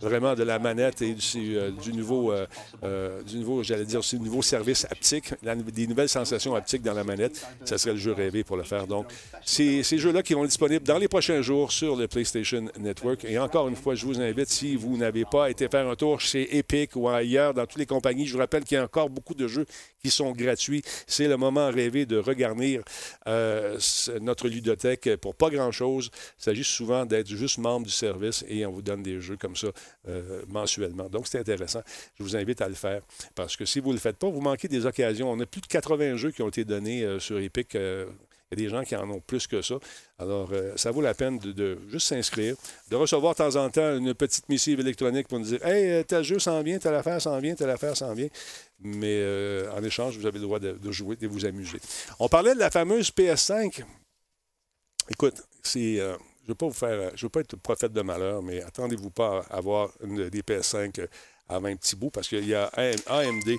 vraiment 0.00 0.34
de 0.34 0.42
la 0.42 0.58
manette 0.58 1.02
et 1.02 1.14
du, 1.14 1.92
nouveau, 1.92 2.32
du 3.26 3.38
nouveau 3.38 3.62
j'allais 3.62 3.84
dire, 3.84 4.00
du 4.00 4.20
nouveau 4.20 4.42
service 4.42 4.84
haptique, 4.84 5.34
des 5.42 5.86
nouvelles 5.86 6.08
sensations 6.08 6.54
haptiques 6.54 6.82
dans 6.82 6.94
la 6.94 7.04
manette. 7.04 7.44
Ça 7.64 7.78
serait 7.78 7.92
le 7.92 7.98
jeu 7.98 8.12
rêvé 8.12 8.44
pour 8.44 8.56
le 8.56 8.62
faire. 8.62 8.86
Donc, 8.86 9.06
c'est 9.44 9.82
ces 9.82 9.98
jeux-là 9.98 10.22
qui 10.22 10.34
vont 10.34 10.44
être 10.44 10.50
disponibles 10.50 10.75
dans 10.80 10.98
les 10.98 11.08
prochains 11.08 11.42
jours 11.42 11.72
sur 11.72 11.96
le 11.96 12.08
PlayStation 12.08 12.66
Network. 12.78 13.24
Et 13.24 13.38
encore 13.38 13.68
une 13.68 13.76
fois, 13.76 13.94
je 13.94 14.04
vous 14.06 14.20
invite, 14.20 14.48
si 14.48 14.76
vous 14.76 14.96
n'avez 14.96 15.24
pas 15.24 15.50
été 15.50 15.68
faire 15.68 15.88
un 15.88 15.94
tour 15.94 16.20
chez 16.20 16.56
Epic 16.56 16.96
ou 16.96 17.08
ailleurs, 17.08 17.54
dans 17.54 17.66
toutes 17.66 17.78
les 17.78 17.86
compagnies, 17.86 18.26
je 18.26 18.32
vous 18.32 18.38
rappelle 18.38 18.64
qu'il 18.64 18.76
y 18.76 18.80
a 18.80 18.84
encore 18.84 19.10
beaucoup 19.10 19.34
de 19.34 19.46
jeux 19.46 19.66
qui 20.02 20.10
sont 20.10 20.32
gratuits. 20.32 20.82
C'est 21.06 21.28
le 21.28 21.36
moment 21.36 21.70
rêvé 21.70 22.06
de 22.06 22.18
regarnir 22.18 22.82
euh, 23.28 23.78
notre 24.20 24.48
ludothèque 24.48 25.16
pour 25.16 25.34
pas 25.34 25.50
grand-chose. 25.50 26.10
Il 26.38 26.42
s'agit 26.42 26.64
souvent 26.64 27.06
d'être 27.06 27.28
juste 27.28 27.58
membre 27.58 27.86
du 27.86 27.92
service 27.92 28.44
et 28.48 28.66
on 28.66 28.72
vous 28.72 28.82
donne 28.82 29.02
des 29.02 29.20
jeux 29.20 29.36
comme 29.36 29.56
ça 29.56 29.68
euh, 30.08 30.42
mensuellement. 30.48 31.08
Donc, 31.08 31.26
c'est 31.28 31.38
intéressant. 31.38 31.82
Je 32.18 32.22
vous 32.22 32.36
invite 32.36 32.60
à 32.60 32.68
le 32.68 32.74
faire 32.74 33.02
parce 33.34 33.56
que 33.56 33.64
si 33.64 33.80
vous 33.80 33.90
ne 33.90 33.94
le 33.94 34.00
faites 34.00 34.16
pas, 34.16 34.28
vous 34.28 34.40
manquez 34.40 34.68
des 34.68 34.86
occasions. 34.86 35.30
On 35.30 35.40
a 35.40 35.46
plus 35.46 35.60
de 35.60 35.66
80 35.66 36.16
jeux 36.16 36.30
qui 36.30 36.42
ont 36.42 36.48
été 36.48 36.64
donnés 36.64 37.04
euh, 37.04 37.18
sur 37.18 37.38
Epic 37.38 37.76
il 38.50 38.60
y 38.60 38.62
a 38.62 38.68
des 38.68 38.70
gens 38.70 38.84
qui 38.84 38.94
en 38.94 39.10
ont 39.10 39.20
plus 39.20 39.46
que 39.48 39.60
ça. 39.60 39.74
Alors, 40.18 40.50
euh, 40.52 40.72
ça 40.76 40.92
vaut 40.92 41.00
la 41.00 41.14
peine 41.14 41.38
de, 41.38 41.78
juste 41.88 42.08
s'inscrire, 42.08 42.54
de 42.90 42.96
recevoir 42.96 43.34
de 43.34 43.38
temps 43.38 43.56
en 43.56 43.68
temps 43.70 43.96
une 43.96 44.14
petite 44.14 44.48
missive 44.48 44.78
électronique 44.78 45.26
pour 45.26 45.40
nous 45.40 45.46
dire 45.46 45.64
Hey, 45.66 45.90
euh, 45.90 46.02
tel 46.04 46.22
jeu 46.22 46.38
s'en 46.38 46.62
vient, 46.62 46.78
telle 46.78 46.94
affaire 46.94 47.20
s'en 47.20 47.38
vient, 47.40 47.56
telle 47.56 47.70
affaire 47.70 47.96
s'en 47.96 48.14
vient. 48.14 48.28
Mais 48.78 49.18
euh, 49.20 49.68
en 49.72 49.82
échange, 49.82 50.16
vous 50.16 50.26
avez 50.26 50.38
le 50.38 50.44
droit 50.44 50.60
de, 50.60 50.92
jouer, 50.92 51.16
de 51.16 51.26
vous 51.26 51.44
amuser. 51.44 51.78
On 52.20 52.28
parlait 52.28 52.54
de 52.54 52.60
la 52.60 52.70
fameuse 52.70 53.10
PS5. 53.10 53.82
Écoute, 55.10 55.42
c'est. 55.62 55.96
je 55.96 56.02
ne 56.02 56.48
veux 56.48 56.54
pas 56.54 56.66
vous 56.66 56.72
faire. 56.72 57.10
Je 57.16 57.26
veux 57.26 57.30
pas 57.30 57.40
être 57.40 57.56
prophète 57.56 57.92
de 57.92 58.02
malheur, 58.02 58.42
mais 58.42 58.62
attendez-vous 58.62 59.10
pas 59.10 59.44
à 59.50 59.56
avoir 59.56 59.90
des 60.02 60.42
PS5 60.42 61.08
avant 61.48 61.68
un 61.68 61.76
petit 61.76 61.96
bout 61.96 62.10
parce 62.10 62.28
qu'il 62.28 62.46
y 62.46 62.54
a 62.54 62.70
AMD 63.06 63.56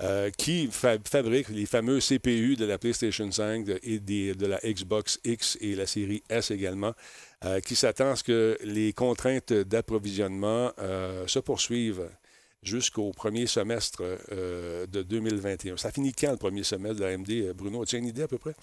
euh, 0.00 0.30
qui 0.30 0.68
fabrique 0.70 1.48
les 1.48 1.66
fameux 1.66 2.00
CPU 2.00 2.56
de 2.56 2.64
la 2.64 2.78
PlayStation 2.78 3.30
5 3.30 3.66
et 3.82 4.00
de 4.00 4.46
la 4.46 4.58
Xbox 4.58 5.20
X 5.24 5.56
et 5.60 5.74
la 5.74 5.86
série 5.86 6.22
S 6.28 6.50
également, 6.50 6.94
euh, 7.44 7.60
qui 7.60 7.76
s'attend 7.76 8.10
à 8.10 8.16
ce 8.16 8.24
que 8.24 8.58
les 8.62 8.92
contraintes 8.92 9.52
d'approvisionnement 9.52 10.72
euh, 10.78 11.26
se 11.26 11.38
poursuivent 11.38 12.08
jusqu'au 12.62 13.12
premier 13.12 13.46
semestre 13.46 14.02
de 14.30 15.02
2021. 15.02 15.78
Ça 15.78 15.90
finit 15.90 16.12
quand 16.12 16.30
le 16.30 16.36
premier 16.36 16.62
semestre 16.62 16.98
de 16.98 17.04
l'AMD, 17.04 17.54
Bruno? 17.54 17.82
As-tu 17.82 17.96
une 17.96 18.06
idée 18.06 18.22
à 18.22 18.28
peu 18.28 18.36
près? 18.36 18.54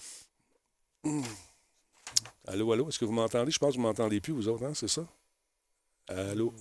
Allô, 2.46 2.72
allô, 2.72 2.88
est-ce 2.88 2.98
que 2.98 3.04
vous 3.04 3.12
m'entendez? 3.12 3.50
Je 3.50 3.58
pense 3.58 3.72
que 3.72 3.76
vous 3.76 3.82
ne 3.82 3.88
m'entendez 3.88 4.20
plus, 4.20 4.32
vous 4.32 4.48
autres, 4.48 4.64
hein? 4.64 4.72
c'est 4.74 4.88
ça? 4.88 5.04
Allô? 6.08 6.52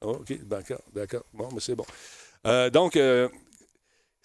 Oh, 0.00 0.10
OK, 0.20 0.44
d'accord, 0.46 0.82
d'accord. 0.94 1.24
Bon, 1.32 1.48
mais 1.52 1.60
c'est 1.60 1.74
bon. 1.74 1.84
Euh, 2.46 2.70
donc, 2.70 2.96
euh, 2.96 3.28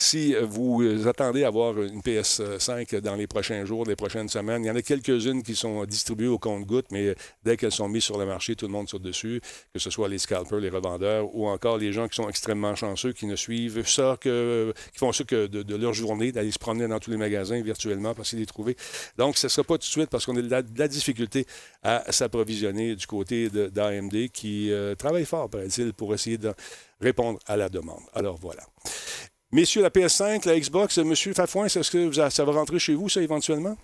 si 0.01 0.35
euh, 0.35 0.45
vous 0.45 1.07
attendez 1.07 1.43
à 1.43 1.47
avoir 1.47 1.79
une 1.79 2.01
PS5 2.01 2.99
dans 3.01 3.15
les 3.15 3.27
prochains 3.27 3.65
jours, 3.65 3.85
les 3.85 3.95
prochaines 3.95 4.29
semaines, 4.29 4.63
il 4.63 4.67
y 4.67 4.71
en 4.71 4.75
a 4.75 4.81
quelques-unes 4.81 5.43
qui 5.43 5.55
sont 5.55 5.85
distribuées 5.85 6.27
au 6.27 6.39
compte-gouttes, 6.39 6.87
mais 6.91 7.15
dès 7.43 7.55
qu'elles 7.55 7.71
sont 7.71 7.87
mises 7.87 8.03
sur 8.03 8.17
le 8.17 8.25
marché, 8.25 8.55
tout 8.55 8.65
le 8.65 8.71
monde 8.71 8.89
sur 8.89 8.99
dessus, 8.99 9.41
que 9.73 9.79
ce 9.79 9.89
soit 9.89 10.09
les 10.09 10.17
scalpers, 10.17 10.59
les 10.59 10.69
revendeurs 10.69 11.33
ou 11.35 11.47
encore 11.47 11.77
les 11.77 11.93
gens 11.93 12.07
qui 12.07 12.15
sont 12.15 12.27
extrêmement 12.27 12.75
chanceux, 12.75 13.13
qui 13.13 13.27
ne 13.27 13.35
suivent 13.35 13.87
ça 13.87 14.17
que, 14.19 14.73
qui 14.91 14.97
font 14.97 15.11
ça 15.11 15.23
que 15.23 15.47
de, 15.47 15.75
leur 15.75 15.93
journée, 15.93 16.31
d'aller 16.31 16.51
se 16.51 16.59
promener 16.59 16.87
dans 16.87 16.99
tous 16.99 17.11
les 17.11 17.17
magasins 17.17 17.61
virtuellement 17.61 18.15
parce 18.15 18.29
qu'ils 18.29 18.39
les 18.39 18.45
trouvent. 18.45 18.73
Donc, 19.17 19.37
ce 19.37 19.47
ne 19.47 19.49
sera 19.49 19.63
pas 19.63 19.75
tout 19.75 19.79
de 19.79 19.83
suite 19.83 20.09
parce 20.09 20.25
qu'on 20.25 20.35
a 20.35 20.41
de 20.41 20.79
la, 20.79 20.87
difficulté 20.87 21.45
à 21.83 22.11
s'approvisionner 22.11 22.95
du 22.95 23.07
côté 23.07 23.49
d'AMD 23.49 24.29
qui 24.33 24.71
euh, 24.71 24.95
travaille 24.95 25.25
fort, 25.25 25.49
paraît-il, 25.49 25.93
pour 25.93 26.13
essayer 26.13 26.37
de 26.37 26.53
répondre 26.99 27.39
à 27.47 27.55
la 27.55 27.69
demande. 27.69 28.01
Alors 28.13 28.37
voilà. 28.37 28.63
Messieurs, 29.53 29.81
la 29.81 29.89
PS5, 29.89 30.47
la 30.47 30.57
Xbox, 30.57 30.97
Monsieur 30.99 31.33
Fafouin, 31.33 31.65
est-ce 31.65 31.91
que 31.91 32.29
ça 32.29 32.45
va 32.45 32.51
rentrer 32.53 32.79
chez 32.79 32.95
vous, 32.95 33.09
ça, 33.09 33.21
éventuellement? 33.21 33.75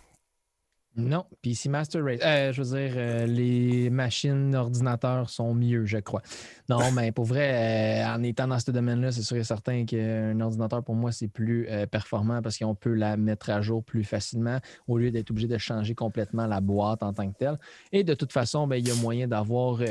Non, 0.96 1.26
PC 1.44 1.68
Master 1.70 2.04
Race. 2.04 2.22
Euh, 2.24 2.52
je 2.54 2.64
veux 2.64 2.80
dire, 2.80 2.94
euh, 2.96 3.26
les 3.28 3.90
machines, 3.92 4.56
ordinateurs 4.56 5.30
sont 5.30 5.54
mieux, 5.54 5.86
je 5.86 5.98
crois. 5.98 6.24
Non, 6.70 6.80
mais 6.94 7.12
pour 7.12 7.26
vrai, 7.26 8.02
euh, 8.02 8.16
en 8.16 8.24
étant 8.24 8.48
dans 8.48 8.58
ce 8.60 8.72
domaine-là, 8.72 9.12
c'est 9.12 9.22
sûr 9.22 9.38
et 9.38 9.44
certain 9.44 9.86
qu'un 9.86 10.40
ordinateur, 10.40 10.84
pour 10.84 10.96
moi, 10.96 11.12
c'est 11.12 11.28
plus 11.28 11.68
performant 11.92 12.42
parce 12.42 12.58
qu'on 12.58 12.74
peut 12.74 12.94
la 12.94 13.16
mettre 13.16 13.52
à 13.52 13.62
jour 13.62 13.84
plus 13.84 14.04
facilement 14.04 14.60
au 14.88 14.98
lieu 14.98 15.12
d'être 15.12 15.30
obligé 15.30 15.48
de 15.48 15.58
changer 15.58 15.94
complètement 15.94 16.48
la 16.48 16.62
boîte 16.62 17.04
en 17.04 17.14
tant 17.14 17.30
que 17.30 17.38
telle. 17.38 17.60
Et 17.92 18.04
de 18.04 18.14
toute 18.14 18.32
façon, 18.32 18.68
ben, 18.68 18.78
il 18.78 18.88
y 18.88 18.92
a 18.92 18.96
moyen 18.96 19.28
d'avoir, 19.28 19.82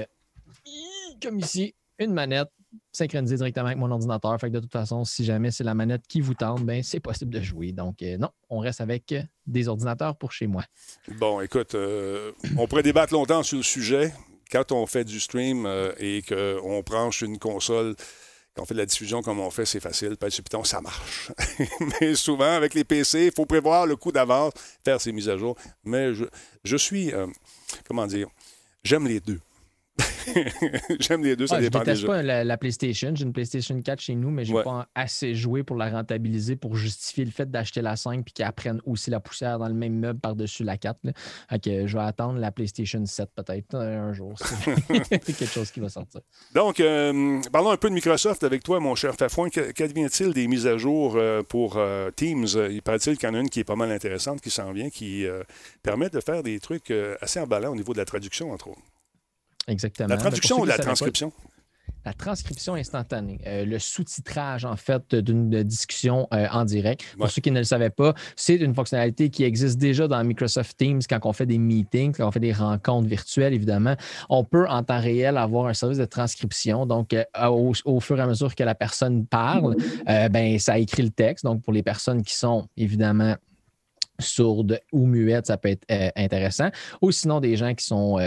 comme 1.22 1.38
ici, 1.38 1.74
une 1.98 2.14
manette 2.14 2.50
synchroniser 2.92 3.36
directement 3.36 3.66
avec 3.66 3.78
mon 3.78 3.90
ordinateur. 3.90 4.38
Fait 4.40 4.48
que 4.48 4.54
de 4.54 4.60
toute 4.60 4.72
façon, 4.72 5.04
si 5.04 5.24
jamais 5.24 5.50
c'est 5.50 5.64
la 5.64 5.74
manette 5.74 6.06
qui 6.08 6.20
vous 6.20 6.34
tente, 6.34 6.64
ben, 6.64 6.82
c'est 6.82 7.00
possible 7.00 7.32
de 7.32 7.40
jouer. 7.40 7.72
Donc, 7.72 8.02
euh, 8.02 8.16
non, 8.18 8.30
on 8.48 8.58
reste 8.58 8.80
avec 8.80 9.12
euh, 9.12 9.22
des 9.46 9.68
ordinateurs 9.68 10.16
pour 10.16 10.32
chez 10.32 10.46
moi. 10.46 10.64
Bon, 11.18 11.40
écoute, 11.40 11.74
euh, 11.74 12.32
on 12.56 12.66
pourrait 12.66 12.82
débattre 12.82 13.12
longtemps 13.12 13.42
sur 13.42 13.58
le 13.58 13.62
sujet. 13.62 14.12
Quand 14.50 14.72
on 14.72 14.86
fait 14.86 15.04
du 15.04 15.18
stream 15.18 15.68
et 15.98 16.22
qu'on 16.22 16.80
branche 16.82 17.22
une 17.22 17.36
console, 17.36 17.96
quand 18.54 18.62
on 18.62 18.64
fait 18.64 18.74
de 18.74 18.78
la 18.78 18.86
diffusion 18.86 19.20
comme 19.20 19.40
on 19.40 19.50
fait, 19.50 19.64
c'est 19.66 19.80
facile. 19.80 20.16
Puis 20.16 20.30
Python, 20.42 20.62
ça 20.62 20.80
marche. 20.80 21.32
Mais 22.00 22.14
souvent, 22.14 22.52
avec 22.52 22.72
les 22.74 22.84
PC, 22.84 23.26
il 23.26 23.32
faut 23.32 23.44
prévoir 23.44 23.86
le 23.86 23.96
coup 23.96 24.12
d'avance, 24.12 24.52
faire 24.84 25.00
ces 25.00 25.10
mises 25.10 25.28
à 25.28 25.36
jour. 25.36 25.56
Mais 25.82 26.14
je, 26.14 26.26
je 26.62 26.76
suis, 26.76 27.12
comment 27.88 28.06
dire, 28.06 28.28
j'aime 28.84 29.08
les 29.08 29.18
deux. 29.18 29.40
J'aime 31.00 31.22
les 31.22 31.36
deux, 31.36 31.46
ça 31.46 31.60
dépend 31.60 31.82
Je 31.84 32.02
ne 32.02 32.06
pas 32.06 32.22
la, 32.22 32.56
PlayStation. 32.56 33.12
J'ai 33.14 33.24
une 33.24 33.32
PlayStation 33.32 33.80
4 33.80 34.00
chez 34.00 34.14
nous, 34.14 34.30
mais 34.30 34.44
je 34.44 34.52
n'ai 34.52 34.62
pas 34.62 34.88
assez 34.94 35.34
joué 35.34 35.62
pour 35.62 35.76
la 35.76 35.90
rentabiliser 35.90 36.56
pour 36.56 36.76
justifier 36.76 37.24
le 37.24 37.30
fait 37.30 37.50
d'acheter 37.50 37.82
la 37.82 37.96
5 37.96 38.24
puis 38.24 38.32
qu'elle 38.32 38.52
prenne 38.52 38.80
aussi 38.84 39.10
la 39.10 39.20
poussière 39.20 39.58
dans 39.58 39.68
le 39.68 39.74
même 39.74 39.98
meuble 39.98 40.20
par-dessus 40.20 40.64
la 40.64 40.76
4. 40.76 40.98
je 41.64 41.96
vais 41.96 42.02
attendre 42.02 42.38
la 42.38 42.50
PlayStation 42.52 43.04
7 43.04 43.30
peut-être 43.34 43.74
un 43.74 44.12
jour. 44.12 44.34
C'est 45.10 45.36
quelque 45.36 45.46
chose 45.46 45.70
qui 45.70 45.80
va 45.80 45.88
sortir. 45.88 46.20
Donc, 46.54 46.80
euh, 46.80 47.40
parlons 47.52 47.70
un 47.70 47.76
peu 47.76 47.88
de 47.88 47.94
Microsoft 47.94 48.44
avec 48.44 48.62
toi, 48.62 48.80
mon 48.80 48.94
cher 48.94 49.14
Fafouin. 49.14 49.48
Qu'advient-il 49.48 50.32
des 50.32 50.46
mises 50.48 50.66
à 50.66 50.76
jour 50.76 51.14
euh, 51.16 51.42
pour 51.42 51.76
euh, 51.76 52.10
Teams? 52.10 52.46
Il 52.70 52.82
paraît-il 52.82 53.16
qu'il 53.16 53.28
y 53.28 53.32
en 53.32 53.34
a 53.34 53.40
une 53.40 53.50
qui 53.50 53.60
est 53.60 53.64
pas 53.64 53.76
mal 53.76 53.90
intéressante, 53.90 54.40
qui 54.40 54.50
s'en 54.50 54.72
vient, 54.72 54.90
qui 54.90 55.26
permet 55.82 56.08
de 56.08 56.20
faire 56.20 56.42
des 56.42 56.60
trucs 56.60 56.92
assez 57.20 57.40
emballants 57.40 57.72
au 57.72 57.76
niveau 57.76 57.92
de 57.92 57.98
la 57.98 58.04
traduction, 58.04 58.52
entre 58.52 58.68
autres. 58.68 58.82
Exactement. 59.66 60.08
La 60.08 60.16
traduction 60.16 60.60
ou 60.60 60.64
la 60.64 60.78
transcription? 60.78 61.32
la 62.06 62.12
transcription 62.12 62.74
instantanée, 62.74 63.40
euh, 63.46 63.64
le 63.64 63.80
sous-titrage 63.80 64.64
en 64.64 64.76
fait 64.76 65.14
d'une 65.16 65.50
discussion 65.64 66.28
euh, 66.32 66.46
en 66.52 66.64
direct. 66.64 67.04
Pour 67.18 67.28
ceux 67.28 67.42
qui 67.42 67.50
ne 67.50 67.58
le 67.58 67.64
savaient 67.64 67.90
pas, 67.90 68.14
c'est 68.36 68.54
une 68.54 68.74
fonctionnalité 68.74 69.28
qui 69.28 69.42
existe 69.42 69.76
déjà 69.76 70.06
dans 70.06 70.22
Microsoft 70.22 70.76
Teams 70.76 71.00
quand 71.08 71.18
on 71.24 71.32
fait 71.32 71.46
des 71.46 71.58
meetings, 71.58 72.14
quand 72.14 72.28
on 72.28 72.30
fait 72.30 72.40
des 72.40 72.52
rencontres 72.52 73.08
virtuelles, 73.08 73.54
évidemment. 73.54 73.96
On 74.28 74.44
peut 74.44 74.68
en 74.68 74.84
temps 74.84 75.00
réel 75.00 75.36
avoir 75.36 75.66
un 75.66 75.74
service 75.74 75.98
de 75.98 76.04
transcription. 76.04 76.86
Donc, 76.86 77.12
euh, 77.12 77.24
au, 77.48 78.00
fur 78.00 78.18
et 78.18 78.22
à 78.22 78.26
mesure 78.28 78.54
que 78.54 78.62
la 78.62 78.76
personne 78.76 79.26
parle, 79.26 79.74
ben, 80.06 80.58
ça 80.60 80.78
écrit 80.78 81.02
le 81.02 81.10
texte. 81.10 81.44
Donc, 81.44 81.62
pour 81.62 81.72
les 81.72 81.82
personnes 81.82 82.22
qui 82.22 82.34
sont 82.34 82.68
évidemment 82.76 83.34
sourdes 84.20 84.80
ou 84.92 85.06
muettes, 85.06 85.46
ça 85.48 85.56
peut 85.56 85.70
être 85.70 86.12
intéressant. 86.16 86.70
Ou 87.02 87.10
sinon, 87.10 87.40
des 87.40 87.56
gens 87.56 87.74
qui 87.74 87.84
sont 87.84 88.18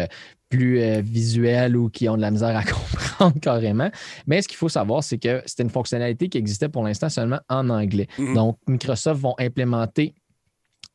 plus 0.50 0.82
euh, 0.82 1.02
visuels 1.02 1.78
ou 1.78 1.89
qui 1.89 2.10
ont 2.10 2.18
de 2.18 2.22
la 2.22 2.32
misère 2.32 2.56
à 2.56 2.64
comprendre 3.20 3.39
carrément. 3.39 3.89
Mais 4.28 4.41
ce 4.41 4.47
qu'il 4.47 4.58
faut 4.58 4.70
savoir, 4.70 5.04
c'est 5.04 5.18
que 5.18 5.41
c'était 5.45 5.64
une 5.64 5.70
fonctionnalité 5.70 6.30
qui 6.30 6.38
existait 6.38 6.70
pour 6.70 6.84
l'instant 6.84 7.10
seulement 7.10 7.39
en 7.50 7.70
anglais. 7.70 8.08
Mm-hmm. 8.18 8.34
Donc, 8.34 8.58
Microsoft 8.68 9.22
vont 9.22 9.36
implémenter 9.39 10.14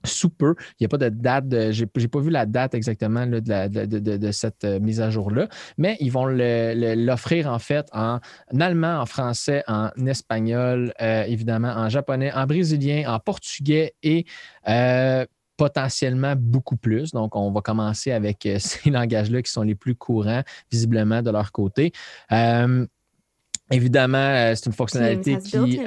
sous 0.05 0.31
peu. 0.31 0.55
Il 0.73 0.83
n'y 0.83 0.87
a 0.87 0.89
pas 0.89 0.99
de 0.99 1.09
date, 1.09 1.73
je 1.73 1.85
n'ai 1.85 2.09
pas 2.09 2.21
vu 2.21 2.31
la 2.31 2.47
date 2.47 2.75
exactement 2.75 3.27
de, 3.27 4.31
cette 4.33 4.65
euh, 4.65 4.81
mise 4.81 5.01
à 5.01 5.11
jour-là, 5.11 5.49
mais 5.79 5.97
ils 6.01 6.13
vont 6.13 6.27
l'offrir 6.27 7.51
en 7.51 7.59
fait 7.59 7.87
en, 7.93 8.19
allemand, 8.59 9.01
en 9.01 9.07
français, 9.07 9.63
en 9.67 9.91
espagnol, 10.07 10.93
euh, 11.01 11.25
évidemment, 11.25 11.69
en 11.69 11.89
japonais, 11.89 12.33
en 12.33 12.47
brésilien, 12.47 13.11
en 13.13 13.19
portugais 13.19 13.95
et 14.03 14.27
potentiellement 15.57 16.35
beaucoup 16.37 16.77
plus. 16.77 17.13
Donc, 17.13 17.37
on 17.37 17.51
va 17.51 17.61
commencer 17.61 18.13
avec 18.13 18.47
euh, 18.47 18.57
ces 18.59 18.91
langages-là 18.91 19.43
qui 19.43 19.53
sont 19.53 19.63
les 19.63 19.75
plus 19.75 19.95
courants, 19.95 20.43
visiblement, 20.71 21.23
de 21.23 21.31
leur 21.31 21.53
côté. 21.53 21.93
Euh, 22.33 22.87
évidemment, 23.71 24.19
euh, 24.19 24.55
c'est 24.55 24.67
une 24.67 24.73
fonctionnalité 24.73 25.39
qui 25.39 25.81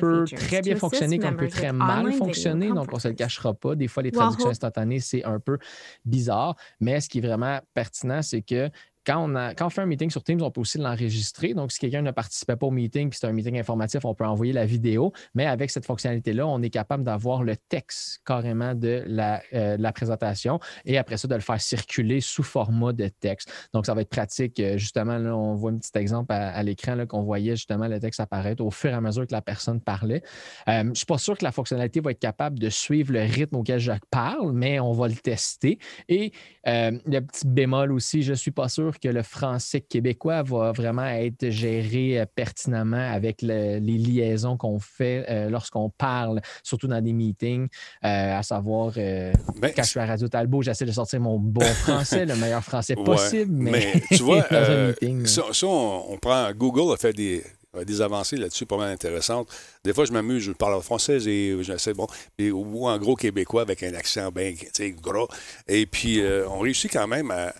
peut 0.00 0.24
très 0.24 0.62
bien 0.62 0.76
fonctionner 0.76 1.18
comme 1.18 1.36
peut 1.36 1.48
très 1.48 1.72
mal 1.72 2.12
fonctionner, 2.12 2.68
donc 2.68 2.88
on 2.92 2.96
ne 2.96 3.00
se 3.00 3.08
le 3.08 3.14
cachera 3.14 3.54
pas. 3.54 3.74
Des 3.74 3.88
fois, 3.88 4.02
les 4.02 4.12
traductions 4.12 4.50
instantanées, 4.50 5.00
c'est 5.00 5.24
un 5.24 5.40
peu 5.40 5.58
bizarre, 6.04 6.56
mais 6.80 7.00
ce 7.00 7.08
qui 7.08 7.18
est 7.18 7.26
vraiment 7.26 7.60
pertinent, 7.74 8.22
c'est 8.22 8.42
que 8.42 8.70
quand 9.06 9.30
on, 9.60 9.70
fait 9.70 9.82
un 9.82 9.86
meeting 9.86 10.10
sur 10.10 10.24
Teams, 10.24 10.42
on 10.42 10.50
peut 10.50 10.60
aussi 10.60 10.78
l'enregistrer. 10.78 11.54
Donc, 11.54 11.70
si 11.70 11.78
quelqu'un 11.78 12.02
ne 12.02 12.10
participait 12.10 12.56
pas 12.56 12.66
au 12.66 12.72
meeting, 12.72 13.08
puis 13.08 13.18
c'est 13.20 13.28
un 13.28 13.32
meeting 13.32 13.58
informatif, 13.58 14.04
on 14.04 14.14
peut 14.14 14.26
envoyer 14.26 14.52
la 14.52 14.66
vidéo. 14.66 15.12
Mais 15.34 15.46
avec 15.46 15.70
cette 15.70 15.86
fonctionnalité-là, 15.86 16.44
on 16.44 16.60
est 16.60 16.70
capable 16.70 17.04
d'avoir 17.04 17.44
le 17.44 17.56
texte 17.56 18.20
carrément 18.26 18.74
de 18.74 19.04
la, 19.06 19.42
euh, 19.54 19.76
présentation 19.94 20.58
et 20.84 20.98
après 20.98 21.16
ça, 21.16 21.28
de 21.28 21.34
le 21.34 21.40
faire 21.40 21.60
circuler 21.60 22.20
sous 22.20 22.42
format 22.42 22.92
de 22.92 23.06
texte. 23.06 23.50
Donc, 23.72 23.86
ça 23.86 23.94
va 23.94 24.00
être 24.00 24.10
pratique. 24.10 24.58
Euh, 24.58 24.76
justement, 24.76 25.18
là, 25.18 25.36
on 25.36 25.54
voit 25.54 25.70
un 25.70 25.78
petit 25.78 25.96
exemple 25.96 26.32
à, 26.32 26.60
l'écran 26.64 27.06
qu'on 27.06 27.22
voyait 27.22 27.54
justement 27.54 27.86
le 27.86 28.00
texte 28.00 28.18
apparaître 28.18 28.64
au 28.64 28.72
fur 28.72 28.90
et 28.90 28.94
à 28.94 29.00
mesure 29.00 29.26
que 29.26 29.32
la 29.32 29.42
personne 29.42 29.80
parlait. 29.80 30.22
Euh, 30.68 30.82
je 30.82 30.88
ne 30.88 30.94
suis 30.94 31.06
pas 31.06 31.18
sûr 31.18 31.38
que 31.38 31.44
la 31.44 31.52
fonctionnalité 31.52 32.00
va 32.00 32.10
être 32.10 32.18
capable 32.18 32.58
de 32.58 32.68
suivre 32.68 33.12
le 33.12 33.20
rythme 33.20 33.56
auquel 33.56 33.78
je 33.78 33.92
parle, 34.10 34.52
mais 34.52 34.80
on 34.80 34.92
va 34.92 35.06
le 35.06 35.14
tester. 35.14 35.78
Et 36.08 36.32
le 36.64 37.20
petit 37.20 37.46
bémol 37.46 37.92
aussi, 37.92 38.22
je 38.22 38.32
ne 38.32 38.36
suis 38.36 38.50
pas 38.50 38.68
sûr 38.68 38.95
que 38.98 39.08
le 39.08 39.22
français 39.22 39.80
québécois 39.80 40.42
va 40.42 40.72
vraiment 40.72 41.06
être 41.06 41.50
géré 41.50 42.20
euh, 42.20 42.26
pertinemment 42.34 43.12
avec 43.12 43.42
les 43.42 43.80
liaisons 43.80 44.56
qu'on 44.56 44.78
fait 44.78 45.24
euh, 45.28 45.50
lorsqu'on 45.50 45.90
parle, 45.90 46.40
surtout 46.62 46.86
dans 46.86 47.00
des 47.00 47.12
meetings, 47.12 47.68
euh, 48.04 48.38
à 48.38 48.42
savoir 48.42 48.92
ben, 48.92 49.32
quand 49.62 49.82
je 49.82 49.88
suis 49.88 50.00
à 50.00 50.06
Radio 50.06 50.28
Talbot, 50.28 50.62
j'essaie 50.62 50.84
de 50.84 50.92
sortir 50.92 51.20
mon 51.20 51.38
bon 51.38 51.64
français, 51.82 52.26
le 52.26 52.36
meilleur 52.36 52.62
français 52.62 52.94
possible. 52.94 53.52
Mais, 53.52 54.02
tu 54.10 54.22
vois, 54.22 54.46
ça, 55.24 55.66
on, 55.66 56.18
prend 56.20 56.50
Google 56.52 56.92
a 56.92 56.96
fait 56.96 57.12
des, 57.12 57.42
des 57.84 58.00
avancées 58.00 58.36
là-dessus 58.36 58.66
pas 58.66 58.76
mal 58.76 58.90
intéressantes. 58.90 59.48
Des 59.84 59.92
fois, 59.92 60.04
je 60.04 60.12
m'amuse, 60.12 60.42
je 60.42 60.52
parle 60.52 60.80
français 60.82 61.18
et 61.26 61.62
j'essaie, 61.62 61.94
bon, 61.94 62.06
ou 62.40 62.88
en 62.88 62.98
gros 62.98 63.16
québécois 63.16 63.62
avec 63.62 63.82
un 63.82 63.94
accent 63.94 64.30
bien 64.30 64.52
gros. 65.00 65.28
Et 65.68 65.86
puis, 65.86 66.22
on 66.48 66.60
réussit 66.60 66.92
quand 66.92 67.06
même 67.06 67.30
à, 67.30 67.52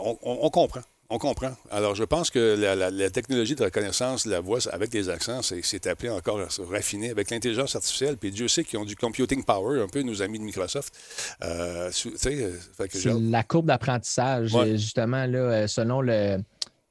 on, 0.00 0.50
comprend. 0.50 0.80
On 1.10 1.18
comprend. 1.18 1.52
Alors, 1.70 1.94
je 1.94 2.04
pense 2.04 2.30
que 2.30 2.56
la, 2.56 3.10
technologie 3.10 3.54
de 3.54 3.64
reconnaissance 3.64 4.26
de 4.26 4.30
la 4.30 4.40
voix 4.40 4.58
avec 4.72 4.92
les 4.94 5.08
accents, 5.08 5.40
c'est 5.42 5.86
appelé 5.86 6.10
encore 6.10 6.40
à 6.40 6.50
se 6.50 6.62
raffiner 6.62 7.10
avec 7.10 7.30
l'intelligence 7.30 7.76
artificielle. 7.76 8.16
Puis 8.16 8.30
Dieu 8.30 8.48
sait 8.48 8.64
qu'ils 8.64 8.78
ont 8.78 8.84
du 8.84 8.96
computing 8.96 9.44
power, 9.44 9.82
un 9.82 9.88
peu 9.88 10.02
nos 10.02 10.22
amis 10.22 10.38
de 10.38 10.44
Microsoft. 10.44 10.94
Euh, 11.42 11.90
la 13.20 13.42
courbe 13.42 13.66
d'apprentissage, 13.66 14.56
justement, 14.76 15.26
là, 15.26 15.38
euh, 15.38 15.66
selon 15.66 16.00
le 16.00 16.38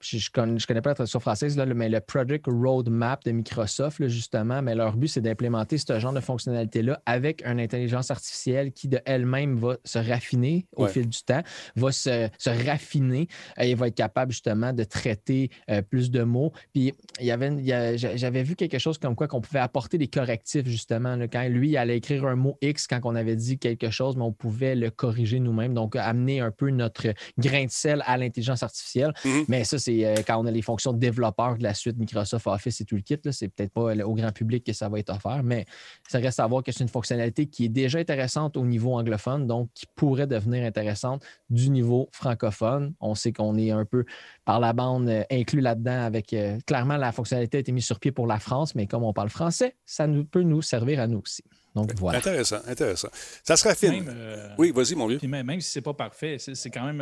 je 0.03 0.17
ne 0.17 0.21
connais, 0.31 0.57
connais, 0.67 0.81
pas 0.81 0.91
la 0.91 0.95
traduction 0.95 1.19
française, 1.19 1.57
là, 1.57 1.65
mais 1.65 1.89
le 1.89 1.99
Project 1.99 2.45
Roadmap 2.47 3.23
de 3.23 3.31
Microsoft, 3.31 4.07
justement, 4.07 4.61
mais 4.61 4.75
leur 4.75 4.95
but, 4.95 5.07
c'est 5.07 5.21
d'implémenter 5.21 5.77
ce 5.77 5.99
genre 5.99 6.13
de 6.13 6.19
fonctionnalité-là 6.19 7.01
avec 7.05 7.43
une 7.45 7.59
intelligence 7.59 8.11
artificielle 8.11 8.71
qui, 8.71 8.87
de 8.87 8.99
elle-même, 9.05 9.57
va 9.57 9.77
se 9.83 9.99
raffiner 9.99 10.65
au 10.75 10.87
fil 10.87 11.07
du 11.07 11.23
temps, 11.23 11.41
va 11.75 11.91
se, 11.91 12.29
raffiner 12.65 13.27
et 13.57 13.75
va 13.75 13.87
être 13.87 13.95
capable, 13.95 14.31
justement, 14.31 14.73
de 14.73 14.83
traiter 14.83 15.49
euh, 15.69 15.81
plus 15.81 16.11
de 16.11 16.23
mots. 16.23 16.51
Puis, 16.73 16.93
il 17.19 17.25
y 17.25 17.31
avait, 17.31 17.97
j'avais 17.97 18.43
vu 18.43 18.55
quelque 18.55 18.79
chose 18.79 18.97
comme 18.97 19.15
quoi 19.15 19.27
qu'on 19.27 19.41
pouvait 19.41 19.59
apporter 19.59 19.97
des 19.97 20.07
correctifs, 20.07 20.67
justement, 20.67 21.17
quand 21.31 21.47
lui, 21.47 21.69
il 21.69 21.77
allait 21.77 21.97
écrire 21.97 22.25
un 22.25 22.35
mot 22.35 22.57
X 22.61 22.87
quand 22.87 22.99
on 23.03 23.15
avait 23.15 23.35
dit 23.35 23.57
quelque 23.57 23.89
chose, 23.89 24.15
mais 24.15 24.23
on 24.23 24.31
pouvait 24.31 24.75
le 24.75 24.89
corriger 24.89 25.39
nous-mêmes. 25.39 25.73
Donc, 25.73 25.95
amener 25.95 26.39
un 26.39 26.51
peu 26.51 26.69
notre 26.69 27.13
grain 27.37 27.65
de 27.65 27.71
sel 27.71 28.03
à 28.05 28.17
l'intelligence 28.17 28.63
artificielle. 28.63 29.13
Mm-hmm. 29.23 29.45
Mais 29.47 29.63
ça, 29.63 29.79
c'est 29.79 29.92
euh, 30.01 30.15
quand 30.25 30.37
on 30.37 30.45
a 30.45 30.51
les 30.51 30.61
fonctions 30.61 30.93
de 30.93 30.99
développeur 30.99 31.57
de 31.57 31.63
la 31.63 31.73
suite 31.73 31.97
Microsoft 31.97 32.47
Office 32.47 32.81
et 32.81 32.85
tout 32.85 32.95
le 32.95 33.01
kit. 33.01 33.17
C'est 33.31 33.49
peut-être 33.49 33.71
pas 33.71 33.95
au 34.05 34.13
grand 34.13 34.31
public 34.31 34.65
que 34.65 34.73
ça 34.73 34.89
va 34.89 34.99
être 34.99 35.09
offert, 35.09 35.43
mais 35.43 35.65
ça 36.07 36.19
reste 36.19 36.39
à 36.39 36.47
voir 36.47 36.63
que 36.63 36.71
c'est 36.71 36.83
une 36.83 36.89
fonctionnalité 36.89 37.45
qui 37.47 37.65
est 37.65 37.69
déjà 37.69 37.99
intéressante 37.99 38.57
au 38.57 38.65
niveau 38.65 38.93
anglophone, 38.95 39.47
donc 39.47 39.69
qui 39.73 39.85
pourrait 39.95 40.27
devenir 40.27 40.65
intéressante 40.65 41.23
du 41.49 41.69
niveau 41.69 42.09
francophone. 42.11 42.93
On 42.99 43.15
sait 43.15 43.31
qu'on 43.31 43.57
est 43.57 43.71
un 43.71 43.85
peu 43.85 44.05
par 44.45 44.59
la 44.59 44.73
bande 44.73 45.09
euh, 45.09 45.23
inclus 45.31 45.61
là-dedans 45.61 46.01
avec 46.01 46.33
euh, 46.33 46.57
clairement 46.65 46.97
la 46.97 47.11
fonctionnalité 47.11 47.57
a 47.57 47.59
été 47.61 47.71
mise 47.71 47.85
sur 47.85 47.99
pied 47.99 48.11
pour 48.11 48.27
la 48.27 48.39
France, 48.39 48.75
mais 48.75 48.87
comme 48.87 49.03
on 49.03 49.13
parle 49.13 49.29
français, 49.29 49.75
ça 49.85 50.07
nous, 50.07 50.25
peut 50.25 50.43
nous 50.43 50.61
servir 50.61 50.99
à 50.99 51.07
nous 51.07 51.21
aussi. 51.23 51.43
Donc 51.75 51.91
voilà. 51.97 52.19
Intéressant, 52.19 52.59
intéressant. 52.67 53.09
Ça 53.43 53.55
sera 53.55 53.73
film. 53.73 54.13
oui, 54.57 54.71
vas-y, 54.71 54.95
mon 54.95 55.07
vieux. 55.07 55.19
Même, 55.23 55.47
même 55.47 55.61
si 55.61 55.71
c'est 55.71 55.81
pas 55.81 55.93
parfait, 55.93 56.37
c'est 56.37 56.69
quand 56.69 56.91
même 56.91 57.01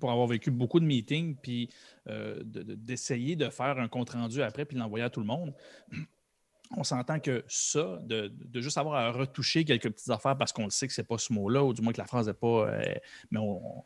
pour 0.00 0.10
avoir 0.10 0.26
vécu 0.26 0.50
beaucoup 0.50 0.80
de 0.80 0.84
meetings, 0.84 1.36
puis 1.36 1.68
euh, 2.08 2.42
d'essayer 2.42 3.36
de, 3.36 3.50
faire 3.50 3.78
un 3.78 3.88
compte 3.88 4.10
rendu 4.10 4.42
après 4.42 4.64
puis 4.64 4.78
l'envoyer 4.78 5.04
à 5.04 5.10
tout 5.10 5.20
le 5.20 5.26
monde. 5.26 5.52
on 6.76 6.82
s'entend 6.82 7.20
que 7.20 7.44
ça, 7.48 7.98
de, 8.02 8.32
juste 8.54 8.78
avoir 8.78 8.94
à 8.94 9.10
retoucher 9.10 9.64
quelques 9.64 9.90
petites 9.90 10.10
affaires 10.10 10.36
parce 10.36 10.52
qu'on 10.52 10.64
le 10.64 10.70
sait 10.70 10.86
que 10.86 10.94
ce 10.94 11.02
n'est 11.02 11.06
pas 11.06 11.18
ce 11.18 11.32
mot-là, 11.34 11.62
ou 11.64 11.74
du 11.74 11.82
moins 11.82 11.92
que 11.92 11.98
la 11.98 12.06
phrase 12.06 12.26
n'est 12.26 12.34
pas. 12.34 12.68
Euh, 12.68 12.94
mais 13.30 13.40
on, 13.40 13.84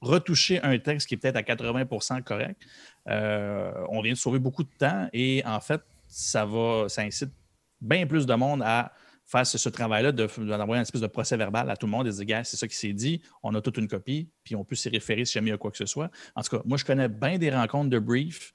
retoucher 0.00 0.62
un 0.62 0.78
texte 0.78 1.08
qui 1.08 1.14
est 1.14 1.18
peut-être 1.18 1.36
à 1.36 1.42
80% 1.42 2.22
correct, 2.22 2.62
euh, 3.08 3.72
on 3.90 4.00
vient 4.00 4.12
de 4.12 4.18
sauver 4.18 4.38
beaucoup 4.38 4.62
de 4.62 4.72
temps 4.78 5.08
et 5.12 5.42
en 5.44 5.60
fait, 5.60 5.82
ça 6.08 6.46
va, 6.46 6.88
ça 6.88 7.02
incite 7.02 7.32
bien 7.82 8.06
plus 8.06 8.24
de 8.24 8.34
monde 8.34 8.62
à 8.64 8.92
faire 9.24 9.46
ce, 9.46 9.68
travail-là, 9.68 10.12
d'envoyer 10.12 10.78
un 10.78 10.82
espèce 10.82 11.00
de 11.00 11.06
procès 11.06 11.36
verbal 11.36 11.70
à 11.70 11.76
tout 11.76 11.86
le 11.86 11.92
monde 11.92 12.06
et 12.06 12.10
de 12.10 12.14
dire, 12.14 12.24
gars, 12.24 12.44
c'est 12.44 12.56
ça 12.56 12.68
qui 12.68 12.76
s'est 12.76 12.92
dit, 12.92 13.22
on 13.42 13.54
a 13.54 13.60
toute 13.60 13.78
une 13.78 13.88
copie, 13.88 14.28
puis 14.44 14.54
on 14.56 14.64
peut 14.64 14.74
s'y 14.74 14.88
référer 14.88 15.24
si 15.24 15.34
jamais 15.34 15.48
il 15.48 15.52
y 15.52 15.54
a 15.54 15.58
quoi 15.58 15.70
que 15.70 15.76
ce 15.76 15.86
soit. 15.86 16.10
En 16.34 16.42
tout 16.42 16.56
cas, 16.56 16.62
moi, 16.64 16.76
je 16.76 16.84
connais 16.84 17.08
bien 17.08 17.38
des 17.38 17.50
rencontres 17.50 17.90
de 17.90 17.98
brief 17.98 18.52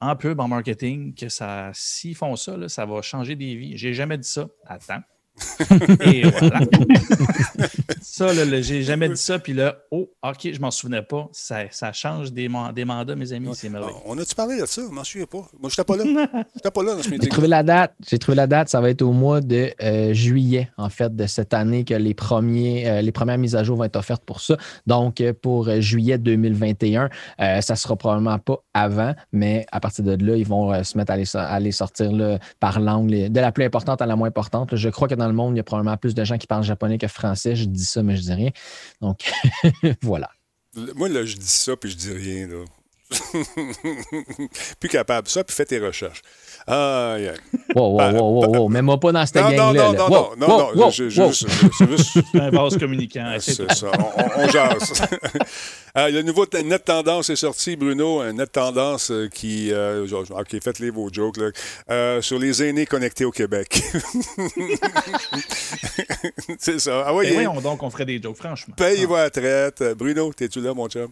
en 0.00 0.14
pub, 0.16 0.38
en 0.40 0.48
marketing, 0.48 1.14
que 1.14 1.28
ça, 1.28 1.70
s'ils 1.74 2.14
font 2.14 2.36
ça, 2.36 2.68
ça 2.68 2.86
va 2.86 3.02
changer 3.02 3.34
des 3.34 3.56
vies. 3.56 3.76
J'ai 3.76 3.94
jamais 3.94 4.18
dit 4.18 4.28
ça. 4.28 4.48
Attends. 4.64 5.02
Et 6.00 6.22
voilà. 6.22 6.60
ça, 8.10 8.32
là, 8.32 8.60
j'ai 8.62 8.82
jamais 8.82 9.08
dit 9.08 9.16
ça. 9.16 9.38
Puis 9.38 9.52
là, 9.52 9.76
oh, 9.90 10.08
OK, 10.22 10.48
je 10.52 10.60
m'en 10.60 10.70
souvenais 10.70 11.02
pas. 11.02 11.28
Ça, 11.32 11.70
ça 11.70 11.92
change 11.92 12.32
des, 12.32 12.48
des, 12.74 12.84
mandats, 12.84 13.14
mes 13.14 13.32
amis. 13.32 13.50
C'est 13.54 13.68
merveilleux. 13.68 13.94
On 14.06 14.16
a-tu 14.18 14.34
parlé 14.34 14.60
de 14.60 14.66
ça? 14.66 14.82
Je 14.88 14.92
m'en 14.92 15.04
souviens 15.04 15.26
pas. 15.26 15.46
Moi, 15.58 15.70
je 15.70 15.80
n'étais 15.80 15.84
pas 15.84 15.96
là. 15.96 16.04
Je 16.64 16.70
pas 16.70 16.82
là 16.82 16.94
dans 16.94 17.02
ce. 17.02 17.10
J'ai 17.10 17.18
trouvé 17.28 17.48
la 17.48 17.62
date. 17.62 17.94
J'ai 18.08 18.18
trouvé 18.18 18.36
la 18.36 18.46
date. 18.46 18.68
Ça 18.68 18.80
va 18.80 18.90
être 18.90 19.02
au 19.02 19.12
mois 19.12 19.40
de 19.40 19.72
euh, 19.82 20.12
juillet, 20.14 20.70
en 20.78 20.88
fait, 20.88 21.14
de 21.14 21.26
cette 21.26 21.54
année 21.54 21.84
que 21.84 21.94
les, 21.94 22.14
premiers, 22.14 22.88
euh, 22.88 23.00
les 23.02 23.12
premières 23.12 23.38
mises 23.38 23.54
à 23.54 23.62
jour 23.62 23.76
vont 23.76 23.84
être 23.84 23.96
offertes 23.96 24.24
pour 24.24 24.40
ça. 24.40 24.56
Donc, 24.86 25.20
euh, 25.20 25.32
pour 25.32 25.70
juillet 25.80 26.18
2021, 26.18 27.10
ça 27.38 27.60
ne 27.68 27.76
sera 27.76 27.96
probablement 27.96 28.38
pas 28.38 28.58
avant, 28.74 29.14
mais 29.32 29.66
à 29.70 29.80
partir 29.80 30.04
de 30.04 30.24
là, 30.24 30.36
ils 30.36 30.46
vont 30.46 30.82
se 30.82 30.96
mettre 30.96 31.12
à 31.12 31.60
les, 31.60 31.72
sortir 31.72 32.12
là, 32.12 32.38
par 32.58 32.80
langue, 32.80 33.10
de 33.10 33.40
la 33.40 33.52
plus 33.52 33.64
importante 33.64 34.02
à 34.02 34.06
la 34.06 34.16
moins 34.16 34.28
importante. 34.28 34.74
Je 34.74 34.88
crois 34.88 35.08
que 35.08 35.14
dans 35.14 35.26
le 35.26 35.32
monde, 35.32 35.54
il 35.54 35.58
y 35.58 35.60
a 35.60 35.64
probablement 35.64 35.96
plus 35.96 36.14
de 36.14 36.24
gens 36.24 36.38
qui 36.38 36.46
parlent 36.46 36.64
japonais 36.64 36.98
que 36.98 37.08
français. 37.08 37.54
Je 37.54 37.64
dis 37.64 37.84
ça, 37.84 37.97
mais 38.02 38.16
je 38.16 38.22
dis 38.22 38.32
rien. 38.32 38.50
Donc, 39.00 39.30
voilà. 40.02 40.30
Moi, 40.94 41.08
là, 41.08 41.24
je 41.24 41.36
dis 41.36 41.46
ça, 41.46 41.76
puis 41.76 41.90
je 41.90 41.96
dis 41.96 42.12
rien. 42.12 42.46
Là. 42.46 42.64
plus 44.80 44.88
capable. 44.88 45.28
Ça, 45.28 45.42
puis 45.44 45.54
fais 45.54 45.64
tes 45.64 45.78
recherches. 45.78 46.22
Ah, 46.66 47.16
yeah. 47.18 47.34
Wow, 47.74 47.96
wow, 47.96 48.12
wow, 48.12 48.46
wow, 48.54 48.68
Mets-moi 48.68 49.00
pas 49.00 49.12
dans 49.12 49.24
cette 49.24 49.36
gang-là. 49.36 49.72
Non, 49.72 49.92
non, 49.92 50.10
non, 50.10 50.30
non, 50.36 50.48
non, 50.48 50.74
non, 50.74 50.90
c'est 50.90 51.08
juste. 51.08 51.46
Un 52.34 52.50
vase 52.50 52.76
communicant. 52.76 53.36
C'est 53.40 53.72
ça. 53.72 53.90
On, 53.98 54.42
on 54.42 54.48
jase. 54.48 55.02
Ah, 55.94 56.10
le 56.10 56.20
nouveau 56.22 56.44
Net 56.64 56.84
Tendance 56.84 57.30
est 57.30 57.36
sorti, 57.36 57.76
Bruno. 57.76 58.20
Un 58.20 58.34
Net 58.34 58.52
Tendance 58.52 59.10
euh, 59.10 59.28
qui. 59.28 59.72
Euh, 59.72 60.06
OK, 60.12 60.62
faites-les 60.62 60.90
vos 60.90 61.08
jokes. 61.10 61.38
Là, 61.38 61.50
euh, 61.90 62.20
sur 62.20 62.38
les 62.38 62.62
aînés 62.62 62.84
connectés 62.84 63.24
au 63.24 63.30
Québec. 63.30 63.82
c'est 66.58 66.80
ça. 66.80 67.04
Ah, 67.06 67.14
ouais, 67.14 67.32
voyons 67.32 67.60
donc, 67.62 67.82
on 67.82 67.88
ferait 67.88 68.04
des 68.04 68.20
jokes, 68.20 68.36
franchement. 68.36 68.74
Paye 68.76 69.06
vos 69.06 69.14
retraite. 69.14 69.82
Bruno, 69.96 70.32
t'es-tu 70.34 70.60
là, 70.60 70.74
mon 70.74 70.88
chum? 70.88 71.08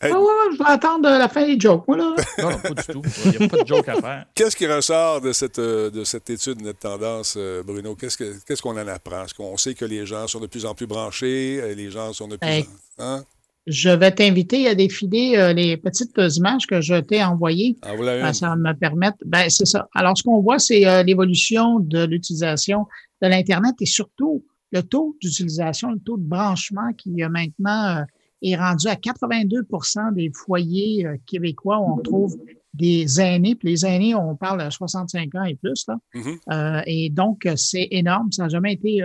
Ah 0.00 0.08
ouais, 0.08 0.26
je 0.52 0.58
vais 0.58 0.70
attendre 0.70 1.09
la 1.18 1.28
fin 1.28 1.46
des 1.46 1.58
jokes, 1.58 1.86
moi, 1.88 1.96
là. 1.96 2.14
non, 2.38 2.50
non, 2.50 2.58
pas 2.58 2.70
du 2.70 2.92
tout. 2.92 3.02
Il 3.24 3.30
n'y 3.38 3.44
a 3.44 3.48
pas 3.48 3.62
de 3.62 3.66
joke 3.66 3.88
à 3.88 4.00
faire. 4.00 4.26
Qu'est-ce 4.34 4.56
qui 4.56 4.66
ressort 4.66 5.20
de 5.20 5.32
cette, 5.32 5.60
de 5.60 6.04
cette 6.04 6.28
étude 6.30 6.62
Net 6.62 6.78
Tendance, 6.78 7.38
Bruno? 7.64 7.94
Qu'est-ce 7.94 8.62
qu'on 8.62 8.78
en 8.78 8.88
apprend? 8.88 9.24
Est-ce 9.24 9.34
qu'on 9.34 9.56
sait 9.56 9.74
que 9.74 9.84
les 9.84 10.06
gens 10.06 10.26
sont 10.26 10.40
de 10.40 10.46
plus 10.46 10.66
en 10.66 10.74
plus 10.74 10.86
branchés? 10.86 11.74
Les 11.74 11.90
gens 11.90 12.12
sont 12.12 12.28
de 12.28 12.36
plus 12.36 12.48
en... 12.48 12.62
Hein? 13.04 13.24
Je 13.66 13.90
vais 13.90 14.10
t'inviter 14.10 14.68
à 14.68 14.74
défiler 14.74 15.34
euh, 15.36 15.52
les 15.52 15.76
petites 15.76 16.16
images 16.36 16.66
que 16.66 16.80
je 16.80 16.98
t'ai 17.00 17.22
envoyées. 17.22 17.76
Ah, 17.82 17.92
euh, 17.92 18.32
ça 18.32 18.48
va 18.48 18.56
me 18.56 18.72
permettre. 18.72 19.18
Ben, 19.26 19.48
c'est 19.50 19.66
ça. 19.66 19.88
Alors, 19.94 20.16
ce 20.16 20.22
qu'on 20.22 20.40
voit, 20.40 20.58
c'est 20.58 20.86
euh, 20.86 21.02
l'évolution 21.02 21.78
de 21.78 22.04
l'utilisation 22.04 22.86
de 23.22 23.28
l'Internet 23.28 23.74
et 23.80 23.86
surtout 23.86 24.44
le 24.72 24.82
taux 24.82 25.16
d'utilisation, 25.20 25.90
le 25.90 26.00
taux 26.00 26.16
de 26.16 26.22
branchement 26.22 26.92
qui 26.96 27.10
maintenant 27.10 28.04
est 28.42 28.56
rendu 28.56 28.88
à 28.88 28.96
82 28.96 29.66
des 30.12 30.30
foyers 30.34 31.06
québécois 31.26 31.78
où 31.78 31.94
on 31.94 31.98
trouve 31.98 32.36
des 32.72 33.20
aînés. 33.20 33.54
Puis 33.54 33.68
les 33.68 33.86
aînés, 33.86 34.14
on 34.14 34.36
parle 34.36 34.64
de 34.64 34.70
65 34.70 35.34
ans 35.34 35.44
et 35.44 35.56
plus. 35.56 35.84
Là. 35.88 35.98
Mm-hmm. 36.14 36.82
et 36.86 37.10
donc, 37.10 37.46
c'est 37.56 37.88
énorme. 37.90 38.30
Ça 38.32 38.44
n'a 38.44 38.48
jamais 38.48 38.74
été 38.74 39.04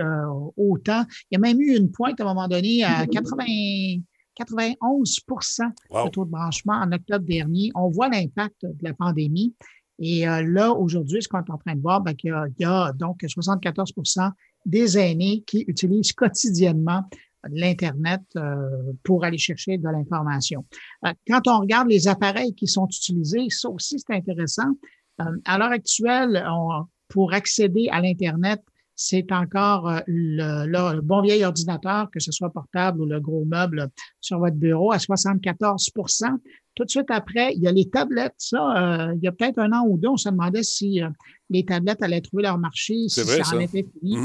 autant. 0.56 1.04
Il 1.30 1.34
y 1.34 1.36
a 1.36 1.38
même 1.38 1.60
eu 1.60 1.76
une 1.76 1.90
pointe 1.90 2.20
à 2.20 2.24
un 2.24 2.26
moment 2.26 2.48
donné 2.48 2.84
à 2.84 3.06
80. 3.06 3.44
91% 4.38 4.76
de 6.04 6.10
taux 6.10 6.24
de 6.24 6.30
branchement 6.30 6.74
en 6.74 6.92
octobre 6.92 7.24
dernier. 7.24 7.70
On 7.74 7.88
voit 7.88 8.08
l'impact 8.08 8.62
de 8.62 8.82
la 8.82 8.92
pandémie. 8.92 9.54
Et 9.98 10.28
euh, 10.28 10.42
là, 10.46 10.72
aujourd'hui, 10.72 11.22
ce 11.22 11.28
qu'on 11.28 11.38
est 11.38 11.50
en 11.50 11.56
train 11.56 11.74
de 11.74 11.80
voir, 11.80 12.02
ben, 12.02 12.14
qu'il 12.14 12.34
y, 12.58 12.64
a 12.64 12.92
donc 12.92 13.24
74 13.26 13.94
des 14.66 14.98
aînés 14.98 15.42
qui 15.46 15.64
utilisent 15.68 16.12
quotidiennement 16.12 17.04
l'Internet 17.50 18.22
euh, 18.36 18.92
pour 19.02 19.24
aller 19.24 19.38
chercher 19.38 19.78
de 19.78 19.88
l'information. 19.88 20.64
Euh, 21.06 21.12
quand 21.28 21.46
on 21.48 21.60
regarde 21.60 21.88
les 21.88 22.08
appareils 22.08 22.54
qui 22.54 22.66
sont 22.66 22.86
utilisés, 22.86 23.46
ça 23.50 23.68
aussi, 23.68 23.98
c'est 23.98 24.14
intéressant. 24.14 24.70
à 25.44 25.58
l'heure 25.58 25.72
actuelle, 25.72 26.44
pour 27.08 27.32
accéder 27.32 27.88
à 27.90 28.00
l'Internet, 28.00 28.62
c'est 28.96 29.30
encore 29.30 29.88
euh, 29.88 30.00
le, 30.06 31.00
bon 31.02 31.20
vieil 31.20 31.44
ordinateur, 31.44 32.10
que 32.10 32.18
ce 32.18 32.32
soit 32.32 32.50
portable 32.50 33.02
ou 33.02 33.06
le 33.06 33.20
gros 33.20 33.44
meuble 33.44 33.90
sur 34.20 34.38
votre 34.38 34.56
bureau, 34.56 34.90
à 34.90 34.96
74% 34.96 36.26
Tout 36.74 36.84
de 36.84 36.90
suite 36.90 37.10
après, 37.10 37.52
il 37.54 37.62
y 37.62 37.68
a 37.68 37.72
les 37.72 37.88
tablettes. 37.90 38.34
Ça, 38.38 39.08
euh, 39.08 39.14
il 39.14 39.22
y 39.22 39.28
a 39.28 39.32
peut-être 39.32 39.58
un 39.58 39.72
an 39.72 39.86
ou 39.86 39.98
deux, 39.98 40.08
on 40.08 40.16
se 40.16 40.30
demandait 40.30 40.62
si 40.62 41.02
euh, 41.02 41.10
les 41.50 41.64
tablettes 41.64 42.02
allaient 42.02 42.22
trouver 42.22 42.44
leur 42.44 42.58
marché, 42.58 42.94
si 43.08 43.20
ça, 43.20 43.54
en 43.54 43.60
était 43.60 43.86
fini. 44.00 44.16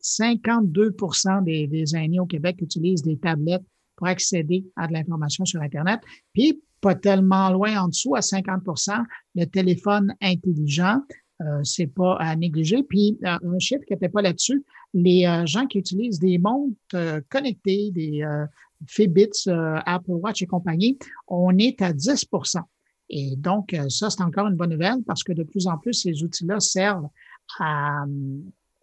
52 0.00 0.90
mmh. 0.90 1.44
des, 1.44 1.66
des 1.66 1.96
aînés 1.96 2.20
au 2.20 2.26
Québec 2.26 2.56
utilisent 2.60 3.02
des 3.02 3.18
tablettes 3.18 3.64
pour 3.96 4.06
accéder 4.06 4.64
à 4.76 4.86
de 4.88 4.92
l'information 4.92 5.44
sur 5.44 5.60
Internet. 5.60 6.00
Puis, 6.32 6.60
pas 6.80 6.94
tellement 6.94 7.48
loin 7.50 7.82
en 7.82 7.88
dessous, 7.88 8.14
à 8.14 8.20
50% 8.20 9.02
le 9.36 9.44
téléphone 9.46 10.14
intelligent. 10.20 11.00
Euh, 11.40 11.60
c'est 11.62 11.86
pas 11.86 12.16
à 12.16 12.36
négliger. 12.36 12.82
Puis, 12.82 13.18
euh, 13.24 13.38
un 13.42 13.58
chiffre 13.58 13.82
qui 13.86 13.94
n'était 13.94 14.08
pas 14.08 14.22
là-dessus, 14.22 14.64
les 14.92 15.26
euh, 15.26 15.46
gens 15.46 15.66
qui 15.66 15.78
utilisent 15.78 16.18
des 16.18 16.38
montres 16.38 16.76
connectées, 17.28 17.90
des 17.92 18.24
Fitbits, 18.86 19.48
Apple 19.48 20.12
Watch 20.12 20.42
et 20.42 20.46
compagnie, 20.46 20.98
on 21.26 21.56
est 21.56 21.80
à 21.80 21.92
10% 21.92 22.60
Et 23.08 23.34
donc, 23.36 23.74
ça, 23.88 24.10
c'est 24.10 24.22
encore 24.22 24.46
une 24.46 24.56
bonne 24.56 24.70
nouvelle 24.70 25.02
parce 25.06 25.24
que 25.24 25.32
de 25.32 25.42
plus 25.42 25.66
en 25.66 25.78
plus, 25.78 25.94
ces 25.94 26.22
outils-là 26.22 26.60
servent 26.60 27.08
à, 27.58 28.04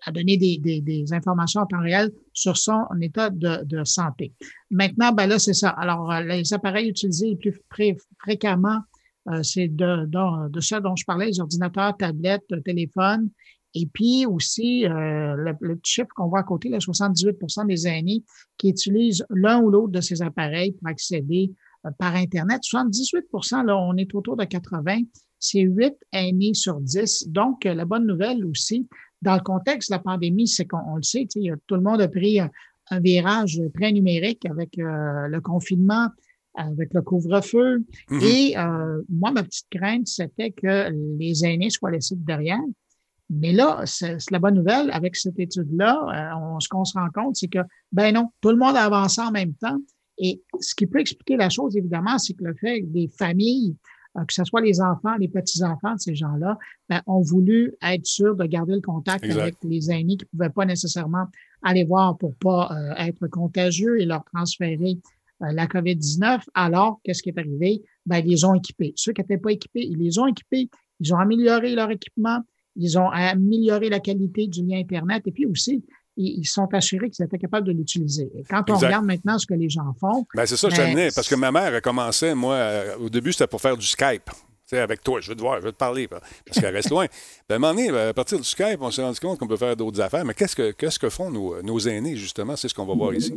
donner 0.10 0.38
des, 0.38 1.14
informations 1.14 1.62
en 1.62 1.66
temps 1.68 1.82
réel 1.82 2.12
sur 2.34 2.58
son 2.58 2.86
état 3.02 3.30
de, 3.30 3.84
santé. 3.84 4.34
Maintenant, 4.72 5.12
ben 5.12 5.28
là, 5.28 5.38
c'est 5.38 5.54
ça. 5.54 5.70
Alors, 5.70 6.12
les 6.22 6.54
appareils 6.54 6.90
utilisés 6.90 7.36
plus 7.36 7.98
fréquemment 8.20 8.80
euh, 9.30 9.44
c'est 9.44 9.68
de, 9.68 10.06
de, 10.06 10.50
de, 10.50 10.80
dont 10.80 10.96
je 10.96 11.06
parlais, 11.06 11.28
les 11.28 11.40
ordinateurs, 11.40 11.96
tablettes, 11.98 12.54
téléphones. 12.66 13.30
Et 13.74 13.86
puis 13.86 14.26
aussi, 14.26 14.86
euh, 14.86 15.36
le, 15.60 15.80
chiffre 15.84 16.10
qu'on 16.16 16.28
voit 16.28 16.40
à 16.40 16.44
côté, 16.44 16.70
là, 16.70 16.80
78% 16.80 17.68
des 17.68 17.88
aînés 17.88 18.24
qui 18.58 18.70
utilisent 18.70 19.26
l'un 19.30 19.62
ou 19.62 19.70
l'autre 19.70 19.94
de 19.94 20.02
ces 20.02 20.22
appareils 20.22 20.74
pour 20.74 20.88
accéder 20.88 21.54
euh, 21.86 21.92
par 21.98 22.16
Internet. 22.16 22.62
78% 22.64 23.66
là, 23.66 23.78
on 23.78 23.96
est 23.96 24.14
autour 24.14 24.36
de 24.36 24.44
80. 24.44 25.04
C'est 25.40 25.62
8 25.62 25.96
aînés 26.12 26.54
sur 26.54 26.82
10. 26.82 27.30
Donc, 27.30 27.64
la 27.64 27.86
bonne 27.86 28.06
nouvelle 28.06 28.46
aussi, 28.46 28.88
dans 29.22 29.36
le 29.36 29.42
contexte 29.42 29.90
de 29.90 29.96
la 29.96 30.00
pandémie, 30.00 30.48
c'est 30.48 30.66
qu'on 30.66 30.96
le 30.96 31.04
sait, 31.04 31.28
tout 31.68 31.76
le 31.76 31.82
monde 31.82 32.02
a 32.02 32.08
pris 32.08 32.40
un, 32.40 32.50
virage 33.00 33.62
très 33.74 33.94
numérique 33.94 34.46
avec 34.46 34.72
le 34.76 35.40
confinement, 35.40 36.10
avec 36.56 36.94
le 36.94 37.02
couvre-feu. 37.02 37.84
Mm-hmm. 38.10 38.24
Et 38.24 38.58
euh, 38.58 39.02
moi, 39.10 39.32
ma 39.32 39.44
petite 39.44 39.68
crainte, 39.70 40.08
c'était 40.08 40.52
que 40.52 40.90
les 41.18 41.46
aînés 41.46 41.70
soient 41.70 41.92
laissés 41.92 42.16
derrière. 42.18 42.60
Mais 43.30 43.54
là, 43.54 43.84
c'est 43.86 44.18
la 44.30 44.40
bonne 44.40 44.56
nouvelle 44.56 44.92
avec 44.92 45.16
cette 45.16 45.40
étude-là. 45.40 46.34
Euh, 46.36 46.60
ce 46.60 46.68
qu'on 46.68 46.84
se 46.84 46.98
rend 46.98 47.08
compte, 47.14 47.38
c'est 47.38 47.48
que, 47.48 47.60
ben 47.92 48.14
non, 48.14 48.30
tout 48.42 48.50
le 48.50 48.58
monde 48.58 48.76
a 48.76 48.84
avancé 48.84 49.22
en 49.22 49.32
même 49.32 49.54
temps. 49.54 49.80
Et 50.18 50.42
ce 50.60 50.76
qui 50.76 50.86
peut 50.86 51.00
expliquer 51.00 51.38
la 51.38 51.50
chose, 51.50 51.78
évidemment, 51.78 52.18
c'est 52.18 52.34
que 52.34 52.44
le 52.44 52.54
fait 52.56 52.82
que 52.82 52.88
des 52.88 53.08
familles, 53.08 53.74
euh, 53.74 54.01
que 54.16 54.34
ce 54.34 54.44
soit 54.44 54.62
les 54.62 54.82
enfants, 54.82 55.16
les 55.20 55.28
petits-enfants 55.28 55.96
de 55.96 56.00
ces 56.00 56.16
gens-là, 56.16 56.58
ben, 56.90 57.02
ont 57.08 57.22
voulu 57.22 57.74
être 57.82 58.06
sûrs 58.06 58.36
de 58.36 58.46
garder 58.46 58.74
le 58.74 58.82
contact 58.82 59.24
avec 59.24 59.56
les 59.64 59.90
aînés 59.90 60.18
qui 60.18 60.26
ne 60.26 60.38
pouvaient 60.38 60.54
pas 60.54 60.66
nécessairement 60.66 61.26
aller 61.64 61.86
voir 61.86 62.18
pour 62.18 62.36
pas 62.36 62.70
être 62.98 63.28
contagieux 63.28 64.02
et 64.02 64.06
leur 64.06 64.24
transférer 64.26 65.00
euh, 65.42 65.52
la 65.54 65.66
COVID-19. 65.66 66.42
Alors, 66.54 67.00
qu'est-ce 67.04 67.24
qui 67.24 67.30
est 67.30 67.40
arrivé? 67.40 67.82
Ben, 68.06 68.18
ils 68.18 68.30
les 68.30 68.46
ont 68.46 68.54
équipés. 68.54 68.94
Ceux 68.96 69.14
qui 69.14 69.22
n'étaient 69.22 69.38
pas 69.38 69.52
équipés, 69.52 69.86
ils 69.86 69.98
les 69.98 70.20
ont 70.20 70.28
équipés. 70.28 70.70
Ils 71.00 71.14
ont 71.14 71.18
amélioré 71.18 71.74
leur 71.74 71.90
équipement. 71.90 72.40
Ils 72.76 72.98
ont 72.98 73.10
amélioré 73.10 73.90
la 73.90 74.00
qualité 74.00 74.48
du 74.48 74.64
lien 74.64 74.80
Internet. 74.80 75.24
Et 75.26 75.32
puis 75.32 75.46
aussi, 75.46 75.84
ils 76.18 76.46
sont 76.46 76.68
assurés 76.74 77.10
qu'ils 77.10 77.26
étaient 77.26 77.38
capables 77.38 77.68
de 77.68 77.72
l'utiliser. 77.72 78.32
quand 78.50 78.70
on 78.70 78.78
regarde 78.78 79.06
maintenant 79.06 79.38
ce 79.38 79.46
que 79.46 79.54
les 79.54 79.70
gens 79.70 79.94
font. 80.00 80.26
Ben, 80.36 80.46
c'est 80.46 80.58
ça, 80.58 80.70
je 80.70 80.76
ben, 80.76 81.12
parce 81.16 81.28
que 81.28 81.36
ma 81.36 81.52
mère 81.52 81.74
a 81.74 81.82
commencé, 81.82 82.34
moi, 82.34 82.56
euh, 82.56 82.98
au 82.98 83.10
début, 83.10 83.32
c'était 83.32 83.48
pour 83.48 83.62
faire 83.62 83.78
du 83.78 83.86
Skype. 83.86 84.30
sais, 84.66 84.80
avec 84.80 85.04
toi, 85.04 85.20
je 85.22 85.30
veux 85.30 85.36
te 85.36 85.42
voir, 85.42 85.60
je 85.60 85.66
veux 85.66 85.72
te 85.72 85.78
parler, 85.78 86.08
parce 86.08 86.60
qu'elle 86.60 86.74
reste 86.74 86.90
loin. 86.90 87.08
Ben, 87.50 87.56
à 87.56 87.58
un 87.58 87.60
moment 87.60 87.74
donné, 87.74 87.90
à 87.98 88.14
partir 88.14 88.38
du 88.38 88.46
Skype, 88.46 88.82
on 88.82 88.92
s'est 88.92 89.04
rendu 89.04 89.20
compte 89.20 89.40
qu'on 89.40 89.48
peut 89.48 89.58
faire 89.58 89.76
d'autres 89.76 90.00
affaires. 90.02 90.24
Mais 90.26 90.34
qu'est-ce 90.34 90.56
que, 90.56 90.72
qu'est-ce 90.72 91.00
que 91.00 91.10
font 91.10 91.30
nos, 91.30 91.62
nos 91.62 91.80
aînés, 91.80 92.16
justement? 92.16 92.56
C'est 92.56 92.68
ce 92.68 92.74
qu'on 92.74 92.86
va 92.86 92.94
voir 92.94 93.14
ici. 93.14 93.34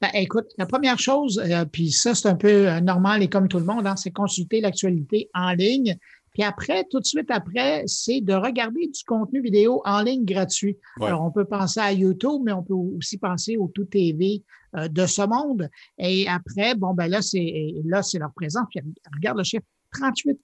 Ben, 0.00 0.10
écoute, 0.14 0.46
la 0.58 0.66
première 0.66 0.98
chose, 0.98 1.38
euh, 1.38 1.64
puis 1.64 1.90
ça, 1.92 2.14
c'est 2.14 2.28
un 2.28 2.34
peu 2.34 2.68
euh, 2.68 2.80
normal 2.80 3.22
et 3.22 3.28
comme 3.28 3.48
tout 3.48 3.58
le 3.58 3.64
monde, 3.64 3.86
hein, 3.86 3.96
c'est 3.96 4.10
consulter 4.10 4.60
l'actualité 4.60 5.30
en 5.34 5.52
ligne. 5.52 5.96
Puis 6.34 6.42
après, 6.42 6.84
tout 6.90 6.98
de 6.98 7.04
suite 7.04 7.30
après, 7.30 7.84
c'est 7.86 8.20
de 8.20 8.34
regarder 8.34 8.88
du 8.88 9.04
contenu 9.06 9.40
vidéo 9.40 9.80
en 9.84 10.02
ligne 10.02 10.24
gratuit. 10.24 10.76
Alors, 11.00 11.22
on 11.22 11.30
peut 11.30 11.44
penser 11.44 11.78
à 11.80 11.92
YouTube, 11.92 12.42
mais 12.44 12.52
on 12.52 12.64
peut 12.64 12.74
aussi 12.74 13.18
penser 13.18 13.56
au 13.56 13.68
Tout 13.68 13.84
TV 13.84 14.42
euh, 14.76 14.88
de 14.88 15.06
ce 15.06 15.22
monde. 15.22 15.70
Et 15.96 16.26
après, 16.28 16.74
bon, 16.74 16.92
ben 16.92 17.06
là, 17.06 17.22
c'est 17.22 17.74
là, 17.84 18.02
c'est 18.02 18.18
leur 18.18 18.32
présence. 18.32 18.66
Puis 18.68 18.80
regarde 19.14 19.38
le 19.38 19.44
chiffre, 19.44 19.64
38 19.92 20.40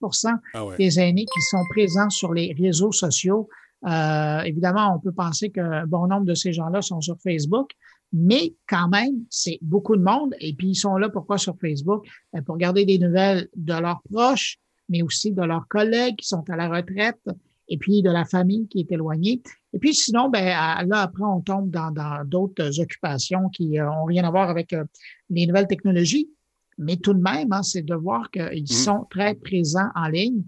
ah 0.55 0.64
des 0.78 1.01
aînés 1.01 1.24
qui 1.24 1.41
sont 1.51 1.64
présents 1.70 2.09
sur 2.09 2.32
les 2.32 2.55
réseaux 2.57 2.93
sociaux. 2.93 3.49
Euh, 3.84 4.41
évidemment, 4.43 4.95
on 4.95 5.01
peut 5.01 5.12
penser 5.12 5.51
qu'un 5.51 5.86
bon 5.86 6.07
nombre 6.07 6.24
de 6.24 6.34
ces 6.34 6.53
gens-là 6.53 6.82
sont 6.82 7.01
sur 7.01 7.16
Facebook, 7.20 7.72
mais 8.12 8.55
quand 8.68 8.88
même, 8.88 9.24
c'est 9.28 9.59
beaucoup 9.61 9.97
de 9.97 10.03
monde. 10.03 10.34
Et 10.38 10.55
puis, 10.55 10.68
ils 10.68 10.74
sont 10.76 10.97
là 10.97 11.09
pourquoi 11.09 11.36
sur 11.36 11.57
Facebook? 11.59 12.07
Ben, 12.32 12.43
pour 12.43 12.59
garder 12.59 12.84
des 12.84 12.99
nouvelles 12.99 13.49
de 13.57 13.72
leurs 13.72 14.03
proches, 14.03 14.59
mais 14.91 15.03
aussi 15.03 15.32
de 15.32 15.43
leurs 15.43 15.66
collègues 15.68 16.16
qui 16.16 16.28
sont 16.28 16.45
à 16.51 16.57
la 16.57 16.68
retraite 16.68 17.22
et 17.68 17.78
puis 17.78 18.03
de 18.03 18.11
la 18.11 18.24
famille 18.24 18.66
qui 18.68 18.80
est 18.80 18.93
éloignée. 18.93 19.41
Et 19.72 19.78
puis 19.78 19.95
sinon, 19.95 20.28
ben 20.28 20.45
là, 20.45 21.03
après, 21.03 21.22
on 21.22 21.41
tombe 21.41 21.70
dans 21.70 21.93
d'autres 22.26 22.80
occupations 22.80 23.49
qui 23.49 23.70
n'ont 23.78 23.84
euh, 23.84 24.05
rien 24.05 24.24
à 24.24 24.30
voir 24.30 24.51
avec 24.51 24.72
euh, 24.72 24.84
les 25.30 25.47
nouvelles 25.47 25.68
technologies. 25.68 26.28
Mais 26.78 26.97
tout 26.97 27.14
de 27.14 27.22
même, 27.22 27.53
hein, 27.53 27.62
c'est 27.62 27.82
de 27.82 27.95
voir 27.95 28.30
qu'ils 28.30 28.64
mmh. 28.64 28.66
sont 28.66 29.07
très 29.11 29.34
présents 29.34 29.88
en 29.95 30.09
ligne. 30.09 30.43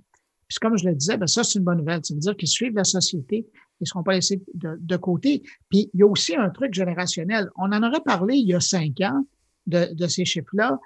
Puis 0.48 0.58
comme 0.60 0.76
je 0.76 0.86
le 0.88 0.94
disais, 0.94 1.16
ben 1.16 1.28
ça, 1.28 1.44
c'est 1.44 1.60
une 1.60 1.64
bonne 1.64 1.78
nouvelle. 1.78 2.00
Ça 2.02 2.12
veut 2.14 2.20
dire 2.20 2.36
qu'ils 2.36 2.48
suivent 2.48 2.74
la 2.74 2.84
société, 2.84 3.46
ils 3.80 3.84
ne 3.84 3.86
seront 3.86 4.02
pas 4.02 4.14
laissés 4.14 4.42
de, 4.54 4.76
de, 4.80 4.96
côté. 4.96 5.42
Puis 5.68 5.90
il 5.94 6.00
y 6.00 6.02
a 6.02 6.06
aussi 6.06 6.34
un 6.34 6.50
truc 6.50 6.74
générationnel. 6.74 7.48
On 7.56 7.70
en 7.72 7.82
aurait 7.82 8.02
parlé 8.04 8.36
il 8.36 8.48
y 8.48 8.54
a 8.54 8.60
cinq 8.60 9.00
ans 9.02 9.24
de, 9.66 9.94
de 9.94 10.06
ces 10.08 10.24
chiffres-là 10.24 10.78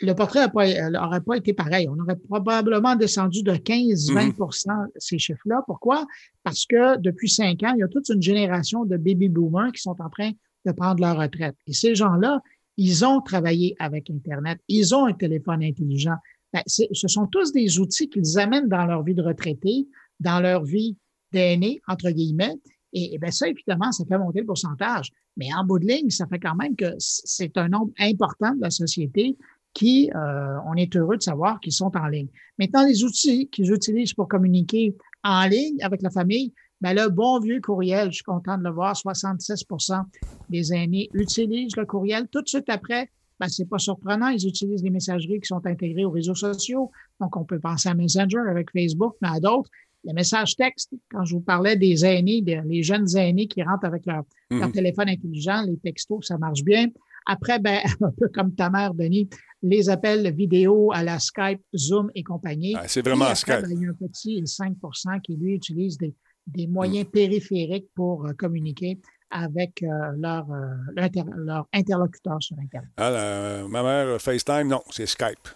le 0.00 0.12
portrait 0.14 0.46
n'aurait 0.90 1.20
pas, 1.20 1.36
été 1.36 1.52
pareil. 1.52 1.88
On 1.88 1.98
aurait 1.98 2.16
probablement 2.16 2.94
descendu 2.94 3.42
de 3.42 3.52
15-20 3.52 4.32
mm-hmm. 4.32 4.88
ces 4.96 5.18
chiffres-là. 5.18 5.62
Pourquoi? 5.66 6.06
Parce 6.44 6.66
que 6.66 6.98
depuis 6.98 7.28
cinq 7.28 7.62
ans, 7.64 7.72
il 7.74 7.80
y 7.80 7.82
a 7.82 7.88
toute 7.88 8.08
une 8.08 8.22
génération 8.22 8.84
de 8.84 8.96
baby 8.96 9.28
boomers 9.28 9.72
qui 9.72 9.82
sont 9.82 9.96
en 10.00 10.08
train 10.08 10.30
de 10.66 10.72
prendre 10.72 11.00
leur 11.00 11.18
retraite. 11.18 11.56
Et 11.66 11.72
ces 11.72 11.94
gens-là, 11.94 12.40
ils 12.76 13.04
ont 13.04 13.20
travaillé 13.20 13.74
avec 13.80 14.08
Internet, 14.08 14.60
ils 14.68 14.94
ont 14.94 15.06
un 15.06 15.12
téléphone 15.12 15.64
intelligent. 15.64 16.16
Ben, 16.52 16.62
ce 16.66 17.08
sont 17.08 17.26
tous 17.26 17.52
des 17.52 17.78
outils 17.78 18.08
qu'ils 18.08 18.38
amènent 18.38 18.68
dans 18.68 18.86
leur 18.86 19.02
vie 19.02 19.14
de 19.14 19.22
retraité, 19.22 19.86
dans 20.20 20.40
leur 20.40 20.64
vie 20.64 20.96
d'aîné, 21.32 21.80
entre 21.88 22.10
guillemets. 22.10 22.54
Et, 22.92 23.14
et 23.14 23.18
bien 23.18 23.30
ça, 23.30 23.48
évidemment, 23.48 23.92
ça 23.92 24.04
fait 24.06 24.16
monter 24.16 24.40
le 24.40 24.46
pourcentage. 24.46 25.10
Mais 25.36 25.48
en 25.54 25.64
bout 25.64 25.78
de 25.78 25.86
ligne, 25.86 26.08
ça 26.08 26.26
fait 26.26 26.38
quand 26.38 26.54
même 26.54 26.74
que 26.74 26.94
c'est 26.98 27.56
un 27.58 27.68
nombre 27.68 27.92
important 27.98 28.54
de 28.54 28.62
la 28.62 28.70
société 28.70 29.36
qui, 29.74 30.10
euh, 30.14 30.56
on 30.66 30.74
est 30.74 30.96
heureux 30.96 31.16
de 31.16 31.22
savoir 31.22 31.60
qu'ils 31.60 31.72
sont 31.72 31.92
en 31.96 32.06
ligne. 32.06 32.28
Maintenant, 32.58 32.84
les 32.84 33.04
outils 33.04 33.48
qu'ils 33.48 33.72
utilisent 33.72 34.14
pour 34.14 34.28
communiquer 34.28 34.96
en 35.24 35.46
ligne 35.46 35.76
avec 35.82 36.02
la 36.02 36.10
famille, 36.10 36.52
ben 36.80 36.94
le 36.94 37.08
bon 37.08 37.40
vieux 37.40 37.60
courriel, 37.60 38.10
je 38.10 38.16
suis 38.16 38.24
content 38.24 38.56
de 38.56 38.64
le 38.64 38.70
voir, 38.70 38.94
66% 38.94 40.02
des 40.48 40.72
aînés 40.72 41.08
utilisent 41.12 41.76
le 41.76 41.86
courriel. 41.86 42.28
Tout 42.28 42.42
de 42.42 42.48
suite 42.48 42.68
après, 42.68 43.10
ben, 43.40 43.48
c'est 43.48 43.68
pas 43.68 43.78
surprenant, 43.78 44.28
ils 44.28 44.46
utilisent 44.46 44.82
les 44.82 44.90
messageries 44.90 45.40
qui 45.40 45.46
sont 45.46 45.64
intégrées 45.64 46.04
aux 46.04 46.10
réseaux 46.10 46.34
sociaux. 46.34 46.90
Donc, 47.20 47.36
on 47.36 47.44
peut 47.44 47.60
penser 47.60 47.88
à 47.88 47.94
Messenger 47.94 48.40
avec 48.48 48.70
Facebook, 48.72 49.14
mais 49.22 49.28
à 49.28 49.40
d'autres. 49.40 49.70
Les 50.04 50.12
messages 50.12 50.56
textes, 50.56 50.92
quand 51.10 51.24
je 51.24 51.34
vous 51.34 51.40
parlais 51.40 51.76
des 51.76 52.04
aînés, 52.04 52.40
des, 52.42 52.60
les 52.64 52.82
jeunes 52.82 53.06
aînés 53.16 53.48
qui 53.48 53.62
rentrent 53.62 53.84
avec 53.84 54.06
leur, 54.06 54.22
leur 54.50 54.68
mhm. 54.68 54.72
téléphone 54.72 55.08
intelligent, 55.08 55.62
les 55.62 55.76
textos, 55.76 56.26
ça 56.26 56.38
marche 56.38 56.62
bien. 56.62 56.86
Après, 57.28 57.58
ben, 57.60 57.80
un 58.00 58.10
peu 58.18 58.28
comme 58.34 58.54
ta 58.54 58.70
mère, 58.70 58.94
Denis, 58.94 59.28
les 59.62 59.90
appels 59.90 60.34
vidéo 60.34 60.90
à 60.92 61.04
la 61.04 61.18
Skype, 61.18 61.60
Zoom 61.76 62.10
et 62.14 62.24
compagnie. 62.24 62.74
Ah, 62.76 62.88
c'est 62.88 63.02
vraiment 63.02 63.32
Skype. 63.34 63.62
Ben, 63.62 63.70
il 63.70 63.82
y 63.82 63.86
a 63.86 63.90
un 63.90 63.94
petit 63.94 64.42
5% 64.42 65.20
qui, 65.20 65.36
lui, 65.36 65.54
utilise 65.54 65.98
des, 65.98 66.14
des 66.46 66.66
moyens 66.66 67.06
mm. 67.06 67.10
périphériques 67.10 67.88
pour 67.94 68.26
euh, 68.26 68.32
communiquer 68.32 68.98
avec 69.30 69.82
euh, 69.82 69.88
leur, 70.16 70.50
euh, 70.50 71.20
leur, 71.36 71.68
interlocuteur 71.74 72.38
sur 72.40 72.56
Internet. 72.58 72.90
Ah, 72.96 73.62
ma 73.68 73.82
mère, 73.82 74.20
FaceTime, 74.20 74.68
non, 74.68 74.82
c'est 74.90 75.06
Skype. 75.06 75.48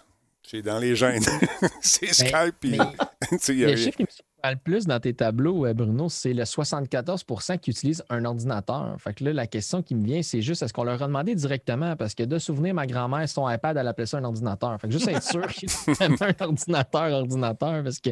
C'est 0.43 0.61
dans 0.61 0.77
les 0.77 0.95
gènes. 0.95 1.23
c'est 1.81 2.05
ben, 2.05 2.13
Skype. 2.13 2.55
Puis, 2.59 2.77
chiffre 3.77 3.97
qui 3.97 4.03
me 4.03 4.07
le 4.51 4.57
plus 4.57 4.85
dans 4.85 4.99
tes 4.99 5.13
tableaux, 5.13 5.65
euh, 5.65 5.73
Bruno, 5.73 6.09
c'est 6.09 6.33
le 6.33 6.43
74% 6.43 7.57
qui 7.59 7.71
utilisent 7.71 8.03
un 8.09 8.25
ordinateur. 8.25 8.95
Fait 8.99 9.13
que 9.13 9.23
là, 9.23 9.33
la 9.33 9.47
question 9.47 9.81
qui 9.81 9.95
me 9.95 10.05
vient, 10.05 10.21
c'est 10.21 10.41
juste 10.41 10.61
est-ce 10.61 10.73
qu'on 10.73 10.83
leur 10.83 11.01
a 11.01 11.07
demandé 11.07 11.35
directement? 11.35 11.95
Parce 11.95 12.13
que 12.13 12.23
de 12.23 12.37
souvenir, 12.37 12.73
ma 12.73 12.85
grand-mère, 12.85 13.27
son 13.29 13.49
iPad, 13.49 13.77
elle 13.77 13.87
appelait 13.87 14.05
ça 14.05 14.17
un 14.17 14.23
ordinateur. 14.23 14.79
Fait 14.79 14.87
que 14.87 14.93
juste 14.93 15.07
être 15.07 15.23
sûr 15.23 15.47
qu'il 15.47 15.69
y 15.69 16.03
a 16.03 16.05
un 16.05 16.45
ordinateur, 16.45 17.11
ordinateur, 17.11 17.83
parce 17.83 17.99
que 17.99 18.09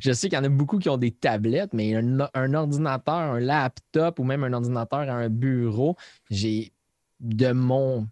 je 0.00 0.12
sais 0.12 0.28
qu'il 0.28 0.38
y 0.38 0.40
en 0.40 0.44
a 0.44 0.48
beaucoup 0.48 0.78
qui 0.78 0.88
ont 0.88 0.96
des 0.96 1.12
tablettes, 1.12 1.72
mais 1.74 1.94
un, 1.94 2.18
un 2.32 2.54
ordinateur, 2.54 3.14
un 3.14 3.40
laptop 3.40 4.18
ou 4.18 4.24
même 4.24 4.44
un 4.44 4.52
ordinateur 4.52 5.00
à 5.00 5.12
un 5.12 5.28
bureau, 5.28 5.96
j'ai 6.30 6.72
de 7.20 7.52
mon 7.52 8.08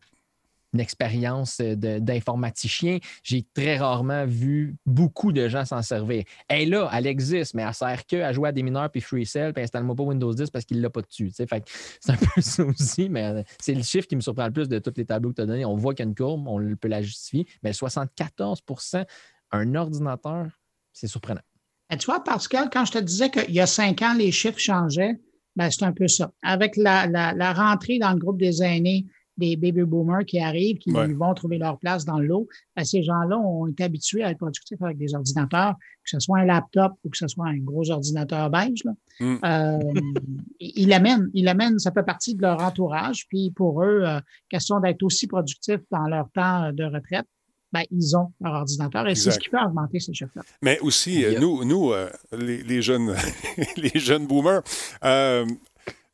une 0.72 0.80
expérience 0.80 1.60
euh, 1.60 1.74
d'informaticien, 1.76 2.98
j'ai 3.22 3.44
très 3.54 3.76
rarement 3.76 4.24
vu 4.26 4.76
beaucoup 4.86 5.32
de 5.32 5.48
gens 5.48 5.64
s'en 5.64 5.82
servir. 5.82 6.24
Elle 6.48 6.70
là, 6.70 6.90
elle 6.92 7.06
existe, 7.06 7.54
mais 7.54 7.62
elle 7.62 7.74
sert 7.74 8.06
que 8.06 8.16
à 8.16 8.32
jouer 8.32 8.48
à 8.48 8.52
des 8.52 8.62
mineurs 8.62 8.90
puis 8.90 9.00
free 9.00 9.26
cell, 9.26 9.52
puis 9.52 9.62
installe-moi 9.62 9.94
pas 9.94 10.02
Windows 10.02 10.32
10 10.32 10.50
parce 10.50 10.64
qu'il 10.64 10.80
l'a 10.80 10.90
pas 10.90 11.02
dessus. 11.02 11.30
c'est 11.32 11.50
un 11.52 12.16
peu 12.16 12.40
ça 12.40 12.64
aussi, 12.64 13.08
mais 13.08 13.24
euh, 13.24 13.42
c'est 13.60 13.74
le 13.74 13.82
chiffre 13.82 14.06
qui 14.06 14.16
me 14.16 14.20
surprend 14.20 14.46
le 14.46 14.52
plus 14.52 14.68
de 14.68 14.78
tous 14.78 14.94
les 14.96 15.04
tableaux 15.04 15.30
que 15.30 15.36
tu 15.36 15.42
as 15.42 15.46
donnés. 15.46 15.64
On 15.64 15.76
voit 15.76 15.94
qu'il 15.94 16.04
y 16.04 16.08
a 16.08 16.10
une 16.10 16.14
courbe, 16.14 16.46
on 16.46 16.76
peut 16.76 16.88
la 16.88 17.02
justifier, 17.02 17.46
mais 17.62 17.72
74% 17.72 19.04
un 19.54 19.74
ordinateur, 19.74 20.46
c'est 20.92 21.06
surprenant. 21.06 21.42
Et 21.90 21.98
tu 21.98 22.06
vois, 22.06 22.24
Pascal, 22.24 22.70
quand 22.72 22.86
je 22.86 22.92
te 22.92 22.98
disais 22.98 23.30
qu'il 23.30 23.52
y 23.52 23.60
a 23.60 23.66
cinq 23.66 24.00
ans, 24.00 24.14
les 24.14 24.32
chiffres 24.32 24.58
changeaient, 24.58 25.20
ben, 25.56 25.70
c'est 25.70 25.84
un 25.84 25.92
peu 25.92 26.08
ça. 26.08 26.32
Avec 26.42 26.78
la, 26.78 27.06
la 27.06 27.52
rentrée 27.52 27.98
dans 27.98 28.12
le 28.12 28.18
groupe 28.18 28.38
des 28.38 28.62
aînés, 28.62 29.04
des 29.36 29.56
baby 29.56 29.82
boomers 29.82 30.24
qui 30.24 30.38
arrivent, 30.38 30.78
qui 30.78 30.90
vont 30.90 31.34
trouver 31.34 31.58
leur 31.58 31.78
place 31.78 32.04
dans 32.04 32.18
l'eau. 32.18 32.48
Ben, 32.76 32.84
ces 32.84 33.02
gens-là 33.02 33.38
ont 33.38 33.66
été 33.66 33.84
habitués 33.84 34.22
à 34.22 34.30
être 34.30 34.38
productifs 34.38 34.80
avec 34.82 34.98
des 34.98 35.14
ordinateurs, 35.14 35.74
que 36.04 36.10
ce 36.10 36.20
soit 36.20 36.40
un 36.40 36.44
laptop 36.44 36.92
ou 37.04 37.08
que 37.08 37.16
ce 37.16 37.28
soit 37.28 37.46
un 37.46 37.58
gros 37.58 37.90
ordinateur 37.90 38.50
beige. 38.50 38.84
Mm. 39.20 39.36
Euh, 39.44 39.78
ils 40.60 40.88
l'amènent, 40.88 41.30
ils 41.32 41.44
l'amènent, 41.44 41.78
ça 41.78 41.92
fait 41.92 42.02
partie 42.02 42.34
de 42.34 42.42
leur 42.42 42.62
entourage. 42.62 43.26
Puis 43.28 43.50
pour 43.50 43.82
eux, 43.82 44.02
euh, 44.04 44.20
question 44.50 44.80
d'être 44.80 45.02
aussi 45.02 45.26
productifs 45.26 45.80
dans 45.90 46.06
leur 46.08 46.28
temps 46.34 46.72
de 46.72 46.84
retraite, 46.84 47.26
ben, 47.72 47.84
ils 47.90 48.14
ont 48.14 48.32
leur 48.38 48.52
ordinateur 48.52 49.08
et 49.08 49.14
c'est 49.14 49.30
ce 49.30 49.38
qui 49.38 49.48
peut 49.48 49.58
augmenter 49.58 49.98
ces 49.98 50.12
chiffres-là. 50.12 50.42
Mais 50.60 50.78
aussi, 50.80 51.24
euh, 51.24 51.40
nous, 51.40 51.64
nous 51.64 51.92
les, 52.32 52.82
jeunes, 52.82 53.14
les 53.78 53.98
jeunes 53.98 54.26
boomers, 54.26 54.62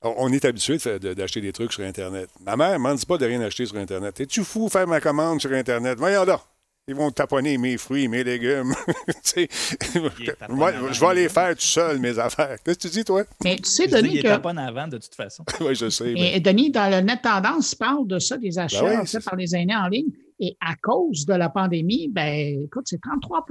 on 0.03 0.33
est 0.33 0.45
habitué 0.45 0.79
d'acheter 0.99 1.41
des 1.41 1.53
trucs 1.53 1.73
sur 1.73 1.85
Internet. 1.85 2.29
Ma 2.41 2.57
mère 2.57 2.73
ne 2.75 2.79
m'en 2.79 2.95
dit 2.95 3.07
pas 3.07 3.19
de 3.19 3.27
rien 3.27 3.41
acheter 3.41 3.67
sur 3.67 3.77
Internet. 3.77 4.21
Es-tu 4.21 4.45
fou 4.45 4.69
faire 4.69 4.87
ma 4.87 5.01
commande 5.01 5.41
sur 5.41 5.53
Internet? 5.53 5.99
Voyons 5.99 6.25
là. 6.25 6.41
Ils 6.89 6.95
vont 6.95 7.11
taponner 7.11 7.59
mes 7.59 7.77
fruits, 7.77 8.09
mes 8.09 8.25
légumes. 8.25 8.73
Moi, 10.49 10.73
je 10.91 11.01
vais 11.01 11.07
aller 11.07 11.29
faire 11.29 11.55
tout 11.55 11.61
seul, 11.61 11.99
mes 11.99 12.19
affaires. 12.19 12.57
Qu'est-ce 12.65 12.79
que 12.79 12.89
tu 12.89 12.89
dis, 12.89 13.05
toi? 13.05 13.25
Mais 13.45 13.57
tu 13.57 13.65
sais, 13.69 13.87
Denis. 13.87 14.15
Il 14.15 14.23
que... 14.23 14.29
avant, 14.29 14.89
de 14.89 14.97
toute 14.97 15.15
façon. 15.15 15.45
oui, 15.61 15.75
je 15.75 15.91
sais. 15.91 16.15
Et 16.17 16.41
Denis, 16.41 16.71
dans 16.71 16.91
le 16.91 17.03
Net 17.03 17.21
Tendance, 17.21 17.75
parle 17.75 18.07
de 18.07 18.19
ça, 18.19 18.39
des 18.39 18.59
achats 18.59 18.83
ben 18.83 19.05
faits 19.05 19.23
par 19.23 19.37
les 19.37 19.55
aînés 19.55 19.77
en 19.77 19.89
ligne. 19.89 20.11
Et 20.41 20.57
à 20.61 20.77
cause 20.77 21.27
de 21.27 21.35
la 21.35 21.51
pandémie, 21.51 22.09
ben, 22.09 22.65
écoute, 22.65 22.87
c'est 22.87 23.01
33 23.03 23.45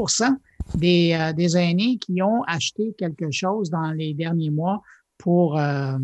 des, 0.74 1.16
euh, 1.20 1.34
des 1.34 1.58
aînés 1.58 2.00
qui 2.00 2.22
ont 2.24 2.42
acheté 2.48 2.96
quelque 2.98 3.30
chose 3.30 3.70
dans 3.70 3.92
les 3.92 4.16
derniers 4.16 4.50
mois 4.50 4.82
pour, 5.18 5.58
euh, 5.60 5.98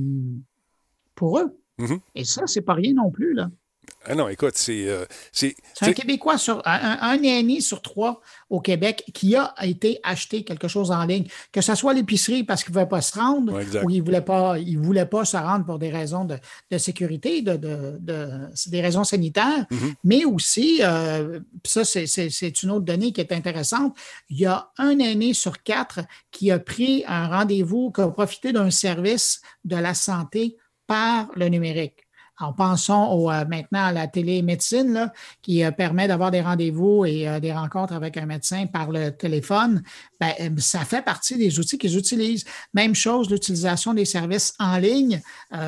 pour 1.16 1.40
eux. 1.40 1.60
Mm-hmm. 1.80 2.00
Et 2.16 2.24
ça, 2.24 2.48
c'est 2.48 2.62
pas 2.62 2.74
rien 2.74 2.94
non 2.94 3.12
plus, 3.12 3.34
là. 3.34 3.50
Ah 4.06 4.16
non, 4.16 4.28
écoute, 4.28 4.54
c'est. 4.56 4.88
Euh, 4.88 5.06
c'est 5.32 5.56
un 5.82 5.94
Québécois 5.94 6.38
sur. 6.38 6.62
Un, 6.66 6.98
un 7.02 7.60
sur 7.62 7.82
trois 7.82 8.22
au 8.50 8.60
Québec 8.60 9.04
qui 9.14 9.36
a 9.36 9.54
été 9.64 10.00
acheté 10.04 10.44
quelque 10.44 10.68
chose 10.68 10.92
en 10.92 11.04
ligne, 11.06 11.26
que 11.52 11.62
ce 11.62 11.74
soit 11.74 11.94
l'épicerie 11.94 12.44
parce 12.44 12.64
qu'il 12.64 12.72
ne 12.72 12.76
voulait 12.76 12.90
pas 12.90 13.02
se 13.02 13.18
rendre 13.18 13.54
ou 13.84 13.90
il 13.90 14.00
ne 14.00 14.04
voulait, 14.04 14.22
pas, 14.22 14.60
il 14.60 14.78
voulait 14.78 15.06
pas 15.06 15.26
se 15.26 15.38
rendre 15.38 15.66
pour 15.66 15.80
des 15.80 15.90
raisons 15.90 16.26
de, 16.26 16.38
de 16.70 16.78
sécurité, 16.78 17.42
de, 17.42 17.56
de, 17.58 18.50
des 18.68 18.82
raisons 18.82 19.04
sanitaires, 19.04 19.66
mm-hmm. 19.72 19.94
mais 20.04 20.26
aussi, 20.26 20.82
euh, 20.84 21.40
ça, 21.66 21.84
c'est 21.84 22.64
une 22.64 22.72
autre 22.72 22.86
donnée 22.86 23.12
qui 23.12 23.22
est 23.22 23.32
intéressante, 23.32 23.98
il 24.30 24.40
y 24.40 24.46
a 24.46 24.70
un 24.78 25.00
aîné 25.00 25.34
sur 25.34 25.64
quatre 25.64 26.02
qui 26.30 26.52
a 26.52 26.60
pris 26.60 27.04
un 27.08 27.28
rendez-vous, 27.28 27.92
qui 27.92 28.02
a 28.02 28.08
profité 28.08 28.52
d'un 28.52 28.70
service 28.70 29.42
de 29.66 29.76
la 29.76 29.94
santé 29.94 30.58
par 30.86 31.30
le 31.36 31.50
numérique. 31.50 32.03
En 32.40 32.52
pensant 32.52 33.12
au, 33.14 33.28
maintenant 33.28 33.86
à 33.86 33.92
la 33.92 34.08
télémédecine, 34.08 35.12
qui 35.42 35.64
permet 35.78 36.08
d'avoir 36.08 36.32
des 36.32 36.42
rendez-vous 36.42 37.06
et 37.06 37.40
des 37.40 37.54
rencontres 37.54 37.94
avec 37.94 38.18
un 38.18 38.26
médecin 38.26 38.66
par 38.66 38.92
le 38.92 39.12
téléphone. 39.12 39.84
Ben, 40.20 40.34
ça 40.58 40.80
fait 40.80 41.04
partie 41.04 41.38
des 41.38 41.60
outils 41.60 41.78
qu'ils 41.78 41.98
utilisent. 41.98 42.46
Même 42.74 42.96
chose, 42.96 43.30
l'utilisation 43.30 43.94
des 43.94 44.06
services 44.06 44.56
en 44.60 44.78
ligne, 44.78 45.22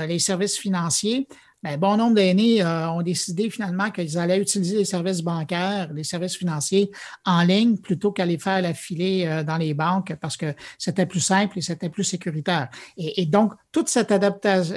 les 0.07 0.19
services 0.19 0.57
financiers. 0.57 1.27
Bien, 1.65 1.79
bon 1.79 1.97
nombre 1.97 2.13
d'aînés 2.13 2.61
euh, 2.61 2.91
ont 2.91 3.01
décidé 3.01 3.49
finalement 3.49 3.89
qu'ils 3.89 4.19
allaient 4.19 4.39
utiliser 4.39 4.77
les 4.77 4.85
services 4.85 5.23
bancaires, 5.23 5.91
les 5.91 6.03
services 6.03 6.37
financiers 6.37 6.91
en 7.25 7.41
ligne 7.41 7.77
plutôt 7.77 8.11
qu'aller 8.11 8.37
faire 8.37 8.61
la 8.61 8.75
filée 8.75 9.25
euh, 9.25 9.43
dans 9.43 9.57
les 9.57 9.73
banques 9.73 10.15
parce 10.21 10.37
que 10.37 10.53
c'était 10.77 11.07
plus 11.07 11.21
simple 11.21 11.57
et 11.57 11.61
c'était 11.61 11.89
plus 11.89 12.03
sécuritaire. 12.03 12.69
Et, 12.97 13.25
donc, 13.25 13.53
toute 13.71 13.87
cette, 13.87 14.13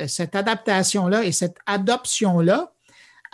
cette 0.06 0.34
adaptation-là 0.34 1.24
et 1.24 1.32
cette 1.32 1.58
adoption-là 1.66 2.72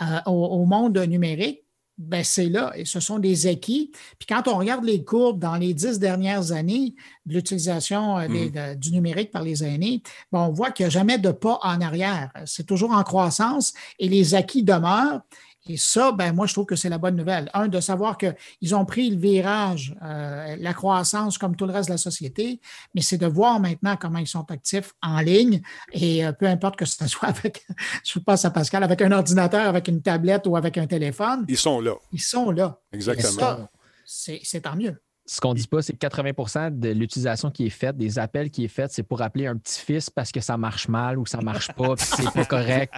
euh, 0.01 0.19
au, 0.25 0.65
monde 0.65 0.97
numérique 0.97 1.64
ben 1.97 2.23
c'est 2.23 2.49
là, 2.49 2.73
et 2.75 2.83
ce 2.83 2.99
sont 2.99 3.19
des 3.19 3.47
acquis. 3.47 3.91
Puis 4.19 4.27
quand 4.27 4.47
on 4.47 4.57
regarde 4.57 4.83
les 4.83 5.03
courbes 5.03 5.39
dans 5.39 5.55
les 5.55 5.73
dix 5.73 5.97
dernières 5.97 6.51
années 6.51 6.93
de 7.25 7.33
l'utilisation 7.35 8.17
euh, 8.19 8.27
mmh. 8.27 8.75
du 8.75 8.91
numérique 8.91 9.31
par 9.31 9.43
les 9.43 9.63
aînés, 9.63 10.01
ben, 10.31 10.39
on 10.39 10.51
voit 10.51 10.71
qu'il 10.71 10.85
n'y 10.85 10.87
a 10.87 10.89
jamais 10.89 11.17
de 11.17 11.31
pas 11.31 11.59
en 11.63 11.79
arrière. 11.79 12.31
C'est 12.45 12.65
toujours 12.65 12.91
en 12.91 13.03
croissance 13.03 13.73
et 13.99 14.09
les 14.09 14.35
acquis 14.35 14.63
demeurent. 14.63 15.21
Et 15.67 15.77
ça, 15.77 16.11
ben, 16.11 16.33
moi, 16.33 16.45
je 16.45 16.53
trouve 16.53 16.65
que 16.65 16.75
c'est 16.75 16.89
la 16.89 16.97
bonne 16.97 17.15
nouvelle. 17.15 17.49
Un, 17.53 17.67
de 17.67 17.79
savoir 17.79 18.17
qu'ils 18.17 18.75
ont 18.75 18.85
pris 18.85 19.09
le 19.09 19.17
virage, 19.17 19.95
euh, 20.03 20.55
la 20.59 20.73
croissance 20.73 21.37
comme 21.37 21.55
tout 21.55 21.65
le 21.65 21.73
reste 21.73 21.89
de 21.89 21.93
la 21.93 21.97
société, 21.97 22.59
mais 22.93 23.01
c'est 23.01 23.17
de 23.17 23.25
voir 23.25 23.59
maintenant 23.59 23.97
comment 23.97 24.19
ils 24.19 24.27
sont 24.27 24.49
actifs 24.51 24.93
en 25.01 25.19
ligne. 25.19 25.61
Et 25.91 26.25
euh, 26.25 26.31
peu 26.31 26.45
importe 26.45 26.75
que 26.75 26.85
ce 26.85 27.07
soit 27.07 27.29
avec, 27.29 27.65
je 28.03 28.19
pense 28.19 28.45
à 28.45 28.51
Pascal, 28.51 28.83
avec 28.83 29.01
un 29.01 29.11
ordinateur, 29.11 29.67
avec 29.67 29.87
une 29.87 30.01
tablette 30.01 30.45
ou 30.45 30.55
avec 30.55 30.77
un 30.77 30.85
téléphone. 30.85 31.45
Ils 31.47 31.57
sont 31.57 31.81
là. 31.81 31.95
Ils 32.11 32.21
sont 32.21 32.51
là. 32.51 32.79
Exactement. 32.91 33.67
C'est 34.05 34.61
tant 34.61 34.75
mieux 34.75 34.95
ce 35.25 35.41
qu'on 35.41 35.53
ne 35.53 35.57
dit 35.57 35.67
pas, 35.67 35.81
c'est 35.81 35.93
que 35.93 36.05
80% 36.05 36.79
de 36.79 36.89
l'utilisation 36.89 37.49
qui 37.49 37.65
est 37.65 37.71
faite, 37.71 37.97
des 37.97 38.19
appels 38.19 38.49
qui 38.49 38.65
est 38.65 38.69
faite, 38.69 38.91
c'est 38.91 39.03
pour 39.03 39.21
appeler 39.21 39.47
un 39.47 39.57
petit-fils 39.57 40.09
parce 40.09 40.31
que 40.31 40.39
ça 40.39 40.55
marche 40.57 40.87
mal 40.87 41.17
ou 41.17 41.25
ça 41.25 41.39
ne 41.39 41.43
marche 41.43 41.71
pas, 41.71 41.95
puis 41.95 42.05
c'est 42.05 42.31
pas 42.31 42.45
correct. 42.45 42.93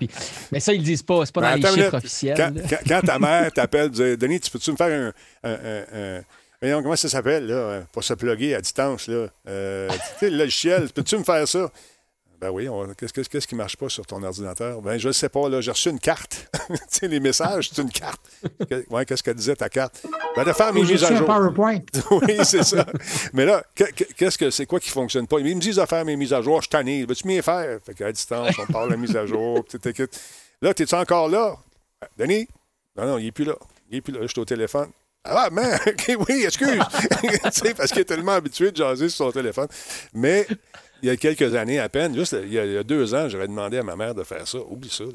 Mais 0.52 0.60
ça, 0.60 0.74
ils 0.74 0.78
ne 0.78 0.82
le 0.82 0.86
disent 0.86 1.04
pas. 1.04 1.26
C'est 1.26 1.34
pas 1.34 1.58
dans 1.58 1.70
les 1.70 1.82
chiffres 1.84 1.98
officiels. 1.98 2.54
Quand, 2.88 3.02
ta 3.02 3.20
mère 3.20 3.52
t'appelle, 3.52 3.90
Denis, 3.92 4.40
tu 4.40 4.52
peux-tu 4.52 4.72
me 4.72 4.78
faire 4.78 5.14
un. 5.44 6.22
Voyons, 6.62 6.82
comment 6.82 6.96
ça 6.96 7.08
s'appelle, 7.08 7.46
là, 7.46 7.84
pour 7.92 8.04
se 8.04 8.16
plugger 8.16 8.56
à 8.56 8.62
distance, 8.62 9.08
là? 9.08 9.28
Euh, 9.48 9.90
tu 9.90 9.98
sais, 10.20 10.30
le 10.32 10.38
logiciel, 10.38 10.90
peux-tu 10.90 11.18
me 11.18 11.24
faire 11.24 11.48
ça? 11.48 11.72
Ben 12.40 12.52
oui, 12.52 12.68
qu'est-ce 12.98 13.48
qui 13.48 13.56
ne 13.56 13.58
marche 13.58 13.78
pas 13.78 13.90
sur 13.90 14.06
ton 14.06 14.22
ordinateur? 14.22 14.80
Ben, 14.82 15.00
je 15.00 15.08
ne 15.08 15.14
sais 15.14 15.30
pas, 15.30 15.50
là, 15.50 15.60
j'ai 15.60 15.72
reçu 15.72 15.90
une 15.90 16.00
carte. 16.00 16.48
tu 16.68 16.78
sais, 16.88 17.08
les 17.08 17.20
messages, 17.20 17.70
c'est 17.74 17.82
une 17.82 17.90
carte. 17.90 18.22
Ouais, 18.92 19.06
qu'est-ce 19.06 19.24
qu'elle 19.24 19.36
disait, 19.36 19.56
ta 19.56 19.70
carte? 19.70 20.06
Ben, 20.36 20.44
de 20.44 20.54
faire 20.54 20.72
mes 20.72 20.84
mises 20.84 21.04
à 21.04 21.16
jour. 21.16 21.26
PowerPoint. 21.26 21.80
oui, 22.12 22.38
c'est 22.44 22.64
ça. 22.64 22.86
Mais 23.34 23.46
là, 23.46 23.64
qu'est-ce 23.74 24.38
que 24.38 24.52
c'est 24.52 24.68
quoi 24.68 24.80
qui 24.80 24.90
ne 24.90 24.94
fonctionne 24.94 25.26
pas? 25.26 25.40
Ils 25.40 25.56
me 25.56 25.62
disent 25.62 25.78
de 25.78 25.86
faire 25.88 26.06
mes 26.06 26.16
mises 26.16 26.34
à 26.34 26.44
jour, 26.44 26.62
je 26.62 26.78
ai. 26.78 27.06
Veux-tu 27.06 27.26
m'y 27.28 27.42
faire? 27.42 27.80
Fait 27.84 27.96
qu'à 27.96 28.12
distance, 28.12 28.56
on 28.60 28.72
parle 28.72 28.90
de 28.90 28.94
la 28.94 28.98
mise 28.98 29.16
à 29.16 29.26
jour. 29.26 29.66
Là, 30.62 30.70
es-tu 30.70 30.96
encore 30.96 31.30
là? 31.30 31.56
Denis? 32.18 32.48
Non, 32.96 33.06
non, 33.08 33.18
il 33.18 33.26
n'est 33.26 33.32
plus 33.32 33.46
là. 33.46 33.56
Il 33.90 33.96
n'est 33.96 34.02
plus 34.02 34.14
là. 34.14 34.20
Je 34.22 34.28
suis 34.28 34.40
au 34.40 34.46
téléphone. 34.46 34.90
Ah, 35.24 35.50
mais, 35.52 35.76
oui, 36.30 36.46
excuse. 36.46 36.80
tu 37.22 37.52
sais, 37.52 37.74
parce 37.74 37.92
qu'il 37.92 38.02
est 38.02 38.06
tellement 38.06 38.34
habitué 38.34 38.72
de 38.72 38.78
jaser 38.78 39.10
sur 39.10 39.26
son 39.26 39.32
téléphone. 39.32 39.68
Mais 40.14 40.48
il 41.02 41.08
y 41.08 41.10
a 41.10 41.18
quelques 41.18 41.56
années 41.56 41.80
à 41.80 41.90
peine, 41.90 42.16
juste 42.16 42.36
il 42.44 42.54
y 42.54 42.60
a, 42.60 42.84
deux 42.84 43.14
ans, 43.14 43.30
j'aurais 43.30 43.48
demandé 43.48 43.78
à 43.78 43.84
ma 43.84 43.96
mère 43.96 44.16
de 44.16 44.24
faire 44.24 44.48
ça. 44.48 44.60
Oublie 44.60 44.90
ça. 44.90 45.06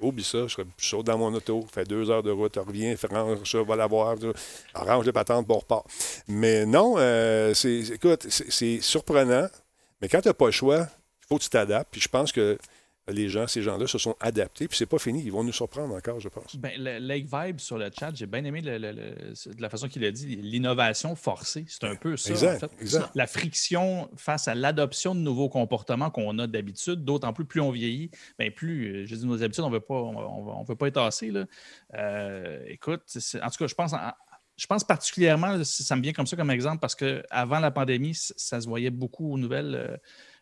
Oublie 0.00 0.22
ça, 0.22 0.46
je 0.46 0.54
serais 0.54 0.66
chaud 0.76 1.02
dans 1.02 1.18
mon 1.18 1.34
auto, 1.34 1.66
fais 1.72 1.84
deux 1.84 2.08
heures 2.08 2.22
de 2.22 2.30
route, 2.30 2.56
reviens, 2.56 2.94
range 3.10 3.38
ça, 3.44 3.62
va 3.64 3.74
la 3.74 3.86
voir, 3.88 4.14
arrange 4.72 5.04
les 5.04 5.12
patentes, 5.12 5.46
bon 5.46 5.58
repart. 5.58 5.86
Mais 6.28 6.64
non, 6.64 6.94
euh, 6.98 7.52
c'est, 7.52 7.80
écoute, 7.90 8.26
c'est 8.28 8.80
surprenant, 8.80 9.48
mais 10.00 10.08
quand 10.08 10.20
tu 10.20 10.28
n'as 10.28 10.34
pas 10.34 10.46
le 10.46 10.52
choix, 10.52 10.86
il 11.22 11.26
faut 11.28 11.38
que 11.38 11.42
tu 11.42 11.48
t'adaptes. 11.48 11.88
Puis 11.90 12.00
je 12.00 12.08
pense 12.08 12.30
que 12.30 12.56
les 13.08 13.28
gens, 13.28 13.46
ces 13.46 13.62
gens-là 13.62 13.86
se 13.86 13.98
sont 13.98 14.16
adaptés, 14.20 14.68
puis 14.68 14.76
c'est 14.76 14.86
pas 14.86 14.98
fini. 14.98 15.22
Ils 15.22 15.32
vont 15.32 15.44
nous 15.44 15.52
surprendre 15.52 15.94
encore, 15.94 16.20
je 16.20 16.28
pense. 16.28 16.56
Ben, 16.56 16.72
le 16.76 16.98
Lake 16.98 17.26
Vibe 17.32 17.58
sur 17.58 17.78
le 17.78 17.90
chat, 17.96 18.10
j'ai 18.14 18.26
bien 18.26 18.44
aimé 18.44 18.60
la 18.60 19.70
façon 19.70 19.88
qu'il 19.88 20.04
a 20.04 20.10
dit, 20.10 20.36
l'innovation 20.36 21.14
forcée. 21.14 21.64
C'est 21.68 21.84
un 21.84 21.96
peu 21.96 22.16
ça, 22.16 22.30
exact, 22.30 22.64
en 22.64 22.68
fait. 22.68 23.10
La 23.14 23.26
friction 23.26 24.10
face 24.16 24.48
à 24.48 24.54
l'adoption 24.54 25.14
de 25.14 25.20
nouveaux 25.20 25.48
comportements 25.48 26.10
qu'on 26.10 26.38
a 26.38 26.46
d'habitude, 26.46 27.04
d'autant 27.04 27.32
plus 27.32 27.44
plus 27.44 27.60
on 27.60 27.70
vieillit, 27.70 28.10
bien 28.38 28.50
plus, 28.50 29.02
euh, 29.02 29.06
je 29.06 29.14
dis, 29.14 29.26
nos 29.26 29.42
habitudes, 29.42 29.64
on 29.64 29.70
ne 29.70 29.74
veut 29.74 29.80
pas, 29.80 29.94
on, 29.94 30.62
veut 30.64 30.76
pas 30.76 30.88
être 30.88 31.00
assez. 31.00 31.30
Là. 31.30 31.46
Euh, 31.94 32.62
écoute, 32.66 33.02
en 33.42 33.50
tout 33.50 33.58
cas, 33.58 33.66
je 33.66 33.74
pense 33.74 33.94
je 34.56 34.66
pense 34.66 34.82
particulièrement, 34.82 35.62
ça 35.62 35.94
me 35.94 36.02
vient 36.02 36.12
comme 36.12 36.26
ça 36.26 36.36
comme 36.36 36.50
exemple, 36.50 36.80
parce 36.80 36.96
qu'avant 36.96 37.60
la 37.60 37.70
pandémie, 37.70 38.14
ça 38.14 38.60
se 38.60 38.66
voyait 38.66 38.90
beaucoup 38.90 39.32
aux 39.32 39.38
nouvelles. 39.38 40.00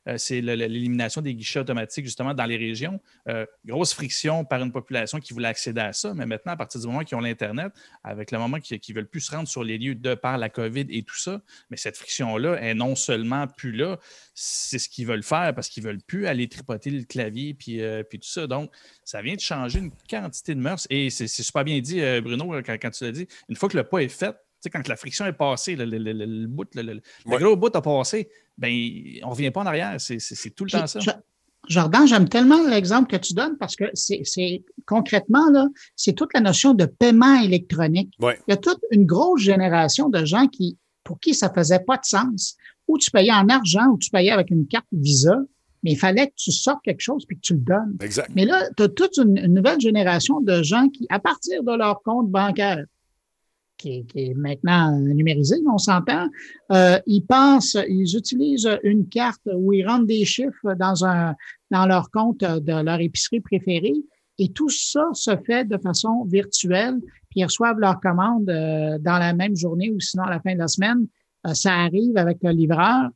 Euh, 0.08 0.18
c'est 0.18 0.40
l'élimination 0.40 1.20
des 1.20 1.34
guichets 1.34 1.60
automatiques 1.60 2.04
justement 2.04 2.34
dans 2.34 2.44
les 2.44 2.56
régions. 2.56 3.00
Euh, 3.28 3.46
grosse 3.64 3.94
friction 3.94 4.44
par 4.44 4.62
une 4.62 4.72
population 4.72 5.18
qui 5.18 5.32
voulait 5.32 5.48
accéder 5.48 5.80
à 5.80 5.92
ça, 5.92 6.14
mais 6.14 6.26
maintenant, 6.26 6.52
à 6.52 6.56
partir 6.56 6.80
du 6.80 6.86
moment 6.86 7.00
qu'ils 7.00 7.16
ont 7.16 7.20
l'Internet, 7.20 7.72
avec 8.04 8.30
le 8.30 8.38
moment 8.38 8.60
qu'ils 8.60 8.80
ne 8.88 8.94
veulent 8.94 9.08
plus 9.08 9.20
se 9.20 9.34
rendre 9.34 9.48
sur 9.48 9.64
les 9.64 9.78
lieux 9.78 9.94
de 9.94 10.14
par 10.14 10.38
la 10.38 10.48
COVID 10.48 10.86
et 10.90 11.02
tout 11.02 11.16
ça, 11.16 11.40
mais 11.70 11.76
cette 11.76 11.96
friction-là 11.96 12.56
est 12.60 12.74
non 12.74 12.94
seulement 12.94 13.46
plus 13.46 13.72
là, 13.72 13.98
c'est 14.34 14.78
ce 14.78 14.88
qu'ils 14.88 15.06
veulent 15.06 15.22
faire 15.22 15.54
parce 15.54 15.68
qu'ils 15.68 15.82
ne 15.82 15.88
veulent 15.88 16.02
plus 16.02 16.26
aller 16.26 16.48
tripoter 16.48 16.90
le 16.90 17.04
clavier 17.04 17.54
puis, 17.54 17.80
euh, 17.82 18.02
puis 18.02 18.18
tout 18.18 18.28
ça. 18.28 18.46
Donc, 18.46 18.70
ça 19.04 19.22
vient 19.22 19.34
de 19.34 19.40
changer 19.40 19.78
une 19.78 19.92
quantité 20.08 20.54
de 20.54 20.60
mœurs. 20.60 20.86
Et 20.90 21.10
c'est 21.10 21.26
super 21.26 21.64
bien 21.64 21.80
dit, 21.80 22.00
Bruno, 22.22 22.54
quand, 22.62 22.90
tu 22.90 23.04
l'as 23.04 23.12
dit. 23.12 23.26
Une 23.48 23.56
fois 23.56 23.68
que 23.68 23.76
le 23.76 23.84
pas 23.84 23.98
est 23.98 24.08
fait, 24.08 24.36
quand 24.72 24.88
la 24.88 24.96
friction 24.96 25.26
est 25.26 25.32
passée, 25.32 25.76
le, 25.76 25.84
le, 25.84 26.46
bout, 26.46 26.68
le, 26.74 27.00
gros 27.38 27.56
bout 27.56 27.74
a 27.74 27.82
passé, 27.82 28.28
ben, 28.58 28.70
on 29.22 29.28
ne 29.28 29.30
revient 29.32 29.50
pas 29.50 29.60
en 29.60 29.66
arrière. 29.66 29.96
C'est 29.98 30.50
tout 30.54 30.64
le 30.64 30.70
temps 30.70 30.86
ça. 30.86 31.00
Jordan, 31.68 32.06
j'aime 32.06 32.28
tellement 32.28 32.64
l'exemple 32.68 33.10
que 33.10 33.16
tu 33.16 33.34
donnes 33.34 33.56
parce 33.58 33.76
que 33.76 33.84
c'est 33.94 34.64
concrètement, 34.86 35.50
là, 35.50 35.66
c'est 35.96 36.12
toute 36.12 36.32
la 36.34 36.40
notion 36.40 36.74
de 36.74 36.86
paiement 36.86 37.40
électronique. 37.40 38.12
Il 38.20 38.34
y 38.48 38.52
a 38.52 38.56
toute 38.56 38.80
une 38.90 39.04
grosse 39.04 39.40
génération 39.40 40.08
de 40.08 40.24
gens 40.24 40.46
qui, 40.46 40.78
pour 41.02 41.18
qui 41.18 41.34
ça 41.34 41.50
faisait 41.52 41.80
pas 41.80 41.96
de 41.96 42.04
sens. 42.04 42.56
Ou 42.88 42.98
tu 42.98 43.10
payais 43.10 43.32
en 43.32 43.48
argent 43.48 43.86
ou 43.88 43.98
tu 43.98 44.10
payais 44.10 44.30
avec 44.30 44.50
une 44.50 44.66
carte 44.68 44.86
Visa, 44.92 45.36
mais 45.82 45.92
il 45.92 45.98
fallait 45.98 46.28
que 46.28 46.34
tu 46.36 46.52
sortes 46.52 46.82
quelque 46.84 47.00
chose 47.00 47.24
puis 47.26 47.36
que 47.36 47.42
tu 47.42 47.54
le 47.54 47.60
donnes. 47.60 47.96
Exact. 48.00 48.30
Mais 48.34 48.44
là, 48.44 48.62
tu 48.76 48.84
as 48.84 48.88
toute 48.88 49.16
une, 49.16 49.52
nouvelle 49.52 49.80
génération 49.80 50.40
de 50.40 50.62
gens 50.62 50.88
qui, 50.88 51.06
à 51.10 51.18
partir 51.18 51.64
de 51.64 51.76
leur 51.76 52.02
compte 52.02 52.30
bancaire, 52.30 52.84
qui, 53.76 54.06
est 54.14 54.34
maintenant 54.34 54.98
numérisé, 54.98 55.56
on 55.70 55.78
s'entend. 55.78 56.28
Euh, 56.72 56.98
ils 57.06 57.22
pensent, 57.22 57.76
ils 57.88 58.16
utilisent 58.16 58.68
une 58.82 59.08
carte 59.08 59.48
où 59.52 59.72
ils 59.72 59.86
rentrent 59.86 60.06
des 60.06 60.24
chiffres 60.24 60.74
dans, 60.78 61.04
un, 61.04 61.34
dans 61.70 61.86
leur 61.86 62.10
compte 62.10 62.40
de 62.40 62.82
leur 62.82 63.00
épicerie 63.00 63.40
préférée. 63.40 63.94
Et 64.38 64.50
tout 64.50 64.68
ça 64.68 65.06
se 65.12 65.36
fait 65.46 65.64
de 65.64 65.78
façon 65.78 66.24
virtuelle, 66.24 66.98
puis 67.30 67.40
ils 67.40 67.44
reçoivent 67.44 67.78
leur 67.78 68.00
commande 68.00 68.48
euh, 68.50 68.98
dans 68.98 69.18
la 69.18 69.32
même 69.32 69.56
journée 69.56 69.90
ou 69.90 70.00
sinon 70.00 70.24
à 70.24 70.30
la 70.30 70.40
fin 70.40 70.54
de 70.54 70.58
la 70.58 70.68
semaine. 70.68 71.06
Euh, 71.46 71.54
ça 71.54 71.72
arrive 71.72 72.16
avec 72.16 72.38
le 72.42 72.50
livreur. 72.50 73.08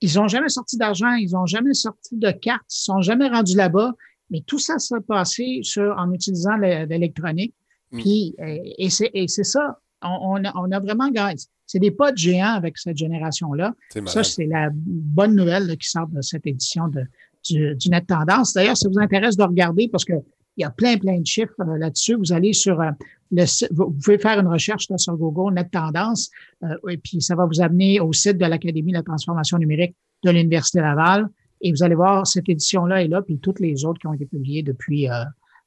Ils 0.00 0.14
n'ont 0.16 0.28
jamais 0.28 0.48
sorti 0.48 0.76
d'argent, 0.76 1.12
ils 1.14 1.32
n'ont 1.32 1.46
jamais 1.46 1.74
sorti 1.74 2.16
de 2.16 2.30
carte, 2.30 2.64
ils 2.70 2.90
ne 2.90 2.94
sont 2.94 3.00
jamais 3.00 3.28
rendus 3.28 3.56
là-bas, 3.56 3.92
mais 4.30 4.42
tout 4.46 4.58
ça 4.58 4.78
s'est 4.78 5.00
passé 5.06 5.60
sur, 5.62 5.94
en 5.98 6.12
utilisant 6.12 6.56
l'électronique. 6.56 7.54
Mm. 7.92 7.98
Puis, 8.00 8.36
et 8.38 8.88
c'est 8.90 9.44
ça, 9.44 9.78
on, 10.04 10.44
a, 10.44 10.80
vraiment 10.80 11.10
gagné. 11.10 11.36
C'est 11.66 11.78
des 11.78 11.90
pas 11.90 12.12
de 12.12 12.18
géants 12.18 12.54
avec 12.54 12.76
cette 12.78 12.96
génération-là. 12.96 13.74
Ça, 14.06 14.22
c'est 14.22 14.46
la 14.46 14.68
bonne 14.72 15.34
nouvelle 15.34 15.76
qui 15.78 15.88
sort 15.88 16.08
de 16.08 16.20
cette 16.20 16.46
édition 16.46 16.88
de, 16.88 17.04
du, 17.44 17.88
Net 17.88 18.06
Tendance. 18.06 18.52
D'ailleurs, 18.54 18.76
ça 18.76 18.88
vous 18.88 18.98
intéresse 18.98 19.36
de 19.36 19.42
regarder 19.42 19.88
parce 19.88 20.04
qu'il 20.04 20.22
y 20.56 20.64
a 20.64 20.70
plein, 20.70 20.96
plein 20.96 21.18
de 21.18 21.26
chiffres 21.26 21.54
euh, 21.60 21.78
là-dessus. 21.78 22.14
Vous 22.14 22.32
allez 22.32 22.52
sur 22.52 22.80
euh, 22.80 22.90
le 23.30 23.46
site, 23.46 23.68
vous 23.72 23.90
pouvez 23.90 24.18
faire 24.18 24.38
une 24.38 24.48
recherche 24.48 24.86
sur 24.96 25.16
Google, 25.16 25.54
Net 25.54 25.70
Tendance, 25.70 26.30
euh, 26.62 26.90
et 26.90 26.98
puis 26.98 27.20
ça 27.20 27.34
va 27.34 27.46
vous 27.46 27.60
amener 27.60 28.00
au 28.00 28.12
site 28.12 28.38
de 28.38 28.46
l'Académie 28.46 28.92
de 28.92 28.98
la 28.98 29.02
transformation 29.02 29.58
numérique 29.58 29.96
de 30.22 30.30
l'Université 30.30 30.80
Laval. 30.80 31.28
Et 31.60 31.72
vous 31.72 31.82
allez 31.82 31.94
voir, 31.94 32.26
cette 32.26 32.48
édition-là 32.48 33.02
est 33.02 33.08
là, 33.08 33.22
puis 33.22 33.38
toutes 33.38 33.60
les 33.60 33.84
autres 33.84 33.98
qui 33.98 34.06
ont 34.06 34.12
été 34.12 34.26
publiées 34.26 34.62
depuis, 34.62 35.08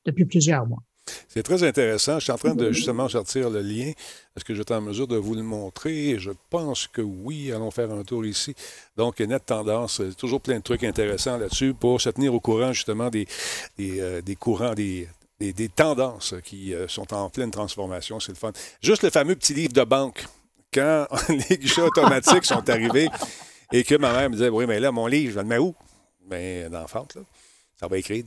depuis 0.06 0.26
plusieurs 0.26 0.68
mois. 0.68 0.84
C'est 1.28 1.44
très 1.44 1.64
intéressant. 1.64 2.20
Je 2.20 2.26
suis 2.26 2.32
en 2.32 2.38
train 2.38 2.56
de 2.56 2.72
justement 2.72 3.08
sortir 3.10 3.50
le 3.50 3.62
lien. 3.62 3.92
Est-ce 4.36 4.46
que 4.46 4.54
je 4.54 4.62
vais 4.62 4.72
en 4.74 4.82
mesure 4.82 5.08
de 5.08 5.18
vous 5.18 5.36
le 5.36 5.44
montrer? 5.44 6.20
Je 6.20 6.32
pense 6.50 6.88
que 6.88 7.02
oui. 7.02 7.52
Allons 7.52 7.72
faire 7.72 7.92
un 7.92 8.04
tour 8.04 8.26
ici. 8.26 8.56
Donc, 8.96 9.20
Net 9.20 9.46
Tendance, 9.46 10.02
toujours 10.18 10.42
plein 10.42 10.58
de 10.58 10.64
trucs 10.64 10.84
intéressants 10.84 11.38
là-dessus 11.38 11.74
pour 11.74 12.02
se 12.02 12.10
tenir 12.10 12.34
au 12.34 12.40
courant 12.40 12.74
justement 12.74 13.10
des, 13.10 13.28
euh, 13.80 14.22
courants, 14.40 14.74
des, 14.74 15.08
des, 15.40 15.70
tendances 15.70 16.36
qui 16.44 16.74
euh, 16.74 16.88
sont 16.88 17.14
en 17.14 17.30
pleine 17.30 17.52
transformation. 17.52 18.20
C'est 18.20 18.32
le 18.32 18.38
fun. 18.38 18.52
Juste 18.82 19.04
le 19.04 19.10
fameux 19.10 19.36
petit 19.36 19.54
livre 19.54 19.74
de 19.74 19.84
banque. 19.84 20.26
Quand 20.74 21.08
les 21.30 21.58
guichets 21.58 21.82
automatiques 21.82 22.46
sont 22.46 22.70
arrivés 22.70 23.08
et 23.72 23.84
que 23.84 23.96
ma 23.96 24.12
mère 24.12 24.30
me 24.30 24.36
disait 24.36 24.50
Oui, 24.50 24.66
mais 24.68 24.80
là, 24.80 24.92
mon 24.92 25.08
livre, 25.08 25.34
je 25.34 25.40
le 25.40 25.46
mets 25.46 25.58
où? 25.58 25.74
Dans 26.30 26.70
la 26.72 26.88
fente, 26.88 27.16
là. 27.16 27.22
Ça 27.80 27.88
va 27.88 27.98
écrire. 27.98 28.24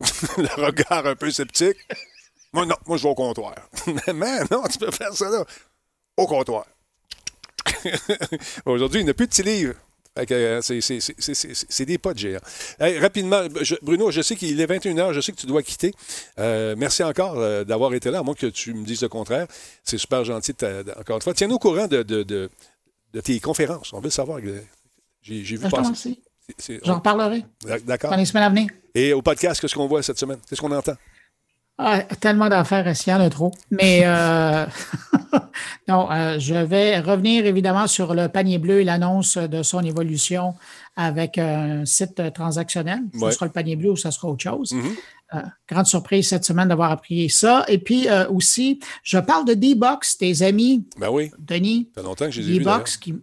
le 0.36 0.64
regard 0.64 1.06
un 1.06 1.16
peu 1.16 1.30
sceptique. 1.30 1.78
Moi, 2.52 2.66
non, 2.66 2.76
moi, 2.86 2.96
je 2.96 3.02
vais 3.02 3.08
au 3.08 3.14
comptoir. 3.14 3.54
Mais 4.14 4.40
non, 4.50 4.62
tu 4.70 4.78
peux 4.78 4.90
faire 4.90 5.12
ça 5.14 5.28
là. 5.28 5.44
Au 6.16 6.26
comptoir. 6.26 6.66
Aujourd'hui, 8.66 9.00
il 9.00 9.04
n'y 9.04 9.10
a 9.10 9.14
plus 9.14 9.26
de 9.26 9.30
petits 9.30 9.42
livres. 9.42 9.74
Euh, 10.30 10.62
c'est 10.62 11.84
des 11.84 11.98
pas 11.98 12.14
de 12.14 12.18
géant. 12.18 12.40
rapidement, 12.78 13.42
Bruno, 13.82 14.10
je 14.10 14.22
sais 14.22 14.36
qu'il 14.36 14.60
est 14.60 14.66
21h, 14.66 15.12
je 15.12 15.20
sais 15.20 15.32
que 15.32 15.36
tu 15.36 15.46
dois 15.46 15.62
quitter. 15.62 15.92
Euh, 16.38 16.74
merci 16.76 17.02
encore 17.02 17.38
euh, 17.38 17.64
d'avoir 17.64 17.92
été 17.94 18.10
là, 18.10 18.20
à 18.20 18.22
moins 18.22 18.34
que 18.34 18.46
tu 18.46 18.72
me 18.72 18.84
dises 18.84 19.02
le 19.02 19.08
contraire. 19.08 19.46
C'est 19.84 19.98
super 19.98 20.24
gentil, 20.24 20.54
encore 20.98 21.16
une 21.16 21.22
fois. 21.22 21.34
Tiens-nous 21.34 21.56
au 21.56 21.58
courant 21.58 21.86
de, 21.86 22.02
de, 22.02 22.50
tes 23.22 23.40
conférences. 23.40 23.92
On 23.92 24.00
veut 24.00 24.10
savoir. 24.10 24.40
J'ai 25.22 25.42
vu 25.42 25.58
ben, 25.58 25.70
passer. 25.70 26.18
J'en 26.84 27.00
parlerai. 27.00 27.44
D'accord. 27.84 28.10
Dans 28.10 28.16
les 28.16 28.24
semaines 28.24 28.44
à 28.44 28.48
venir. 28.48 28.68
Et 28.94 29.12
au 29.12 29.22
podcast, 29.22 29.60
qu'est-ce 29.60 29.74
qu'on 29.74 29.88
voit 29.88 30.02
cette 30.02 30.18
semaine? 30.18 30.38
Qu'est-ce 30.48 30.60
qu'on 30.60 30.72
entend? 30.72 30.94
Ah, 31.78 32.00
tellement 32.20 32.48
d'affaires, 32.48 32.90
il 32.90 33.10
y 33.10 33.12
en 33.12 33.20
a 33.20 33.28
trop? 33.28 33.52
Mais 33.70 34.00
euh, 34.04 34.64
non, 35.88 36.10
euh, 36.10 36.38
je 36.38 36.54
vais 36.54 37.00
revenir 37.00 37.44
évidemment 37.44 37.86
sur 37.86 38.14
le 38.14 38.28
panier 38.28 38.56
bleu 38.56 38.80
et 38.80 38.84
l'annonce 38.84 39.36
de 39.36 39.62
son 39.62 39.84
évolution 39.84 40.54
avec 40.96 41.36
un 41.36 41.84
site 41.84 42.32
transactionnel. 42.32 43.00
Ce 43.20 43.30
sera 43.30 43.44
le 43.44 43.52
panier 43.52 43.76
bleu 43.76 43.90
ou 43.90 43.96
ce 43.96 44.10
sera 44.10 44.28
autre 44.28 44.42
chose. 44.42 44.72
Mm-hmm. 44.72 44.96
Euh, 45.34 45.40
grande 45.68 45.86
surprise 45.86 46.28
cette 46.28 46.46
semaine 46.46 46.68
d'avoir 46.68 46.90
appris 46.90 47.28
ça. 47.28 47.66
Et 47.68 47.76
puis 47.76 48.06
aussi, 48.30 48.80
je 49.02 49.18
parle 49.18 49.44
de 49.44 49.52
D-Box, 49.52 50.16
tes 50.16 50.40
amis. 50.40 50.86
Ben 50.96 51.10
oui. 51.10 51.30
Denis. 51.38 51.90
Ça 51.94 52.00
fait 52.00 52.06
longtemps 52.06 52.24
que 52.24 52.30
j'ai 52.30 52.42
vu. 52.42 52.58
D-Box 52.58 52.96
qui 52.96 53.16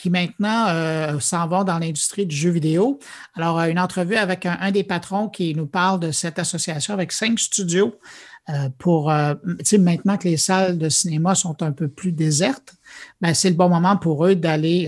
qui 0.00 0.08
maintenant 0.08 0.68
euh, 0.68 1.20
s'en 1.20 1.46
vont 1.46 1.62
dans 1.62 1.78
l'industrie 1.78 2.24
du 2.24 2.34
jeu 2.34 2.48
vidéo. 2.48 2.98
Alors, 3.34 3.60
euh, 3.60 3.66
une 3.66 3.78
entrevue 3.78 4.16
avec 4.16 4.46
un, 4.46 4.70
des 4.70 4.82
patrons 4.82 5.28
qui 5.28 5.54
nous 5.54 5.66
parle 5.66 6.00
de 6.00 6.10
cette 6.10 6.38
association 6.38 6.94
avec 6.94 7.12
cinq 7.12 7.38
studios 7.38 7.94
euh, 8.48 8.70
pour, 8.78 9.12
sais, 9.62 9.76
maintenant 9.76 10.16
que 10.16 10.26
les 10.26 10.38
salles 10.38 10.78
de 10.78 10.88
cinéma 10.88 11.34
sont 11.34 11.62
un 11.62 11.72
peu 11.72 11.86
plus 11.86 12.12
désertes, 12.12 12.74
ben, 13.20 13.34
c'est 13.34 13.50
le 13.50 13.56
bon 13.56 13.68
moment 13.68 13.98
pour 13.98 14.24
eux 14.26 14.34
d'aller 14.34 14.86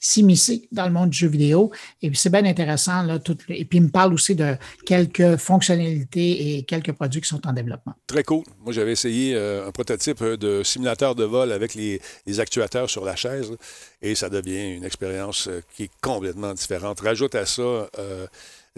s'immiscer 0.00 0.68
dans 0.72 0.86
le 0.86 0.92
monde 0.92 1.10
du 1.10 1.18
jeu 1.18 1.28
vidéo. 1.28 1.70
Et 2.02 2.10
puis, 2.10 2.18
c'est 2.18 2.30
bien 2.30 2.44
intéressant. 2.44 3.02
Là, 3.02 3.18
tout, 3.18 3.36
et 3.48 3.64
puis, 3.64 3.78
il 3.78 3.84
me 3.84 3.88
parle 3.88 4.14
aussi 4.14 4.34
de 4.34 4.56
quelques 4.86 5.36
fonctionnalités 5.36 6.56
et 6.56 6.62
quelques 6.62 6.92
produits 6.92 7.20
qui 7.20 7.28
sont 7.28 7.44
en 7.46 7.52
développement. 7.52 7.94
Très 8.06 8.22
cool. 8.22 8.44
Moi, 8.60 8.72
j'avais 8.72 8.92
essayé 8.92 9.34
euh, 9.34 9.66
un 9.66 9.72
prototype 9.72 10.22
euh, 10.22 10.36
de 10.36 10.62
simulateur 10.62 11.14
de 11.14 11.24
vol 11.24 11.52
avec 11.52 11.74
les, 11.74 12.00
actuateurs 12.38 12.88
sur 12.88 13.04
la 13.04 13.16
chaise 13.16 13.50
et 14.02 14.14
ça 14.14 14.28
devient 14.28 14.76
une 14.76 14.84
expérience 14.84 15.48
euh, 15.48 15.60
qui 15.74 15.84
est 15.84 15.90
complètement 16.00 16.54
différente. 16.54 17.00
Rajoute 17.00 17.34
à 17.34 17.46
ça 17.46 17.88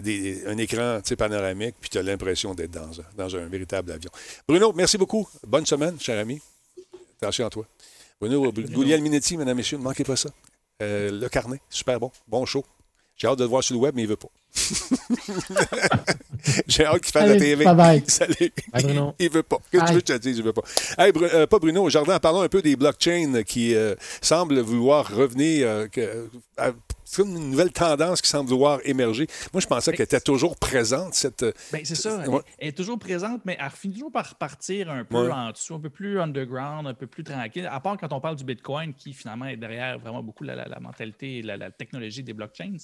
un 0.03 0.57
écran 0.57 0.99
panoramique, 1.15 1.75
puis 1.79 1.89
tu 1.89 1.97
as 1.99 2.01
l'impression 2.01 2.55
d'être 2.55 2.71
dans 2.71 2.99
un, 2.99 3.03
dans 3.15 3.35
un 3.35 3.45
véritable 3.47 3.91
avion. 3.91 4.09
Bruno, 4.47 4.73
merci 4.73 4.97
beaucoup. 4.97 5.27
Bonne 5.45 5.65
semaine, 5.65 5.99
cher 5.99 6.19
ami. 6.19 6.41
Attention 7.21 7.45
à 7.45 7.49
toi. 7.51 7.67
Bruno 8.19 8.51
Gouliel 8.51 9.01
Minetti, 9.01 9.37
mesdames, 9.37 9.57
messieurs, 9.57 9.77
ne 9.77 9.83
manquez 9.83 10.03
pas 10.03 10.15
ça. 10.15 10.29
Euh, 10.81 11.11
le 11.11 11.29
carnet, 11.29 11.61
super 11.69 11.99
bon. 11.99 12.11
Bon 12.27 12.45
show. 12.45 12.65
J'ai 13.15 13.27
hâte 13.27 13.37
de 13.37 13.43
le 13.43 13.49
voir 13.49 13.63
sur 13.63 13.75
le 13.75 13.81
web, 13.81 13.95
mais 13.95 14.01
il 14.03 14.07
veut 14.07 14.15
pas. 14.15 14.29
J'ai 16.67 16.85
hâte 16.85 17.01
qu'il 17.01 17.11
fasse 17.11 17.29
la 17.29 17.37
TV. 17.37 17.65
Bye 17.71 17.75
bye. 17.75 18.03
Salut. 18.07 18.51
Il 19.19 19.29
veut 19.29 19.43
pas. 19.43 19.57
Qu'est-ce 19.71 19.83
que 19.83 19.87
tu 19.87 19.93
veux 19.93 20.01
que 20.01 20.13
je 20.13 20.17
te 20.17 20.21
dise? 20.21 20.37
Il 20.37 20.43
veut 20.43 20.53
pas. 20.53 20.63
Hey, 20.97 21.11
euh, 21.15 21.47
pas 21.47 21.59
Bruno, 21.59 21.89
Jardin, 21.89 22.19
parlons 22.19 22.41
un 22.41 22.49
peu 22.49 22.61
des 22.61 22.75
blockchains 22.75 23.43
qui 23.43 23.75
euh, 23.75 23.95
semblent 24.21 24.59
vouloir 24.59 25.15
revenir. 25.15 25.87
Que, 25.91 26.27
c'est 27.11 27.23
une 27.23 27.49
nouvelle 27.49 27.73
tendance 27.73 28.21
qui 28.21 28.29
semble 28.29 28.49
vouloir 28.49 28.79
émerger. 28.85 29.27
Moi, 29.51 29.59
je 29.59 29.67
pensais 29.67 29.91
qu'elle 29.91 30.05
était 30.05 30.21
toujours 30.21 30.57
présente, 30.57 31.13
cette. 31.13 31.43
Ben, 31.73 31.83
c'est 31.83 31.95
ça. 31.95 32.23
Elle, 32.57 32.69
est 32.69 32.71
toujours 32.71 32.97
présente, 32.97 33.41
mais 33.43 33.57
elle 33.59 33.69
finit 33.69 33.95
toujours 33.95 34.13
par 34.13 34.33
partir 34.35 34.89
un 34.89 35.03
peu 35.03 35.29
en 35.29 35.51
dessous, 35.51 35.75
un 35.75 35.81
peu 35.81 35.89
plus 35.89 36.21
underground, 36.21 36.87
un 36.87 36.93
peu 36.93 37.07
plus 37.07 37.25
tranquille. 37.25 37.67
À 37.69 37.81
part 37.81 37.97
quand 37.97 38.13
on 38.13 38.21
parle 38.21 38.37
du 38.37 38.45
Bitcoin, 38.45 38.93
qui 38.93 39.11
finalement 39.11 39.47
est 39.47 39.57
derrière 39.57 39.99
vraiment 39.99 40.23
beaucoup 40.23 40.45
la, 40.45 40.79
mentalité 40.79 41.39
et 41.39 41.41
la, 41.41 41.69
technologie 41.69 42.23
des 42.23 42.33
blockchains. 42.33 42.77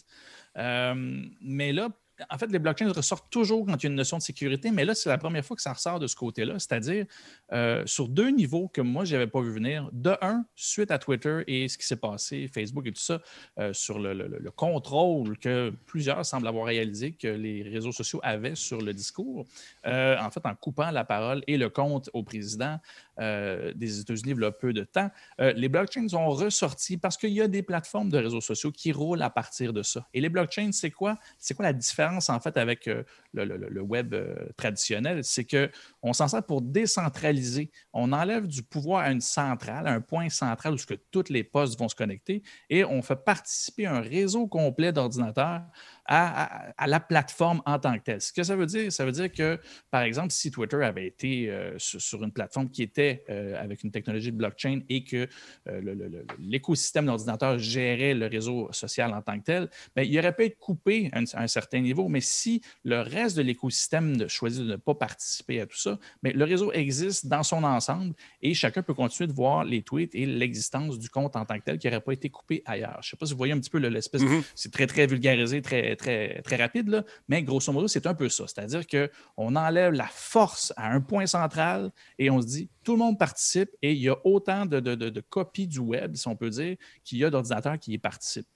Euh, 0.58 1.24
mais 1.42 1.72
là, 1.72 1.90
en 2.32 2.38
fait, 2.40 2.48
les 2.48 2.58
blockchains 2.58 2.92
ressortent 2.92 3.30
toujours 3.30 3.66
quand 3.66 3.76
il 3.76 3.84
y 3.84 3.86
a 3.86 3.90
une 3.90 3.96
notion 3.96 4.18
de 4.18 4.24
sécurité, 4.24 4.72
mais 4.72 4.86
là, 4.86 4.96
c'est 4.96 5.10
la 5.10 5.20
première 5.20 5.46
fois 5.46 5.56
que 5.56 5.62
ça 5.62 5.72
ressort 5.72 6.00
de 6.00 6.08
ce 6.08 6.16
côté-là, 6.16 6.58
c'est-à-dire 6.58 7.06
euh, 7.54 7.84
sur 7.86 8.08
deux 8.08 8.30
niveaux 8.30 8.68
que 8.70 8.82
moi, 8.82 9.06
je 9.06 9.14
n'avais 9.14 9.28
pas 9.28 9.40
vu 9.42 9.52
venir. 9.52 9.88
De 9.94 10.16
un, 10.22 10.44
suite 10.56 10.90
à 10.90 10.98
Twitter 10.98 11.44
et 11.46 11.68
ce 11.68 11.78
qui 11.78 11.86
s'est 11.86 11.98
passé, 11.98 12.50
Facebook 12.52 12.88
et 12.88 12.92
tout 12.92 13.02
ça, 13.02 13.22
euh, 13.60 13.72
sur 13.72 14.00
le, 14.00 14.50
contrôle 14.56 15.38
que 15.38 15.72
plusieurs 15.86 16.26
semblent 16.26 16.48
avoir 16.48 16.66
réalisé 16.66 17.12
que 17.12 17.28
les 17.28 17.62
réseaux 17.62 17.92
sociaux 17.92 18.20
avaient 18.24 18.56
sur 18.56 18.82
le 18.82 18.94
discours, 18.94 19.46
en 19.86 20.32
fait, 20.32 20.46
en 20.46 20.56
coupant 20.56 20.90
la 20.90 21.04
parole 21.04 21.44
et 21.46 21.58
le 21.58 21.70
compte 21.70 22.10
au 22.14 22.24
président 22.24 22.80
des 23.20 24.00
États-Unis 24.00 24.34
il 24.38 24.42
y 24.42 24.46
a 24.46 24.52
peu 24.52 24.74
de 24.74 24.84
temps, 24.84 25.10
les 25.40 25.70
blockchains 25.70 26.08
ont 26.14 26.30
ressorti 26.30 26.98
parce 26.98 27.18
qu'il 27.18 27.32
y 27.32 27.42
a 27.42 27.48
des 27.48 27.64
plateformes 27.64 28.10
de 28.10 28.18
réseaux 28.18 28.42
sociaux 28.42 28.72
qui 28.72 28.92
roulent 28.92 29.22
à 29.22 29.30
partir 29.30 29.74
de 29.74 29.84
ça. 29.84 30.08
Et 30.14 30.22
les 30.22 30.30
blockchains, 30.30 30.72
c'est 30.72 30.92
quoi? 30.92 31.18
C'est 31.38 31.54
quoi 31.54 31.66
la 31.66 31.74
différence? 31.74 32.28
en 32.30 32.40
fait 32.40 32.58
avec 32.58 32.88
euh, 32.88 33.04
le, 33.34 33.82
web 33.82 34.14
euh, 34.14 34.36
traditionnel, 34.58 35.24
c'est 35.24 35.46
qu'on 35.46 36.14
s'en 36.14 36.28
sert 36.28 36.44
pour 36.44 36.62
décentraliser. 36.62 37.72
On 37.94 38.12
enlève 38.14 38.48
du 38.48 38.64
pouvoir 38.64 39.04
à 39.04 39.12
une 39.12 39.22
centrale, 39.22 39.88
un 39.88 40.02
point 40.02 40.30
central 40.30 40.74
où 40.74 40.78
que 40.88 40.96
toutes 41.12 41.30
les 41.30 41.44
postes 41.44 41.78
vont 41.78 41.90
se 41.90 41.96
connecter 41.96 42.44
et 42.70 42.86
on 42.86 43.02
fait 43.02 43.18
participer 43.18 43.86
un 43.86 44.00
réseau 44.00 44.48
complet 44.48 44.94
d'ordinateurs 44.94 45.64
à, 46.08 46.88
la 46.88 47.00
plateforme 47.00 47.62
en 47.66 47.80
tant 47.80 47.98
que 47.98 48.04
telle. 48.04 48.22
Ce 48.22 48.32
que 48.32 48.44
ça 48.44 48.56
veut 48.56 48.66
dire, 48.66 48.92
ça 48.92 49.06
veut 49.06 49.12
dire 49.12 49.32
que, 49.32 49.60
par 49.92 50.02
exemple, 50.02 50.32
si 50.32 50.52
Twitter 50.52 50.84
avait 50.84 51.08
été 51.08 51.50
euh, 51.50 51.76
sur, 51.78 52.24
une 52.24 52.32
plateforme 52.32 52.70
qui 52.70 52.82
était 52.82 53.24
euh, 53.30 53.62
avec 53.62 53.84
une 53.84 53.92
technologie 53.92 54.32
de 54.32 54.38
blockchain 54.38 54.82
et 54.90 55.04
que 55.04 55.28
euh, 55.68 56.24
l'écosystème 56.40 57.06
d'ordinateur 57.06 57.60
gérait 57.60 58.14
le 58.14 58.28
réseau 58.28 58.70
social 58.72 59.14
en 59.14 59.22
tant 59.22 59.38
que 59.40 59.44
tel, 59.44 59.70
bien, 59.96 60.06
il 60.06 60.18
aurait 60.18 60.36
pu 60.36 60.46
être 60.46 60.58
coupé 60.58 61.10
à 61.12 61.20
un, 61.20 61.48
certain 61.48 61.80
niveau, 61.80 62.08
mais 62.08 62.22
si 62.22 62.62
le 62.84 63.02
reste 63.02 63.38
de 63.38 63.42
l'écosystème 63.42 64.28
choisit 64.30 64.64
de 64.64 64.72
ne 64.72 64.76
pas 64.78 64.96
participer 64.96 65.62
à 65.62 65.66
tout 65.66 65.78
ça, 65.78 66.00
bien, 66.24 66.32
le 66.34 66.46
réseau 66.46 66.72
existe 66.72 67.28
dans 67.28 67.44
son 67.44 67.64
ensemble 67.64 68.14
et 68.42 68.54
chacun 68.54 68.82
peut 68.82 68.94
continuer 68.94 69.28
de 69.28 69.34
voir 69.34 69.66
les 69.66 69.82
tweets 69.82 70.16
et 70.16 70.26
l'existence 70.26 70.98
du 71.00 71.10
compte 71.10 71.36
en 71.36 71.46
tant 71.46 71.60
que 71.60 71.64
tel 71.66 71.78
qui 71.78 71.88
n'aurait 71.88 72.02
pas 72.02 72.14
été 72.14 72.30
coupé 72.30 72.64
ailleurs. 72.66 73.00
Je 73.02 73.08
ne 73.08 73.12
sais 73.12 73.18
pas 73.18 73.26
si 73.26 73.34
vous 73.34 73.38
voyez 73.38 73.54
un 73.54 73.60
petit 73.60 73.70
peu 73.70 73.80
l'espèce, 73.80 74.22
mm-hmm. 74.22 74.44
c'est 74.56 74.72
très, 74.72 74.88
très 74.88 75.06
vulgarisé, 75.06 75.62
très, 75.62 75.97
très, 75.98 76.42
très 76.44 76.56
rapide, 76.56 77.04
mais 77.28 77.44
grosso 77.44 77.72
modo, 77.74 77.88
c'est 77.88 78.08
un 78.08 78.14
peu 78.14 78.30
ça. 78.30 78.46
C'est-à-dire 78.48 78.84
qu'on 78.88 79.56
enlève 79.56 79.94
la 79.94 80.08
force 80.08 80.74
à 80.78 80.92
un 80.92 81.02
point 81.02 81.26
central 81.26 81.92
et 82.18 82.30
on 82.30 82.42
se 82.42 82.48
dit 82.48 82.70
tout 82.84 82.94
le 82.94 83.00
monde 83.00 83.20
participe 83.20 83.70
et 83.82 83.92
il 83.92 84.00
y 84.00 84.10
a 84.10 84.18
autant 84.24 84.66
de, 84.66 84.80
de 84.80 85.22
copies 85.22 85.68
du 85.68 85.80
web, 85.80 86.16
si 86.16 86.28
on 86.28 86.36
peut 86.36 86.50
dire, 86.50 86.78
qu'il 87.04 87.18
y 87.18 87.26
a 87.26 87.30
d'ordinateurs 87.30 87.78
qui 87.78 87.92
y 87.92 87.98
participent 87.98 88.48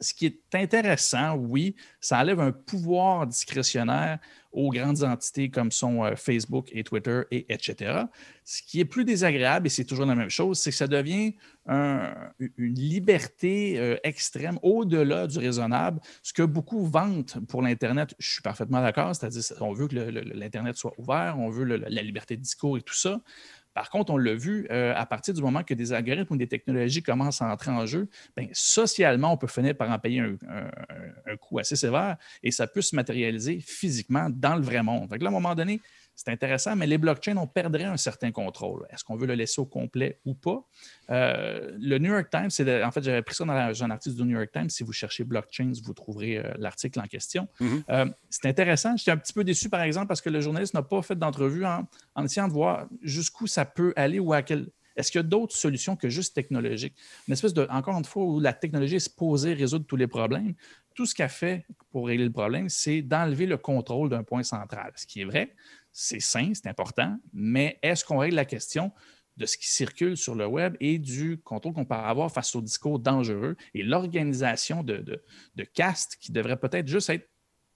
ce 0.00 0.14
qui 0.14 0.26
est 0.26 0.54
intéressant, 0.54 1.36
oui, 1.36 1.76
ça 2.00 2.18
enlève 2.18 2.40
un 2.40 2.52
pouvoir 2.52 3.26
discrétionnaire 3.26 4.18
aux 4.52 4.70
grandes 4.70 5.04
entités 5.04 5.48
comme 5.48 5.70
sont 5.70 6.04
euh, 6.04 6.16
Facebook 6.16 6.68
et 6.72 6.82
Twitter 6.82 7.22
et 7.30 7.46
etc. 7.52 8.02
Ce 8.44 8.62
qui 8.62 8.80
est 8.80 8.84
plus 8.84 9.04
désagréable, 9.04 9.68
et 9.68 9.70
c'est 9.70 9.84
toujours 9.84 10.06
la 10.06 10.16
même 10.16 10.28
chose, 10.28 10.58
c'est 10.58 10.70
que 10.70 10.76
ça 10.76 10.88
devient 10.88 11.34
une 11.68 12.74
liberté 12.74 13.78
euh, 13.78 13.96
extrême 14.02 14.58
au-delà 14.62 15.28
du 15.28 15.38
raisonnable, 15.38 16.00
ce 16.22 16.32
que 16.32 16.42
beaucoup 16.42 16.84
vantent 16.84 17.38
pour 17.46 17.62
l'Internet. 17.62 18.14
Je 18.18 18.28
suis 18.28 18.42
parfaitement 18.42 18.80
d'accord, 18.80 19.14
c'est-à-dire 19.14 19.42
qu'on 19.56 19.72
veut 19.72 19.86
que 19.86 19.94
l'Internet 19.94 20.76
soit 20.76 20.94
ouvert, 20.98 21.36
on 21.38 21.50
veut 21.50 21.64
la 21.64 22.02
liberté 22.02 22.36
de 22.36 22.42
discours 22.42 22.76
et 22.76 22.82
tout 22.82 22.94
ça. 22.94 23.20
Par 23.74 23.90
contre, 23.90 24.12
on 24.12 24.16
l'a 24.16 24.34
vu, 24.34 24.66
euh, 24.70 24.92
à 24.96 25.06
partir 25.06 25.32
du 25.32 25.42
moment 25.42 25.62
que 25.62 25.74
des 25.74 25.92
algorithmes 25.92 26.34
ou 26.34 26.36
des 26.36 26.48
technologies 26.48 27.02
commencent 27.02 27.40
à 27.40 27.52
entrer 27.52 27.70
en 27.70 27.86
jeu, 27.86 28.08
bien, 28.36 28.48
socialement, 28.52 29.32
on 29.32 29.36
peut 29.36 29.46
finir 29.46 29.76
par 29.76 29.90
en 29.90 29.98
payer 29.98 30.20
un, 30.20 31.36
coût 31.36 31.58
assez 31.58 31.76
sévère 31.76 32.16
et 32.42 32.50
ça 32.50 32.66
peut 32.66 32.82
se 32.82 32.96
matérialiser 32.96 33.60
physiquement 33.60 34.28
dans 34.28 34.56
le 34.56 34.62
vrai 34.62 34.82
monde. 34.82 35.08
Donc 35.08 35.22
là, 35.22 35.28
à 35.28 35.32
moment 35.32 35.54
donné, 35.54 35.80
c'est 36.22 36.30
intéressant, 36.30 36.76
mais 36.76 36.86
les 36.86 36.98
blockchains, 36.98 37.38
on 37.38 37.46
perdrait 37.46 37.84
un 37.84 37.96
certain 37.96 38.30
contrôle. 38.30 38.86
Est-ce 38.90 39.04
qu'on 39.04 39.16
veut 39.16 39.26
le 39.26 39.32
laisser 39.32 39.58
au 39.58 39.64
complet 39.64 40.20
ou 40.26 40.34
pas? 40.34 40.62
Euh, 41.08 41.74
le 41.80 41.96
New 41.96 42.12
York 42.12 42.28
Times, 42.30 42.50
c'est 42.50 42.84
en 42.84 42.90
fait, 42.90 43.02
j'avais 43.02 43.22
pris 43.22 43.34
ça 43.34 43.46
dans 43.46 43.82
un 43.84 43.90
article 43.90 44.16
du 44.16 44.24
New 44.24 44.36
York 44.36 44.50
Times. 44.52 44.68
Si 44.68 44.84
vous 44.84 44.92
cherchez 44.92 45.24
blockchains, 45.24 45.72
vous 45.82 45.94
trouverez 45.94 46.36
euh, 46.36 46.52
l'article 46.58 47.00
en 47.00 47.04
question. 47.04 47.48
Mm-hmm. 47.58 47.82
Euh, 47.88 48.06
c'est 48.28 48.46
intéressant. 48.46 48.98
J'étais 48.98 49.12
un 49.12 49.16
petit 49.16 49.32
peu 49.32 49.44
déçu, 49.44 49.70
par 49.70 49.80
exemple, 49.80 50.08
parce 50.08 50.20
que 50.20 50.28
le 50.28 50.42
journaliste 50.42 50.74
n'a 50.74 50.82
pas 50.82 51.00
fait 51.00 51.18
d'entrevue 51.18 51.64
en, 51.64 51.88
en, 52.14 52.24
essayant 52.26 52.48
de 52.48 52.52
voir 52.52 52.86
jusqu'où 53.00 53.46
ça 53.46 53.64
peut 53.64 53.94
aller 53.96 54.18
ou 54.18 54.34
à 54.34 54.42
quel. 54.42 54.66
Est-ce 54.96 55.10
qu'il 55.10 55.20
y 55.20 55.24
a 55.24 55.26
d'autres 55.26 55.56
solutions 55.56 55.96
que 55.96 56.10
juste 56.10 56.34
technologiques? 56.34 56.96
Une 57.28 57.32
espèce 57.32 57.54
de, 57.54 57.66
encore 57.70 57.96
une 57.96 58.04
fois, 58.04 58.24
où 58.24 58.40
la 58.40 58.52
technologie 58.52 58.96
est 58.96 58.98
supposée 58.98 59.54
résoudre 59.54 59.86
tous 59.86 59.96
les 59.96 60.06
problèmes. 60.06 60.52
Tout 60.94 61.06
ce 61.06 61.14
qu'elle 61.14 61.30
fait 61.30 61.64
pour 61.92 62.08
régler 62.08 62.26
le 62.26 62.32
problème, 62.32 62.68
c'est 62.68 63.00
d'enlever 63.00 63.46
le 63.46 63.56
contrôle 63.56 64.10
d'un 64.10 64.22
point 64.22 64.42
central. 64.42 64.92
Ce 64.96 65.06
qui 65.06 65.22
est 65.22 65.24
vrai, 65.24 65.54
c'est 65.92 66.20
sain, 66.20 66.52
c'est 66.54 66.68
important, 66.68 67.18
mais 67.32 67.78
est-ce 67.82 68.04
qu'on 68.04 68.18
règle 68.18 68.36
la 68.36 68.44
question 68.44 68.92
de 69.36 69.46
ce 69.46 69.56
qui 69.56 69.68
circule 69.68 70.16
sur 70.16 70.34
le 70.34 70.46
web 70.46 70.76
et 70.80 70.98
du 70.98 71.38
contrôle 71.38 71.72
qu'on 71.72 71.86
peut 71.86 71.94
avoir 71.94 72.30
face 72.30 72.54
aux 72.54 72.60
discours 72.60 72.98
dangereux 72.98 73.56
et 73.74 73.82
l'organisation 73.82 74.82
de, 74.82 74.98
de, 75.56 75.64
castes 75.64 76.16
qui 76.20 76.30
devrait 76.30 76.58
peut-être 76.58 76.86
juste 76.86 77.10
être 77.10 77.28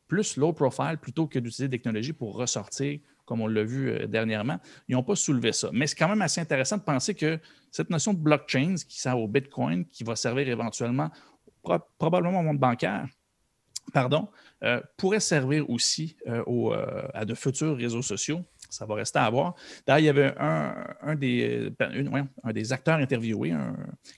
plus 0.06 0.36
low 0.36 0.52
profile 0.52 0.98
plutôt 1.00 1.26
que 1.26 1.38
d'utiliser 1.38 1.68
des 1.68 1.78
technologies 1.78 2.12
pour 2.12 2.36
ressortir, 2.36 3.00
comme 3.24 3.40
on 3.40 3.46
l'a 3.46 3.64
vu 3.64 3.88
euh, 3.88 4.06
dernièrement? 4.06 4.60
Ils 4.88 4.92
n'ont 4.92 5.02
pas 5.02 5.16
soulevé 5.16 5.52
ça. 5.52 5.70
Mais 5.72 5.86
c'est 5.86 5.96
quand 5.96 6.08
même 6.08 6.20
assez 6.20 6.40
intéressant 6.40 6.76
de 6.76 6.82
penser 6.82 7.14
que 7.14 7.40
cette 7.70 7.88
notion 7.88 8.12
de 8.12 8.18
blockchain 8.18 8.74
qui 8.86 9.00
sert 9.00 9.18
au 9.18 9.26
Bitcoin, 9.26 9.86
qui 9.86 10.04
va 10.04 10.14
servir 10.16 10.46
éventuellement 10.46 11.10
probablement 11.98 12.40
au 12.40 12.42
monde 12.42 12.58
bancaire, 12.58 13.08
pardon, 13.94 14.28
euh, 14.64 14.80
pourrait 14.96 15.20
servir 15.20 15.68
aussi 15.70 16.16
à 17.14 17.24
de 17.24 17.34
futurs 17.34 17.76
réseaux 17.76 18.02
sociaux 18.02 18.44
ça 18.74 18.86
va 18.86 18.94
rester 18.96 19.18
à 19.18 19.30
voir. 19.30 19.54
D'ailleurs, 19.86 19.98
il 20.00 20.04
y 20.04 20.08
avait 20.08 20.34
un, 20.38 21.14
des, 21.14 21.70
ben, 21.78 22.28
un 22.42 22.52
des, 22.52 22.72
acteurs 22.72 22.98
interviewés 22.98 23.54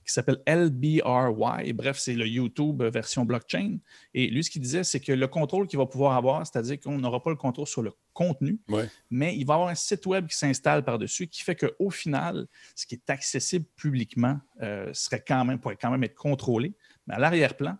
qui 0.05 0.11
s'appelle 0.11 0.41
LBRY. 0.47 1.73
Bref, 1.73 1.97
c'est 1.97 2.13
le 2.13 2.27
YouTube 2.27 2.81
version 2.83 3.25
blockchain. 3.25 3.77
Et 4.13 4.27
lui, 4.27 4.43
ce 4.43 4.49
qu'il 4.49 4.61
disait, 4.61 4.83
c'est 4.83 4.99
que 4.99 5.11
le 5.11 5.27
contrôle 5.27 5.67
qu'il 5.67 5.77
va 5.77 5.85
pouvoir 5.85 6.15
avoir, 6.15 6.45
c'est-à-dire 6.45 6.79
qu'on 6.79 6.97
n'aura 6.97 7.21
pas 7.21 7.29
le 7.29 7.35
contrôle 7.35 7.67
sur 7.67 7.81
le 7.81 7.91
contenu, 8.13 8.59
mais 9.11 9.35
il 9.37 9.45
va 9.45 9.55
avoir 9.55 9.69
un 9.69 9.75
site 9.75 10.05
web 10.05 10.27
qui 10.27 10.35
s'installe 10.35 10.83
par-dessus 10.83 11.27
qui 11.27 11.43
fait 11.43 11.55
qu'au 11.55 11.89
final, 11.89 12.47
ce 12.75 12.87
qui 12.87 12.95
est 12.95 13.09
accessible 13.09 13.65
publiquement 13.75 14.39
euh, 14.61 14.91
serait 14.93 15.23
quand 15.25 15.45
même, 15.45 15.59
pourrait 15.59 15.77
quand 15.79 15.91
même 15.91 16.03
être 16.03 16.15
contrôlé. 16.15 16.73
Mais 17.05 17.15
à 17.15 17.19
l'arrière-plan, 17.19 17.77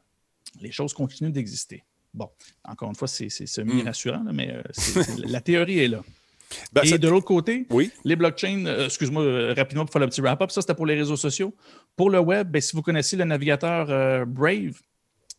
les 0.62 0.72
choses 0.72 0.94
continuent 0.94 1.32
d'exister. 1.32 1.84
Bon, 2.18 2.30
encore 2.66 2.90
une 2.90 2.96
fois, 2.96 3.08
c'est 3.08 3.30
semi-rassurant, 3.30 4.24
mais 4.34 4.52
euh, 4.52 5.04
la 5.26 5.40
théorie 5.40 5.80
est 5.80 5.88
là. 5.88 6.02
Ben, 6.74 6.82
Et 6.86 6.98
de 6.98 7.10
l'autre 7.10 7.26
côté, 7.26 7.68
les 8.06 8.16
blockchains, 8.16 8.66
euh, 8.66 8.86
excuse-moi 8.86 9.22
euh, 9.22 9.54
rapidement 9.54 9.84
pour 9.84 9.92
faire 9.92 10.02
le 10.02 10.08
petit 10.08 10.22
wrap-up, 10.22 10.50
ça 10.50 10.62
c'était 10.62 10.74
pour 10.74 10.86
les 10.86 10.96
réseaux 10.96 11.18
sociaux. 11.18 11.54
Pour 11.98 12.10
le 12.10 12.20
web, 12.20 12.50
ben, 12.50 12.62
si 12.62 12.74
vous 12.74 12.82
connaissez 12.82 13.18
le 13.18 13.26
navigateur 13.26 13.90
euh, 13.90 14.24
Brave, 14.26 14.80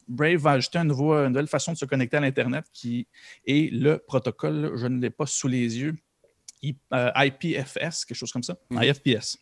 Brave 0.06 0.36
va 0.36 0.50
ajouter 0.52 0.78
un 0.78 0.84
nouveau, 0.84 1.14
une 1.14 1.28
nouvelle 1.28 1.46
façon 1.46 1.72
de 1.72 1.78
se 1.78 1.86
connecter 1.86 2.18
à 2.18 2.20
l'Internet 2.20 2.66
qui 2.74 3.06
est 3.46 3.72
le 3.72 3.98
protocole, 3.98 4.72
je 4.76 4.86
ne 4.86 5.00
l'ai 5.00 5.10
pas 5.10 5.24
sous 5.26 5.48
les 5.48 5.78
yeux, 5.78 5.94
IPFS, 6.62 8.04
quelque 8.04 8.14
chose 8.14 8.32
comme 8.32 8.42
ça, 8.42 8.58
mhm. 8.70 8.82
IFPS. 8.82 9.38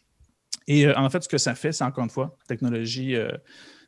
Et 0.68 0.89
en 0.89 1.11
fait, 1.11 1.22
ce 1.24 1.28
que 1.28 1.39
ça 1.39 1.57
fait, 1.57 1.72
c'est 1.72 1.84
encore 1.84 2.05
une 2.05 2.11
fois, 2.11 2.37
technologie 2.49 3.16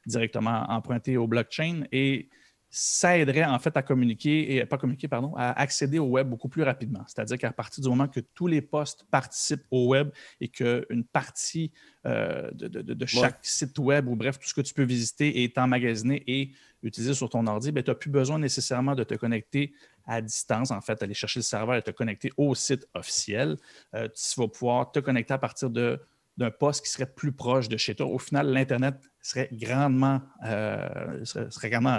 directement 0.07 0.64
empruntée 0.68 1.16
au 1.16 1.26
blockchain. 1.26 1.82
Et 1.92 2.28
ça 2.71 3.16
aiderait 3.16 3.45
en 3.45 3.59
fait 3.59 3.77
à 3.77 3.83
communiquer, 3.83 4.57
et 4.57 4.66
pas 4.66 4.77
communiquer, 4.77 5.09
pardon, 5.09 5.35
à 5.37 5.59
accéder 5.59 5.99
au 5.99 6.07
web 6.07 6.29
beaucoup 6.29 6.49
plus 6.49 6.62
rapidement. 6.62 7.03
C'est-à-dire 7.07 7.39
qu'à 7.39 7.53
partir 7.53 7.83
du 7.83 7.89
moment 7.89 8.09
que 8.09 8.21
tous 8.21 8.47
les 8.47 8.61
postes 8.61 9.05
participent 9.11 9.64
au 9.71 9.89
web 9.89 10.11
et 10.41 10.49
qu'une 10.49 11.05
partie 11.12 11.73
euh, 12.07 12.51
de, 12.53 13.07
chaque 13.07 13.39
site 13.43 13.79
web 13.79 14.09
ou 14.09 14.16
bref, 14.16 14.39
tout 14.39 14.49
ce 14.49 14.55
que 14.55 14.61
tu 14.61 14.75
peux 14.75 14.85
visiter 14.85 15.45
est 15.45 15.57
emmagasiné 15.57 16.23
et 16.27 16.53
utilisé 16.83 17.14
sur 17.14 17.29
ton 17.29 17.47
ordi, 17.47 17.73
ben, 17.73 17.83
tu 17.83 17.91
n'as 17.91 17.95
plus 17.95 18.11
besoin 18.11 18.39
nécessairement 18.39 18.95
de 18.95 19.03
te 19.03 19.14
connecter 19.14 19.73
à 20.07 20.21
distance, 20.21 20.71
en 20.71 20.81
fait, 20.81 21.03
aller 21.03 21.14
chercher 21.14 21.41
le 21.41 21.45
serveur 21.45 21.77
et 21.77 21.83
te 21.83 21.91
connecter 21.91 22.31
au 22.37 22.55
site 22.55 22.87
officiel. 22.95 23.57
euh, 23.95 24.09
tu 24.09 24.41
vas 24.41 24.49
pouvoir 24.49 24.93
te 24.93 25.01
connecter 25.01 25.35
à 25.35 25.39
partir 25.39 25.71
de 25.71 26.01
d'un 26.39 26.53
poste 26.53 26.85
qui 26.85 26.91
serait 26.93 27.12
plus 27.12 27.33
proche 27.33 27.69
de 27.69 27.77
chez 27.77 27.97
toi. 27.97 28.07
Au 28.07 28.19
final, 28.19 28.49
l'Internet 28.53 28.95
serait 29.21 29.49
grandement, 29.53 30.23
euh, 30.45 31.25
serait, 31.25 31.69
grandement 31.69 31.99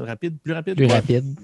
euh, 0.00 0.04
rapide, 0.04 0.38
plus 0.42 0.52
rapide? 0.52 0.76
Plus 0.76 0.86
rapide. 0.86 1.36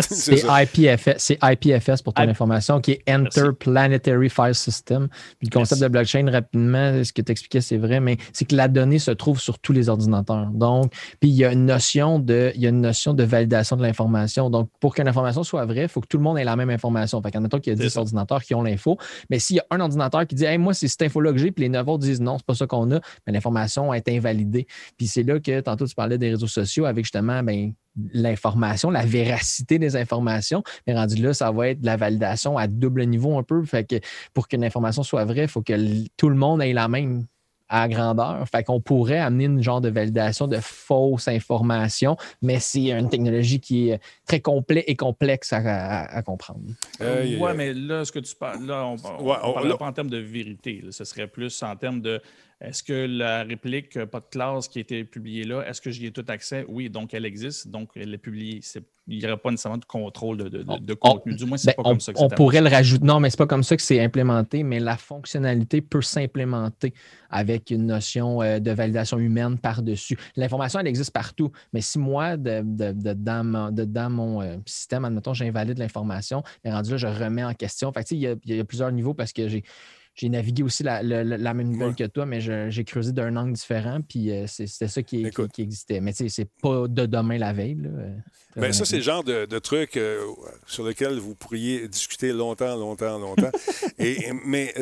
C'est 0.00 0.44
IPFS, 0.48 2.02
pour 2.02 2.14
ton 2.14 2.28
information, 2.28 2.80
qui 2.80 2.92
est 2.92 3.02
Interplanetary 3.06 4.28
File 4.28 4.54
System. 4.54 5.08
Puis 5.38 5.48
le 5.48 5.58
concept 5.58 5.80
de 5.80 5.88
blockchain, 5.88 6.30
rapidement, 6.30 7.02
ce 7.04 7.12
que 7.12 7.22
tu 7.22 7.32
expliquais, 7.32 7.60
c'est 7.60 7.76
vrai, 7.76 8.00
mais 8.00 8.16
c'est 8.32 8.44
que 8.44 8.56
la 8.56 8.68
donnée 8.68 8.98
se 8.98 9.10
trouve 9.10 9.40
sur 9.40 9.58
tous 9.58 9.72
les 9.72 9.88
ordinateurs. 9.88 10.50
Donc, 10.52 10.92
puis 11.20 11.30
il 11.30 11.36
y 11.36 11.44
a 11.44 11.52
une 11.52 11.66
notion 11.66 12.18
de, 12.18 12.52
il 12.54 12.60
y 12.60 12.66
a 12.66 12.70
une 12.70 12.80
notion 12.80 13.14
de 13.14 13.24
validation 13.24 13.76
de 13.76 13.82
l'information. 13.82 14.50
Donc, 14.50 14.70
pour 14.80 14.94
qu'une 14.94 15.08
information 15.08 15.42
soit 15.42 15.64
vraie, 15.66 15.82
il 15.82 15.88
faut 15.88 16.00
que 16.00 16.06
tout 16.06 16.18
le 16.18 16.22
monde 16.22 16.38
ait 16.38 16.44
la 16.44 16.56
même 16.56 16.70
information. 16.70 17.20
Fait 17.22 17.30
qu'en 17.30 17.48
qu'il 17.48 17.72
y 17.72 17.76
a 17.76 17.78
10 17.78 17.96
ordinateurs 17.96 18.42
qui 18.42 18.54
ont 18.54 18.62
l'info, 18.62 18.98
mais 19.30 19.38
s'il 19.38 19.56
y 19.56 19.60
a 19.60 19.66
un 19.70 19.80
ordinateur 19.80 20.26
qui 20.26 20.34
dit, 20.34 20.44
hey, 20.44 20.58
moi, 20.58 20.74
c'est 20.74 20.88
cette 20.88 21.02
info-là 21.02 21.32
que 21.32 21.38
j'ai, 21.38 21.50
puis 21.50 21.64
les 21.64 21.70
9 21.70 21.88
autres 21.88 22.04
disent 22.04 22.20
non, 22.20 22.38
c'est 22.38 22.46
pas 22.46 22.54
ça 22.54 22.66
qu'on 22.66 22.90
a, 22.92 23.00
mais 23.26 23.32
l'information 23.32 23.92
est 23.94 24.08
invalidée. 24.08 24.66
Puis 24.96 25.06
c'est 25.06 25.22
là 25.22 25.40
que, 25.40 25.60
tantôt, 25.60 25.86
tu 25.86 25.94
parlais 25.94 26.18
des 26.18 26.30
réseaux 26.30 26.46
sociaux 26.46 26.84
avec 26.84 27.04
justement, 27.04 27.42
ben, 27.42 27.72
l'information, 28.12 28.90
la 28.90 29.04
véracité 29.04 29.78
des 29.78 29.96
informations. 29.96 30.62
Mais 30.86 30.94
rendu 30.94 31.22
là, 31.22 31.34
ça 31.34 31.50
va 31.50 31.68
être 31.68 31.80
de 31.80 31.86
la 31.86 31.96
validation 31.96 32.58
à 32.58 32.66
double 32.66 33.04
niveau 33.04 33.38
un 33.38 33.42
peu. 33.42 33.64
Fait 33.64 33.84
que 33.84 33.96
pour 34.34 34.48
qu'une 34.48 34.64
information 34.64 35.02
soit 35.02 35.24
vraie, 35.24 35.42
il 35.42 35.48
faut 35.48 35.62
que 35.62 35.74
tout 36.16 36.28
le 36.28 36.36
monde 36.36 36.62
ait 36.62 36.72
la 36.72 36.88
même 36.88 37.26
à 37.68 37.88
grandeur. 37.88 38.46
Fait 38.48 38.64
qu'on 38.64 38.80
pourrait 38.80 39.18
amener 39.18 39.44
une 39.44 39.62
genre 39.62 39.80
de 39.80 39.88
validation 39.88 40.46
de 40.46 40.56
fausses 40.56 41.28
informations, 41.28 42.16
mais 42.40 42.58
c'est 42.60 42.90
une 42.90 43.08
technologie 43.08 43.60
qui 43.60 43.90
est 43.90 44.00
très 44.26 44.40
complète 44.40 44.84
et 44.86 44.96
complexe 44.96 45.52
à, 45.52 46.22
comprendre. 46.22 46.60
Euh, 47.00 47.36
oui, 47.38 47.50
mais 47.54 47.74
là, 47.74 48.04
ce 48.04 48.12
que 48.12 48.18
tu 48.18 48.34
parles, 48.34 48.64
là, 48.66 48.86
on 48.86 48.94
ne 48.94 49.52
parle 49.52 49.76
pas 49.76 49.86
en 49.86 49.92
termes 49.92 50.10
de 50.10 50.18
vérité. 50.18 50.82
Ce 50.90 51.04
serait 51.04 51.26
plus 51.26 51.62
en 51.62 51.76
termes 51.76 52.00
de 52.00 52.20
est-ce 52.60 52.82
que 52.82 53.06
la 53.06 53.44
réplique 53.44 53.96
euh, 53.96 54.06
pas 54.06 54.18
de 54.18 54.26
classe 54.28 54.66
qui 54.66 54.78
a 54.78 54.80
été 54.80 55.04
publiée 55.04 55.44
là, 55.44 55.62
est-ce 55.68 55.80
que 55.80 55.92
j'y 55.92 56.06
ai 56.06 56.10
tout 56.10 56.24
accès? 56.26 56.64
Oui, 56.68 56.90
donc 56.90 57.14
elle 57.14 57.24
existe, 57.24 57.68
donc 57.68 57.90
elle 57.94 58.12
est 58.12 58.18
publiée. 58.18 58.60
Il 59.06 59.18
n'y 59.18 59.26
aura 59.26 59.36
pas 59.36 59.50
nécessairement 59.52 59.78
de 59.78 59.84
contrôle 59.84 60.38
de, 60.38 60.94
contenu. 60.94 61.36
Du 61.36 61.46
moins, 61.46 61.56
c'est 61.56 61.68
ben, 61.68 61.82
pas 61.82 61.90
comme 61.90 62.00
ça 62.00 62.12
que 62.12 62.18
On 62.20 62.28
pourrait 62.28 62.60
le 62.60 62.68
rajouter. 62.68 63.04
Non, 63.04 63.20
mais 63.20 63.30
c'est 63.30 63.36
pas 63.36 63.46
comme 63.46 63.62
ça 63.62 63.76
que 63.76 63.82
c'est 63.82 64.00
implémenté, 64.00 64.64
mais 64.64 64.80
la 64.80 64.96
fonctionnalité 64.96 65.80
peut 65.80 66.02
s'implémenter 66.02 66.92
avec 67.30 67.70
une 67.70 67.86
notion 67.86 68.42
euh, 68.42 68.58
de 68.58 68.72
validation 68.72 69.18
humaine 69.18 69.56
par-dessus. 69.56 70.18
L'information, 70.34 70.80
elle 70.80 70.88
existe 70.88 71.12
partout, 71.12 71.52
mais 71.72 71.80
si 71.80 72.00
moi, 72.00 72.36
de, 72.36 72.62
dans, 73.14 74.10
mon 74.10 74.42
euh, 74.42 74.56
système, 74.66 75.04
admettons, 75.04 75.32
j'invalide 75.32 75.78
l'information, 75.78 76.42
rendu 76.64 76.90
là, 76.90 76.96
je 76.96 77.06
remets 77.06 77.44
en 77.44 77.54
question. 77.54 77.92
Fait 77.92 78.10
il 78.10 78.18
y 78.18 78.60
a 78.60 78.64
plusieurs 78.64 78.90
niveaux 78.90 79.14
parce 79.14 79.32
que 79.32 79.48
j'ai 79.48 79.62
j'ai 80.18 80.28
navigué 80.28 80.64
aussi 80.64 80.82
la, 80.82 81.00
même 81.54 81.70
nouvelle 81.70 81.94
que 81.94 82.04
toi, 82.04 82.26
mais 82.26 82.40
j'ai 82.40 82.84
creusé 82.84 83.12
d'un 83.12 83.36
angle 83.36 83.52
différent, 83.52 84.00
puis 84.06 84.32
euh, 84.32 84.46
c'était 84.48 84.88
ça 84.88 85.02
qui, 85.02 85.24
existait. 85.58 86.00
Mais 86.00 86.12
tu 86.12 86.24
sais, 86.24 86.28
c'est 86.28 86.50
pas 86.60 86.88
de 86.88 87.06
demain 87.06 87.38
la 87.38 87.52
veille. 87.52 87.76
Là, 87.76 87.88
euh, 87.88 88.16
ben, 88.56 88.72
ça, 88.72 88.84
c'est 88.84 88.96
le 88.96 89.02
genre 89.02 89.22
de, 89.22 89.58
truc 89.60 89.96
euh, 89.96 90.20
sur 90.66 90.82
lequel 90.82 91.18
vous 91.18 91.36
pourriez 91.36 91.86
discuter 91.86 92.32
longtemps, 92.32 92.74
longtemps, 92.76 93.18
longtemps. 93.18 93.52
Et, 94.00 94.32
mais 94.44 94.74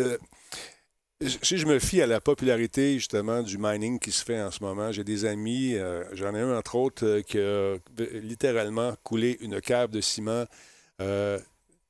si 1.20 1.58
je 1.58 1.66
me 1.66 1.78
fie 1.78 2.00
à 2.00 2.06
la 2.06 2.20
popularité 2.20 2.94
justement 2.94 3.42
du 3.42 3.58
mining 3.58 3.98
qui 3.98 4.12
se 4.12 4.24
fait 4.24 4.40
en 4.40 4.50
ce 4.50 4.62
moment, 4.62 4.90
j'ai 4.90 5.04
des 5.04 5.26
amis, 5.26 5.74
j'en 6.12 6.34
ai 6.34 6.40
un 6.40 6.56
entre 6.56 6.76
autres 6.76 7.20
qui 7.20 7.38
a 7.38 7.76
littéralement 8.22 8.94
coulé 9.02 9.36
une 9.40 9.60
cave 9.60 9.90
de 9.90 10.00
ciment 10.00 10.44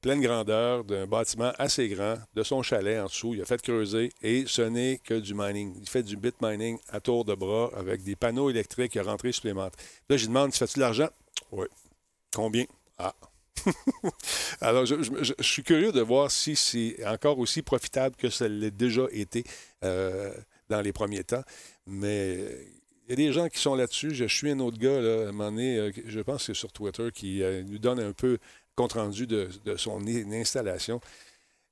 pleine 0.01 0.21
grandeur 0.21 0.85
d'un 0.85 1.07
bâtiment 1.07 1.53
assez 1.59 1.89
grand, 1.89 2.17
de 2.35 2.43
son 2.43 2.63
chalet 2.63 3.01
en 3.01 3.07
dessous. 3.07 3.35
Il 3.35 3.43
a 3.43 3.45
fait 3.45 3.61
creuser 3.61 4.11
et 4.23 4.45
ce 4.47 4.63
n'est 4.63 4.99
que 5.03 5.15
du 5.15 5.35
mining. 5.35 5.75
Il 5.81 5.89
fait 5.89 6.03
du 6.03 6.17
bit 6.17 6.35
mining 6.41 6.79
à 6.89 7.01
tour 7.01 7.25
de 7.25 7.35
bras 7.35 7.71
avec 7.77 8.03
des 8.03 8.17
panneaux 8.17 8.51
électriques 8.51 8.97
à 8.97 9.03
rentrée 9.03 9.33
supplémentaire. 9.33 9.79
Là, 10.09 10.17
je 10.17 10.23
lui 10.23 10.29
demande, 10.29 10.53
tu 10.53 10.59
fais-tu 10.59 10.75
de 10.75 10.81
l'argent? 10.81 11.09
Oui. 11.53 11.67
Combien? 12.35 12.65
Ah. 12.99 13.15
Alors, 14.61 14.87
je, 14.87 15.33
suis 15.41 15.63
curieux 15.63 15.93
de 15.93 16.01
voir 16.01 16.31
si 16.31 16.57
c'est 16.57 17.05
encore 17.07 17.39
aussi 17.39 17.63
profitable 17.63 18.15
que 18.17 18.31
ça 18.31 18.49
l'a 18.49 18.71
déjà 18.71 19.07
été 19.11 19.45
euh, 19.85 20.33
dans 20.69 20.81
les 20.81 20.93
premiers 20.93 21.25
temps. 21.25 21.43
Mais 21.87 22.39
il 23.07 23.11
y 23.11 23.13
a 23.13 23.17
des 23.17 23.33
gens 23.33 23.49
qui 23.49 23.59
sont 23.59 23.75
là-dessus. 23.75 24.15
Je 24.15 24.25
suis 24.27 24.51
un 24.51 24.59
autre 24.61 24.79
gars, 24.79 25.01
là, 25.01 25.27
à 25.27 25.29
un 25.29 25.33
moment 25.33 25.51
donné, 25.51 25.79
euh, 25.79 25.91
je 26.07 26.21
pense 26.21 26.39
que 26.39 26.53
c'est 26.53 26.59
sur 26.59 26.73
Twitter, 26.73 27.09
qui 27.15 27.43
euh, 27.43 27.63
nous 27.63 27.79
donne 27.79 28.01
un 28.01 28.13
peu 28.13 28.39
compte 28.77 28.93
rendu 28.93 29.27
de, 29.27 29.49
son 29.77 30.07
installation. 30.07 31.01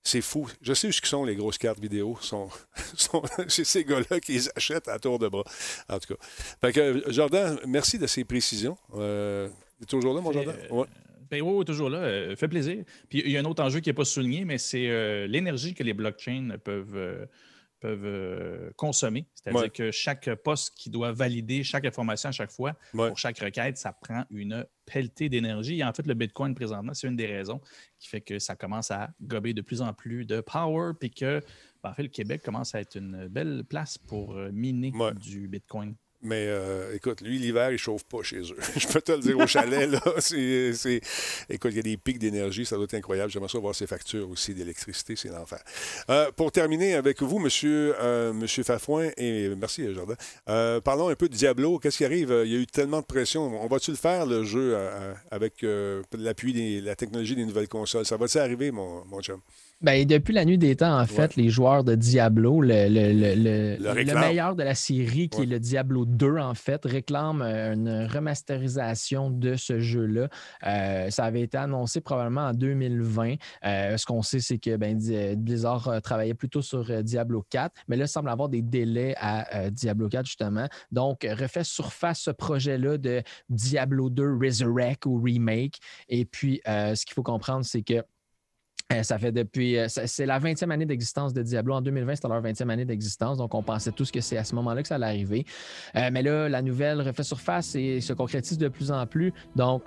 C'est 0.06 0.20
fou. 0.20 0.50
Je 0.60 0.74
sais 0.74 0.88
où 0.88 0.92
sont 0.92 1.24
les 1.24 1.36
grosses 1.36 1.56
cartes 1.56 1.78
vidéo. 1.78 2.18
Sont, 2.20 2.48
c'est 3.48 3.64
ces 3.64 3.84
gars-là 3.84 4.20
qui 4.20 4.32
les 4.32 4.48
achètent 4.54 4.88
à 4.88 4.98
tour 4.98 5.18
de 5.18 5.28
bras. 5.28 5.44
En 5.88 5.98
tout 5.98 6.14
cas. 6.14 6.20
Fait 6.60 6.72
que, 6.72 7.10
Jordan, 7.10 7.58
merci 7.66 7.98
de 7.98 8.06
ces 8.06 8.24
précisions. 8.24 8.76
Euh, 8.94 9.48
toujours 9.88 10.14
là, 10.14 10.20
mon 10.20 10.32
Jordan? 10.32 10.54
Euh, 10.70 10.84
ben 11.30 11.40
oui, 11.42 11.64
toujours 11.64 11.88
là. 11.88 11.98
Euh, 11.98 12.36
fait 12.36 12.48
plaisir. 12.48 12.84
Puis 13.08 13.22
il 13.24 13.30
y 13.30 13.36
a 13.36 13.40
un 13.40 13.44
autre 13.44 13.62
enjeu 13.62 13.80
qui 13.80 13.88
n'est 13.88 13.94
pas 13.94 14.04
souligné, 14.04 14.44
mais 14.44 14.58
c'est 14.58 14.88
euh, 14.88 15.26
l'énergie 15.26 15.74
que 15.74 15.82
les 15.82 15.94
blockchains 15.94 16.56
peuvent 16.62 17.28
peuvent 17.84 18.06
euh, 18.06 18.70
consommer. 18.76 19.26
C'est-à-dire 19.34 19.70
que 19.70 19.90
chaque 19.90 20.34
poste 20.36 20.72
qui 20.74 20.88
doit 20.88 21.12
valider 21.12 21.62
chaque 21.62 21.84
information 21.84 22.30
à 22.30 22.32
chaque 22.32 22.50
fois, 22.50 22.72
pour 22.92 23.18
chaque 23.18 23.38
requête, 23.38 23.76
ça 23.76 23.92
prend 23.92 24.24
une 24.30 24.66
pelletée 24.86 25.28
d'énergie. 25.28 25.80
Et 25.80 25.84
en 25.84 25.92
fait, 25.92 26.06
le 26.06 26.14
Bitcoin 26.14 26.54
présentement, 26.54 26.94
c'est 26.94 27.08
une 27.08 27.16
des 27.16 27.26
raisons 27.26 27.60
qui 27.98 28.08
fait 28.08 28.22
que 28.22 28.38
ça 28.38 28.56
commence 28.56 28.90
à 28.90 29.10
gober 29.20 29.52
de 29.52 29.60
plus 29.60 29.82
en 29.82 29.92
plus 29.92 30.24
de 30.24 30.40
power, 30.40 30.92
puis 30.98 31.10
que, 31.10 31.42
ben, 31.82 31.90
en 31.90 31.94
fait, 31.94 32.04
le 32.04 32.08
Québec 32.08 32.40
commence 32.42 32.74
à 32.74 32.80
être 32.80 32.96
une 32.96 33.28
belle 33.28 33.64
place 33.68 33.98
pour 33.98 34.34
euh, 34.34 34.50
miner 34.50 34.90
du 35.20 35.46
Bitcoin. 35.46 35.94
Mais 36.24 36.46
euh, 36.48 36.94
écoute, 36.94 37.20
lui, 37.20 37.38
l'hiver, 37.38 37.70
il 37.70 37.78
chauffe 37.78 38.04
pas 38.04 38.22
chez 38.22 38.38
eux. 38.40 38.56
Je 38.76 38.86
peux 38.88 39.00
te 39.02 39.12
le 39.12 39.18
dire 39.18 39.38
au 39.38 39.46
chalet, 39.46 39.88
là. 39.90 40.00
C'est, 40.18 40.72
c'est- 40.72 41.00
Écoute, 41.50 41.72
il 41.72 41.76
y 41.76 41.80
a 41.80 41.82
des 41.82 41.96
pics 41.98 42.18
d'énergie, 42.18 42.64
ça 42.64 42.76
doit 42.76 42.86
être 42.86 42.94
incroyable. 42.94 43.30
J'aimerais 43.30 43.50
ça 43.50 43.58
voir 43.58 43.74
ses 43.74 43.86
factures 43.86 44.28
aussi 44.30 44.54
d'électricité, 44.54 45.14
c'est 45.16 45.28
l'enfer. 45.28 45.62
Euh, 46.10 46.30
pour 46.32 46.50
terminer 46.50 46.94
avec 46.94 47.20
vous, 47.22 47.38
monsieur, 47.38 47.94
euh, 48.00 48.32
monsieur 48.32 48.62
Fafouin, 48.62 49.10
et 49.18 49.50
merci, 49.54 49.86
Jardin. 49.94 50.14
Parlons 50.80 51.08
un 51.08 51.14
peu 51.14 51.28
de 51.28 51.34
Diablo. 51.34 51.78
Qu'est-ce 51.78 51.98
qui 51.98 52.04
arrive? 52.04 52.34
Il 52.44 52.52
y 52.52 52.56
a 52.56 52.58
eu 52.58 52.66
tellement 52.66 53.00
de 53.00 53.06
pression. 53.06 53.62
On 53.62 53.66
va-tu 53.66 53.90
le 53.90 53.96
faire, 53.96 54.24
le 54.26 54.44
jeu, 54.44 54.76
avec 55.30 55.64
l'appui 56.16 56.52
de 56.80 56.84
la 56.84 56.96
technologie 56.96 57.36
des 57.36 57.44
nouvelles 57.44 57.68
consoles? 57.68 58.06
Ça 58.06 58.16
va-tu 58.16 58.38
arriver, 58.38 58.70
mon, 58.70 59.04
mon 59.04 59.20
chum? 59.20 59.40
Ben, 59.80 60.06
depuis 60.06 60.32
la 60.32 60.46
nuit 60.46 60.56
des 60.56 60.76
temps, 60.76 60.98
en 60.98 61.04
fait, 61.04 61.36
les 61.36 61.50
joueurs 61.50 61.84
de 61.84 61.94
Diablo, 61.94 62.62
le, 62.62 62.88
le- 62.88 63.12
le- 63.12 63.34
le- 63.34 63.76
Le 63.76 63.82
le 63.82 63.90
réclament. 63.90 64.20
meilleur 64.20 64.56
de 64.56 64.62
la 64.62 64.74
série, 64.74 65.28
qui 65.28 65.38
Ouais. 65.40 65.44
est 65.44 65.48
le 65.50 65.60
Diablo 65.60 66.06
2, 66.06 66.38
en 66.38 66.54
fait, 66.54 66.82
réclame 66.86 67.42
euh, 67.42 67.74
une 67.74 68.06
remasterisation 68.06 69.28
de 69.30 69.56
ce 69.56 69.80
jeu-là. 69.80 70.28
Euh, 70.66 71.10
ça 71.10 71.24
avait 71.24 71.42
été 71.42 71.58
annoncé 71.58 72.00
probablement 72.00 72.46
en 72.48 72.52
2020. 72.54 73.34
Euh, 73.66 73.96
ce 73.98 74.06
qu'on 74.06 74.22
sait, 74.22 74.40
c'est 74.40 74.56
que 74.58 74.76
ben, 74.76 74.98
Blizzard 75.36 76.00
travaillait 76.02 76.34
plutôt 76.34 76.62
sur 76.62 77.02
Diablo 77.02 77.44
4, 77.50 77.74
mais 77.88 77.96
là, 77.96 78.04
il 78.04 78.08
semble 78.08 78.30
avoir 78.30 78.48
des 78.48 78.62
délais 78.62 79.14
à 79.18 79.66
euh, 79.66 79.70
Diablo 79.70 80.08
4, 80.08 80.24
justement. 80.24 80.66
Donc, 80.92 81.26
refait 81.30 81.64
surface 81.64 82.20
ce 82.20 82.30
projet-là 82.30 82.96
de 82.96 83.22
Diablo 83.50 84.08
2 84.08 84.38
Resurrect 84.40 85.04
ou 85.04 85.20
Remake. 85.20 85.78
Et 86.08 86.24
puis, 86.24 86.62
ce 86.64 87.04
qu'il 87.04 87.14
faut 87.14 87.22
comprendre, 87.22 87.66
c'est 87.66 87.82
que 87.82 88.02
ça 89.02 89.18
fait 89.18 89.32
depuis. 89.32 89.78
euh, 89.78 89.86
C'est 89.88 90.26
la 90.26 90.38
20e 90.38 90.70
année 90.70 90.86
d'existence 90.86 91.32
de 91.32 91.42
Diablo. 91.42 91.74
En 91.74 91.80
2020, 91.80 92.16
c'était 92.16 92.28
leur 92.28 92.42
20e 92.42 92.68
année 92.68 92.84
d'existence. 92.84 93.38
Donc, 93.38 93.54
on 93.54 93.62
pensait 93.62 93.92
tous 93.92 94.10
que 94.10 94.20
c'est 94.20 94.36
à 94.36 94.44
ce 94.44 94.54
moment-là 94.56 94.82
que 94.82 94.88
ça 94.88 94.96
allait 94.96 95.06
arriver. 95.06 95.44
Euh, 95.96 96.10
mais 96.12 96.22
là, 96.22 96.48
la 96.48 96.62
nouvelle 96.62 97.00
refait 97.00 97.22
surface 97.22 97.74
et 97.74 98.00
se 98.00 98.12
concrétise 98.12 98.58
de 98.58 98.68
plus 98.68 98.90
en 98.90 99.06
plus. 99.06 99.32
Donc, 99.56 99.84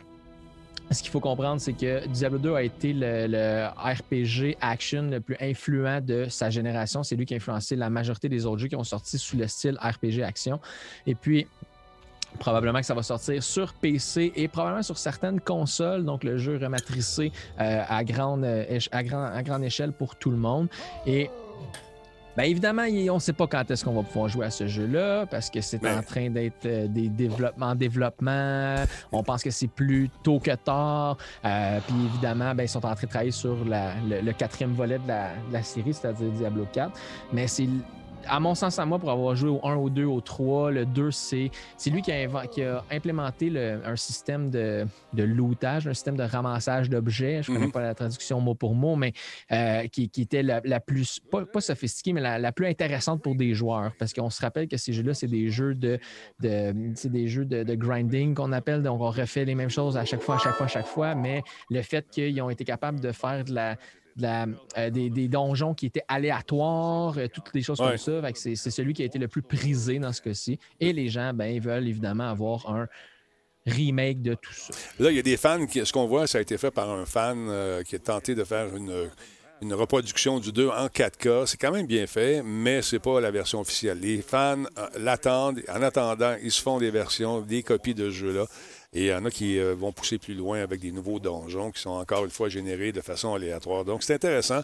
ce 0.89 1.01
qu'il 1.01 1.11
faut 1.11 1.19
comprendre, 1.19 1.59
c'est 1.59 1.73
que 1.73 2.07
Diablo 2.07 2.39
2 2.39 2.53
a 2.53 2.63
été 2.63 2.93
le 2.93 3.67
RPG 3.77 4.55
action 4.61 5.03
le 5.03 5.19
plus 5.19 5.35
influent 5.41 5.99
de 5.99 6.27
sa 6.29 6.49
génération. 6.49 7.03
C'est 7.03 7.17
lui 7.17 7.25
qui 7.25 7.33
a 7.33 7.37
influencé 7.37 7.75
la 7.75 7.89
majorité 7.89 8.29
des 8.29 8.45
autres 8.45 8.59
jeux 8.59 8.67
qui 8.69 8.75
ont 8.77 8.85
sorti 8.85 9.17
sous 9.17 9.35
le 9.35 9.47
style 9.47 9.77
RPG 9.81 10.23
action. 10.23 10.61
Et 11.05 11.13
puis, 11.13 11.45
Probablement 12.39 12.79
que 12.79 12.85
ça 12.85 12.93
va 12.93 13.03
sortir 13.03 13.41
sur 13.43 13.73
PC 13.73 14.31
et 14.35 14.47
probablement 14.47 14.83
sur 14.83 14.97
certaines 14.97 15.39
consoles, 15.41 16.05
donc 16.05 16.23
le 16.23 16.37
jeu 16.37 16.57
rematricé 16.61 17.31
euh, 17.59 17.83
à, 17.87 18.03
grande, 18.03 18.43
euh, 18.43 18.79
à, 18.91 19.03
grand- 19.03 19.25
à 19.25 19.43
grande 19.43 19.63
échelle 19.63 19.91
pour 19.91 20.15
tout 20.15 20.29
le 20.31 20.37
monde. 20.37 20.67
Et 21.05 21.29
bien 22.35 22.45
évidemment, 22.45 22.83
on 22.83 23.15
ne 23.15 23.19
sait 23.19 23.33
pas 23.33 23.47
quand 23.47 23.69
est-ce 23.71 23.83
qu'on 23.83 23.93
va 23.93 24.03
pouvoir 24.03 24.29
jouer 24.29 24.45
à 24.45 24.51
ce 24.51 24.67
jeu-là 24.67 25.25
parce 25.25 25.49
que 25.49 25.59
c'est 25.61 25.81
Mais- 25.81 25.91
en 25.95 26.03
train 26.03 26.29
d'être 26.29 26.65
euh, 26.65 26.87
des 26.87 27.09
développements 27.09 27.67
en 27.67 27.75
développement. 27.75 28.75
On 29.11 29.23
pense 29.23 29.41
que 29.43 29.49
c'est 29.49 29.67
plus 29.67 30.09
tôt 30.23 30.39
que 30.39 30.51
tard. 30.53 31.17
Euh, 31.45 31.79
puis 31.87 31.95
évidemment, 32.05 32.53
ben, 32.53 32.63
ils 32.63 32.69
sont 32.69 32.85
en 32.85 32.93
train 32.93 33.05
de 33.05 33.09
travailler 33.09 33.31
sur 33.31 33.65
la- 33.65 33.93
le, 34.07 34.21
le 34.21 34.33
quatrième 34.33 34.73
volet 34.73 34.99
de 34.99 35.07
la, 35.07 35.29
de 35.49 35.53
la 35.53 35.63
série, 35.63 35.93
c'est-à-dire 35.93 36.29
Diablo 36.29 36.67
4. 36.71 36.91
Mais 37.33 37.47
c'est 37.47 37.67
à 38.29 38.39
mon 38.39 38.55
sens, 38.55 38.79
à 38.79 38.85
moi, 38.85 38.99
pour 38.99 39.11
avoir 39.11 39.35
joué 39.35 39.49
au 39.49 39.59
1, 39.65 39.75
au 39.75 39.89
2, 39.89 40.05
au 40.05 40.21
3, 40.21 40.71
le 40.71 40.85
2, 40.85 41.11
c'est 41.11 41.49
c'est 41.77 41.89
lui 41.89 42.01
qui 42.01 42.11
a, 42.11 42.15
inven- 42.27 42.47
qui 42.49 42.63
a 42.63 42.83
implémenté 42.91 43.49
le- 43.49 43.81
un 43.85 43.95
système 43.95 44.49
de, 44.49 44.85
de 45.13 45.23
lootage, 45.23 45.87
un 45.87 45.93
système 45.93 46.17
de 46.17 46.23
ramassage 46.23 46.89
d'objets. 46.89 47.41
Je 47.43 47.51
ne 47.51 47.55
connais 47.55 47.67
Mhm. 47.67 47.71
pas 47.71 47.81
la 47.81 47.95
traduction 47.95 48.39
mot 48.41 48.55
pour 48.55 48.75
mot, 48.75 48.95
mais 48.95 49.13
euh, 49.51 49.87
qui, 49.87 50.09
qui 50.09 50.21
était 50.21 50.43
la, 50.43 50.61
la 50.63 50.79
plus, 50.79 51.19
pas, 51.31 51.45
pas 51.45 51.61
sophistiquée, 51.61 52.13
mais 52.13 52.21
la, 52.21 52.39
la 52.39 52.51
plus 52.51 52.67
intéressante 52.67 53.21
pour 53.21 53.35
des 53.35 53.53
joueurs. 53.53 53.91
Parce 53.99 54.13
qu'on 54.13 54.29
se 54.29 54.41
rappelle 54.41 54.67
que 54.67 54.77
ces 54.77 54.93
jeux-là, 54.93 55.13
c'est 55.13 55.27
des 55.27 55.49
jeux 55.49 55.75
de, 55.75 55.99
de, 56.39 56.73
c'est 56.95 57.11
des 57.11 57.27
jeux 57.27 57.45
de, 57.45 57.63
de 57.63 57.75
grinding 57.75 58.33
qu'on 58.35 58.51
appelle. 58.51 58.83
Donc, 58.83 59.01
on 59.01 59.09
refait 59.09 59.45
les 59.45 59.55
mêmes 59.55 59.69
choses 59.69 59.97
à 59.97 60.05
chaque 60.05 60.21
fois, 60.21 60.35
à 60.35 60.39
chaque 60.39 60.55
fois, 60.55 60.65
à 60.65 60.69
chaque 60.69 60.87
fois. 60.87 61.15
Mais 61.15 61.41
le 61.69 61.81
fait 61.81 62.05
qu'ils 62.09 62.41
ont 62.41 62.49
été 62.49 62.63
capables 62.65 62.99
de 62.99 63.11
faire 63.11 63.43
de 63.43 63.53
la, 63.53 63.75
de 64.17 64.23
la- 64.23 64.45
euh, 64.77 64.89
des, 64.89 65.09
des 65.09 65.27
donjons 65.27 65.73
qui 65.73 65.85
étaient 65.85 66.03
aléatoires, 66.07 67.17
euh, 67.17 67.27
toutes 67.27 67.53
des 67.53 67.61
choses 67.61 67.79
Ouais. 67.79 67.89
comme 67.89 67.97
ça. 67.97 68.21
C'est 68.35 68.55
c'est 68.55 68.71
celui 68.71 68.93
qui 68.93 69.03
a 69.03 69.05
été 69.05 69.19
le 69.19 69.27
plus 69.27 69.41
prisé 69.41 69.99
dans 69.99 70.11
ce 70.11 70.21
cas-ci. 70.21 70.59
Et 70.79 70.91
les 70.93 71.09
gens, 71.09 71.33
ben, 71.33 71.45
ils 71.45 71.61
veulent 71.61 71.87
évidemment 71.87 72.29
avoir 72.29 72.69
un 72.69 72.87
remake 73.65 74.21
de 74.21 74.33
tout 74.33 74.53
ça. 74.53 74.73
Là, 74.99 75.11
il 75.11 75.15
y 75.17 75.19
a 75.19 75.23
des 75.23 75.37
fans 75.37 75.65
qui. 75.65 75.85
Ce 75.85 75.91
qu'on 75.93 76.07
voit, 76.07 76.27
ça 76.27 76.37
a 76.37 76.41
été 76.41 76.57
fait 76.57 76.71
par 76.71 76.89
un 76.89 77.05
fan 77.05 77.47
euh, 77.49 77.83
qui 77.83 77.95
a 77.95 77.99
tenté 77.99 78.33
de 78.33 78.43
faire 78.43 78.75
une, 78.75 79.09
une 79.61 79.73
reproduction 79.73 80.39
du 80.39 80.51
2 80.51 80.69
en 80.69 80.87
4K. 80.87 81.45
C'est 81.47 81.57
quand 81.59 81.71
même 81.71 81.85
bien 81.87 82.07
fait, 82.07 82.41
mais 82.43 82.81
c'est 82.81 82.99
pas 82.99 83.19
la 83.19 83.29
version 83.31 83.59
officielle. 83.59 83.99
Les 83.99 84.21
fans 84.21 84.63
l'attendent. 84.97 85.61
En 85.69 85.81
attendant, 85.81 86.35
ils 86.41 86.51
se 86.51 86.61
font 86.61 86.77
des 86.79 86.91
versions, 86.91 87.41
des 87.41 87.61
copies 87.63 87.93
de 87.95 88.09
ce 88.09 88.15
jeu-là. 88.15 88.45
Et 88.97 89.01
il 89.01 89.07
y 89.09 89.13
en 89.13 89.23
a 89.25 89.29
qui 89.29 89.59
euh, 89.59 89.75
vont 89.77 89.91
pousser 89.91 90.17
plus 90.17 90.33
loin 90.33 90.59
avec 90.59 90.79
des 90.79 90.91
nouveaux 90.91 91.19
donjons 91.19 91.69
qui 91.69 91.79
sont 91.79 91.91
encore 91.91 92.25
une 92.25 92.31
fois 92.31 92.49
générés 92.49 92.91
de 92.91 93.01
façon 93.01 93.35
aléatoire. 93.35 93.85
Donc, 93.85 94.01
c'est 94.01 94.15
intéressant. 94.15 94.61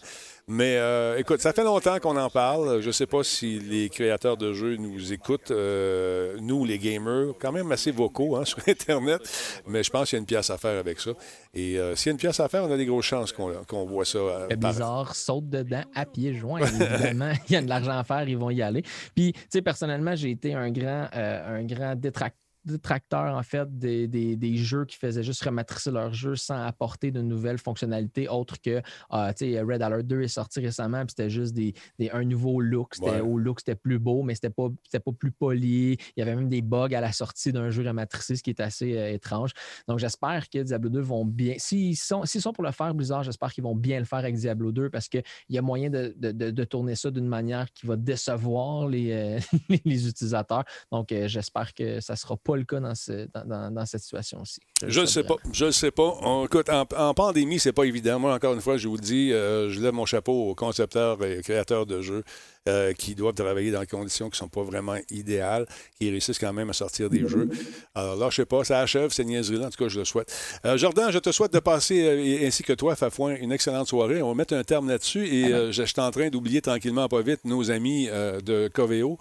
Mais 0.48 0.78
euh, 0.78 1.20
écoute, 1.20 1.40
ça 1.40 1.54
fait 1.54 1.64
longtemps 1.64 2.00
qu'on 2.00 2.18
en 2.18 2.32
parle. 2.32 2.82
Je 2.82 2.88
ne 2.88 2.92
sais 2.92 3.06
pas 3.06 3.24
si 3.24 3.60
les 3.60 3.90
créateurs 3.90 4.36
de 4.36 4.52
jeux 4.52 4.76
nous 4.78 5.14
écoutent, 5.14 5.52
euh, 5.52 6.36
nous, 6.42 6.66
les 6.66 6.80
gamers, 6.80 7.36
quand 7.40 7.52
même 7.52 7.72
assez 7.72 7.92
vocaux 7.92 8.36
hein, 8.36 8.44
sur 8.46 8.58
Internet. 8.68 9.22
Mais 9.68 9.84
je 9.84 9.92
pense 9.92 10.10
qu'il 10.10 10.18
y 10.18 10.20
a 10.20 10.22
une 10.22 10.26
pièce 10.26 10.50
à 10.50 10.58
faire 10.58 10.80
avec 10.80 11.00
ça. 11.00 11.12
Et 11.54 11.78
s'il 11.94 12.08
y 12.08 12.10
a 12.10 12.12
une 12.14 12.18
pièce 12.18 12.40
à 12.40 12.50
faire, 12.50 12.64
on 12.64 12.72
a 12.72 12.78
des 12.78 12.88
grosses 12.88 13.06
chances 13.06 13.32
qu'on 13.32 13.54
qu'on 13.68 13.86
voit 13.86 14.04
ça. 14.04 14.48
Blizzard 14.58 15.16
saute 15.16 15.48
dedans 15.48 15.84
à 15.94 16.08
pieds 16.08 16.34
joints. 16.34 16.62
Évidemment, 16.62 17.34
il 17.50 17.54
y 17.54 17.56
a 17.56 17.62
de 17.62 17.70
l'argent 17.70 18.00
à 18.00 18.04
faire, 18.04 18.28
ils 18.28 18.38
vont 18.38 18.50
y 18.50 18.64
aller. 18.64 18.82
Puis, 19.14 19.34
tu 19.34 19.42
sais, 19.50 19.62
personnellement, 19.62 20.16
j'ai 20.16 20.32
été 20.32 20.56
un 20.56 20.72
grand, 20.72 21.08
un 21.14 21.64
grand 21.66 21.94
détrac- 21.94 22.34
détracteur, 22.66 23.36
en 23.36 23.44
fait, 23.44 23.78
des, 23.78 24.08
des- 24.08 24.36
des 24.36 24.56
jeux 24.58 24.86
qui 24.86 24.98
faisaient 24.98 25.24
juste 25.24 25.44
rematricer 25.44 25.92
leurs 25.92 26.14
jeux 26.14 26.36
sans 26.36 26.62
apporter 26.66 27.12
de 27.12 27.22
nouvelles 27.22 27.58
fonctionnalités 27.58 28.28
autres 28.28 28.60
que, 28.62 28.82
euh, 29.14 29.32
sais, 29.36 29.60
Red 29.62 29.82
Alert 29.82 30.04
2 30.08 30.22
est 30.22 30.28
sorti 30.28 30.60
récemment, 30.60 31.00
puis 31.06 31.12
c'était 31.18 31.30
juste 31.30 31.54
des, 31.54 31.74
des- 32.00 32.10
un 32.12 32.24
nouveau 32.24 32.62
look. 32.62 32.96
C'était 32.96 33.10
Ouais. 33.12 33.20
au 33.22 33.38
look, 33.38 33.60
c'était 33.60 33.76
plus 33.76 34.00
beau, 34.00 34.24
mais 34.24 34.36
c'était 34.36 34.50
pas, 34.50 34.70
c'était 34.84 35.00
pas 35.00 35.12
plus 35.12 35.32
poli. 35.32 35.94
Il 36.16 36.20
y 36.20 36.22
avait 36.22 36.36
même 36.36 36.50
des 36.50 36.62
bugs 36.62 36.94
à 36.94 37.02
la 37.02 37.12
sortie 37.12 37.52
d'un 37.52 37.70
jeu 37.70 37.86
rematricé, 37.88 38.36
ce 38.36 38.44
qui 38.44 38.50
est 38.50 38.60
assez 38.62 38.98
euh, 38.98 39.12
étrange. 39.12 39.52
Donc, 39.88 40.00
j'espère 40.00 40.50
que 40.50 40.60
Diablo 40.60 40.90
2 40.90 41.00
vont 41.02 41.26
bien. 41.26 41.56
S'ils 41.58 41.98
sont, 41.98 42.26
s'ils 42.26 42.42
sont 42.42 42.54
pour 42.54 42.64
le 42.64 42.72
faire, 42.72 42.94
Blizzard, 42.94 43.24
j'espère 43.24 43.52
qu'ils 43.54 43.64
vont 43.64 43.76
bien 43.76 44.00
le 44.00 44.06
faire 44.06 44.20
avec 44.20 44.36
Diablo 44.36 44.72
2 44.72 44.90
parce 44.90 45.10
qu'il 45.10 45.24
y 45.50 45.58
a 45.58 45.62
moyen 45.62 45.90
de, 45.90 46.14
de- 46.18 46.32
de- 46.32 46.52
de 46.52 46.64
tourner 46.64 46.96
ça 46.96 47.12
d'une 47.12 47.28
manière 47.28 47.72
qui 47.74 47.86
va 47.88 47.96
décevoir 47.96 48.88
les, 48.88 49.12
euh, 49.12 49.40
les 49.86 50.08
utilisateurs. 50.08 50.64
Donc, 50.92 51.12
euh, 51.12 51.28
j'espère 51.28 51.74
que 51.74 52.00
ça 52.00 52.16
sera 52.16 52.38
pas 52.38 52.53
le 52.58 52.64
cas 52.66 52.80
dans, 52.80 52.96
ce- 52.96 53.28
dans- 53.34 53.46
dans- 53.46 53.72
dans 53.72 53.86
cette 53.86 54.02
situation-ci. 54.02 54.60
Je 54.86 55.02
ne 55.02 55.06
sais 55.06 55.24
pas. 55.24 55.36
Je 55.54 55.66
ne 55.66 55.72
sais 55.72 55.92
pas. 55.92 56.18
On- 56.22 56.46
écoute, 56.46 56.70
en, 56.70 56.86
en 56.98 57.14
pandémie, 57.14 57.60
c'est 57.60 57.72
pas 57.74 57.86
évident. 57.86 58.20
Moi, 58.20 58.34
encore 58.34 58.54
une 58.54 58.62
fois, 58.62 58.78
je 58.78 58.88
vous 58.88 58.96
le 58.96 59.02
dis, 59.02 59.32
euh, 59.32 59.70
je 59.70 59.80
lève 59.80 59.94
mon 59.94 60.06
chapeau 60.06 60.50
aux 60.50 60.56
concepteurs 60.56 61.24
et 61.24 61.42
créateurs 61.42 61.86
de 61.86 62.02
jeux 62.02 62.24
euh, 62.68 62.94
qui 62.94 63.16
doivent 63.16 63.34
travailler 63.34 63.72
dans 63.72 63.80
des 63.82 63.88
conditions 63.88 64.28
qui 64.30 64.36
ne 64.36 64.38
sont 64.38 64.48
pas 64.50 64.64
vraiment 64.64 64.96
idéales, 65.10 65.66
qui 66.00 66.10
réussissent 66.10 66.40
quand 66.40 66.54
même 66.54 66.70
à 66.70 66.74
sortir 66.74 67.10
des 67.10 67.28
jeux. 67.28 67.50
Alors 67.96 68.16
là, 68.18 68.30
je 68.30 68.36
sais 68.38 68.46
pas, 68.46 68.64
ça 68.64 68.80
achève 68.80 69.12
ces 69.12 69.24
niaiseries-là. 69.26 69.68
En 69.68 69.70
tout 69.70 69.84
cas, 69.84 69.90
je 69.90 70.00
le 70.00 70.06
souhaite. 70.06 70.34
Euh, 70.66 70.78
Jordan, 70.78 71.12
je 71.12 71.20
te 71.20 71.32
souhaite 71.32 71.54
de 71.54 71.60
passer, 71.60 72.42
ainsi 72.46 72.64
que 72.64 72.74
toi, 72.74 72.96
Fafouin, 72.96 73.36
une 73.36 73.52
excellente 73.52 73.88
soirée. 73.88 74.22
On 74.22 74.30
va 74.30 74.36
mettre 74.36 74.54
un 74.54 74.64
terme 74.64 74.90
là-dessus 74.90 75.26
et 75.26 75.50
je, 75.50 75.72
je 75.72 75.84
suis 75.84 76.00
en 76.02 76.12
train 76.12 76.30
d'oublier 76.30 76.62
tranquillement, 76.62 77.08
pas 77.08 77.22
vite, 77.22 77.42
nos 77.46 77.72
amis 77.72 78.08
de 78.08 78.70
Coveo. 78.74 79.18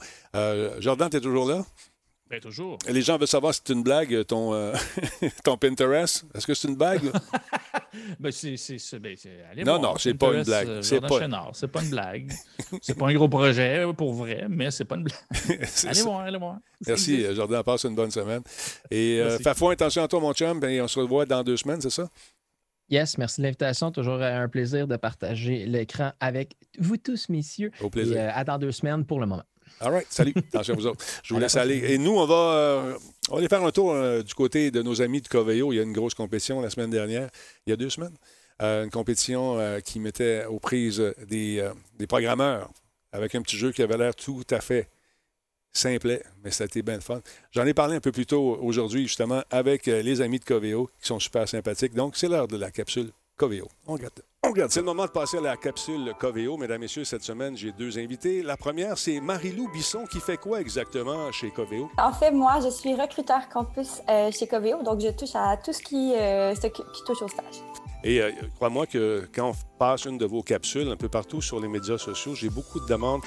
Jordan, 0.81 1.09
tu 1.11 1.17
es 1.19 1.21
toujours 1.21 1.49
là? 1.49 1.65
Ben, 2.33 2.41
toujours. 2.41 2.79
Les 2.89 3.03
gens 3.03 3.19
veulent 3.19 3.29
savoir 3.29 3.53
si 3.53 3.61
c'est 3.63 3.75
une 3.75 3.83
blague, 3.83 4.25
ton, 4.25 4.55
euh, 4.55 4.73
ton 5.45 5.59
Pinterest. 5.59 6.25
Est-ce 6.35 6.47
que 6.47 6.55
c'est 6.55 6.67
une 6.69 6.77
blague? 6.77 7.03
Ben, 8.19 8.33
c'est, 8.33 8.57
c'est, 8.57 8.79
c'est- 8.79 8.99
ben, 8.99 9.15
c'est- 9.19 9.45
allez 9.51 9.65
Non, 9.65 9.79
voir, 9.79 9.93
non, 9.93 9.99
c'est 9.99 10.15
pas 10.15 10.33
une 10.33 10.43
blague. 10.45 10.67
euh, 10.67 10.81
C'est 10.83 10.99
pas- 10.99 11.09
c'est 11.53 11.69
pas 11.69 11.83
une 11.83 11.91
blague. 11.91 12.33
c'est 12.81 12.97
pas 12.97 13.09
un 13.09 13.13
gros 13.13 13.29
projet 13.29 13.85
pour 13.95 14.15
vrai, 14.15 14.47
mais 14.49 14.71
c'est 14.71 14.87
pas 14.87 14.97
une 14.97 15.03
blague. 15.05 15.19
Allez 15.51 15.67
ça. 15.67 16.03
voir, 16.03 16.21
allez 16.21 16.39
voir. 16.39 16.57
Merci, 16.87 17.23
euh, 17.23 17.35
Jordan. 17.35 17.63
Passe 17.63 17.85
une 17.85 17.95
bonne 17.95 18.11
semaine. 18.11 18.41
Et 18.91 19.19
euh, 19.21 19.37
attention 19.71 20.03
à 20.03 20.09
toi, 20.09 20.21
mon 20.21 20.33
chum. 20.33 20.59
Ben, 20.59 20.81
on 20.81 20.89
se 20.89 20.99
revoit 20.99 21.27
dans 21.27 21.43
deux 21.45 21.59
semaines, 21.59 21.83
c'est 21.83 21.91
ça? 21.91 22.09
Yes, 22.89 23.19
merci 23.19 23.43
de 23.43 23.47
l'invitation. 23.47 23.93
Toujours 23.93 24.23
un 24.23 24.49
plaisir 24.49 24.87
de 24.87 24.97
partager 24.97 25.67
l'écran 25.67 26.13
avec 26.19 26.55
vous 26.79 26.97
tous, 26.97 27.29
messieurs. 27.29 27.73
Au 27.83 27.91
plaisir. 27.91 28.17
Et, 28.17 28.21
euh, 28.21 28.31
à 28.35 28.43
dans 28.45 28.57
deux 28.59 28.73
semaines 28.73 29.05
pour 29.05 29.21
le 29.21 29.27
moment. 29.27 29.45
All 29.83 29.91
right. 29.91 30.07
Salut. 30.11 30.33
Attention 30.53 30.75
à 30.75 30.77
vous 30.77 30.87
autres. 30.87 31.05
Je 31.25 31.35
vous 31.35 31.41
laisse 31.41 31.57
aller. 31.57 31.93
Et 31.93 31.99
nous, 31.99 32.13
on 32.13 32.25
va, 32.25 32.35
euh, 32.35 32.99
on 33.29 33.33
va 33.33 33.39
aller 33.39 33.49
faire 33.49 33.65
un 33.65 33.73
tour 33.73 33.93
euh, 33.93 34.23
du 34.23 34.33
côté 34.33 34.71
de 34.71 34.81
nos 34.81 35.03
amis 35.03 35.21
de 35.21 35.27
Coveo. 35.27 35.73
Il 35.73 35.77
y 35.77 35.81
a 35.81 35.83
une 35.83 35.93
grosse 35.93 36.15
compétition 36.15 36.61
la 36.61 36.71
semaine 36.71 36.91
dernière, 36.91 37.29
il 37.67 37.71
y 37.71 37.73
a 37.73 37.77
deux 37.77 37.91
semaines. 37.91 38.17
Euh, 38.63 38.85
une 38.85 38.91
compétition 38.91 39.59
qui 39.85 39.99
mettait 39.99 40.45
aux 40.45 40.61
prises 40.61 41.03
des, 41.27 41.69
des 41.99 42.07
programmeurs 42.07 42.71
avec 43.11 43.35
un 43.35 43.43
petit 43.43 43.57
jeu 43.57 43.73
qui 43.73 43.83
avait 43.83 43.99
l'air 43.99 44.15
tout 44.15 44.45
à 44.51 44.61
fait 44.61 44.89
simplet, 45.73 46.23
mais 46.45 46.53
ça 46.53 46.65
a 46.65 46.67
été 46.67 46.83
bien 46.83 47.01
fun. 47.01 47.21
J'en 47.51 47.67
ai 47.67 47.75
parlé 47.75 47.97
un 47.97 48.01
peu 48.01 48.13
plus 48.13 48.27
tôt 48.27 48.59
aujourd'hui, 48.61 49.03
justement, 49.03 49.43
avec 49.51 49.87
les 49.87 50.21
amis 50.21 50.39
de 50.39 50.45
Coveo 50.45 50.91
qui 51.01 51.09
sont 51.09 51.19
super 51.19 51.49
sympathiques. 51.49 51.95
Donc, 51.95 52.17
c'est 52.17 52.29
l'heure 52.29 52.47
de 52.47 52.57
la 52.57 52.71
capsule 52.71 53.11
Coveo. 53.43 53.66
On 53.89 53.94
regarde. 53.94 54.23
On 54.44 54.51
regarde. 54.51 54.70
C'est 54.70 54.78
le 54.78 54.86
moment 54.86 55.05
de 55.05 55.10
passer 55.10 55.39
à 55.39 55.40
la 55.40 55.56
capsule 55.56 56.14
Coveo. 56.16 56.56
Mesdames, 56.56 56.81
Messieurs, 56.81 57.02
cette 57.02 57.24
semaine, 57.24 57.56
j'ai 57.56 57.73
deux 57.73 57.98
invités. 57.98 58.40
La 58.40 58.56
première, 58.56 58.97
c'est 58.97 59.20
Marie-Lou 59.20 59.69
Bisson 59.73 60.05
qui 60.09 60.20
fait 60.20 60.36
quoi 60.36 60.60
exactement 60.60 61.32
chez 61.32 61.51
Coveo? 61.51 61.90
En 61.98 62.12
fait, 62.12 62.31
moi, 62.31 62.60
je 62.62 62.69
suis 62.69 62.94
recruteur 62.94 63.48
campus 63.52 64.01
euh, 64.09 64.31
chez 64.31 64.47
Coveo, 64.47 64.85
donc 64.85 65.01
je 65.01 65.09
touche 65.09 65.35
à 65.35 65.56
tout 65.56 65.73
ce 65.73 65.82
qui, 65.82 66.14
euh, 66.14 66.55
ce 66.55 66.69
qui 66.69 66.82
qui 66.94 67.02
touche 67.05 67.20
au 67.20 67.27
stage. 67.27 67.64
Et 68.05 68.20
euh, 68.20 68.31
crois-moi 68.55 68.86
que 68.86 69.28
quand 69.35 69.51
on 69.51 69.55
passe 69.77 70.05
une 70.05 70.19
de 70.19 70.27
vos 70.27 70.43
capsules 70.43 70.89
un 70.89 70.97
peu 70.97 71.09
partout 71.09 71.40
sur 71.40 71.59
les 71.59 71.69
médias 71.69 71.98
sociaux, 71.98 72.36
j'ai 72.36 72.48
beaucoup 72.48 72.78
de 72.78 72.86
demandes 72.86 73.23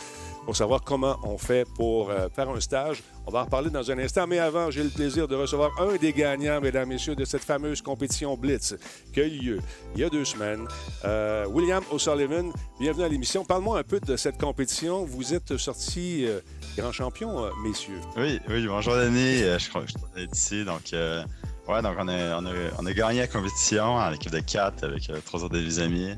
pour 0.45 0.55
savoir 0.55 0.81
comment 0.83 1.17
on 1.23 1.37
fait 1.37 1.67
pour 1.75 2.09
euh, 2.09 2.29
faire 2.29 2.49
un 2.49 2.59
stage. 2.59 3.03
On 3.25 3.31
va 3.31 3.41
en 3.41 3.43
reparler 3.45 3.71
dans 3.71 3.89
un 3.89 3.97
instant, 3.97 4.27
mais 4.27 4.37
avant, 4.37 4.69
j'ai 4.69 4.83
le 4.83 4.89
plaisir 4.89 5.27
de 5.27 5.35
recevoir 5.35 5.71
un 5.81 5.95
des 5.95 6.13
gagnants, 6.13 6.61
mesdames, 6.61 6.87
messieurs, 6.87 7.15
de 7.15 7.25
cette 7.25 7.43
fameuse 7.43 7.81
compétition 7.81 8.37
Blitz 8.37 8.75
qui 9.11 9.21
a 9.21 9.25
eu 9.25 9.29
lieu 9.29 9.59
il 9.95 10.01
y 10.01 10.03
a 10.03 10.09
deux 10.09 10.23
semaines. 10.23 10.67
Euh, 11.03 11.47
William 11.47 11.83
O'Sullivan, 11.91 12.51
bienvenue 12.79 13.03
à 13.05 13.09
l'émission. 13.09 13.43
Parle-moi 13.43 13.79
un 13.79 13.83
peu 13.83 13.99
de 13.99 14.15
cette 14.15 14.37
compétition. 14.37 15.03
Vous 15.03 15.33
êtes 15.33 15.57
sorti 15.57 16.25
euh, 16.25 16.39
grand 16.77 16.91
champion, 16.91 17.49
messieurs. 17.63 17.99
Oui, 18.15 18.39
oui, 18.47 18.67
bonjour 18.67 18.95
Denis. 18.95 19.39
Je 19.39 19.69
crois 19.69 19.81
que 19.81 19.87
je 19.87 19.93
suis 19.93 20.29
ici. 20.31 20.65
Donc, 20.65 20.91
ouais, 20.93 21.81
donc 21.81 21.95
on 21.99 22.07
a, 22.07 22.39
on, 22.39 22.45
a, 22.45 22.51
on 22.79 22.85
a 22.85 22.93
gagné 22.93 23.21
la 23.21 23.27
compétition 23.27 23.95
en 23.95 24.11
équipe 24.13 24.31
de 24.31 24.39
4 24.39 24.83
avec 24.83 25.09
trois 25.25 25.43
autres 25.43 25.55
de 25.55 25.61
mes 25.61 25.79
amis. 25.79 26.15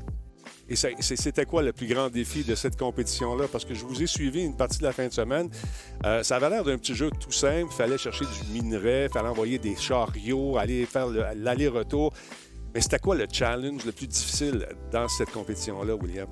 Et 0.70 0.76
c'était 0.76 1.46
quoi 1.46 1.62
le 1.62 1.72
plus 1.72 1.86
grand 1.86 2.08
défi 2.10 2.44
de 2.44 2.54
cette 2.54 2.76
compétition-là? 2.78 3.46
Parce 3.50 3.64
que 3.64 3.72
je 3.74 3.84
vous 3.86 4.02
ai 4.02 4.06
suivi 4.06 4.42
une 4.44 4.54
partie 4.56 4.78
de 4.78 4.84
la 4.84 4.92
fin 4.92 5.06
de 5.06 5.12
semaine. 5.12 5.48
Euh, 6.04 6.22
ça 6.22 6.36
avait 6.36 6.50
l'air 6.50 6.62
d'un 6.64 6.76
petit 6.76 6.94
jeu 6.94 7.10
tout 7.10 7.32
simple. 7.32 7.68
Il 7.70 7.74
fallait 7.76 7.96
chercher 7.96 8.26
du 8.26 8.52
minerai, 8.52 9.04
il 9.04 9.10
fallait 9.10 9.28
envoyer 9.28 9.58
des 9.58 9.76
chariots, 9.76 10.58
aller 10.58 10.84
faire 10.84 11.06
le- 11.08 11.24
l'aller-retour. 11.36 12.12
Mais 12.74 12.82
c'était 12.82 12.98
quoi 12.98 13.14
le 13.14 13.26
challenge 13.32 13.84
le 13.86 13.92
plus 13.92 14.06
difficile 14.06 14.68
dans 14.92 15.08
cette 15.08 15.30
compétition-là, 15.30 15.94
William? 15.94 16.28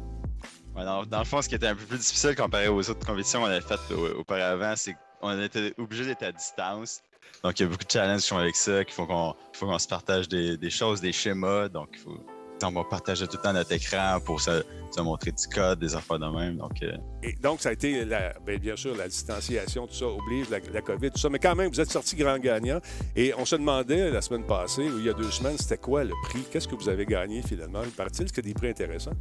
Dans, 0.75 1.19
le 1.19 1.25
fond, 1.25 1.41
ce 1.41 1.49
qui 1.49 1.55
était 1.55 1.69
un 1.69 1.75
peu 1.75 1.85
plus 1.87 1.97
difficile 1.97 2.37
comparé 2.37 2.69
aux 2.69 2.91
autres 2.91 3.07
compétitions 3.07 3.41
qu'on 3.41 3.47
avait 3.47 3.63
faites 3.63 3.81
au- 3.97 4.19
auparavant, 4.21 4.75
c'est 4.77 4.95
qu'on 5.23 5.41
était 5.43 5.73
obligé 5.79 6.05
d'être 6.05 6.23
à 6.25 6.33
distance. 6.33 7.01
Donc, 7.43 7.59
il 7.59 7.63
y 7.63 7.67
a 7.67 7.69
beaucoup 7.71 7.85
de 7.85 7.91
challenges 7.91 8.21
qui 8.21 8.27
sont 8.27 8.37
avec 8.37 8.55
ça, 8.55 8.85
qu'il 8.85 8.93
faut 8.93 9.07
qu'on 9.07 9.33
qu'il 9.33 9.59
faut 9.61 9.67
qu'on 9.67 9.79
se 9.79 9.89
partage 9.89 10.29
des, 10.29 10.59
des 10.59 10.69
choses, 10.71 11.01
des 11.01 11.13
schémas. 11.13 11.69
Donc, 11.71 11.89
il 11.95 12.01
faut, 12.01 12.19
on 12.63 12.71
va 12.73 12.85
partager 12.85 13.27
tout 13.27 13.37
le 13.37 13.43
temps 13.43 13.53
notre 13.53 13.73
écran 13.73 14.19
pour 14.25 14.41
se, 14.41 14.63
montrer 14.99 15.33
du 15.33 15.47
code, 15.49 15.79
des 15.79 15.95
affaires 15.95 16.19
de 16.19 16.27
même. 16.27 16.57
Donc, 16.57 16.83
euh, 16.83 16.97
Et 17.23 17.35
donc, 17.35 17.61
ça 17.61 17.69
a 17.69 17.73
été, 17.73 18.05
la- 18.05 18.33
ben, 18.47 18.59
bien 18.59 18.77
sûr, 18.77 18.97
la 18.97 19.09
distanciation, 19.09 19.87
tout 19.87 19.95
ça 19.95 20.07
oblige, 20.07 20.49
la, 20.49 20.61
COVID, 20.81 21.11
tout 21.11 21.19
ça. 21.19 21.29
Mais 21.29 21.39
quand 21.39 21.55
même, 21.55 21.71
vous 21.71 21.81
êtes 21.81 21.91
sorti 21.91 22.17
grand 22.17 22.39
gagnant. 22.39 22.81
Et 23.15 23.35
on 23.37 23.45
se 23.45 23.57
demandait 23.57 24.11
la 24.11 24.23
semaine 24.23 24.45
passée, 24.47 24.89
ou 24.89 24.99
il 24.99 25.05
y 25.05 25.11
a 25.11 25.13
deux 25.13 25.31
semaines, 25.31 25.59
c'était 25.59 25.77
quoi 25.77 26.03
le 26.05 26.15
prix? 26.25 26.45
Qu'est-ce 26.51 26.67
que 26.69 26.75
vous 26.75 26.89
avez 26.89 27.05
gagné 27.05 27.43
finalement? 27.43 27.83
Il 27.85 27.91
paraît-il 27.91 28.33
que 28.33 28.41
des 28.41 28.55
prix 28.55 28.69
intéressants? 28.69 29.13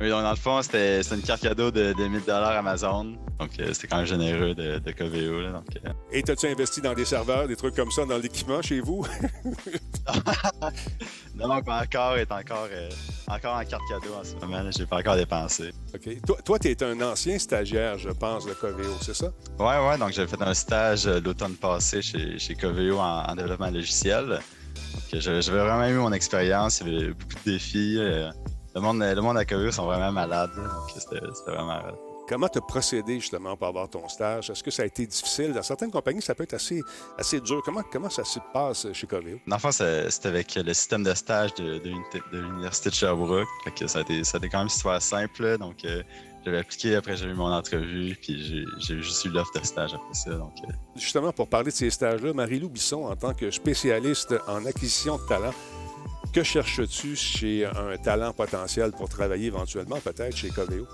Oui, 0.00 0.10
donc, 0.10 0.22
dans 0.22 0.30
le 0.30 0.36
fond, 0.36 0.60
c'était 0.60 1.00
une 1.00 1.22
carte 1.22 1.40
cadeau 1.40 1.70
de, 1.70 1.94
de 1.94 2.06
1000 2.06 2.30
Amazon. 2.30 3.16
Donc, 3.38 3.50
euh, 3.58 3.72
c'était 3.72 3.86
quand 3.88 3.96
même 3.96 4.06
généreux 4.06 4.54
de, 4.54 4.78
de 4.78 4.92
Coveo. 4.92 5.40
là. 5.40 5.52
donc, 5.52 5.64
euh, 5.86 5.90
Et 6.12 6.22
t'as-tu 6.22 6.46
investi 6.48 6.82
dans 6.82 6.92
des 6.92 7.06
serveurs, 7.06 7.48
des 7.48 7.56
trucs 7.56 7.74
comme 7.74 7.90
ça, 7.90 8.04
dans 8.04 8.18
l'équipement 8.18 8.60
chez 8.60 8.80
vous? 8.80 9.06
non, 11.34 11.48
donc, 11.48 11.66
mon 11.66 11.72
encore 11.72 12.16
est 12.18 12.30
encore, 12.30 12.68
euh, 12.70 12.90
encore 13.26 13.56
en 13.56 13.64
carte 13.64 13.82
cadeau 13.88 14.14
en 14.20 14.24
ce 14.24 14.34
moment. 14.34 14.62
là. 14.62 14.70
J'ai 14.70 14.84
pas 14.84 14.98
encore 14.98 15.16
dépensé. 15.16 15.72
OK. 15.94 16.42
Toi, 16.44 16.58
tu 16.58 16.68
es 16.68 16.82
un 16.82 17.00
ancien 17.00 17.38
stagiaire, 17.38 17.96
je 17.98 18.10
pense, 18.10 18.44
de 18.44 18.52
Coveo, 18.52 18.92
c'est 19.00 19.16
ça? 19.16 19.32
Ouais, 19.58 19.88
ouais, 19.88 19.96
donc 19.98 20.12
j'avais 20.12 20.28
fait 20.28 20.42
un 20.42 20.54
stage 20.54 21.06
l'automne 21.06 21.54
passé 21.54 22.02
chez, 22.02 22.38
chez 22.38 22.54
Coveo 22.54 22.98
en, 22.98 23.24
en 23.24 23.34
développement 23.34 23.70
logiciel. 23.70 24.26
Donc 24.28 25.20
j'avais 25.20 25.40
vraiment 25.40 25.86
eu 25.86 25.94
mon 25.94 26.12
expérience, 26.12 26.80
il 26.80 26.92
y 26.92 26.96
avait 26.96 27.08
beaucoup 27.08 27.34
de 27.44 27.50
défis. 27.52 27.98
Le, 28.76 28.82
monde, 28.82 29.02
le 29.02 29.20
monde 29.22 29.38
à 29.38 29.44
Coveo 29.44 29.72
sont 29.72 29.86
vraiment 29.86 30.12
malades, 30.12 30.50
là, 30.54 30.64
donc 30.64 30.90
c'était 30.90 31.24
c'était 31.34 31.50
vraiment 31.50 31.78
rare. 31.78 31.94
Comment 32.28 32.48
tu 32.48 32.58
as 32.58 32.60
procédé 32.60 33.20
justement 33.20 33.56
pour 33.56 33.68
avoir 33.68 33.88
ton 33.88 34.06
stage? 34.08 34.50
Est-ce 34.50 34.62
que 34.62 34.70
ça 34.70 34.82
a 34.82 34.86
été 34.86 35.06
difficile? 35.06 35.52
Dans 35.52 35.62
certaines 35.62 35.92
compagnies, 35.92 36.20
ça 36.20 36.34
peut 36.34 36.42
être 36.42 36.54
assez, 36.54 36.82
assez 37.16 37.40
dur. 37.40 37.62
Comment, 37.64 37.82
comment 37.90 38.10
ça 38.10 38.24
se 38.24 38.40
passe 38.52 38.92
chez 38.92 39.06
Coveo? 39.06 39.38
Dans 39.46 39.56
le 39.56 39.60
fond, 39.60 39.70
c'était 39.70 40.28
avec 40.28 40.56
le 40.56 40.74
système 40.74 41.04
de 41.04 41.14
stage 41.14 41.54
de, 41.54 41.80
l'Université 42.32 42.90
de 42.90 42.94
Sherbrooke. 42.94 43.46
Fait 43.64 43.70
que 43.70 43.86
ça, 43.86 44.00
a 44.00 44.02
été, 44.02 44.24
ça 44.24 44.36
a 44.36 44.38
été 44.38 44.48
quand 44.48 44.58
même 44.58 44.68
super 44.68 45.00
simple. 45.00 45.56
Donc 45.56 45.84
euh, 45.84 46.02
j'avais 46.44 46.58
appliqué, 46.58 46.96
après 46.96 47.16
j'ai 47.16 47.26
eu 47.26 47.34
mon 47.34 47.52
entrevue, 47.52 48.16
puis 48.20 48.42
j'ai 48.42 48.64
j'ai 48.80 49.00
juste 49.00 49.24
eu 49.24 49.30
l'offre 49.30 49.58
de 49.58 49.64
stage 49.64 49.94
après 49.94 50.14
ça. 50.14 50.30
Donc, 50.30 50.54
euh, 50.64 50.72
Justement, 50.96 51.32
pour 51.32 51.48
parler 51.48 51.70
de 51.70 51.76
ces 51.76 51.90
stages-là, 51.90 52.32
Marie-Lou 52.32 52.68
Bisson, 52.68 53.04
en 53.04 53.14
tant 53.14 53.34
que 53.34 53.52
spécialiste 53.52 54.34
en 54.48 54.66
acquisition 54.66 55.16
de 55.16 55.22
talent, 55.28 55.54
que 56.36 56.42
cherches-tu 56.42 57.16
chez 57.16 57.64
un 57.64 57.96
talent 57.96 58.34
potentiel 58.34 58.92
pour 58.92 59.08
travailler 59.08 59.46
éventuellement, 59.46 59.96
peut-être, 60.04 60.36
chez 60.36 60.50
Coveo? 60.50 60.86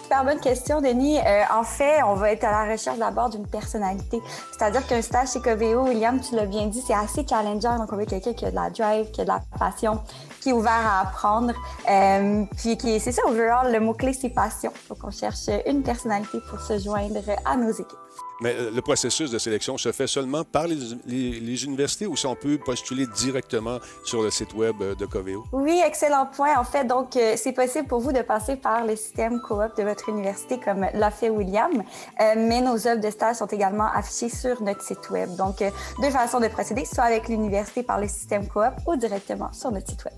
Super 0.00 0.24
bonne 0.24 0.38
question, 0.38 0.80
Denis. 0.80 1.18
Euh, 1.18 1.42
en 1.52 1.64
fait, 1.64 2.04
on 2.04 2.14
va 2.14 2.30
être 2.30 2.44
à 2.44 2.52
la 2.52 2.72
recherche 2.72 2.96
d'abord 2.96 3.28
d'une 3.28 3.48
personnalité. 3.48 4.20
C'est-à-dire 4.52 4.86
qu'un 4.86 5.02
stage 5.02 5.32
chez 5.32 5.40
Coveo, 5.40 5.88
William, 5.88 6.20
tu 6.20 6.36
l'as 6.36 6.46
bien 6.46 6.68
dit, 6.68 6.80
c'est 6.86 6.94
assez 6.94 7.26
challengeant. 7.28 7.78
Donc, 7.78 7.92
on 7.92 7.96
veut 7.96 8.04
quelqu'un 8.04 8.32
qui 8.32 8.46
a 8.46 8.52
de 8.52 8.54
la 8.54 8.70
drive, 8.70 9.10
qui 9.10 9.22
a 9.22 9.24
de 9.24 9.30
la 9.30 9.42
passion, 9.58 10.00
qui 10.40 10.50
est 10.50 10.52
ouvert 10.52 10.70
à 10.70 11.00
apprendre. 11.00 11.52
Euh, 11.90 12.44
puis, 12.56 12.76
qui, 12.76 13.00
c'est 13.00 13.10
ça, 13.10 13.22
overall, 13.26 13.72
le 13.72 13.80
mot-clé, 13.80 14.12
c'est 14.12 14.30
passion. 14.30 14.72
Donc, 14.88 14.98
on 15.02 15.10
cherche 15.10 15.48
une 15.66 15.82
personnalité 15.82 16.38
pour 16.48 16.60
se 16.60 16.78
joindre 16.78 17.22
à 17.44 17.56
nos 17.56 17.72
équipes. 17.72 17.98
Mais 18.40 18.54
euh, 18.54 18.70
le 18.70 18.82
processus 18.82 19.30
de 19.30 19.38
sélection 19.38 19.78
se 19.78 19.92
fait 19.92 20.06
seulement 20.06 20.44
par 20.44 20.66
les, 20.66 20.76
les- 21.06 21.40
les 21.40 21.64
universités 21.64 22.06
ou 22.06 22.16
si 22.16 22.26
on 22.26 22.34
peut 22.34 22.58
postuler 22.58 23.06
directement 23.16 23.78
sur 24.04 24.22
le 24.22 24.30
site 24.30 24.52
web 24.54 24.76
euh, 24.82 24.94
de 24.94 25.06
Coveo? 25.06 25.44
Oui, 25.52 25.80
excellent 25.84 26.26
point. 26.26 26.58
En 26.58 26.64
fait, 26.64 26.84
donc, 26.84 27.16
euh, 27.16 27.34
c'est 27.36 27.52
possible 27.52 27.88
pour 27.88 28.00
vous 28.00 28.12
de 28.12 28.22
passer 28.22 28.56
par 28.56 28.84
le 28.84 28.94
système 28.96 29.40
coop 29.40 29.76
de 29.78 29.82
votre 29.84 30.08
université 30.10 30.60
comme 30.60 30.86
l'a 30.92 31.10
fait 31.10 31.30
William, 31.30 31.82
Euh, 32.20 32.34
mais 32.36 32.60
nos 32.60 32.74
offres 32.86 33.00
de 33.00 33.10
stage 33.10 33.36
sont 33.36 33.46
également 33.46 33.86
affichées 33.92 34.28
sur 34.28 34.60
notre 34.62 34.82
site 34.82 35.08
web. 35.10 35.34
Donc, 35.36 35.62
euh, 35.62 35.70
deux 36.02 36.10
façons 36.10 36.40
de 36.40 36.48
procéder, 36.48 36.84
soit 36.84 37.04
avec 37.04 37.28
l'université 37.28 37.82
par 37.82 38.00
le 38.00 38.08
système 38.08 38.46
coop 38.48 38.72
ou 38.86 38.96
directement 38.96 39.52
sur 39.52 39.70
notre 39.70 39.88
site 39.88 40.04
web. 40.04 40.14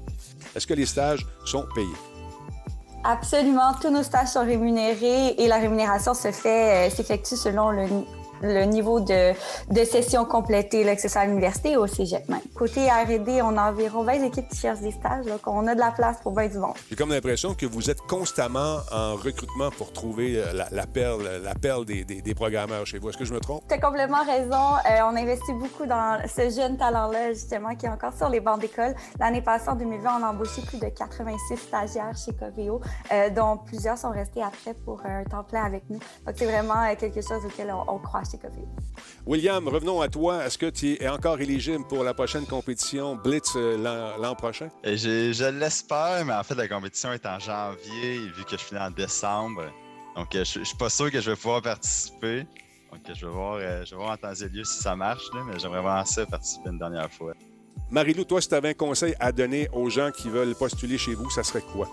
Est-ce 0.57 0.67
que 0.67 0.75
les 0.75 0.87
stages 0.87 1.25
sont 1.45 1.65
payés? 1.75 1.87
Absolument, 3.11 3.73
tous 3.81 3.89
nos 3.89 4.03
stages 4.03 4.29
sont 4.29 4.45
rémunérés 4.45 5.29
et 5.39 5.49
la 5.49 5.57
rémunération 5.57 6.13
se 6.13 6.31
fait, 6.31 6.89
euh, 6.89 6.91
s'effectue 6.91 7.37
selon 7.37 7.71
le, 7.71 7.87
le 8.43 8.65
niveau 8.65 9.01
de, 9.01 9.33
de 9.73 9.85
session 9.85 10.25
complétée, 10.25 10.85
là, 10.85 10.95
que 10.95 11.03
ce 11.03 11.09
soit 11.09 11.23
à 11.23 11.27
l'université 11.27 11.77
ou 11.77 11.81
au 11.83 11.87
cégep 11.87 12.29
même. 12.29 12.41
Côté 12.57 12.89
R&D, 12.89 13.41
on 13.43 13.57
a 13.57 13.71
environ 13.71 14.03
20 14.05 14.25
équipes 14.25 14.49
qui 14.49 14.57
cherchent 14.59 14.81
des 14.81 14.93
stages, 14.93 15.27
donc 15.27 15.41
on 15.47 15.67
a 15.67 15.75
de 15.75 15.81
la 15.81 15.91
place 15.93 16.19
pour 16.23 16.33
20 16.35 16.49
du 16.49 16.59
monde. 16.59 16.75
J'ai 16.91 16.97
comme 16.97 17.11
l'impression 17.11 17.55
que 17.55 17.67
vous 17.67 17.91
êtes 17.91 18.01
constamment 18.03 18.79
en 18.93 19.15
recrutement 19.17 19.71
pour 19.71 19.93
trouver 19.93 20.37
euh, 20.39 20.53
la, 20.53 20.69
la 20.71 20.87
perle, 20.87 21.23
la 21.43 21.55
perle 21.55 21.85
des, 21.85 22.05
des- 22.05 22.23
des 22.23 22.35
programmeurs 22.35 22.87
chez 22.87 22.99
vous. 22.99 23.09
Est-ce 23.11 23.17
que 23.19 23.25
je 23.25 23.33
me 23.35 23.41
trompe? 23.41 23.63
Tu 23.69 23.75
as 23.75 23.79
complètement 23.79 24.25
raison. 24.25 24.55
Euh, 24.91 25.01
on 25.05 25.17
investit 25.17 25.53
beaucoup 25.55 25.87
dans 25.87 26.19
ce 26.27 26.51
jeune 26.51 26.77
talent-là, 26.77 27.33
justement, 27.33 27.75
qui 27.75 27.87
est 27.87 27.91
encore 27.91 28.13
sur 28.13 28.29
les 28.29 28.41
bancs 28.41 28.61
d'école. 28.61 28.95
L'année 29.21 29.43
passée, 29.43 29.69
en 29.69 29.75
2020, 29.77 30.21
on 30.21 30.25
a 30.25 30.31
embauché 30.31 30.63
plus 30.63 30.79
de 30.79 30.87
86 30.89 31.57
stagiaires 31.57 32.13
chez 32.17 32.33
Coveo, 32.33 32.81
euh, 33.13 33.31
dont 33.31 33.57
plusieurs 33.59 33.99
sont 33.99 34.11
restés 34.11 34.43
après 34.43 34.75
pour 34.85 35.01
un 35.05 35.25
temps 35.25 35.45
plein 35.45 35.65
avec 35.65 35.85
nous. 35.89 35.99
Donc, 36.27 36.35
c'est 36.37 36.47
vraiment 36.47 36.95
quelque 36.99 37.21
chose 37.21 37.45
auquel 37.45 37.71
on, 37.73 37.95
on 37.95 37.99
croit 37.99 38.23
William, 39.27 39.67
revenons 39.69 40.01
à 40.01 40.09
toi. 40.09 40.45
Est-ce 40.45 40.59
que 40.59 40.67
tu 40.71 40.95
es 41.03 41.09
encore 41.09 41.41
éligible 41.41 41.85
pour 41.89 42.03
la 42.05 42.15
prochaine 42.15 42.47
compétition 42.47 43.17
Blitz 43.17 43.53
euh, 43.57 44.17
l'an 44.19 44.35
prochain? 44.35 44.69
et 44.85 44.97
j'ai- 44.97 45.33
je 45.33 45.45
l'espère, 45.45 46.25
mais 46.25 46.35
en 46.35 46.43
fait, 46.43 46.55
la 46.55 46.69
compétition 46.69 47.13
est 47.13 47.25
en 47.27 47.39
janvier, 47.39 48.19
vu 48.37 48.45
que 48.45 48.53
je 48.57 48.63
finis 48.65 48.81
en 48.81 48.91
décembre. 48.91 49.65
Donc, 50.17 50.35
euh, 50.35 50.45
je, 50.45 50.61
je 50.61 50.65
suis 50.65 50.77
pas 50.77 50.91
sûr 50.91 51.11
que 51.11 51.21
je 51.21 51.31
vais 51.31 51.37
pouvoir 51.37 51.63
participer. 51.63 52.41
Donc, 52.91 53.01
euh, 53.09 53.13
je 53.15 53.27
vais 53.27 53.33
voir, 53.33 53.55
euh, 53.61 53.85
je 53.85 53.91
vais 53.91 53.97
voir 53.97 54.13
en 54.13 54.17
temps 54.17 54.33
et 54.35 54.49
lieu 54.49 54.65
si 54.65 54.83
ça 54.83 54.97
marche, 54.97 55.25
là, 55.35 55.41
mais 55.47 55.59
j'aimerais 55.59 55.83
vraiment 55.83 56.05
ça 56.05 56.25
participer 56.27 56.71
une 56.71 56.79
dernière 56.79 57.11
fois. 57.13 57.35
Marie-Lou, 57.91 58.25
toi, 58.25 58.41
si 58.41 58.49
tu 58.49 58.55
avais 58.55 58.71
un 58.71 58.75
conseil 58.75 59.15
à 59.21 59.31
donner 59.33 59.69
aux 59.73 59.89
gens 59.89 60.11
qui 60.11 60.29
veulent 60.29 60.55
postuler 60.55 60.99
chez 60.99 61.15
vous, 61.15 61.31
ça 61.31 61.43
serait 61.43 61.63
quoi? 61.63 61.89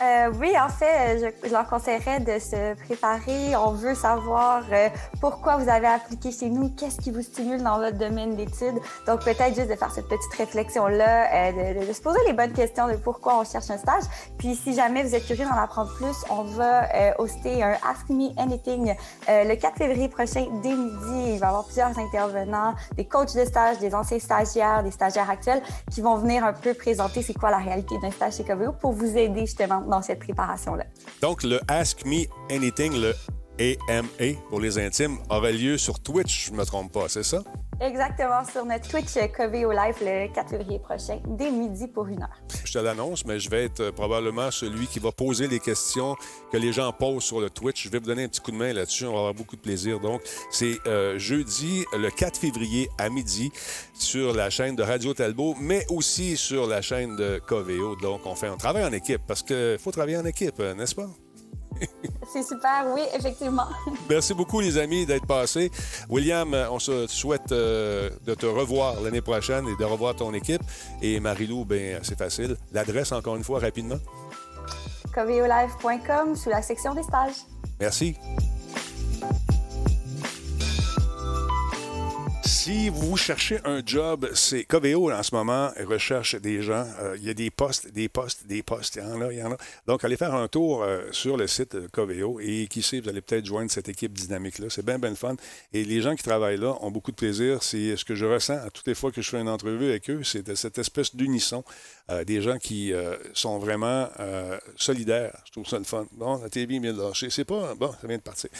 Euh, 0.00 0.30
oui, 0.40 0.52
en 0.56 0.68
fait, 0.68 1.18
je, 1.42 1.48
je 1.48 1.52
leur 1.52 1.66
conseillerais 1.68 2.20
de 2.20 2.38
se 2.38 2.74
préparer. 2.84 3.56
On 3.56 3.72
veut 3.72 3.96
savoir 3.96 4.62
euh, 4.70 4.88
pourquoi 5.20 5.56
vous 5.56 5.68
avez 5.68 5.88
appliqué 5.88 6.30
chez 6.30 6.48
nous, 6.50 6.68
qu'est-ce 6.70 6.98
qui 7.00 7.10
vous 7.10 7.22
stimule 7.22 7.62
dans 7.64 7.78
votre 7.78 7.98
domaine 7.98 8.36
d'études. 8.36 8.78
Donc, 9.08 9.24
peut-être 9.24 9.56
juste 9.56 9.68
de 9.68 9.74
faire 9.74 9.90
cette 9.90 10.06
petite 10.06 10.32
réflexion-là, 10.36 11.48
euh, 11.50 11.74
de, 11.74 11.80
de- 11.80 11.86
de 11.88 11.92
se 11.92 12.00
poser 12.00 12.20
les 12.28 12.32
bonnes 12.32 12.52
questions 12.52 12.86
de 12.86 12.94
pourquoi 12.94 13.40
on 13.40 13.44
cherche 13.44 13.70
un 13.70 13.78
stage. 13.78 14.04
Puis, 14.38 14.54
si 14.54 14.72
jamais 14.72 15.02
vous 15.02 15.16
êtes 15.16 15.26
curieux 15.26 15.44
d'en 15.46 15.56
apprendre 15.60 15.90
plus, 15.96 16.16
on 16.30 16.42
va 16.44 16.84
euh, 16.94 17.10
hoster 17.18 17.60
un 17.64 17.72
Ask 17.72 18.08
Me 18.08 18.28
Anything 18.40 18.94
euh, 19.28 19.44
le 19.44 19.56
4 19.56 19.78
février 19.78 20.08
prochain 20.08 20.46
dès 20.62 20.74
midi. 20.74 21.32
Il 21.34 21.38
va 21.40 21.46
y 21.46 21.48
avoir 21.48 21.64
plusieurs 21.64 21.98
intervenants, 21.98 22.74
des 22.96 23.04
coachs 23.04 23.34
de 23.34 23.44
stage, 23.44 23.78
des 23.78 23.92
anciens 23.96 24.20
stagiaires, 24.20 24.84
des 24.84 24.92
stagiaires 24.92 25.28
actuels 25.28 25.62
qui 25.90 26.02
vont 26.02 26.14
venir 26.16 26.44
un 26.44 26.52
peu 26.52 26.72
présenter 26.74 27.22
c'est 27.22 27.34
quoi 27.34 27.50
la 27.50 27.58
réalité 27.58 27.96
d'un 28.00 28.12
stage 28.12 28.34
chez 28.34 28.44
Coveo 28.44 28.70
pour 28.72 28.92
vous 28.92 29.16
aider 29.16 29.40
justement 29.40 29.80
dans 29.88 30.02
cette 30.02 30.20
préparation-là. 30.20 30.84
Donc, 31.22 31.42
le 31.42 31.60
Ask 31.68 32.04
Me 32.04 32.26
Anything, 32.50 33.00
le 33.00 33.14
AMA 33.58 34.38
pour 34.48 34.60
les 34.60 34.78
intimes, 34.78 35.18
aura 35.30 35.50
lieu 35.50 35.78
sur 35.78 36.00
Twitch, 36.00 36.46
je 36.46 36.52
ne 36.52 36.56
me 36.56 36.64
trompe 36.64 36.92
pas, 36.92 37.08
c'est 37.08 37.22
ça? 37.22 37.42
Exactement, 37.80 38.44
sur 38.44 38.64
notre 38.64 38.88
Twitch 38.88 39.14
Coveo 39.36 39.70
Live 39.70 39.96
le 40.00 40.32
4 40.34 40.50
février 40.50 40.80
prochain, 40.80 41.20
dès 41.28 41.52
midi 41.52 41.86
pour 41.86 42.08
une 42.08 42.22
heure. 42.22 42.42
Je 42.64 42.72
te 42.72 42.78
l'annonce, 42.78 43.24
mais 43.24 43.38
je 43.38 43.48
vais 43.48 43.66
être 43.66 43.80
euh, 43.80 43.92
probablement 43.92 44.50
celui 44.50 44.88
qui 44.88 44.98
va 44.98 45.12
poser 45.12 45.46
les 45.46 45.60
questions 45.60 46.16
que 46.50 46.56
les 46.56 46.72
gens 46.72 46.92
posent 46.92 47.22
sur 47.22 47.40
le 47.40 47.50
Twitch. 47.50 47.84
Je 47.84 47.90
vais 47.90 48.00
vous 48.00 48.06
donner 48.06 48.24
un 48.24 48.28
petit 48.28 48.40
coup 48.40 48.50
de 48.50 48.56
main 48.56 48.72
là-dessus. 48.72 49.06
On 49.06 49.12
va 49.12 49.18
avoir 49.18 49.34
beaucoup 49.34 49.54
de 49.54 49.60
plaisir. 49.60 50.00
Donc, 50.00 50.22
c'est 50.50 50.76
euh, 50.88 51.20
jeudi, 51.20 51.84
le 51.96 52.10
4 52.10 52.40
février 52.40 52.88
à 52.98 53.10
midi 53.10 53.52
sur 53.94 54.34
la 54.34 54.50
chaîne 54.50 54.74
de 54.74 54.82
Radio 54.82 55.14
Talbot, 55.14 55.54
mais 55.60 55.86
aussi 55.88 56.36
sur 56.36 56.66
la 56.66 56.82
chaîne 56.82 57.14
de 57.14 57.40
Coveo. 57.46 57.94
Donc, 57.94 58.22
on 58.26 58.34
fait 58.34 58.48
un 58.48 58.56
travail 58.56 58.84
en 58.84 58.92
équipe 58.92 59.22
parce 59.24 59.44
qu'il 59.44 59.78
faut 59.78 59.92
travailler 59.92 60.16
en 60.16 60.24
équipe, 60.24 60.58
euh, 60.58 60.74
n'est-ce 60.74 60.96
pas? 60.96 61.08
C'est 62.32 62.42
super, 62.42 62.86
oui, 62.94 63.02
effectivement. 63.14 63.66
Merci 64.10 64.34
beaucoup, 64.34 64.60
les 64.60 64.76
amis, 64.78 65.06
d'être 65.06 65.26
passés. 65.26 65.70
William, 66.08 66.54
on 66.70 66.78
se 66.78 67.06
souhaite 67.06 67.52
euh, 67.52 68.10
de 68.26 68.34
te 68.34 68.46
revoir 68.46 69.00
l'année 69.00 69.22
prochaine 69.22 69.66
et 69.66 69.76
de 69.76 69.84
revoir 69.84 70.14
ton 70.14 70.34
équipe. 70.34 70.62
Et 71.00 71.20
Marilou, 71.20 71.64
ben 71.64 72.00
c'est 72.02 72.18
facile. 72.18 72.56
L'adresse, 72.72 73.12
encore 73.12 73.36
une 73.36 73.44
fois, 73.44 73.60
rapidement. 73.60 73.98
Coveolive.com 75.14 76.36
sous 76.36 76.50
la 76.50 76.62
section 76.62 76.94
des 76.94 77.02
stages. 77.02 77.36
Merci. 77.80 78.16
Si 82.44 82.88
vous 82.88 83.16
cherchez 83.16 83.58
un 83.64 83.82
job, 83.84 84.28
c'est 84.34 84.64
Coveo 84.64 85.10
en 85.10 85.22
ce 85.22 85.34
moment 85.34 85.70
recherche 85.86 86.34
des 86.36 86.62
gens. 86.62 86.86
Euh, 87.00 87.16
il 87.18 87.26
y 87.26 87.30
a 87.30 87.34
des 87.34 87.50
postes, 87.50 87.90
des 87.90 88.08
postes, 88.08 88.46
des 88.46 88.62
postes. 88.62 88.96
Il 88.96 89.02
y 89.02 89.06
en 89.06 89.20
a, 89.20 89.32
il 89.32 89.38
y 89.38 89.42
en 89.42 89.52
a. 89.52 89.56
Donc, 89.86 90.04
allez 90.04 90.16
faire 90.16 90.34
un 90.34 90.48
tour 90.48 90.82
euh, 90.82 91.02
sur 91.10 91.36
le 91.36 91.46
site 91.46 91.76
de 91.76 91.86
Coveo 91.88 92.40
et 92.40 92.66
qui 92.68 92.82
sait, 92.82 93.00
vous 93.00 93.08
allez 93.08 93.20
peut-être 93.20 93.44
joindre 93.44 93.70
cette 93.70 93.88
équipe 93.88 94.12
dynamique-là. 94.12 94.66
C'est 94.70 94.84
bien, 94.84 94.98
bien 94.98 95.14
fun. 95.14 95.34
Et 95.72 95.84
les 95.84 96.00
gens 96.00 96.14
qui 96.14 96.22
travaillent 96.22 96.58
là 96.58 96.76
ont 96.80 96.90
beaucoup 96.90 97.10
de 97.10 97.16
plaisir. 97.16 97.62
C'est 97.62 97.96
ce 97.96 98.04
que 98.04 98.14
je 98.14 98.24
ressens 98.24 98.58
à 98.58 98.70
toutes 98.70 98.86
les 98.86 98.94
fois 98.94 99.10
que 99.12 99.20
je 99.20 99.28
fais 99.30 99.40
une 99.40 99.48
entrevue 99.48 99.88
avec 99.88 100.08
eux. 100.10 100.22
C'est 100.22 100.54
cette 100.56 100.78
espèce 100.78 101.14
d'unisson. 101.14 101.64
Euh, 102.10 102.24
des 102.24 102.40
gens 102.40 102.58
qui 102.58 102.92
sont 103.34 103.58
vraiment 103.58 104.08
solidaires. 104.76 105.36
Je 105.46 105.52
trouve 105.52 105.66
ça 105.66 105.78
le 105.78 105.84
fun. 105.84 106.06
Bon, 106.12 106.40
la 106.42 106.48
TV 106.48 106.78
vient 106.78 106.92
de 106.92 107.00
lâcher. 107.00 107.30
C'est 107.30 107.44
pas. 107.44 107.74
Bon, 107.74 107.92
ça 108.00 108.06
vient 108.06 108.16
de 108.16 108.22
partir. 108.22 108.50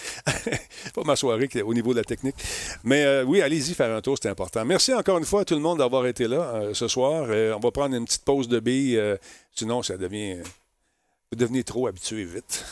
pas 0.95 1.03
ma 1.05 1.17
soirée 1.17 1.49
au 1.63 1.75
niveau 1.75 1.93
de 1.93 1.99
la 1.99 2.05
technique. 2.05 2.37
Mais 2.85 3.23
oui, 3.23 3.41
allez-y 3.41 3.75
faire 3.79 3.97
un 3.97 4.01
tour, 4.01 4.17
c'est 4.21 4.29
important. 4.29 4.65
Merci 4.65 4.93
encore 4.93 5.19
une 5.19 5.25
fois 5.25 5.43
à 5.43 5.45
tout 5.45 5.55
le 5.55 5.61
monde 5.61 5.79
d'avoir 5.79 6.07
été 6.07 6.27
là 6.27 6.75
ce 6.75 6.89
soir. 6.89 7.29
on 7.29 7.61
va 7.61 7.71
prendre 7.71 7.95
une 7.95 8.05
petite 8.05 8.25
pause 8.25 8.49
de 8.49 8.61
billes. 8.61 9.01
sinon, 9.55 9.83
ça 9.83 9.97
devient. 9.97 10.39
vous 11.31 11.39
devenez 11.39 11.65
trop 11.65 11.87
habitué 11.87 12.25
vite. 12.25 12.65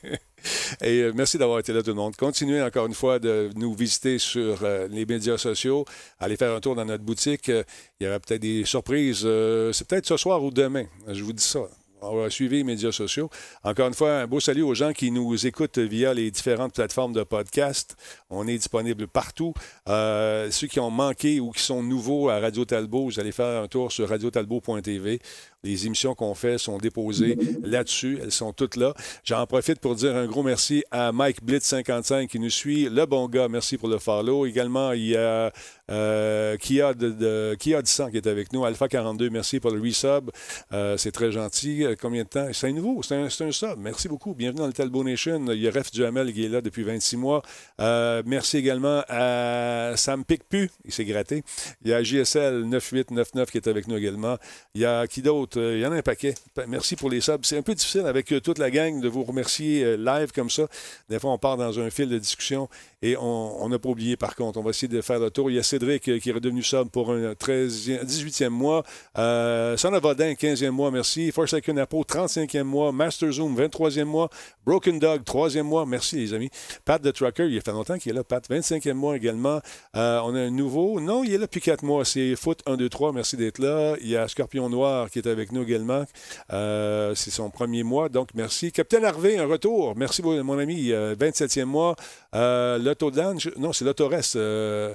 Et 0.82 1.10
merci 1.14 1.38
d'avoir 1.38 1.58
été 1.58 1.72
là, 1.72 1.82
tout 1.82 1.90
le 1.90 1.94
monde. 1.94 2.14
Continuez 2.14 2.62
encore 2.62 2.86
une 2.86 2.94
fois 2.94 3.18
de 3.18 3.50
nous 3.56 3.74
visiter 3.74 4.18
sur 4.18 4.58
les 4.90 5.06
médias 5.06 5.38
sociaux. 5.38 5.84
Allez 6.20 6.36
faire 6.36 6.54
un 6.54 6.60
tour 6.60 6.76
dans 6.76 6.84
notre 6.84 7.02
boutique. 7.02 7.48
il 7.48 7.64
y 8.00 8.06
aura 8.06 8.20
peut-être 8.20 8.42
des 8.42 8.64
surprises. 8.64 9.26
c'est 9.72 9.88
peut-être 9.88 10.06
ce 10.06 10.16
soir 10.16 10.44
ou 10.44 10.50
demain. 10.50 10.84
Je 11.08 11.24
vous 11.24 11.32
dis 11.32 11.42
ça. 11.42 11.66
On 12.02 12.16
va 12.16 12.30
suivre 12.30 12.54
les 12.54 12.62
médias 12.64 12.92
sociaux. 12.92 13.30
Encore 13.64 13.88
une 13.88 13.94
fois, 13.94 14.20
un 14.20 14.26
beau 14.26 14.38
salut 14.38 14.62
aux 14.62 14.74
gens 14.74 14.92
qui 14.92 15.10
nous 15.10 15.46
écoutent 15.46 15.78
via 15.78 16.12
les 16.12 16.30
différentes 16.30 16.74
plateformes 16.74 17.14
de 17.14 17.22
podcast. 17.22 17.96
On 18.28 18.46
est 18.46 18.58
disponible 18.58 19.08
partout. 19.08 19.54
Euh, 19.88 20.50
ceux 20.50 20.66
qui 20.66 20.78
ont 20.78 20.90
manqué 20.90 21.40
ou 21.40 21.50
qui 21.52 21.62
sont 21.62 21.82
nouveaux 21.82 22.28
à 22.28 22.38
Radio 22.38 22.64
Talbot, 22.64 23.04
vous 23.04 23.18
allez 23.18 23.32
faire 23.32 23.62
un 23.62 23.66
tour 23.66 23.92
sur 23.92 24.08
radiotalbot.tv. 24.08 25.20
Les 25.66 25.86
émissions 25.86 26.14
qu'on 26.14 26.34
fait 26.34 26.58
sont 26.58 26.78
déposées 26.78 27.36
là-dessus. 27.62 28.20
Elles 28.22 28.30
sont 28.30 28.52
toutes 28.52 28.76
là. 28.76 28.94
J'en 29.24 29.44
profite 29.46 29.80
pour 29.80 29.96
dire 29.96 30.14
un 30.14 30.26
gros 30.26 30.44
merci 30.44 30.84
à 30.92 31.10
Mike 31.10 31.42
Blitz55 31.44 32.28
qui 32.28 32.38
nous 32.38 32.50
suit. 32.50 32.88
Le 32.88 33.04
bon 33.04 33.28
gars, 33.28 33.48
merci 33.48 33.76
pour 33.76 33.88
le 33.88 33.98
follow. 33.98 34.46
Également, 34.46 34.92
il 34.92 35.08
y 35.08 35.16
a 35.16 35.52
euh, 35.90 36.56
Kia, 36.56 36.94
de, 36.94 37.56
qui 37.58 37.72
est 37.72 38.26
avec 38.26 38.52
nous. 38.52 38.64
Alpha 38.64 38.86
42, 38.86 39.28
merci 39.30 39.58
pour 39.58 39.72
le 39.72 39.80
resub. 39.80 40.30
Euh, 40.72 40.96
c'est 40.96 41.10
très 41.10 41.32
gentil. 41.32 41.84
Euh, 41.84 41.96
combien 42.00 42.22
de 42.22 42.28
temps? 42.28 42.46
C'est 42.52 42.72
nouveau. 42.72 43.02
C'est 43.02 43.16
un, 43.16 43.24
un, 43.24 43.52
sub. 43.52 43.78
Merci 43.78 44.08
beaucoup. 44.08 44.34
Bienvenue 44.34 44.60
dans 44.60 44.66
le 44.68 44.72
Talbot 44.72 45.02
Nation. 45.02 45.44
Il 45.48 45.60
y 45.60 45.66
a 45.66 45.72
Ref 45.72 45.90
Duhamel 45.90 46.32
qui 46.32 46.44
est 46.44 46.48
là 46.48 46.60
depuis 46.60 46.84
26 46.84 47.16
mois. 47.16 47.42
Merci 47.78 48.58
également 48.58 49.02
à 49.08 49.94
Sam 49.96 50.24
Picpu. 50.24 50.70
Il 50.84 50.92
s'est 50.92 51.04
gratté. 51.04 51.42
Il 51.84 51.90
y 51.90 51.92
a 51.92 52.02
JSL 52.04 52.62
9899 52.62 53.50
qui 53.50 53.58
est 53.58 53.66
avec 53.68 53.88
nous 53.88 53.96
également. 53.96 54.36
Il 54.74 54.82
y 54.82 54.84
a 54.84 55.06
qui 55.08 55.22
d'autre? 55.22 55.55
Il 55.56 55.80
y 55.80 55.86
en 55.86 55.92
a 55.92 55.96
un 55.96 56.02
paquet. 56.02 56.34
Merci 56.68 56.96
pour 56.96 57.10
les 57.10 57.20
subs. 57.20 57.40
C'est 57.42 57.58
un 57.58 57.62
peu 57.62 57.74
difficile 57.74 58.06
avec 58.06 58.32
toute 58.42 58.58
la 58.58 58.70
gang 58.70 59.00
de 59.00 59.08
vous 59.08 59.24
remercier 59.24 59.96
live 59.96 60.32
comme 60.32 60.50
ça. 60.50 60.68
Des 61.08 61.18
fois, 61.18 61.32
on 61.32 61.38
part 61.38 61.56
dans 61.56 61.78
un 61.80 61.90
fil 61.90 62.08
de 62.08 62.18
discussion 62.18 62.68
et 63.02 63.16
on 63.18 63.68
n'a 63.68 63.78
pas 63.78 63.88
oublié, 63.88 64.16
par 64.16 64.34
contre, 64.34 64.58
on 64.58 64.62
va 64.62 64.70
essayer 64.70 64.88
de 64.88 65.00
faire 65.00 65.18
le 65.18 65.30
tour. 65.30 65.50
Il 65.50 65.54
y 65.54 65.58
a 65.58 65.62
Cédric 65.62 66.08
euh, 66.08 66.18
qui 66.18 66.30
est 66.30 66.32
redevenu 66.32 66.62
sub 66.62 66.88
pour 66.88 67.12
un 67.12 67.32
13e, 67.32 68.04
18e 68.04 68.48
mois. 68.48 68.82
Euh, 69.18 69.76
Son 69.76 69.90
15e 69.90 70.70
mois, 70.70 70.90
merci. 70.90 71.30
Forsaken 71.30 71.78
Apo, 71.78 72.02
35e 72.02 72.62
mois. 72.62 72.92
Master 72.92 73.30
Zoom, 73.30 73.56
23e 73.56 74.04
mois. 74.04 74.30
Broken 74.64 74.98
Dog, 74.98 75.22
3e 75.22 75.62
mois. 75.62 75.86
Merci, 75.86 76.16
les 76.16 76.34
amis. 76.34 76.50
Pat 76.84 77.00
the 77.02 77.12
Trucker, 77.12 77.46
il 77.46 77.54
y 77.54 77.58
a 77.58 77.60
fait 77.60 77.72
longtemps 77.72 77.98
qu'il 77.98 78.12
est 78.12 78.14
là. 78.14 78.24
Pat, 78.24 78.48
25e 78.48 78.94
mois 78.94 79.16
également. 79.16 79.60
Euh, 79.94 80.20
on 80.24 80.34
a 80.34 80.40
un 80.40 80.50
nouveau. 80.50 80.98
Non, 81.00 81.22
il 81.22 81.32
est 81.34 81.38
là 81.38 81.46
depuis 81.46 81.60
4 81.60 81.84
mois. 81.84 82.04
C'est 82.04 82.34
Foot 82.34 82.62
1, 82.66 82.76
2, 82.76 82.88
3. 82.88 83.12
Merci 83.12 83.36
d'être 83.36 83.58
là. 83.58 83.96
Il 84.00 84.08
y 84.08 84.16
a 84.16 84.26
Scorpion 84.26 84.68
Noir 84.70 85.10
qui 85.10 85.18
est 85.18 85.28
avec 85.28 85.35
nous 85.52 85.62
également. 85.62 86.04
Euh, 86.52 87.14
c'est 87.14 87.30
son 87.30 87.50
premier 87.50 87.82
mois, 87.82 88.08
donc 88.08 88.30
merci. 88.34 88.72
Capitaine 88.72 89.04
Harvey, 89.04 89.38
un 89.38 89.46
retour. 89.46 89.94
Merci, 89.96 90.22
mon 90.22 90.58
ami. 90.58 90.90
27e 90.90 91.64
mois. 91.64 91.96
Euh, 92.34 92.78
L'Autodan, 92.78 93.34
non, 93.56 93.72
c'est 93.72 93.84
l'Autores, 93.84 94.12
euh, 94.36 94.94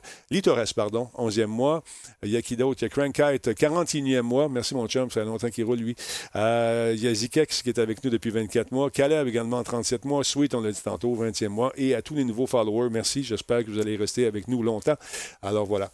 pardon, 0.75 1.09
11e 1.17 1.45
mois. 1.45 1.83
Il 2.23 2.29
y 2.29 2.37
a 2.37 2.41
qui 2.41 2.55
d'autre? 2.55 2.81
Il 2.81 2.85
y 2.85 2.85
a 2.85 2.89
Crankite, 2.89 3.47
41e 3.49 4.21
mois. 4.21 4.49
Merci, 4.49 4.75
mon 4.75 4.87
chum, 4.87 5.09
ça 5.09 5.21
fait 5.21 5.25
longtemps 5.25 5.49
qu'il 5.49 5.65
roule, 5.65 5.79
lui. 5.79 5.95
Euh, 6.35 6.93
il 6.95 7.03
y 7.03 7.07
a 7.07 7.13
Zikex 7.13 7.63
qui 7.63 7.69
est 7.69 7.79
avec 7.79 8.03
nous 8.03 8.09
depuis 8.09 8.29
24 8.29 8.71
mois. 8.71 8.89
Caleb 8.89 9.27
également, 9.27 9.63
37 9.63 10.05
mois. 10.05 10.23
Sweet, 10.23 10.53
on 10.55 10.61
l'a 10.61 10.71
dit 10.71 10.81
tantôt, 10.83 11.15
20e 11.15 11.47
mois. 11.47 11.71
Et 11.75 11.95
à 11.95 12.01
tous 12.01 12.15
les 12.15 12.23
nouveaux 12.23 12.47
followers, 12.47 12.89
merci. 12.91 13.23
J'espère 13.23 13.65
que 13.65 13.71
vous 13.71 13.79
allez 13.79 13.95
rester 13.95 14.25
avec 14.25 14.47
nous 14.47 14.61
longtemps. 14.61 14.95
Alors 15.41 15.65
voilà. 15.65 15.91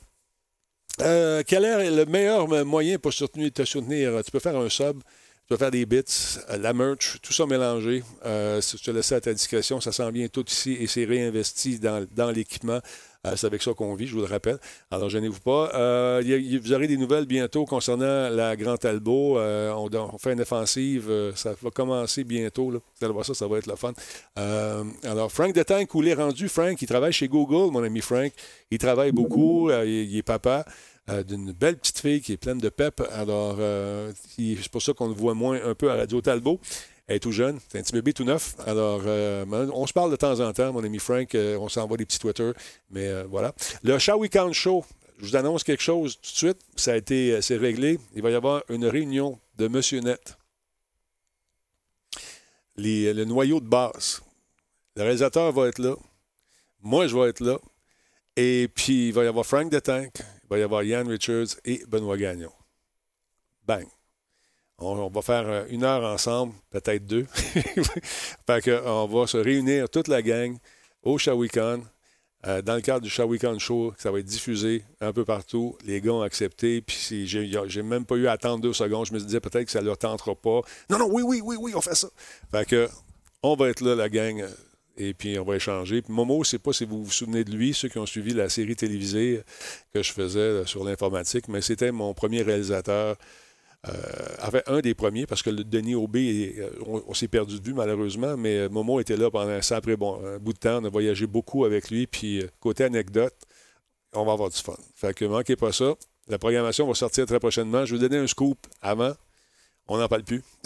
Euh, 1.02 1.44
quel 1.46 1.64
est 1.64 1.92
le 1.92 2.06
meilleur 2.06 2.48
moyen 2.66 2.98
pour 2.98 3.14
soutenir, 3.14 3.52
te 3.52 3.64
soutenir? 3.66 4.24
Tu 4.24 4.32
peux 4.32 4.40
faire 4.40 4.58
un 4.58 4.70
sub. 4.70 5.02
Tu 5.48 5.54
peux 5.54 5.58
faire 5.58 5.72
des 5.72 5.86
bits, 5.86 6.04
euh, 6.50 6.58
la 6.58 6.74
merch, 6.74 7.20
tout 7.22 7.32
ça 7.32 7.46
mélangé. 7.46 8.04
Euh, 8.26 8.60
je 8.60 8.84
te 8.84 8.92
laisse 8.92 9.14
à 9.14 9.22
ta 9.22 9.34
discrétion. 9.34 9.80
Ça 9.80 9.94
s'en 9.94 10.12
vient 10.12 10.28
tout 10.28 10.46
ici 10.50 10.74
et 10.74 10.88
c'est 10.88 11.06
réinvesti 11.06 11.80
dans 11.80 12.32
l'équipement. 12.32 12.82
Euh, 13.26 13.36
c'est 13.36 13.48
avec 13.48 13.62
ça 13.62 13.74
qu'on 13.74 13.96
vit, 13.96 14.08
je 14.08 14.14
vous 14.14 14.22
le 14.22 14.28
rappelle. 14.28 14.58
Alors, 14.92 15.10
gênez-vous 15.10 15.40
pas. 15.40 15.72
Euh, 15.74 16.22
vous 16.62 16.74
aurez 16.74 16.88
des 16.88 16.98
nouvelles 16.98 17.26
bientôt 17.26 17.66
concernant 17.66 18.30
la 18.30 18.56
Grand 18.56 18.78
Talbot. 18.78 19.38
Euh, 19.38 19.72
on, 19.74 20.18
fait 20.18 20.34
une 20.34 20.42
offensive. 20.42 21.12
ça 21.36 21.56
va 21.62 21.70
commencer 21.72 22.24
bientôt. 22.24 22.70
Vous 22.70 22.82
allez 23.02 23.14
voir 23.14 23.26
ça, 23.26 23.34
ça 23.34 23.48
va 23.48 23.58
être 23.58 23.68
le 23.68 23.76
fun. 23.76 23.94
alors, 25.04 25.32
Frank 25.32 25.54
Detank, 25.54 25.94
où 25.96 26.04
il 26.04 26.10
est 26.10 26.14
rendu? 26.14 26.48
Frank, 26.50 26.82
il 26.82 26.88
travaille 26.88 27.14
chez 27.14 27.28
Google, 27.28 27.72
mon 27.72 27.84
ami 27.84 28.02
Frank. 28.02 28.32
Il 28.72 28.78
travaille 28.78 29.12
beaucoup. 29.12 29.70
il 29.72 30.18
est 30.18 30.24
papa. 30.24 30.66
D'une 31.26 31.54
belle 31.54 31.78
petite 31.78 32.00
fille 32.00 32.20
qui 32.20 32.34
est 32.34 32.38
pleine 32.38 32.58
de 32.58 32.68
pep. 32.68 33.02
Alors, 33.14 33.58
c'est 34.38 34.70
pour 34.70 34.82
ça 34.82 34.94
qu'on 34.94 35.08
le 35.08 35.14
voit 35.14 35.34
moins 35.34 35.60
un 35.64 35.74
peu 35.74 35.90
à 35.90 35.96
Radio 35.96 36.20
Talbot. 36.22 36.60
Elle 37.08 37.16
est 37.16 37.20
tout 37.20 37.32
jeune, 37.32 37.60
c'est 37.70 37.80
un 37.80 37.82
petit 37.84 37.94
bébé 37.94 38.12
tout 38.12 38.26
neuf. 38.26 38.56
Alors, 38.66 39.02
euh, 39.06 39.46
on 39.74 39.88
se 39.88 39.94
parle 39.94 40.12
de 40.12 40.18
temps 40.18 40.40
en 40.42 40.52
temps, 40.52 40.74
mon 40.74 40.84
ami 40.84 41.00
Frank, 41.00 41.36
on 41.36 41.70
s'envoie 41.70 41.98
des 41.98 42.06
petits 42.06 42.20
Twitter, 42.20 42.52
mais 42.90 43.24
voilà. 43.24 43.54
Le 43.82 43.98
Shall 43.98 44.18
Count 44.30 44.52
Show, 44.52 44.84
je 45.20 45.26
vous 45.26 45.36
annonce 45.36 45.64
quelque 45.64 45.82
chose 45.82 46.16
tout 46.18 46.32
de 46.32 46.38
suite, 46.38 46.60
ça 46.76 46.92
a 46.94 46.96
été, 46.96 47.42
c'est 47.42 47.58
réglé. 47.58 48.00
Il 48.14 48.22
va 48.22 48.30
y 48.30 48.36
avoir 48.36 48.64
une 48.70 48.86
réunion 48.86 49.40
de 49.58 49.68
Monsieur 49.68 50.00
Net. 50.02 50.38
le 52.76 53.24
noyau 53.24 53.60
de 53.60 53.68
base. 53.68 54.22
Le 54.96 55.04
réalisateur 55.04 55.52
va 55.52 55.68
être 55.68 55.80
là. 55.80 55.96
Moi, 56.82 57.08
je 57.08 57.18
vais 57.18 57.30
être 57.30 57.42
là. 57.42 57.58
Et 58.36 58.68
puis, 58.74 59.08
il 59.08 59.14
va 59.14 59.24
y 59.24 59.28
avoir 59.28 59.46
Frank 59.46 59.72
de 59.72 59.80
Tank, 59.80 60.14
il 60.18 60.50
va 60.50 60.60
y 60.60 60.62
avoir 60.62 60.84
Ian 60.84 61.08
Richards 61.08 61.58
et 61.66 61.84
Benoît 61.88 62.18
Gagnon. 62.18 62.52
Bang! 63.66 63.88
On, 64.80 65.10
va 65.10 65.22
faire 65.24 65.48
euh, 65.48 65.66
une 65.70 65.84
heure 65.84 66.04
ensemble, 66.04 66.54
peut-être 66.70 67.06
deux. 67.06 67.26
fait 67.34 68.62
que, 68.64 68.86
on 68.86 69.08
va 69.08 69.26
se 69.26 69.38
réunir 69.38 69.90
toute 69.90 70.08
la 70.08 70.22
gang 70.22 70.56
au 71.02 71.18
Shawicon. 71.18 71.82
Euh, 72.46 72.62
dans 72.62 72.76
le 72.76 72.82
cadre 72.82 73.02
du 73.02 73.10
Shawicon 73.10 73.58
Show, 73.58 73.96
ça 73.98 74.12
va 74.12 74.20
être 74.20 74.26
diffusé 74.26 74.84
un 75.02 75.12
peu 75.12 75.26
partout. 75.26 75.76
Les 75.84 76.00
gars 76.00 76.14
ont 76.14 76.22
accepté. 76.22 76.82
Puis 76.82 77.26
j'ai 77.26 77.82
même 77.82 78.06
pas 78.06 78.16
eu 78.16 78.28
à 78.28 78.34
attendre 78.34 78.62
deux 78.62 78.74
secondes. 78.74 79.08
Je 79.08 79.14
me 79.14 79.20
disais 79.20 79.40
peut-être 79.40 79.66
que 79.66 79.72
ça 79.72 79.82
leur 79.82 79.98
tentera 79.98 80.36
pas. 80.36 80.62
Non, 80.92 81.00
non, 81.00 81.10
oui, 81.12 81.24
oui, 81.26 81.42
oui, 81.44 81.56
oui, 81.60 81.74
on 81.74 81.82
fait 81.82 81.96
ça. 81.96 82.10
Fait 82.52 82.68
que, 82.68 82.88
on 83.42 83.56
va 83.56 83.70
être 83.70 83.82
là, 83.82 83.96
la 83.96 84.10
gang, 84.10 84.46
et 84.96 85.16
puis 85.16 85.40
on 85.40 85.44
va 85.44 85.56
échanger. 85.56 86.04
Momo, 86.08 86.36
je 86.36 86.40
ne 86.40 86.44
sais 86.44 86.60
pas 86.60 86.74
si 86.74 86.86
vous 86.86 87.04
vous 87.04 87.12
souvenez 87.12 87.44
de 87.44 87.52
lui, 87.52 87.74
ceux 87.74 87.90
qui 87.90 87.98
ont 87.98 88.06
suivi 88.06 88.34
la 88.34 88.48
série 88.48 88.76
télévisée 88.76 89.42
que 89.92 90.04
je 90.04 90.14
faisais 90.14 90.68
sur 90.68 90.84
l'informatique, 90.84 91.48
mais 91.48 91.62
c'était 91.62 91.92
mon 91.92 92.14
premier 92.14 92.44
réalisateur. 92.44 93.18
Euh, 93.90 94.36
enfin, 94.42 94.62
un 94.68 94.80
des 94.80 94.94
premiers, 94.94 95.26
parce 95.26 95.44
que 95.44 95.50
le 95.50 95.64
Denis 95.64 95.96
Aubé, 95.96 96.56
euh, 96.58 96.70
on, 96.86 97.14
s'est 97.14 97.28
perdu 97.28 97.60
de 97.60 97.66
vue 97.66 97.74
malheureusement, 97.74 98.38
mais 98.38 98.70
Momo 98.70 99.00
était 99.00 99.18
là 99.18 99.30
pendant 99.30 99.52
un, 99.52 99.60
après, 99.72 99.96
bon, 99.96 100.22
un 100.26 100.38
bout 100.40 100.54
de 100.54 100.60
temps. 100.60 100.80
On 100.82 100.86
a 100.86 100.90
voyagé 100.90 101.28
beaucoup 101.28 101.66
avec 101.66 101.90
lui. 101.90 102.08
Puis, 102.08 102.42
euh, 102.42 102.48
côté 102.60 102.84
anecdote, 102.84 103.36
on 104.14 104.26
va 104.26 104.34
avoir 104.34 104.50
du 104.50 104.58
fun. 104.58 104.78
Fait 104.96 105.14
que 105.14 105.26
manquez 105.26 105.56
pas 105.56 105.72
ça. 105.72 105.96
La 106.28 106.38
programmation 106.38 106.88
va 106.88 106.94
sortir 106.94 107.26
très 107.26 107.40
prochainement. 107.40 107.86
Je 107.86 107.96
vais 107.96 108.02
vous 108.02 108.08
donner 108.08 108.22
un 108.22 108.28
scoop 108.28 108.58
avant. 108.82 109.14
On 109.90 109.98
n'en 109.98 110.08
parle 110.10 110.24
plus. 110.24 110.44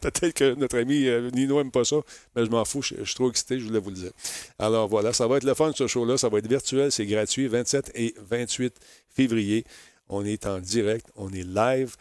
Peut-être 0.00 0.32
que 0.32 0.54
notre 0.54 0.78
ami 0.78 1.06
euh, 1.06 1.30
Nino 1.30 1.56
n'aime 1.56 1.72
pas 1.72 1.84
ça, 1.84 1.96
mais 2.36 2.44
je 2.44 2.50
m'en 2.50 2.64
fous. 2.64 2.82
Je, 2.82 2.94
je, 2.98 3.04
suis 3.04 3.14
trop 3.14 3.28
excité, 3.28 3.58
je 3.58 3.64
voulais 3.64 3.80
vous 3.80 3.90
le 3.90 3.96
dire. 3.96 4.12
Alors 4.60 4.86
voilà, 4.86 5.12
ça 5.12 5.26
va 5.26 5.38
être 5.38 5.44
le 5.44 5.54
fun 5.54 5.72
ce 5.74 5.88
show-là. 5.88 6.16
Ça 6.18 6.28
va 6.28 6.38
être 6.38 6.46
virtuel, 6.46 6.92
c'est 6.92 7.06
gratuit, 7.06 7.48
27 7.48 7.92
et 7.96 8.14
28 8.18 8.74
février. 9.08 9.64
On 10.08 10.24
est 10.24 10.46
en 10.46 10.60
direct, 10.60 11.06
on 11.16 11.32
est 11.32 11.42
live. 11.44 11.96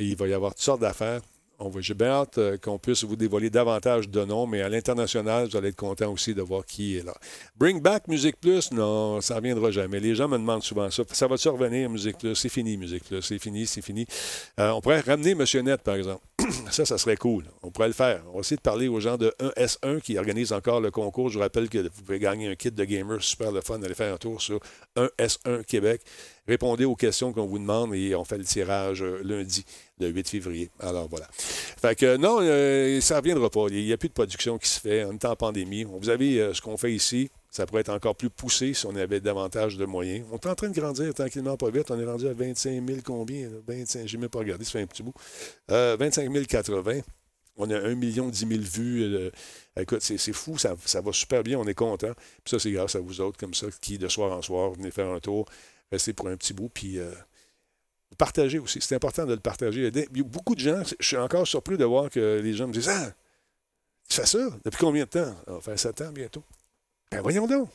Il 0.00 0.16
va 0.16 0.28
y 0.28 0.34
avoir 0.34 0.54
toutes 0.54 0.62
sortes 0.64 0.80
d'affaires. 0.80 1.20
J'ai 1.78 1.94
bien 1.94 2.08
hâte 2.08 2.38
euh, 2.38 2.58
qu'on 2.58 2.78
puisse 2.78 3.04
vous 3.04 3.16
dévoiler 3.16 3.50
davantage 3.50 4.08
de 4.08 4.24
noms, 4.24 4.46
mais 4.46 4.62
à 4.62 4.68
l'international, 4.68 5.48
vous 5.48 5.56
allez 5.56 5.68
être 5.68 5.76
content 5.76 6.12
aussi 6.12 6.34
de 6.34 6.42
voir 6.42 6.64
qui 6.66 6.96
est 6.96 7.04
là. 7.04 7.14
Bring 7.56 7.80
back 7.80 8.08
Musique 8.08 8.36
Plus, 8.40 8.70
non, 8.72 9.20
ça 9.20 9.34
ne 9.34 9.38
reviendra 9.38 9.70
jamais. 9.70 9.98
Les 9.98 10.14
gens 10.14 10.28
me 10.28 10.36
demandent 10.36 10.62
souvent 10.62 10.90
ça. 10.90 11.02
Ça 11.12 11.26
va-tu 11.26 11.48
revenir, 11.48 11.88
Musique 11.88 12.18
Plus? 12.18 12.34
C'est 12.34 12.48
fini, 12.48 12.76
Musique 12.76 13.04
Plus. 13.04 13.22
C'est 13.22 13.38
fini, 13.38 13.66
c'est 13.66 13.82
fini. 13.82 14.06
Euh, 14.60 14.70
on 14.70 14.80
pourrait 14.80 15.00
ramener 15.00 15.34
Monsieur 15.34 15.62
Net, 15.62 15.80
par 15.82 15.94
exemple. 15.94 16.22
ça, 16.70 16.84
ça 16.84 16.98
serait 16.98 17.16
cool. 17.16 17.44
On 17.62 17.70
pourrait 17.70 17.88
le 17.88 17.94
faire. 17.94 18.22
On 18.28 18.34
va 18.34 18.40
essayer 18.40 18.56
de 18.56 18.62
parler 18.62 18.88
aux 18.88 19.00
gens 19.00 19.16
de 19.16 19.32
1S1 19.40 20.00
qui 20.00 20.18
organisent 20.18 20.52
encore 20.52 20.80
le 20.80 20.90
concours. 20.90 21.30
Je 21.30 21.34
vous 21.34 21.42
rappelle 21.42 21.70
que 21.70 21.78
vous 21.78 22.02
pouvez 22.04 22.18
gagner 22.18 22.48
un 22.48 22.54
kit 22.54 22.70
de 22.70 22.84
gamer 22.84 23.22
super 23.22 23.50
le 23.50 23.62
fun. 23.62 23.80
Allez 23.82 23.94
faire 23.94 24.14
un 24.14 24.18
tour 24.18 24.40
sur 24.42 24.60
1S1 24.96 25.64
Québec. 25.64 26.02
Répondez 26.48 26.84
aux 26.84 26.96
questions 26.96 27.32
qu'on 27.32 27.46
vous 27.46 27.58
demande 27.58 27.94
et 27.94 28.14
on 28.14 28.24
fait 28.24 28.38
le 28.38 28.44
tirage 28.44 29.02
euh, 29.02 29.20
lundi, 29.24 29.64
le 29.98 30.08
8 30.08 30.28
février. 30.28 30.70
Alors 30.80 31.08
voilà. 31.08 31.26
Fait 31.32 31.94
que 31.94 32.16
non, 32.16 32.38
euh, 32.40 33.00
ça 33.00 33.14
ne 33.14 33.20
reviendra 33.20 33.50
pas. 33.50 33.66
Il 33.70 33.84
n'y 33.84 33.92
a 33.92 33.96
plus 33.96 34.08
de 34.08 34.14
production 34.14 34.58
qui 34.58 34.68
se 34.68 34.80
fait. 34.80 35.04
On 35.04 35.12
est 35.12 35.24
en 35.24 35.36
pandémie. 35.36 35.84
Vous 35.84 36.08
avez 36.08 36.40
euh, 36.40 36.54
ce 36.54 36.60
qu'on 36.60 36.76
fait 36.76 36.92
ici. 36.92 37.30
Ça 37.50 37.64
pourrait 37.64 37.80
être 37.80 37.92
encore 37.92 38.14
plus 38.14 38.28
poussé 38.28 38.74
si 38.74 38.86
on 38.86 38.94
avait 38.96 39.20
davantage 39.20 39.76
de 39.76 39.86
moyens. 39.86 40.26
On 40.30 40.36
est 40.36 40.46
en 40.46 40.54
train 40.54 40.68
de 40.68 40.78
grandir 40.78 41.14
tranquillement, 41.14 41.56
pas 41.56 41.70
vite. 41.70 41.90
On 41.90 41.98
est 41.98 42.04
rendu 42.04 42.28
à 42.28 42.32
25 42.32 42.86
000 42.86 42.98
combien? 43.04 43.48
25, 43.66 44.06
je 44.06 44.16
n'ai 44.16 44.20
même 44.20 44.30
pas 44.30 44.40
regardé, 44.40 44.64
ça 44.64 44.72
fait 44.72 44.82
un 44.82 44.86
petit 44.86 45.02
bout. 45.02 45.14
Euh, 45.70 45.96
25 45.98 46.30
080. 46.46 47.00
On 47.56 47.70
a 47.70 47.78
1 47.78 47.94
million 47.94 48.28
10 48.28 48.46
000 48.46 48.60
vues. 48.60 49.30
écoute, 49.80 50.02
c'est, 50.02 50.18
fou, 50.34 50.58
ça, 50.58 50.74
ça, 50.84 51.00
va 51.00 51.10
super 51.12 51.42
bien, 51.42 51.58
on 51.58 51.66
est 51.66 51.74
content. 51.74 52.12
Puis 52.44 52.50
ça, 52.50 52.58
c'est 52.58 52.70
grâce 52.70 52.96
à 52.96 53.00
vous 53.00 53.22
autres 53.22 53.38
comme 53.38 53.54
ça, 53.54 53.68
qui, 53.80 53.96
de 53.96 54.08
soir 54.08 54.36
en 54.36 54.42
soir, 54.42 54.72
venez 54.72 54.90
faire 54.90 55.08
un 55.08 55.20
tour, 55.20 55.46
restez 55.92 56.12
pour 56.12 56.28
un 56.28 56.36
petit 56.36 56.52
bout, 56.52 56.68
puis 56.68 56.98
euh, 56.98 57.12
partagez 58.18 58.58
aussi. 58.58 58.80
C'est 58.80 58.94
important 58.94 59.26
de 59.26 59.34
le 59.34 59.40
partager. 59.40 59.90
Beaucoup 60.24 60.54
de 60.54 60.60
gens, 60.60 60.82
je 60.98 61.06
suis 61.06 61.16
encore 61.16 61.46
surpris 61.46 61.76
de 61.76 61.84
voir 61.84 62.10
que 62.10 62.40
les 62.42 62.54
gens 62.54 62.66
me 62.66 62.72
disent 62.72 62.88
Ah, 62.88 63.12
tu 64.08 64.16
fais 64.16 64.26
ça? 64.26 64.38
Depuis 64.64 64.78
combien 64.78 65.04
de 65.04 65.10
temps? 65.10 65.34
Ça 65.46 65.52
va 65.52 65.60
faire 65.60 65.78
7 65.78 66.00
ans 66.02 66.12
bientôt. 66.12 66.44
Ben 67.10 67.20
voyons 67.20 67.46
donc. 67.46 67.68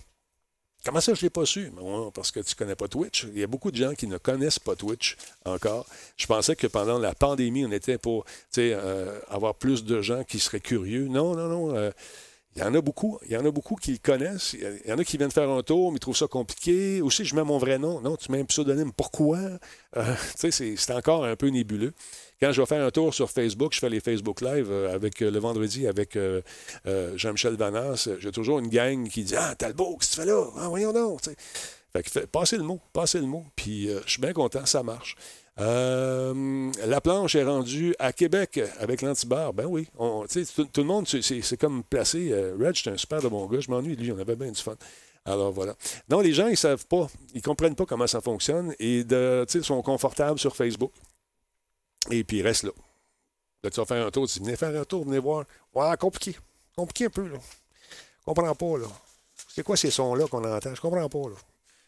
Comment 0.84 1.00
ça, 1.00 1.14
je 1.14 1.20
ne 1.20 1.24
l'ai 1.24 1.30
pas 1.30 1.46
su? 1.46 1.70
Ben, 1.70 2.12
parce 2.12 2.32
que 2.32 2.40
tu 2.40 2.56
ne 2.56 2.58
connais 2.58 2.76
pas 2.76 2.88
Twitch. 2.88 3.28
Il 3.32 3.40
y 3.40 3.44
a 3.44 3.48
beaucoup 3.48 3.70
de 3.70 3.78
gens 3.78 3.94
qui 3.94 4.08
ne 4.08 4.18
connaissent 4.18 4.58
pas 4.58 4.76
Twitch 4.76 5.16
encore. 5.46 5.86
Je 6.18 6.26
pensais 6.26 6.56
que 6.56 6.66
pendant 6.66 6.98
la 6.98 7.14
pandémie, 7.14 7.66
on 7.66 7.72
était 7.72 8.00
pour 8.00 8.26
euh, 8.58 9.20
avoir 9.30 9.54
plus 9.54 9.84
de 9.84 10.02
gens 10.02 10.24
qui 10.24 10.40
seraient 10.40 10.60
curieux. 10.60 11.08
Non, 11.08 11.36
non, 11.36 11.48
non. 11.48 11.76
Euh, 11.76 11.92
il 12.56 12.62
y 12.62 12.66
en 12.66 12.74
a 12.74 12.82
beaucoup. 12.82 13.18
Il 13.26 13.32
y 13.32 13.38
en 13.38 13.46
a 13.46 13.52
beaucoup 13.52 13.76
qui 13.76 13.94
le 13.94 13.98
connaissent. 13.98 14.54
Il 14.54 14.90
y 14.90 14.92
en 14.92 14.98
a 14.98 15.04
qui 15.06 15.18
viennent 15.18 15.32
faire 15.32 15.50
un 15.50 15.64
tour, 15.64 15.92
mais 15.92 15.98
ils 15.98 16.00
trouvent 16.00 16.18
ça 16.18 16.28
compliqué. 16.28 17.02
Aussi, 17.02 17.24
je 17.24 17.34
mets 17.34 17.44
mon 17.44 17.58
vrai 17.58 17.78
nom. 17.78 18.02
Non, 18.02 18.18
tu 18.18 18.32
mets 18.32 18.42
un 18.42 18.46
pseudonyme. 18.46 18.92
Pourquoi? 18.92 19.38
Euh, 19.96 20.16
c'est 20.36 20.92
encore 20.92 21.24
un 21.24 21.36
peu 21.38 21.48
nébuleux. 21.48 21.94
Quand 22.42 22.52
je 22.52 22.62
vais 22.62 22.66
faire 22.66 22.86
un 22.86 22.92
tour 22.92 23.14
sur 23.14 23.30
Facebook, 23.32 23.74
je 23.74 23.80
fais 23.80 23.90
les 23.90 24.02
Facebook 24.02 24.42
Live 24.42 24.68
euh, 24.70 24.94
avec 24.94 25.22
euh, 25.22 25.32
le 25.32 25.40
vendredi 25.40 25.88
avec 25.88 26.18
Jean-Michel 27.16 27.56
Vanas. 27.56 28.10
J'ai 28.20 28.32
toujours 28.32 28.60
une 28.60 28.68
gang 28.68 29.08
qui 29.08 29.24
dit 29.24 29.36
Ah, 29.38 29.56
Talbot, 29.56 29.98
qu'est-ce 29.98 30.12
que 30.12 30.16
tu 30.16 30.22
fais 30.22 30.28
là? 30.28 30.46
Ah, 30.58 30.68
voyons 30.68 30.92
donc. 30.92 31.22
Fait 31.94 32.04
que 32.04 32.20
passez 32.26 32.58
le 32.58 32.64
mot, 32.64 32.82
passez 32.92 33.20
le 33.20 33.28
mot. 33.28 33.46
Puis 33.56 33.88
je 33.88 34.12
suis 34.12 34.22
bien 34.22 34.34
content, 34.34 34.66
ça 34.66 34.84
marche. 34.84 35.16
La 35.62 37.02
planche 37.02 37.36
est 37.36 37.44
rendue 37.44 37.96
à 38.00 38.14
Québec 38.14 38.60
avec 38.80 39.02
l'antibar. 39.02 39.54
Ben 39.54 39.66
oui. 39.66 39.88
tout, 39.96 40.68
le 40.78 40.84
monde, 40.84 41.08
c'est 41.08 41.58
comme 41.58 41.84
placé. 41.84 42.34
Reg, 42.60 42.76
c'est 42.76 42.90
un 42.90 42.98
super 42.98 43.22
de 43.22 43.28
bon 43.28 43.46
gars. 43.48 43.60
Je 43.60 43.70
m'ennuie 43.70 43.96
lui. 43.96 44.12
On 44.12 44.20
avait 44.20 44.36
bien 44.36 44.52
du 44.52 44.62
fun. 44.62 44.76
Alors 45.26 45.52
voilà. 45.52 45.76
Non, 46.10 46.20
les 46.22 46.34
gens, 46.34 46.48
ils 46.48 46.58
savent 46.58 46.86
pas. 46.88 47.08
Ils 47.34 47.42
comprennent 47.42 47.76
pas 47.76 47.86
comment 47.86 48.08
ça 48.08 48.22
fonctionne 48.22 48.74
et 48.80 49.00
ils 49.02 49.64
sont 49.64 49.82
confortables 49.82 50.40
sur 50.40 50.56
Facebook. 50.56 50.92
Et 52.10 52.24
puis, 52.24 52.38
il 52.38 52.44
reste 52.44 52.64
là. 52.64 52.72
Tu 53.64 53.70
vas 53.70 53.86
faire 53.86 54.08
un 54.08 54.10
tour. 54.10 54.28
Tu 54.28 54.40
dis, 54.40 54.46
venez 54.46 54.58
faire 54.58 54.76
un 54.80 54.86
tour, 54.86 55.06
venez 55.06 55.20
voir. 55.20 55.46
Ouais, 55.74 55.96
compliqué. 55.98 56.36
Compliqué 56.76 57.06
un 57.06 57.10
peu, 57.10 57.28
là. 57.28 57.38
Je 57.38 58.26
comprends 58.26 58.56
pas, 58.56 58.78
là. 58.78 58.88
C'est 59.48 59.64
quoi 59.64 59.78
ces 59.78 59.92
sons-là 59.92 60.28
qu'on 60.28 60.44
entend? 60.44 60.74
Je 60.74 60.82
comprends 60.82 61.10
pas, 61.10 61.30
là. 61.30 61.36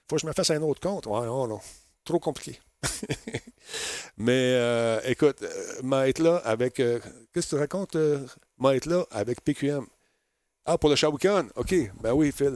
Faut 0.07 0.15
que 0.15 0.21
je 0.21 0.27
me 0.27 0.33
fasse 0.33 0.51
un 0.51 0.61
autre 0.61 0.81
compte? 0.81 1.07
Ouais, 1.07 1.25
non. 1.25 1.59
Trop 2.03 2.19
compliqué. 2.19 2.59
Mais 4.17 4.53
euh, 4.55 4.99
écoute, 5.05 5.41
euh, 5.41 6.03
être 6.03 6.19
là 6.19 6.37
avec. 6.45 6.79
Euh, 6.79 6.99
qu'est-ce 7.33 7.47
que 7.47 7.55
tu 7.55 7.59
racontes, 7.59 7.95
euh, 7.95 8.25
être 8.71 8.85
là 8.85 9.05
avec 9.11 9.41
PQM? 9.41 9.85
Ah, 10.65 10.77
pour 10.77 10.89
le 10.89 10.95
Shawkan? 10.95 11.47
OK. 11.55 11.75
Ben 12.01 12.13
oui, 12.13 12.31
Phil. 12.31 12.55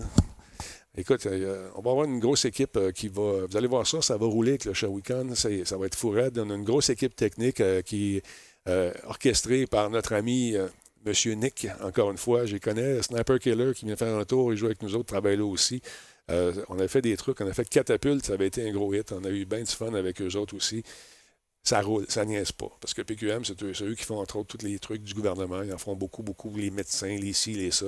Écoute, 0.95 1.27
on 1.27 1.81
va 1.81 1.91
avoir 1.91 2.05
une 2.05 2.19
grosse 2.19 2.45
équipe 2.45 2.79
qui 2.93 3.07
va. 3.07 3.45
Vous 3.45 3.57
allez 3.57 3.67
voir 3.67 3.85
ça, 3.85 4.01
ça 4.01 4.17
va 4.17 4.25
rouler 4.25 4.51
avec 4.51 4.65
le 4.65 4.73
Shawicon. 4.73 5.35
Ça 5.35 5.77
va 5.77 5.85
être 5.85 5.95
fou. 5.95 6.15
On 6.15 6.49
a 6.49 6.55
une 6.55 6.63
grosse 6.63 6.89
équipe 6.89 7.15
technique 7.15 7.61
qui 7.83 8.17
est 8.17 9.03
orchestrée 9.05 9.67
par 9.67 9.91
notre 9.91 10.13
ami 10.13 10.55
M. 10.55 11.13
Nick, 11.35 11.67
encore 11.83 12.09
une 12.09 12.17
fois. 12.17 12.47
Je 12.47 12.57
connais. 12.57 13.03
Sniper 13.03 13.37
Killer 13.37 13.73
qui 13.75 13.85
vient 13.85 13.95
faire 13.95 14.17
un 14.17 14.25
tour. 14.25 14.51
Il 14.53 14.57
joue 14.57 14.65
avec 14.65 14.81
nous 14.81 14.95
autres, 14.95 15.05
travaille 15.05 15.37
là 15.37 15.45
aussi. 15.45 15.83
On 16.29 16.79
a 16.79 16.87
fait 16.87 17.01
des 17.01 17.15
trucs. 17.17 17.39
On 17.41 17.47
a 17.47 17.53
fait 17.53 17.67
Catapulte. 17.67 18.25
Ça 18.25 18.33
avait 18.33 18.47
été 18.47 18.67
un 18.67 18.71
gros 18.71 18.93
hit. 18.93 19.11
On 19.11 19.23
a 19.23 19.29
eu 19.29 19.45
bien 19.45 19.61
du 19.61 19.71
fun 19.71 19.93
avec 19.93 20.21
eux 20.21 20.35
autres 20.35 20.55
aussi. 20.55 20.83
Ça 21.63 21.81
roule, 21.81 22.05
ça 22.07 22.23
niaise 22.23 22.53
pas. 22.53 22.71
Parce 22.79 22.93
que 22.93 23.01
PQM, 23.01 23.43
c'est 23.43 23.61
eux, 23.61 23.73
eux, 23.81 23.95
qui 23.95 24.05
font 24.05 24.19
entre 24.19 24.37
autres 24.37 24.57
tous 24.57 24.65
les 24.65 24.79
trucs 24.79 25.03
du 25.03 25.13
gouvernement. 25.13 25.63
Ils 25.63 25.73
en 25.73 25.77
font 25.77 25.95
beaucoup, 25.95 26.23
beaucoup. 26.23 26.55
Les 26.55 26.71
médecins, 26.71 27.17
les 27.17 27.33
ci, 27.33 27.53
les 27.53 27.71
ça. 27.71 27.87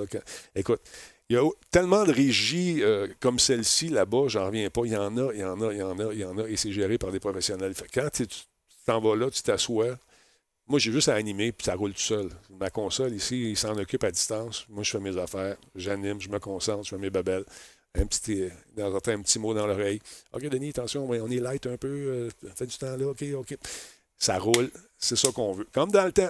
Écoute, 0.54 0.82
il 1.30 1.36
y 1.36 1.38
a 1.38 1.48
tellement 1.70 2.04
de 2.06 2.12
régies 2.12 2.82
euh, 2.82 3.08
comme 3.20 3.38
celle-ci 3.38 3.90
là-bas, 3.90 4.28
j'en 4.28 4.48
reviens 4.48 4.70
pas. 4.70 4.82
Il 4.86 4.92
y 4.92 4.98
en 4.98 5.16
a, 5.16 5.32
il 5.34 5.40
y 5.40 5.44
en 5.46 5.62
a, 5.62 5.72
il 5.72 5.78
y 5.78 5.84
en 5.84 6.00
a, 6.00 6.14
il 6.14 6.20
y 6.20 6.26
en 6.26 6.38
a, 6.40 6.50
et 6.50 6.58
c'est 6.58 6.72
géré 6.72 6.98
par 6.98 7.12
des 7.12 7.20
professionnels. 7.20 7.74
quand 7.94 8.10
tu 8.12 8.26
t'en 8.86 9.00
vas 9.00 9.16
là, 9.16 9.30
tu 9.30 9.44
t'assois. 9.44 9.98
Moi, 10.68 10.80
j'ai 10.80 10.92
juste 10.92 11.08
à 11.10 11.16
animer, 11.16 11.52
puis 11.52 11.66
ça 11.66 11.76
roule 11.76 11.94
tout 11.94 12.00
seul. 12.00 12.30
Ma 12.60 12.70
console 12.70 13.14
ici, 13.14 13.52
il 13.52 13.58
s'en 13.58 13.78
occupe 13.78 14.04
à 14.04 14.12
distance. 14.12 14.66
Moi, 14.70 14.84
je 14.84 14.92
fais 14.92 15.00
mes 15.00 15.18
affaires, 15.18 15.56
j'anime, 15.76 16.20
je 16.20 16.30
me 16.30 16.40
concentre, 16.40 16.84
je 16.84 16.90
fais 16.90 16.98
mes 17.02 17.10
babelles. 17.10 17.46
Un 17.96 18.06
petit, 18.06 18.50
dans 18.76 18.96
un 18.96 19.00
petit 19.00 19.40
mot 19.40 19.54
dans 19.54 19.66
l'oreille. 19.66 20.00
OK, 20.34 20.44
Denis, 20.48 20.70
attention, 20.70 21.10
on 21.10 21.32
est 21.32 21.40
light 21.40 21.66
un 21.66 21.78
peu, 21.78 21.88
euh, 21.88 22.30
fait 22.56 22.68
du 22.68 22.78
temps 22.78 22.96
là, 22.96 23.08
OK, 23.08 23.24
OK. 23.36 23.58
Ça 24.18 24.38
roule, 24.38 24.70
c'est 24.98 25.16
ça 25.16 25.32
qu'on 25.32 25.54
veut. 25.54 25.68
Comme 25.74 25.92
dans 25.92 26.06
le 26.06 26.12
temps. 26.12 26.30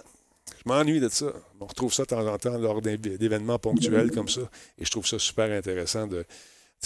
Je 0.58 0.70
m'ennuie 0.70 1.00
de 1.00 1.10
ça. 1.10 1.32
On 1.60 1.66
retrouve 1.66 1.94
ça 1.94 2.04
de 2.04 2.08
temps 2.08 2.26
en 2.26 2.38
temps 2.38 2.58
lors 2.58 2.82
d'événements 2.82 3.60
ponctuels 3.60 4.12
comme 4.12 4.30
ça. 4.30 4.42
Et 4.78 4.86
je 4.86 4.90
trouve 4.90 5.06
ça 5.06 5.20
super 5.20 5.52
intéressant 5.52 6.08
de, 6.08 6.26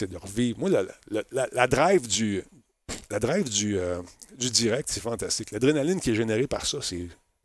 de 0.01 0.17
revivre. 0.17 0.59
Moi, 0.59 0.69
la, 1.09 1.67
drive 1.67 2.07
du, 2.07 2.43
la 3.09 3.19
drive 3.19 3.49
du, 3.49 3.79
euh, 3.79 4.01
du 4.37 4.49
direct, 4.49 4.89
c'est 4.91 4.99
fantastique. 4.99 5.51
L'adrénaline 5.51 5.99
qui 5.99 6.11
est 6.11 6.15
générée 6.15 6.47
par 6.47 6.65
ça, 6.65 6.79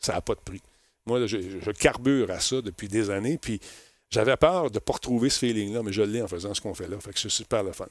ça 0.01 0.13
n'a 0.13 0.21
pas 0.21 0.35
de 0.35 0.41
prix. 0.41 0.63
Moi, 1.07 1.27
je, 1.27 1.71
carbure 1.73 2.31
à 2.31 2.41
ça 2.41 2.61
depuis 2.61 2.89
des 2.89 3.11
années. 3.11 3.39
Puis 3.39 3.61
j'avais 4.11 4.37
peur 4.37 4.71
de 4.71 4.77
ne 4.77 4.81
pas 4.81 4.95
retrouver 4.95 5.31
ce 5.31 5.39
feeling-là, 5.39 5.83
mais 5.83 5.93
je 5.93 6.03
l'ai 6.03 6.23
en 6.23 6.29
faisant 6.29 6.55
ce 6.55 6.61
qu'on 6.61 6.75
fait 6.75 6.89
là. 6.89 6.99
Fait 7.01 7.13
que 7.13 7.19
c'est 7.19 7.29
super 7.29 7.63
le 7.63 7.73
fun. 7.73 7.89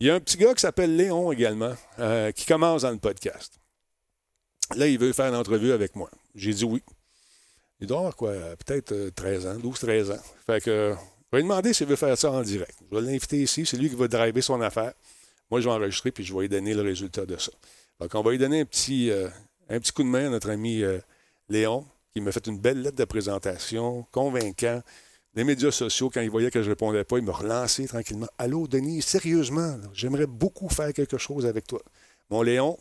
Il 0.00 0.06
y 0.06 0.10
a 0.10 0.14
un 0.14 0.20
petit 0.20 0.36
gars 0.36 0.54
qui 0.54 0.60
s'appelle 0.60 0.94
Léon 0.94 1.32
également, 1.32 1.74
euh, 1.98 2.30
qui 2.32 2.44
commence 2.44 2.82
dans 2.82 2.90
le 2.90 2.98
podcast. 2.98 3.58
Là, 4.74 4.86
il 4.86 4.98
veut 4.98 5.12
faire 5.12 5.26
une 5.26 5.36
entrevue 5.36 5.72
avec 5.72 5.96
moi. 5.96 6.10
J'ai 6.34 6.52
dit 6.52 6.64
oui. 6.64 6.82
Il 7.80 7.86
doit 7.86 7.98
avoir 7.98 8.16
quoi, 8.16 8.32
peut-être 8.32 9.10
13 9.14 9.46
euh, 9.46 9.54
ans, 9.54 9.58
12-13 9.58 10.12
ans. 10.12 10.22
Fait 10.46 10.62
que, 10.62 10.94
je 11.30 11.36
vais 11.36 11.42
lui 11.42 11.48
demander 11.48 11.72
s'il 11.72 11.86
veut 11.86 11.96
faire 11.96 12.16
ça 12.16 12.30
en 12.30 12.42
direct. 12.42 12.74
Je 12.90 12.96
vais 12.96 13.02
l'inviter 13.02 13.42
ici, 13.42 13.66
c'est 13.66 13.76
lui 13.76 13.90
qui 13.90 13.96
va 13.96 14.08
driver 14.08 14.42
son 14.42 14.60
affaire. 14.60 14.92
Moi, 15.50 15.60
je 15.60 15.68
vais 15.68 15.74
enregistrer 15.74 16.10
puis 16.10 16.24
je 16.24 16.34
vais 16.34 16.42
lui 16.42 16.48
donner 16.48 16.74
le 16.74 16.82
résultat 16.82 17.26
de 17.26 17.36
ça. 17.36 17.52
Donc, 18.00 18.14
on 18.14 18.22
va 18.22 18.30
lui 18.30 18.38
donner 18.38 18.60
un 18.60 18.64
petit, 18.64 19.10
euh, 19.10 19.28
un 19.68 19.78
petit 19.78 19.92
coup 19.92 20.02
de 20.02 20.08
main 20.08 20.26
à 20.26 20.30
notre 20.30 20.50
ami 20.50 20.82
euh, 20.82 20.98
Léon, 21.48 21.86
qui 22.12 22.20
m'a 22.20 22.32
fait 22.32 22.46
une 22.46 22.58
belle 22.58 22.82
lettre 22.82 22.96
de 22.96 23.04
présentation, 23.04 24.06
convaincant. 24.10 24.82
Les 25.36 25.44
médias 25.44 25.70
sociaux, 25.70 26.10
quand 26.12 26.22
il 26.22 26.30
voyait 26.30 26.50
que 26.50 26.60
je 26.62 26.64
ne 26.64 26.70
répondais 26.70 27.04
pas, 27.04 27.18
il 27.18 27.24
m'a 27.24 27.32
relancé 27.32 27.86
tranquillement. 27.86 28.26
Allô, 28.38 28.66
Denis, 28.66 29.02
sérieusement, 29.02 29.76
j'aimerais 29.92 30.26
beaucoup 30.26 30.68
faire 30.70 30.92
quelque 30.94 31.18
chose 31.18 31.44
avec 31.44 31.66
toi. 31.66 31.82
Mon 32.30 32.42
Léon, 32.42 32.78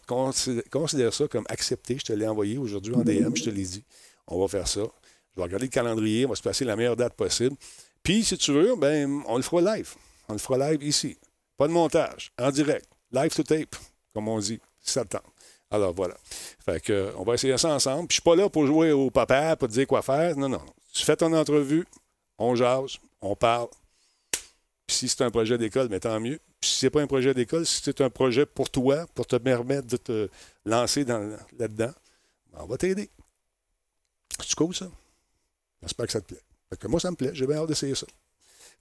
considère 0.72 1.14
ça 1.14 1.27
comme 1.27 1.45
accepté. 1.49 1.98
Je 1.99 2.06
te 2.06 2.14
l'ai 2.14 2.27
envoyé 2.27 2.57
aujourd'hui 2.57 2.95
en 2.95 3.03
DM, 3.03 3.36
je 3.36 3.44
te 3.44 3.49
l'ai 3.49 3.64
dit 3.64 3.84
on 4.27 4.40
va 4.40 4.48
faire 4.48 4.68
ça. 4.68 4.82
Je 4.82 5.38
vais 5.38 5.44
regarder 5.44 5.65
le 5.65 5.72
calendrier, 5.72 6.26
on 6.26 6.30
va 6.30 6.36
se 6.36 6.41
passer 6.41 6.65
la 6.65 6.76
meilleure 6.76 6.95
date 6.95 7.14
possible. 7.14 7.56
Puis, 8.02 8.23
si 8.23 8.38
tu 8.38 8.53
veux, 8.53 8.76
ben, 8.76 9.22
on 9.27 9.38
le 9.38 9.44
fera 9.44 9.76
live. 9.76 9.94
On 10.30 10.34
le 10.34 10.40
fera 10.40 10.72
live 10.72 10.84
ici. 10.84 11.18
Pas 11.57 11.68
de 11.68 11.73
montage, 11.73 12.32
en 12.40 12.52
direct. 12.52 12.88
Live 13.11 13.34
to 13.36 13.44
tape, 13.44 13.76
comme 14.14 14.27
on 14.27 14.40
dit, 14.40 14.60
ça 14.82 15.03
Alors 15.69 15.94
voilà. 15.94 16.15
Fait 16.65 16.82
que, 16.82 17.11
on 17.18 17.23
va 17.23 17.36
essayer 17.36 17.57
ça 17.57 17.73
ensemble. 17.73 18.07
Puis 18.07 18.15
je 18.18 18.22
suis 18.22 18.30
pas 18.30 18.36
là 18.36 18.49
pour 18.49 18.65
jouer 18.65 18.91
au 18.91 19.10
papa, 19.10 19.56
pour 19.56 19.68
te 19.68 19.73
dire 19.73 19.88
quoi 19.88 20.02
faire. 20.02 20.36
Non, 20.36 20.49
non. 20.49 20.61
Tu 20.94 21.03
fais 21.03 21.15
ton 21.15 21.32
entrevue, 21.34 21.86
on 22.38 22.56
jase, 22.56 22.98
on 23.22 23.36
parle. 23.36 23.68
Puis 24.88 24.98
si 24.98 25.07
c'est 25.10 25.22
un 25.24 25.32
projet 25.32 25.57
d'école, 25.57 25.88
mais 25.90 25.99
tant 25.99 26.20
mieux. 26.20 26.40
Puis 26.62 26.70
si 26.70 26.76
c'est 26.80 26.90
pas 26.90 27.02
un 27.02 27.07
projet 27.07 27.34
d'école, 27.34 27.66
si 27.66 27.82
c'est 27.84 28.02
un 28.02 28.10
projet 28.10 28.45
pour 28.45 28.70
toi, 28.70 29.06
pour 29.16 29.26
te 29.28 29.36
permettre 29.36 29.88
de 29.88 29.98
te 29.98 30.30
lancer 30.66 31.06
dans- 31.06 31.38
là-dedans, 31.57 31.91
ben, 32.53 32.60
on 32.62 32.66
va 32.66 32.78
t'aider. 32.78 33.10
C'est 34.40 34.56
cool, 34.56 34.76
ça? 34.76 34.90
J'espère 35.82 36.06
que 36.07 36.12
ça 36.12 36.22
te 36.22 36.28
plaît. 36.28 36.41
Fait 36.70 36.78
que 36.80 36.88
moi, 36.88 36.99
ça 36.99 37.12
me 37.12 37.16
plaît. 37.16 37.32
J'ai 37.34 37.45
bien 37.48 37.57
hâte 37.57 37.68
d'essayer 37.68 37.95
ça. 37.95 38.07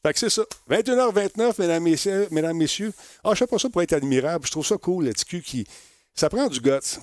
Fait 0.05 0.13
que 0.13 0.19
c'est 0.19 0.31
ça. 0.31 0.43
21h29, 0.69 1.59
mesdames, 1.59 1.83
messieurs. 1.83 2.29
Mesdames, 2.31 2.57
messieurs. 2.57 2.93
Ah, 3.23 3.31
je 3.33 3.39
fais 3.39 3.47
pas 3.47 3.59
ça 3.59 3.69
pour 3.71 3.81
être 3.83 3.93
admirable. 3.93 4.47
Je 4.47 4.51
trouve 4.51 4.67
ça 4.67 4.77
cool, 4.77 5.07
le 5.07 5.15
TQ 5.15 5.41
qui. 5.43 5.67
Ça 6.15 6.29
prend 6.29 6.47
du 6.49 6.61
guts. 6.61 6.99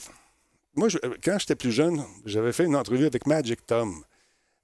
Moi, 0.75 0.87
quand 1.23 1.37
j'étais 1.39 1.55
plus 1.55 1.71
jeune, 1.71 2.03
j'avais 2.25 2.53
fait 2.53 2.65
une 2.65 2.75
entrevue 2.75 3.05
avec 3.05 3.25
Magic 3.25 3.65
Tom 3.65 4.03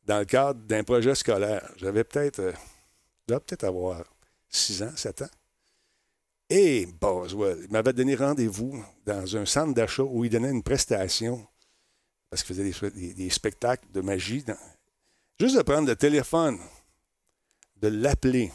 dans 0.08 0.20
le 0.20 0.26
cadre 0.26 0.62
d'un 0.62 0.84
projet 0.84 1.14
scolaire. 1.14 1.70
J'avais 1.76 2.04
peut-être. 2.04 2.40
euh, 2.40 2.54
je 3.28 3.34
devais 3.34 3.42
peut-être 3.42 3.66
avoir 3.66 4.04
6 4.50 4.84
ans, 4.84 4.96
7 4.96 5.24
ans. 5.24 5.30
Et 6.50 6.86
Boswell, 6.86 7.60
il 7.66 7.72
m'avait 7.72 7.92
donné 7.92 8.16
rendez-vous 8.16 8.82
dans 9.06 9.36
un 9.36 9.46
centre 9.46 9.74
d'achat 9.74 10.04
où 10.04 10.24
il 10.24 10.32
donnait 10.32 10.50
une 10.50 10.64
prestation 10.64 11.46
parce 12.30 12.44
qu'il 12.44 12.56
faisait 12.56 13.14
des, 13.14 13.30
spectacles 13.30 13.86
de 13.92 14.02
magie. 14.02 14.44
Juste 15.40 15.58
de 15.58 15.62
prendre 15.62 15.88
le 15.88 15.96
téléphone, 15.96 16.58
de 17.78 17.90
l'appeler, 17.90 18.52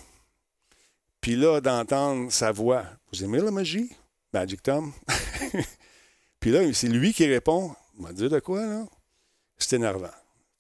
puis 1.20 1.36
là, 1.36 1.60
d'entendre 1.60 2.32
sa 2.32 2.50
voix. 2.50 2.84
Vous 3.12 3.22
aimez 3.24 3.40
la 3.40 3.50
magie? 3.50 3.90
Magic 4.32 4.62
Tom? 4.62 4.92
puis 6.40 6.50
là, 6.50 6.60
c'est 6.72 6.88
lui 6.88 7.12
qui 7.12 7.26
répond. 7.26 7.74
Il 7.96 8.02
m'a 8.02 8.12
dit 8.12 8.28
de 8.28 8.40
quoi, 8.40 8.64
là? 8.66 8.84
C'est 9.58 9.76
énervant. 9.76 10.10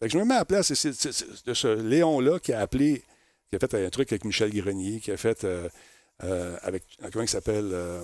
Je 0.02 0.18
me 0.18 0.24
mets 0.24 0.34
à 0.34 0.38
la 0.38 0.44
place 0.44 0.70
de 0.72 1.54
ce- 1.54 1.80
Léon-là 1.80 2.38
qui 2.40 2.52
a 2.52 2.60
appelé, 2.60 3.04
qui 3.48 3.56
a 3.56 3.58
fait 3.58 3.74
un 3.74 3.90
truc 3.90 4.10
avec 4.12 4.24
Michel 4.24 4.52
Grenier, 4.52 5.00
qui 5.00 5.10
a 5.12 5.16
fait 5.16 5.44
euh, 5.44 5.68
euh, 6.24 6.56
avec, 6.62 6.84
comment 7.12 7.22
il 7.24 7.28
s'appelle? 7.28 7.70
euh, 7.72 8.02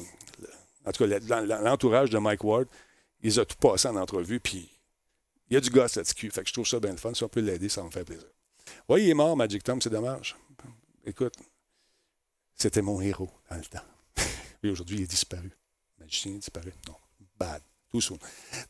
en 0.85 0.93
tout 0.93 1.07
cas, 1.07 1.19
l'entourage 1.61 2.11
de 2.11 2.19
Mike 2.19 2.45
Ward. 2.45 2.67
Il 3.23 3.31
les 3.31 3.39
a 3.41 3.45
tout 3.45 3.57
passé 3.57 3.89
en 3.89 3.97
entrevue, 3.97 4.39
puis 4.41 4.71
il 5.51 5.55
y 5.55 5.57
a 5.57 5.61
du 5.61 5.71
gosse 5.71 5.97
là-dessus. 5.97 6.31
Fait 6.31 6.43
que 6.43 6.49
je 6.49 6.53
trouve 6.53 6.67
ça 6.67 6.79
bien 6.79 6.93
le 6.93 6.97
fun. 6.99 7.13
Si 7.15 7.25
on 7.25 7.29
peut 7.29 7.41
l'aider, 7.41 7.69
ça 7.69 7.81
va 7.81 7.89
me 7.89 7.93
faire 7.93 8.05
plaisir. 8.05 8.29
Oui, 8.89 9.03
il 9.05 9.11
est 9.11 9.15
mort, 9.15 9.37
Magic 9.37 9.63
Tom, 9.65 9.83
c'est 9.83 9.91
dommage. 9.91 10.37
Écoute, 11.05 11.35
c'était 12.55 12.83
mon 12.83 13.01
héros 13.01 13.31
dans 13.51 13.57
le 13.57 13.65
temps. 13.65 13.83
Et 14.63 14.71
aujourd'hui, 14.71 14.99
il 14.99 15.03
est 15.03 15.07
disparu. 15.11 15.51
Magicien 15.99 16.33
disparu. 16.33 16.73
Non, 16.87 16.95
bad. 17.39 17.61
Tout 17.91 18.01
soon. 18.01 18.19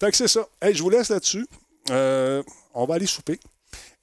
Fait 0.00 0.10
que 0.10 0.16
c'est 0.16 0.28
ça. 0.28 0.48
Hey, 0.62 0.74
je 0.74 0.82
vous 0.82 0.90
laisse 0.90 1.09
là-dessus. 1.10 1.46
Euh, 1.90 2.42
on 2.74 2.84
va 2.86 2.94
aller 2.96 3.06
souper. 3.06 3.38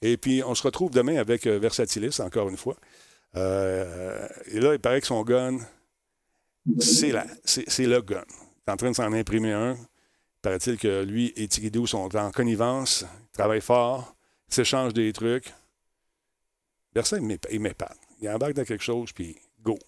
Et 0.02 0.16
puis, 0.16 0.42
on 0.44 0.54
se 0.54 0.62
retrouve 0.62 0.90
demain 0.90 1.16
avec 1.16 1.46
euh, 1.46 1.58
Versatilis, 1.58 2.20
encore 2.20 2.48
une 2.48 2.56
fois. 2.56 2.76
Euh, 3.36 4.28
et 4.52 4.60
là, 4.60 4.74
il 4.74 4.80
paraît 4.80 5.00
que 5.00 5.06
son 5.06 5.22
gun, 5.22 5.58
c'est 6.78 7.12
la- 7.12 7.26
c'est 7.44 7.68
c'est 7.68 7.86
le 7.86 8.00
gun. 8.00 8.24
Il 8.28 8.70
est 8.70 8.72
en 8.72 8.76
train 8.76 8.90
de 8.90 8.96
s'en 8.96 9.12
imprimer 9.12 9.52
un. 9.52 9.76
Paraît-il 10.42 10.78
que 10.78 11.02
lui 11.02 11.32
et 11.36 11.48
Tigidou 11.48 11.86
sont 11.86 12.14
en 12.16 12.30
connivence, 12.30 13.04
ils 13.04 13.32
travaillent 13.36 13.60
fort, 13.60 14.14
ils 14.48 14.54
s'échangent 14.54 14.94
des 14.94 15.12
trucs. 15.12 15.52
Versa, 16.94 17.16
il 17.18 17.24
m'ép- 17.24 17.46
il 17.50 17.60
m'épate. 17.60 17.96
Il 18.20 18.28
embarque 18.30 18.54
dans 18.54 18.64
quelque 18.64 18.82
chose, 18.84 19.12
puis 19.12 19.36
go. 19.62 19.78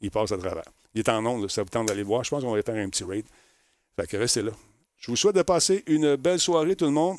Il 0.00 0.10
passe 0.10 0.32
à 0.32 0.38
travers. 0.38 0.64
Il 0.94 1.00
est 1.00 1.08
en 1.08 1.24
onde, 1.24 1.48
ça 1.48 1.62
vous 1.62 1.68
tente 1.70 1.88
d'aller 1.88 2.00
le 2.02 2.06
voir. 2.06 2.24
Je 2.24 2.30
pense 2.30 2.42
qu'on 2.42 2.52
va 2.54 2.62
faire 2.62 2.74
un 2.76 2.88
petit 2.88 3.04
raid. 3.04 3.24
Fait 3.96 4.06
que 4.06 4.16
restez 4.16 4.42
là. 4.42 4.52
Je 4.96 5.10
vous 5.10 5.16
souhaite 5.16 5.36
de 5.36 5.42
passer 5.42 5.82
une 5.86 6.16
belle 6.16 6.40
soirée, 6.40 6.76
tout 6.76 6.84
le 6.84 6.90
monde. 6.90 7.18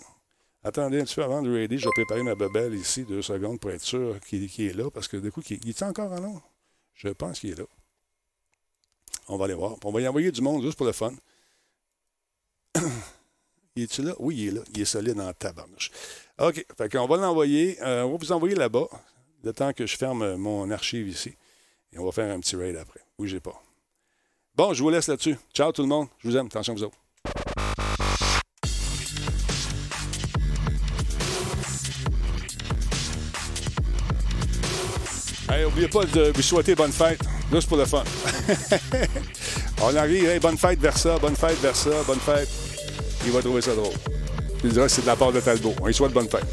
Attendez 0.63 0.99
un 0.99 1.05
petit 1.05 1.15
peu 1.15 1.23
avant 1.23 1.41
de 1.41 1.51
raider. 1.51 1.77
Je 1.77 1.85
vais 1.85 1.91
préparer 1.93 2.23
ma 2.23 2.35
bebelle 2.35 2.73
ici, 2.73 3.05
deux 3.05 3.21
secondes, 3.21 3.59
pour 3.59 3.71
être 3.71 3.83
sûr 3.83 4.19
qu'il 4.21 4.43
est 4.43 4.73
là, 4.73 4.89
parce 4.91 5.07
que 5.07 5.17
du 5.17 5.31
coup, 5.31 5.41
il, 5.49 5.59
il 5.63 5.69
est 5.69 5.83
encore 5.83 6.11
en 6.11 6.23
onde? 6.23 6.41
Je 6.95 7.09
pense 7.09 7.39
qu'il 7.39 7.51
est 7.51 7.59
là. 7.59 7.65
On 9.29 9.37
va 9.37 9.45
aller 9.45 9.53
voir. 9.53 9.77
On 9.85 9.91
va 9.91 10.01
y 10.01 10.07
envoyer 10.07 10.31
du 10.31 10.41
monde 10.41 10.63
juste 10.63 10.75
pour 10.75 10.85
le 10.85 10.91
fun. 10.91 11.13
il 13.75 13.83
est-tu 13.83 14.01
là? 14.01 14.13
Oui, 14.19 14.35
il 14.37 14.47
est 14.47 14.51
là. 14.51 14.61
Il 14.73 14.81
est 14.81 14.85
solide 14.85 15.19
en 15.19 15.31
tabarnouche. 15.31 15.91
OK. 16.39 16.65
Fait 16.77 16.89
qu'on 16.89 17.07
va 17.07 17.17
l'envoyer. 17.17 17.81
Euh, 17.81 18.03
on 18.03 18.11
va 18.11 18.17
vous 18.17 18.31
envoyer 18.31 18.55
là-bas, 18.55 18.87
le 19.43 19.53
temps 19.53 19.71
que 19.71 19.85
je 19.85 19.95
ferme 19.95 20.35
mon 20.35 20.69
archive 20.71 21.07
ici. 21.07 21.35
Et 21.93 21.99
on 21.99 22.05
va 22.05 22.11
faire 22.11 22.33
un 22.33 22.39
petit 22.39 22.55
raid 22.55 22.75
après. 22.75 23.01
Oui, 23.17 23.29
j'ai 23.29 23.39
pas. 23.39 23.61
Bon, 24.55 24.73
je 24.73 24.83
vous 24.83 24.89
laisse 24.89 25.07
là-dessus. 25.07 25.37
Ciao 25.53 25.71
tout 25.71 25.83
le 25.83 25.87
monde. 25.87 26.07
Je 26.17 26.27
vous 26.27 26.35
aime. 26.35 26.47
Attention 26.47 26.73
vous 26.73 26.83
autres. 26.83 26.98
Hey, 35.59 35.65
n'oubliez 35.65 35.89
pas 35.89 36.05
de 36.05 36.31
vous 36.33 36.41
souhaiter 36.41 36.73
bonne 36.73 36.93
fête, 36.93 37.19
juste 37.51 37.67
pour 37.67 37.75
le 37.75 37.83
fun. 37.83 38.05
On 39.81 39.93
arrive, 39.93 40.39
bonne 40.39 40.57
fête 40.57 40.79
vers 40.79 40.97
ça, 40.97 41.19
bonne 41.19 41.35
fête 41.35 41.59
vers 41.61 41.75
ça, 41.75 41.89
bonne 42.07 42.19
fête. 42.19 42.47
Il 43.25 43.31
va 43.33 43.41
trouver 43.41 43.61
ça 43.61 43.75
drôle. 43.75 43.91
Il 44.63 44.71
dira 44.71 44.87
c'est 44.87 45.01
de 45.01 45.07
la 45.07 45.17
part 45.17 45.33
de 45.33 45.41
Talbot. 45.41 45.75
On 45.81 45.87
lui 45.87 45.93
souhaite 45.93 46.13
bonne 46.13 46.29
fête. 46.29 46.45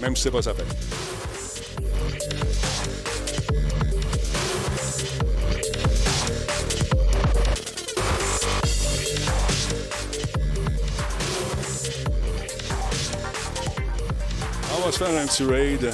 Même 0.00 0.16
si 0.16 0.22
c'est 0.22 0.30
pas 0.30 0.40
sa 0.40 0.54
fête. 0.54 0.64
On 14.74 14.86
va 14.86 14.92
se 14.92 14.98
faire 14.98 15.08
un 15.08 15.26
petit 15.26 15.44
raid 15.44 15.92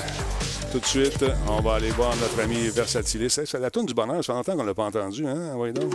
tout 0.73 0.78
de 0.81 0.86
suite. 0.86 1.24
On 1.49 1.61
va 1.61 1.74
aller 1.74 1.90
voir 1.90 2.16
notre 2.16 2.43
ami 2.43 2.69
Versatilis. 2.69 3.40
C'est 3.44 3.61
la 3.61 3.70
tourne 3.70 3.85
du 3.85 3.93
bonheur. 3.93 4.24
Ça 4.24 4.32
fait 4.32 4.39
longtemps 4.39 4.57
qu'on 4.57 4.62
ne 4.62 4.69
l'a 4.69 4.74
pas 4.74 4.85
entendu. 4.85 5.27
Hein? 5.27 5.51
Ah 5.53 5.57
oui 5.57 5.73
donc. 5.73 5.93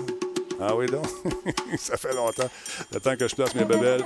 Ah 0.61 0.75
oui 0.75 0.85
donc. 0.85 1.05
ça 1.79 1.97
fait 1.97 2.13
longtemps. 2.13 2.49
Le 2.93 2.99
temps 2.99 3.15
que 3.15 3.27
je 3.27 3.35
place 3.35 3.55
mes 3.55 3.65
bébelles. 3.65 4.03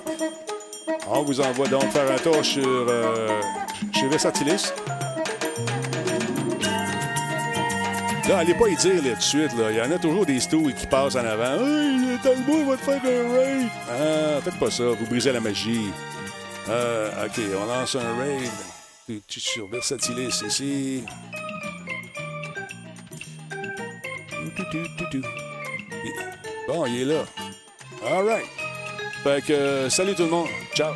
On 1.08 1.24
vous 1.24 1.42
envoie 1.42 1.68
donc 1.68 1.84
faire 1.92 2.10
un 2.10 2.18
tour 2.18 2.44
sur, 2.46 2.64
euh, 2.66 3.42
chez 3.94 4.08
Versatilis. 4.08 4.72
Là, 8.30 8.38
allez 8.38 8.54
pas 8.54 8.70
y 8.70 8.76
dire 8.78 9.04
là, 9.04 9.10
tout 9.12 9.18
de 9.18 9.22
suite. 9.22 9.58
Là. 9.58 9.72
Il 9.72 9.78
y 9.78 9.82
en 9.82 9.92
a 9.92 10.00
toujours 10.00 10.26
des 10.26 10.40
stools 10.40 10.74
qui 10.74 10.88
passent 10.88 11.16
en 11.16 11.26
avant. 11.26 11.66
Hey, 11.66 12.18
Talbot 12.24 12.66
va 12.66 12.78
te 12.78 12.84
faire 12.84 13.02
un 13.04 13.34
raid. 13.34 13.68
Ah, 13.90 14.42
faites 14.42 14.58
pas 14.58 14.72
ça. 14.72 14.84
Vous 14.84 15.06
brisez 15.06 15.34
la 15.34 15.42
magie. 15.42 15.92
Euh, 16.70 17.26
OK, 17.26 17.42
on 17.62 17.66
lance 17.66 17.96
un 17.96 18.22
raid. 18.22 18.71
Tu, 19.12 19.22
tu 19.28 19.40
sur 19.42 19.68
Versatilis 19.68 20.42
ici. 20.48 21.04
Bon, 26.66 26.86
il 26.86 27.02
est 27.02 27.06
là. 27.06 27.26
All 28.06 28.26
right. 28.26 28.46
Fait 29.24 29.44
que, 29.46 29.90
salut 29.90 30.16
tout 30.16 30.24
le 30.24 30.30
monde. 30.30 30.48
Ciao. 30.74 30.94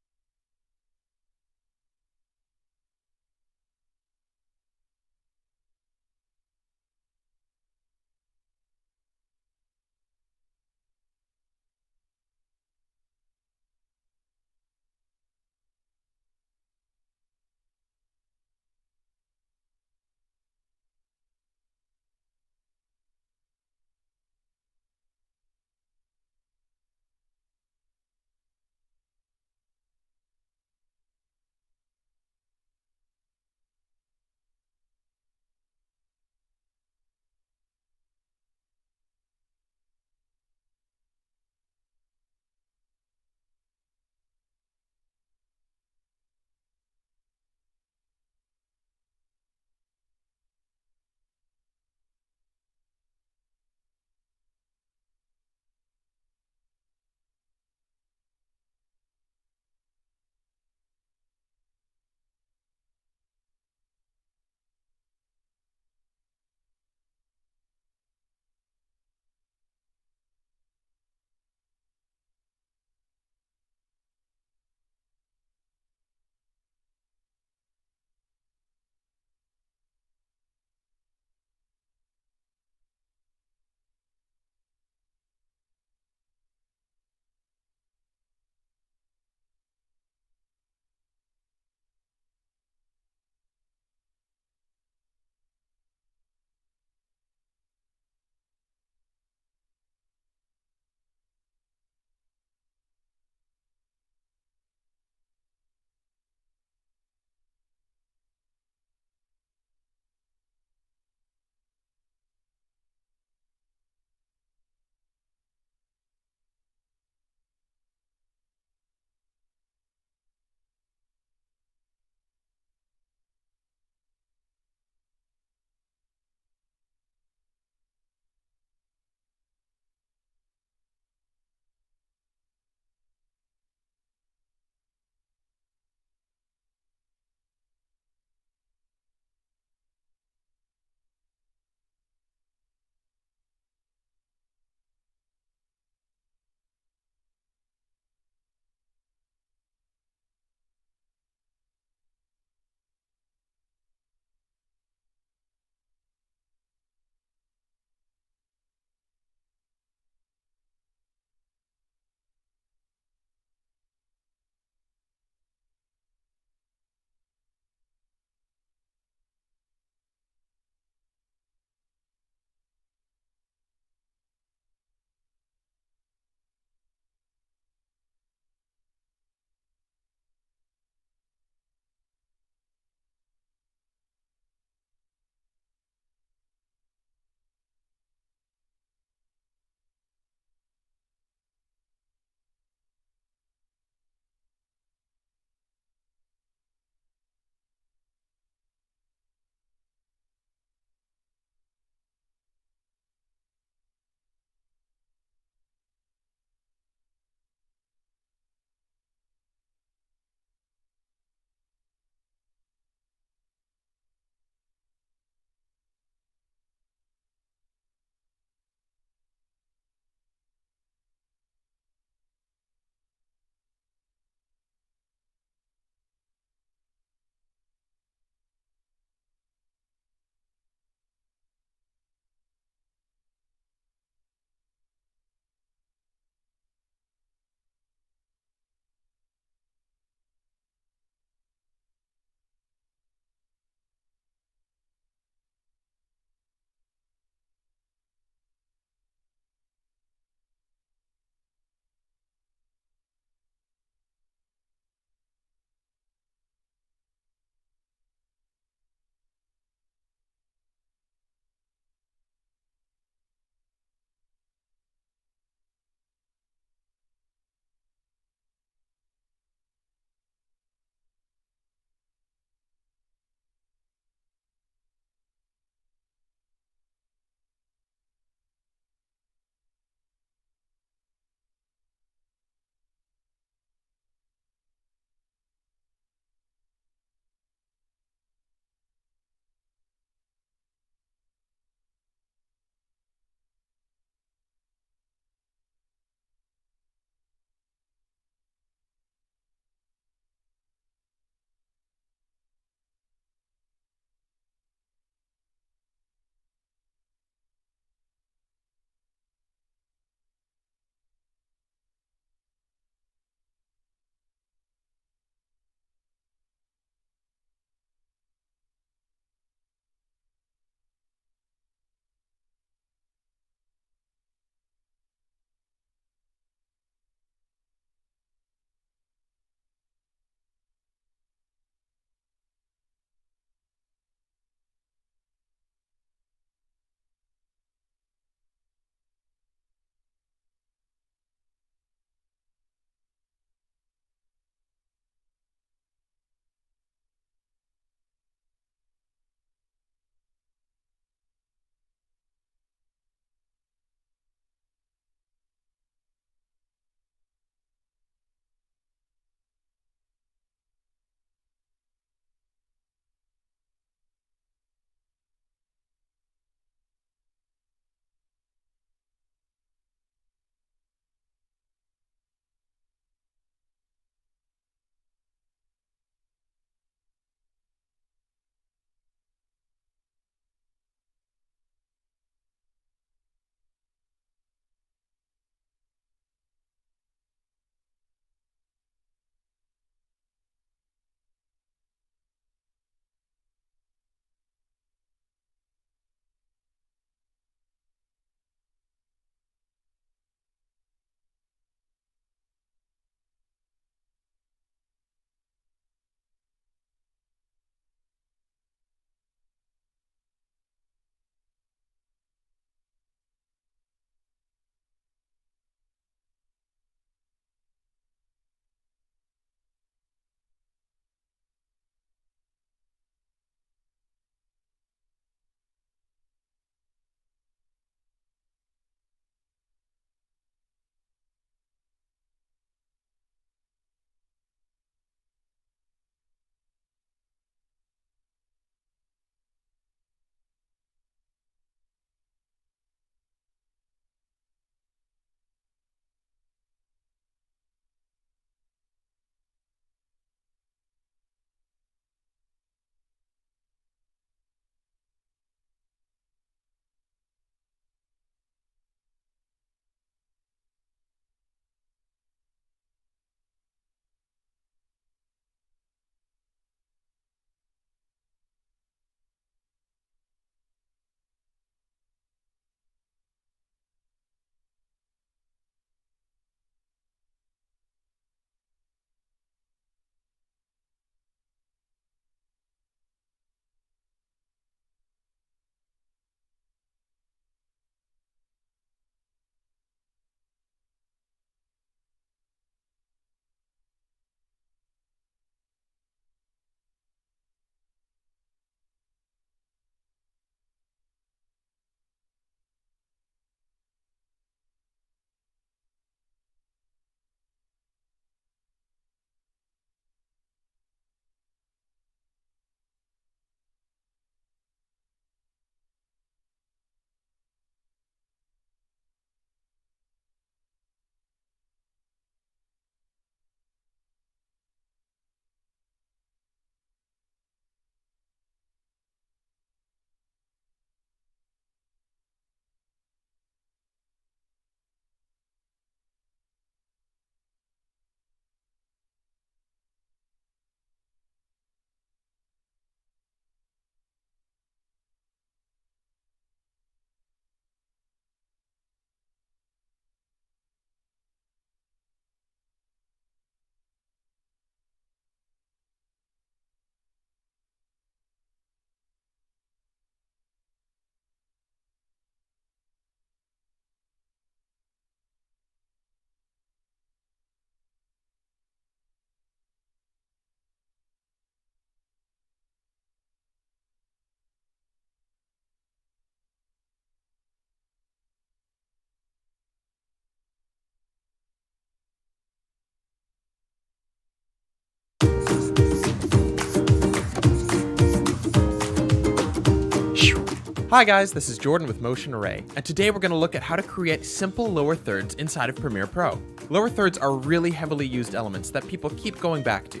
Hi 590.92 591.04
guys, 591.04 591.32
this 591.32 591.48
is 591.48 591.56
Jordan 591.56 591.88
with 591.88 592.02
Motion 592.02 592.34
Array, 592.34 592.62
and 592.76 592.84
today 592.84 593.10
we're 593.10 593.18
going 593.18 593.30
to 593.30 593.36
look 593.38 593.54
at 593.54 593.62
how 593.62 593.76
to 593.76 593.82
create 593.82 594.26
simple 594.26 594.70
lower 594.70 594.94
thirds 594.94 595.32
inside 595.36 595.70
of 595.70 595.76
Premiere 595.76 596.06
Pro. 596.06 596.38
Lower 596.68 596.90
thirds 596.90 597.16
are 597.16 597.32
really 597.32 597.70
heavily 597.70 598.06
used 598.06 598.34
elements 598.34 598.68
that 598.72 598.86
people 598.86 599.08
keep 599.16 599.40
going 599.40 599.62
back 599.62 599.88
to. 599.88 600.00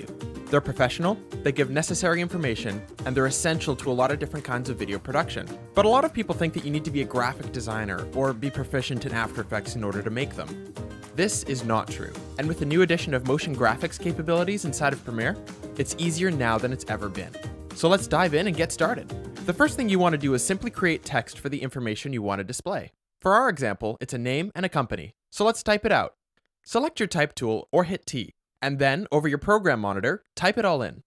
They're 0.50 0.60
professional, 0.60 1.16
they 1.42 1.50
give 1.50 1.70
necessary 1.70 2.20
information, 2.20 2.82
and 3.06 3.16
they're 3.16 3.24
essential 3.24 3.74
to 3.74 3.90
a 3.90 3.94
lot 3.94 4.10
of 4.10 4.18
different 4.18 4.44
kinds 4.44 4.68
of 4.68 4.76
video 4.76 4.98
production. 4.98 5.48
But 5.72 5.86
a 5.86 5.88
lot 5.88 6.04
of 6.04 6.12
people 6.12 6.34
think 6.34 6.52
that 6.52 6.64
you 6.66 6.70
need 6.70 6.84
to 6.84 6.90
be 6.90 7.00
a 7.00 7.06
graphic 7.06 7.52
designer 7.52 8.06
or 8.14 8.34
be 8.34 8.50
proficient 8.50 9.06
in 9.06 9.14
After 9.14 9.40
Effects 9.40 9.76
in 9.76 9.84
order 9.84 10.02
to 10.02 10.10
make 10.10 10.36
them. 10.36 10.74
This 11.16 11.42
is 11.44 11.64
not 11.64 11.88
true, 11.88 12.12
and 12.38 12.46
with 12.46 12.58
the 12.58 12.66
new 12.66 12.82
addition 12.82 13.14
of 13.14 13.26
motion 13.26 13.56
graphics 13.56 13.98
capabilities 13.98 14.66
inside 14.66 14.92
of 14.92 15.02
Premiere, 15.06 15.38
it's 15.78 15.96
easier 15.98 16.30
now 16.30 16.58
than 16.58 16.70
it's 16.70 16.84
ever 16.88 17.08
been. 17.08 17.32
So 17.74 17.88
let's 17.88 18.06
dive 18.06 18.34
in 18.34 18.46
and 18.46 18.56
get 18.56 18.70
started. 18.72 19.08
The 19.46 19.52
first 19.52 19.76
thing 19.76 19.88
you 19.88 19.98
want 19.98 20.12
to 20.12 20.18
do 20.18 20.34
is 20.34 20.44
simply 20.44 20.70
create 20.70 21.04
text 21.04 21.38
for 21.38 21.48
the 21.48 21.62
information 21.62 22.12
you 22.12 22.22
want 22.22 22.38
to 22.38 22.44
display. 22.44 22.92
For 23.20 23.34
our 23.34 23.48
example, 23.48 23.98
it's 24.00 24.14
a 24.14 24.18
name 24.18 24.52
and 24.54 24.64
a 24.64 24.68
company. 24.68 25.14
So 25.30 25.44
let's 25.44 25.62
type 25.62 25.84
it 25.84 25.92
out. 25.92 26.14
Select 26.64 27.00
your 27.00 27.08
type 27.08 27.34
tool 27.34 27.68
or 27.72 27.84
hit 27.84 28.06
T, 28.06 28.34
and 28.60 28.78
then 28.78 29.06
over 29.10 29.26
your 29.26 29.38
program 29.38 29.80
monitor, 29.80 30.22
type 30.36 30.58
it 30.58 30.64
all 30.64 30.82
in. 30.82 31.02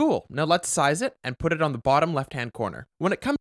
Cool, 0.00 0.24
now 0.30 0.44
let's 0.44 0.66
size 0.66 1.02
it 1.02 1.16
and 1.22 1.38
put 1.38 1.52
it 1.52 1.60
on 1.60 1.72
the 1.72 1.78
bottom 1.78 2.14
left 2.14 2.32
hand 2.32 2.54
corner. 2.54 2.86
When 2.96 3.12
it 3.12 3.20
comes 3.20 3.36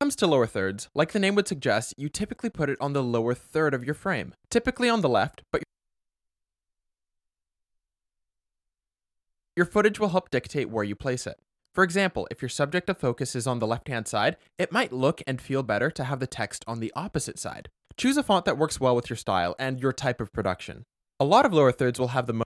comes 0.00 0.16
to 0.16 0.26
lower 0.26 0.46
thirds, 0.46 0.88
like 0.94 1.12
the 1.12 1.18
name 1.18 1.34
would 1.34 1.46
suggest, 1.46 1.92
you 1.98 2.08
typically 2.08 2.48
put 2.48 2.70
it 2.70 2.78
on 2.80 2.94
the 2.94 3.02
lower 3.02 3.34
third 3.34 3.74
of 3.74 3.84
your 3.84 3.94
frame, 3.94 4.34
typically 4.50 4.88
on 4.88 5.02
the 5.02 5.08
left, 5.08 5.42
but 5.52 5.62
your 9.54 9.66
footage 9.66 10.00
will 10.00 10.08
help 10.08 10.30
dictate 10.30 10.70
where 10.70 10.84
you 10.84 10.96
place 10.96 11.26
it. 11.26 11.38
For 11.74 11.84
example, 11.84 12.26
if 12.30 12.40
your 12.40 12.48
subject 12.48 12.88
of 12.88 12.96
focus 12.96 13.36
is 13.36 13.46
on 13.46 13.58
the 13.58 13.66
left 13.66 13.88
hand 13.88 14.08
side, 14.08 14.38
it 14.58 14.72
might 14.72 14.90
look 14.90 15.22
and 15.26 15.38
feel 15.40 15.62
better 15.62 15.90
to 15.90 16.04
have 16.04 16.18
the 16.18 16.26
text 16.26 16.64
on 16.66 16.80
the 16.80 16.92
opposite 16.96 17.38
side. 17.38 17.68
Choose 17.98 18.16
a 18.16 18.22
font 18.22 18.46
that 18.46 18.56
works 18.56 18.80
well 18.80 18.96
with 18.96 19.10
your 19.10 19.18
style 19.18 19.54
and 19.58 19.78
your 19.78 19.92
type 19.92 20.20
of 20.22 20.32
production. 20.32 20.84
A 21.20 21.24
lot 21.26 21.44
of 21.44 21.52
lower 21.52 21.72
thirds 21.72 22.00
will 22.00 22.08
have 22.08 22.26
the 22.26 22.42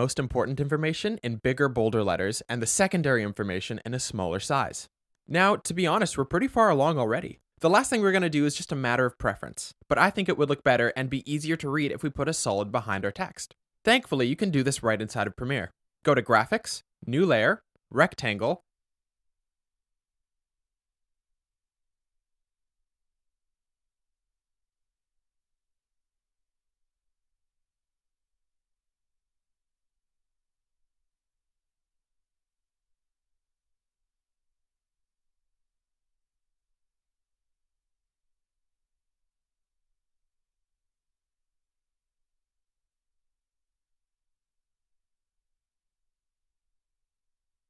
most 0.00 0.18
important 0.18 0.58
information 0.58 1.18
in 1.22 1.36
bigger, 1.36 1.68
bolder 1.68 2.02
letters 2.02 2.42
and 2.48 2.62
the 2.62 2.66
secondary 2.66 3.22
information 3.22 3.82
in 3.84 3.92
a 3.92 4.00
smaller 4.00 4.40
size. 4.40 4.88
Now, 5.28 5.56
to 5.56 5.74
be 5.74 5.86
honest, 5.86 6.16
we're 6.16 6.24
pretty 6.24 6.48
far 6.48 6.70
along 6.70 6.98
already. 6.98 7.38
The 7.60 7.68
last 7.68 7.90
thing 7.90 8.00
we're 8.00 8.10
going 8.18 8.22
to 8.22 8.30
do 8.30 8.46
is 8.46 8.54
just 8.54 8.72
a 8.72 8.86
matter 8.88 9.04
of 9.04 9.18
preference, 9.18 9.74
but 9.90 9.98
I 9.98 10.08
think 10.08 10.26
it 10.26 10.38
would 10.38 10.48
look 10.48 10.64
better 10.64 10.88
and 10.96 11.10
be 11.10 11.30
easier 11.30 11.56
to 11.56 11.68
read 11.68 11.92
if 11.92 12.02
we 12.02 12.08
put 12.08 12.30
a 12.30 12.32
solid 12.32 12.72
behind 12.72 13.04
our 13.04 13.10
text. 13.10 13.54
Thankfully, 13.84 14.26
you 14.26 14.36
can 14.36 14.50
do 14.50 14.62
this 14.62 14.82
right 14.82 15.02
inside 15.02 15.26
of 15.26 15.36
Premiere. 15.36 15.70
Go 16.02 16.14
to 16.14 16.22
Graphics, 16.22 16.80
New 17.04 17.26
Layer, 17.26 17.62
Rectangle, 17.90 18.62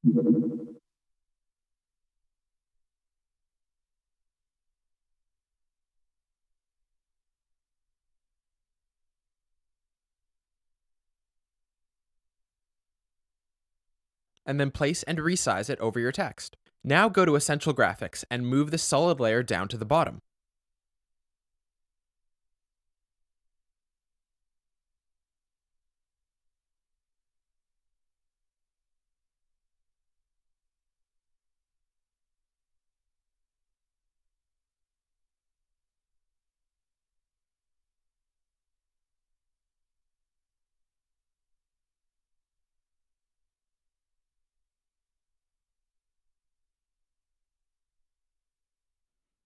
and 0.03 0.67
then 14.59 14.71
place 14.71 15.03
and 15.03 15.19
resize 15.19 15.69
it 15.69 15.79
over 15.79 15.99
your 15.99 16.11
text. 16.11 16.57
Now 16.83 17.09
go 17.09 17.25
to 17.25 17.35
Essential 17.35 17.73
Graphics 17.73 18.23
and 18.29 18.45
move 18.45 18.71
the 18.71 18.77
solid 18.77 19.19
layer 19.19 19.43
down 19.43 19.67
to 19.69 19.77
the 19.77 19.85
bottom. 19.85 20.19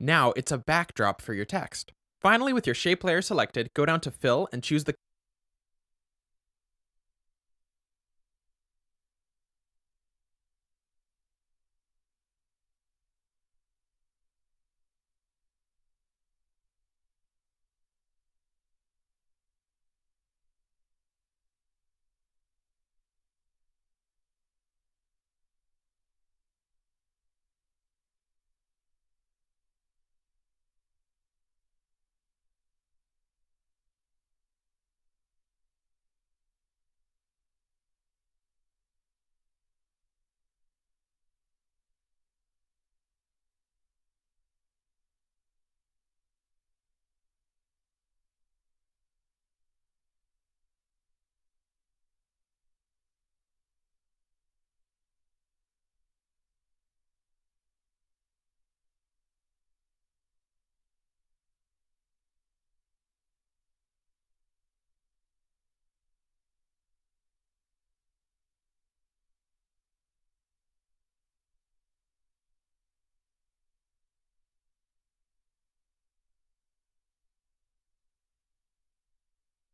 Now 0.06 0.34
it's 0.36 0.52
a 0.52 0.60
backdrop 0.60 1.20
for 1.20 1.34
your 1.34 1.46
text. 1.46 1.92
Finally, 2.22 2.54
with 2.54 2.68
your 2.68 2.76
shape 2.76 3.04
layer 3.04 3.24
selected, 3.24 3.72
go 3.74 3.88
down 3.88 4.02
to 4.02 4.12
Fill 4.12 4.48
and 4.54 4.62
choose 4.62 4.84
the 4.84 4.94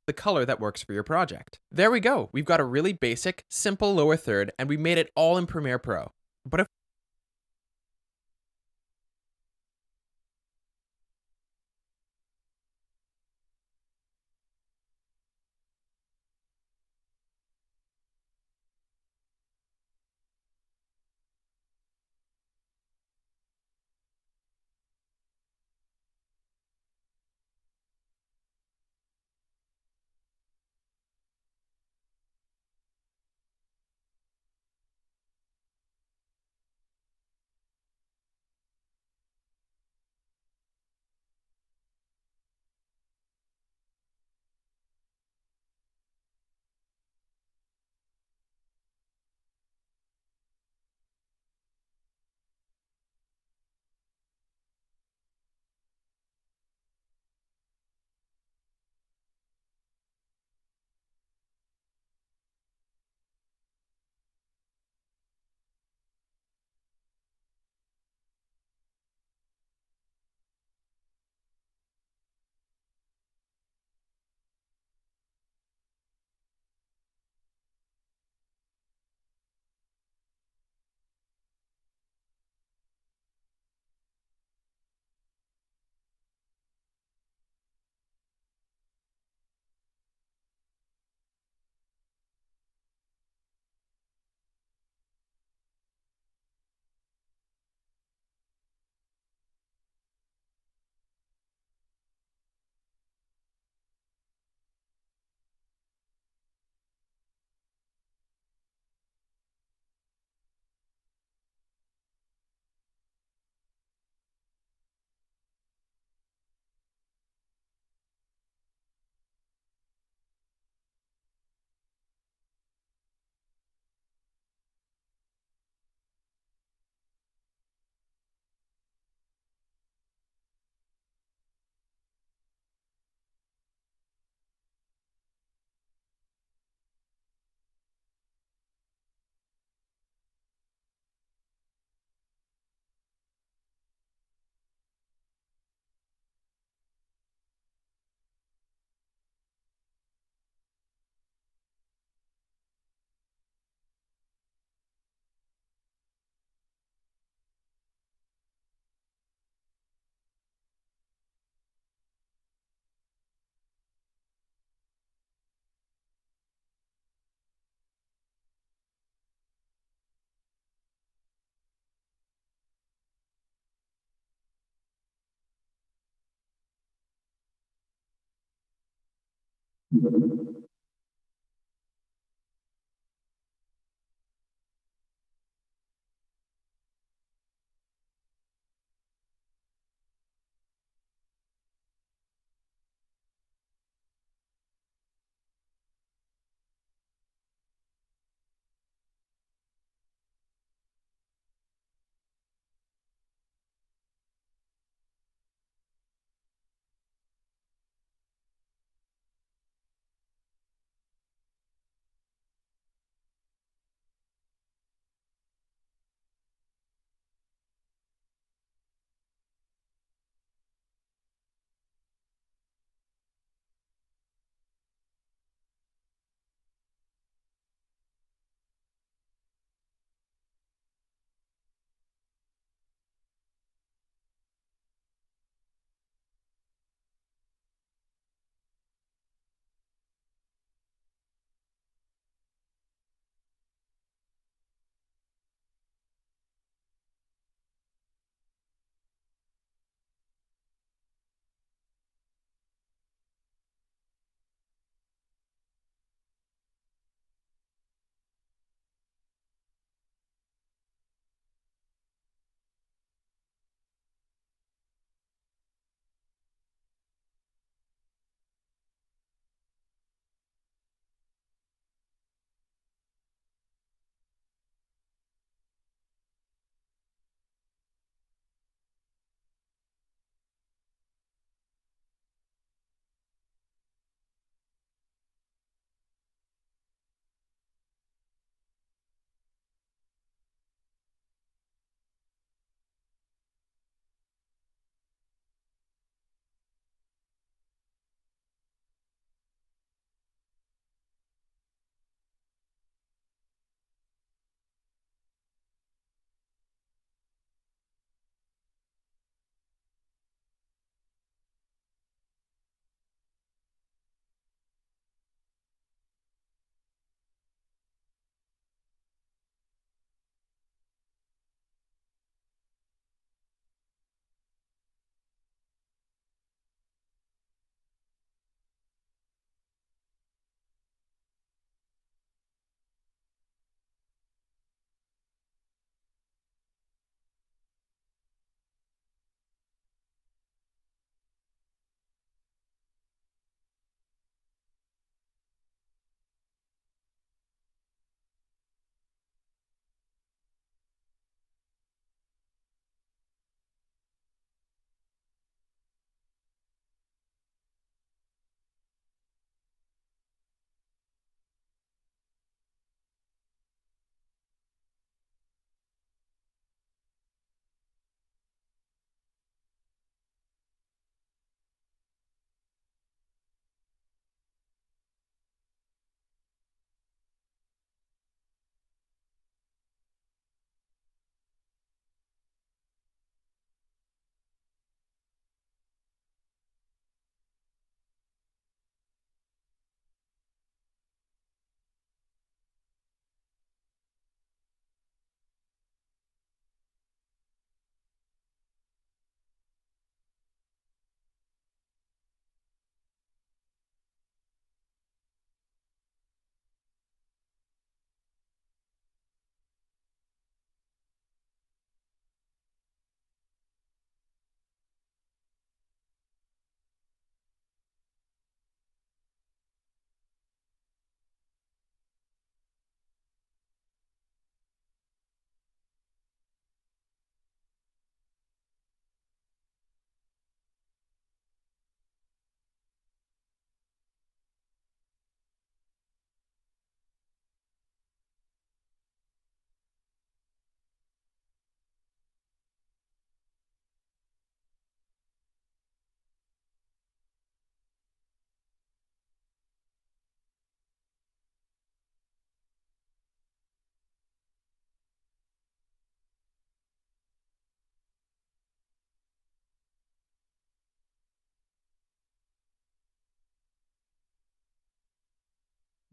the 0.07 0.13
color 0.13 0.45
that 0.45 0.59
works 0.59 0.83
for 0.83 0.93
your 0.93 1.03
project. 1.03 1.59
There 1.71 1.91
we 1.91 1.99
go. 1.99 2.29
We've 2.31 2.45
got 2.45 2.59
a 2.59 2.65
really 2.65 2.93
basic, 2.93 3.45
simple 3.49 3.93
lower 3.93 4.17
third, 4.17 4.51
and 4.57 4.67
we 4.67 4.77
made 4.77 4.97
it 4.97 5.11
all 5.15 5.37
in 5.37 5.45
Premiere 5.45 5.79
Pro. 5.79 6.11
But 6.45 6.61
if 6.61 6.67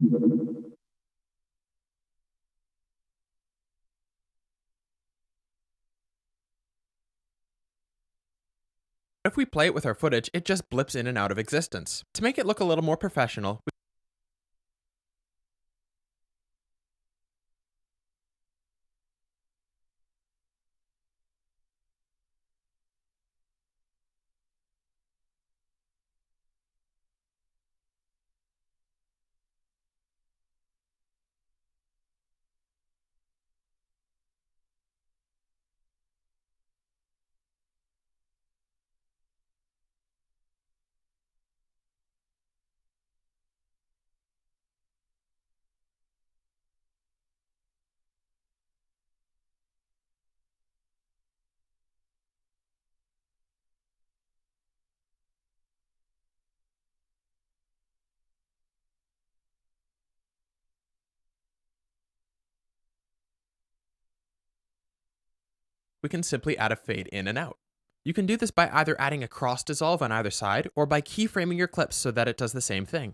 If 0.01 0.11
we 9.35 9.45
play 9.45 9.65
it 9.65 9.73
with 9.73 9.85
our 9.85 9.93
footage, 9.93 10.29
it 10.33 10.45
just 10.45 10.69
blips 10.69 10.95
in 10.95 11.05
and 11.05 11.17
out 11.17 11.31
of 11.31 11.37
existence. 11.37 12.03
To 12.13 12.23
make 12.23 12.37
it 12.37 12.45
look 12.45 12.61
a 12.61 12.63
little 12.63 12.83
more 12.83 12.97
professional, 12.97 13.59
we 66.01 66.09
can 66.09 66.23
simply 66.23 66.57
add 66.57 66.71
a 66.71 66.75
fade 66.75 67.07
in 67.07 67.27
and 67.27 67.37
out. 67.37 67.57
You 68.05 68.13
can 68.13 68.25
do 68.25 68.37
this 68.37 68.51
by 68.51 68.69
either 68.71 68.99
adding 68.99 69.23
a 69.23 69.27
cross 69.27 69.63
dissolve 69.63 70.01
on 70.01 70.11
either 70.11 70.31
side 70.31 70.69
or 70.75 70.85
by 70.85 71.01
keyframing 71.01 71.57
your 71.57 71.67
clips 71.67 71.95
so 71.95 72.11
that 72.11 72.27
it 72.27 72.37
does 72.37 72.53
the 72.53 72.61
same 72.61 72.85
thing. 72.85 73.13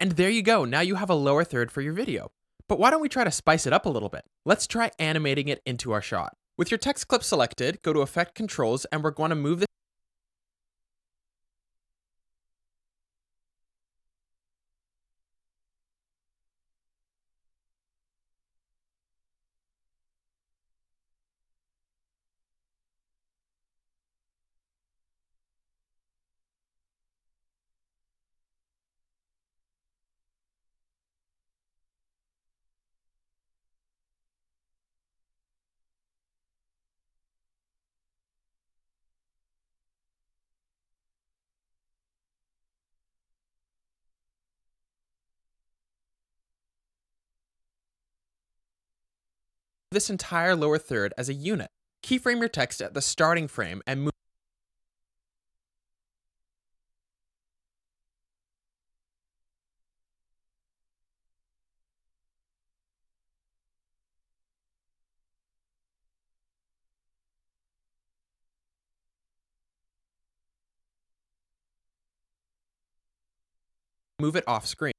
And 0.00 0.12
there 0.12 0.30
you 0.30 0.42
go, 0.42 0.64
now 0.64 0.80
you 0.80 0.96
have 0.96 1.10
a 1.10 1.14
lower 1.14 1.44
third 1.44 1.70
for 1.70 1.80
your 1.80 1.92
video. 1.92 2.28
But 2.68 2.78
why 2.78 2.90
don't 2.90 3.00
we 3.00 3.08
try 3.08 3.24
to 3.24 3.30
spice 3.30 3.66
it 3.66 3.72
up 3.72 3.86
a 3.86 3.90
little 3.90 4.08
bit? 4.08 4.24
Let's 4.44 4.66
try 4.66 4.90
animating 4.98 5.48
it 5.48 5.62
into 5.64 5.92
our 5.92 6.02
shot. 6.02 6.34
With 6.58 6.70
your 6.70 6.78
text 6.78 7.06
clip 7.06 7.22
selected, 7.22 7.80
go 7.82 7.92
to 7.92 8.00
Effect 8.00 8.34
Controls 8.34 8.84
and 8.86 9.04
we're 9.04 9.10
going 9.10 9.30
to 9.30 9.36
move 9.36 9.60
this 9.60 9.66
this 49.90 50.10
entire 50.10 50.56
lower 50.56 50.78
third 50.78 51.14
as 51.16 51.28
a 51.28 51.34
unit. 51.34 51.68
Keyframe 52.02 52.40
your 52.40 52.48
text 52.48 52.80
at 52.80 52.94
the 52.94 53.02
starting 53.02 53.48
frame 53.48 53.82
and 53.86 54.02
move 54.02 54.12
move 74.18 74.34
it 74.34 74.44
off 74.48 74.66
screen. 74.66 74.95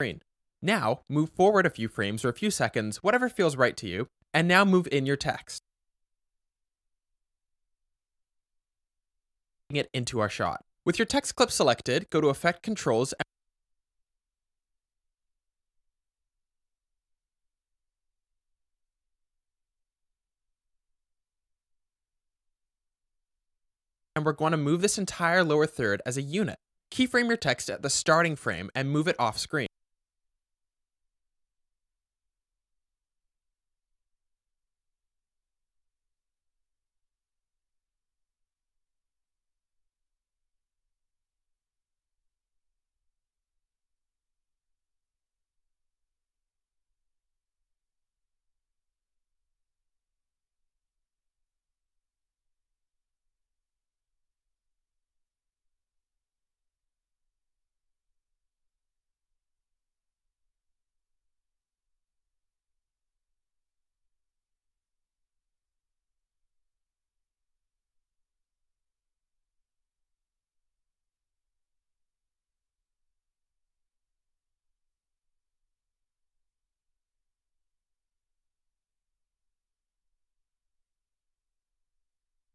Screen. 0.00 0.22
Now, 0.62 1.00
move 1.10 1.28
forward 1.28 1.66
a 1.66 1.70
few 1.70 1.86
frames 1.86 2.24
or 2.24 2.30
a 2.30 2.34
few 2.34 2.50
seconds, 2.50 3.02
whatever 3.02 3.28
feels 3.28 3.54
right 3.54 3.76
to 3.76 3.86
you, 3.86 4.08
and 4.32 4.48
now 4.48 4.64
move 4.64 4.88
in 4.90 5.04
your 5.04 5.16
text. 5.16 5.62
It 9.68 9.90
into 9.92 10.20
our 10.20 10.30
shot. 10.30 10.64
With 10.86 10.98
your 10.98 11.04
text 11.04 11.36
clip 11.36 11.50
selected, 11.50 12.08
go 12.08 12.22
to 12.22 12.28
Effect 12.28 12.62
Controls 12.62 13.12
and 24.16 24.24
we're 24.24 24.32
going 24.32 24.52
to 24.52 24.56
move 24.56 24.80
this 24.80 24.98
entire 24.98 25.44
lower 25.44 25.66
third 25.66 26.00
as 26.06 26.16
a 26.16 26.22
unit. 26.22 26.56
Keyframe 26.90 27.28
your 27.28 27.36
text 27.36 27.70
at 27.70 27.82
the 27.82 27.90
starting 27.90 28.34
frame 28.34 28.70
and 28.74 28.90
move 28.90 29.06
it 29.06 29.16
off 29.18 29.38
screen. 29.38 29.69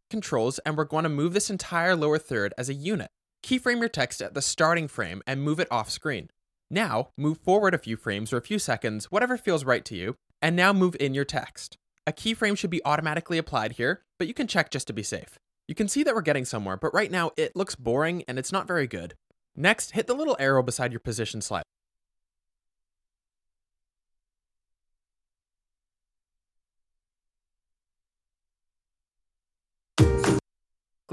Controls 0.09 0.59
and 0.59 0.77
we're 0.77 0.85
going 0.85 1.03
to 1.03 1.09
move 1.09 1.33
this 1.33 1.49
entire 1.49 1.95
lower 1.95 2.17
third 2.17 2.53
as 2.57 2.69
a 2.69 2.73
unit. 2.73 3.09
Keyframe 3.43 3.79
your 3.79 3.89
text 3.89 4.21
at 4.21 4.33
the 4.33 4.41
starting 4.41 4.87
frame 4.87 5.21
and 5.27 5.41
move 5.41 5.59
it 5.59 5.67
off 5.71 5.89
screen. 5.89 6.29
Now, 6.69 7.09
move 7.17 7.37
forward 7.37 7.73
a 7.73 7.79
few 7.79 7.95
frames 7.95 8.33
or 8.33 8.37
a 8.37 8.41
few 8.41 8.57
seconds, 8.57 9.11
whatever 9.11 9.37
feels 9.37 9.63
right 9.63 9.85
to 9.85 9.95
you, 9.95 10.15
and 10.41 10.55
now 10.55 10.73
move 10.73 10.95
in 10.99 11.13
your 11.13 11.25
text. 11.25 11.77
A 12.07 12.11
keyframe 12.11 12.57
should 12.57 12.69
be 12.69 12.83
automatically 12.85 13.37
applied 13.37 13.73
here, 13.73 14.01
but 14.17 14.27
you 14.27 14.33
can 14.33 14.47
check 14.47 14.71
just 14.71 14.87
to 14.87 14.93
be 14.93 15.03
safe. 15.03 15.37
You 15.67 15.75
can 15.75 15.87
see 15.87 16.03
that 16.03 16.13
we're 16.13 16.21
getting 16.21 16.45
somewhere, 16.45 16.77
but 16.77 16.93
right 16.93 17.11
now 17.11 17.31
it 17.37 17.55
looks 17.55 17.75
boring 17.75 18.23
and 18.27 18.37
it's 18.37 18.51
not 18.51 18.67
very 18.67 18.87
good. 18.87 19.13
Next, 19.55 19.91
hit 19.91 20.07
the 20.07 20.13
little 20.13 20.35
arrow 20.39 20.61
beside 20.61 20.91
your 20.91 20.99
position 20.99 21.41
slider. 21.41 21.65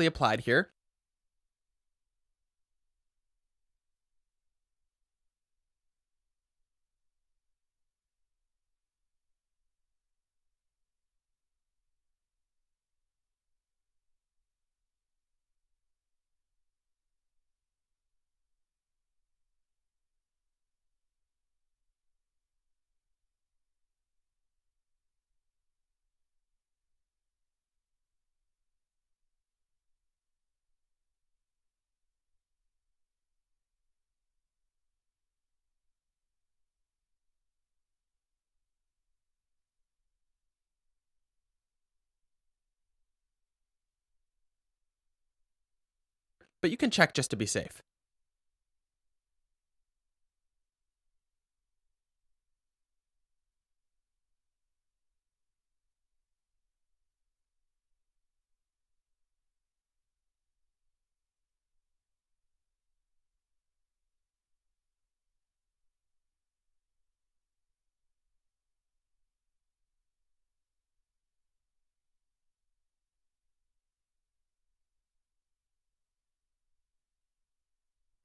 Applied 0.06 0.40
here. 0.40 0.70
But 46.62 46.70
you 46.70 46.76
can 46.78 46.90
check 46.90 47.12
just 47.12 47.30
to 47.30 47.36
be 47.36 47.44
safe. 47.44 47.82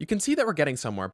You 0.08 0.16
can 0.16 0.22
see 0.22 0.36
that 0.36 0.45
we're 0.45 0.53
getting 0.53 0.77
somewhere, 0.77 1.10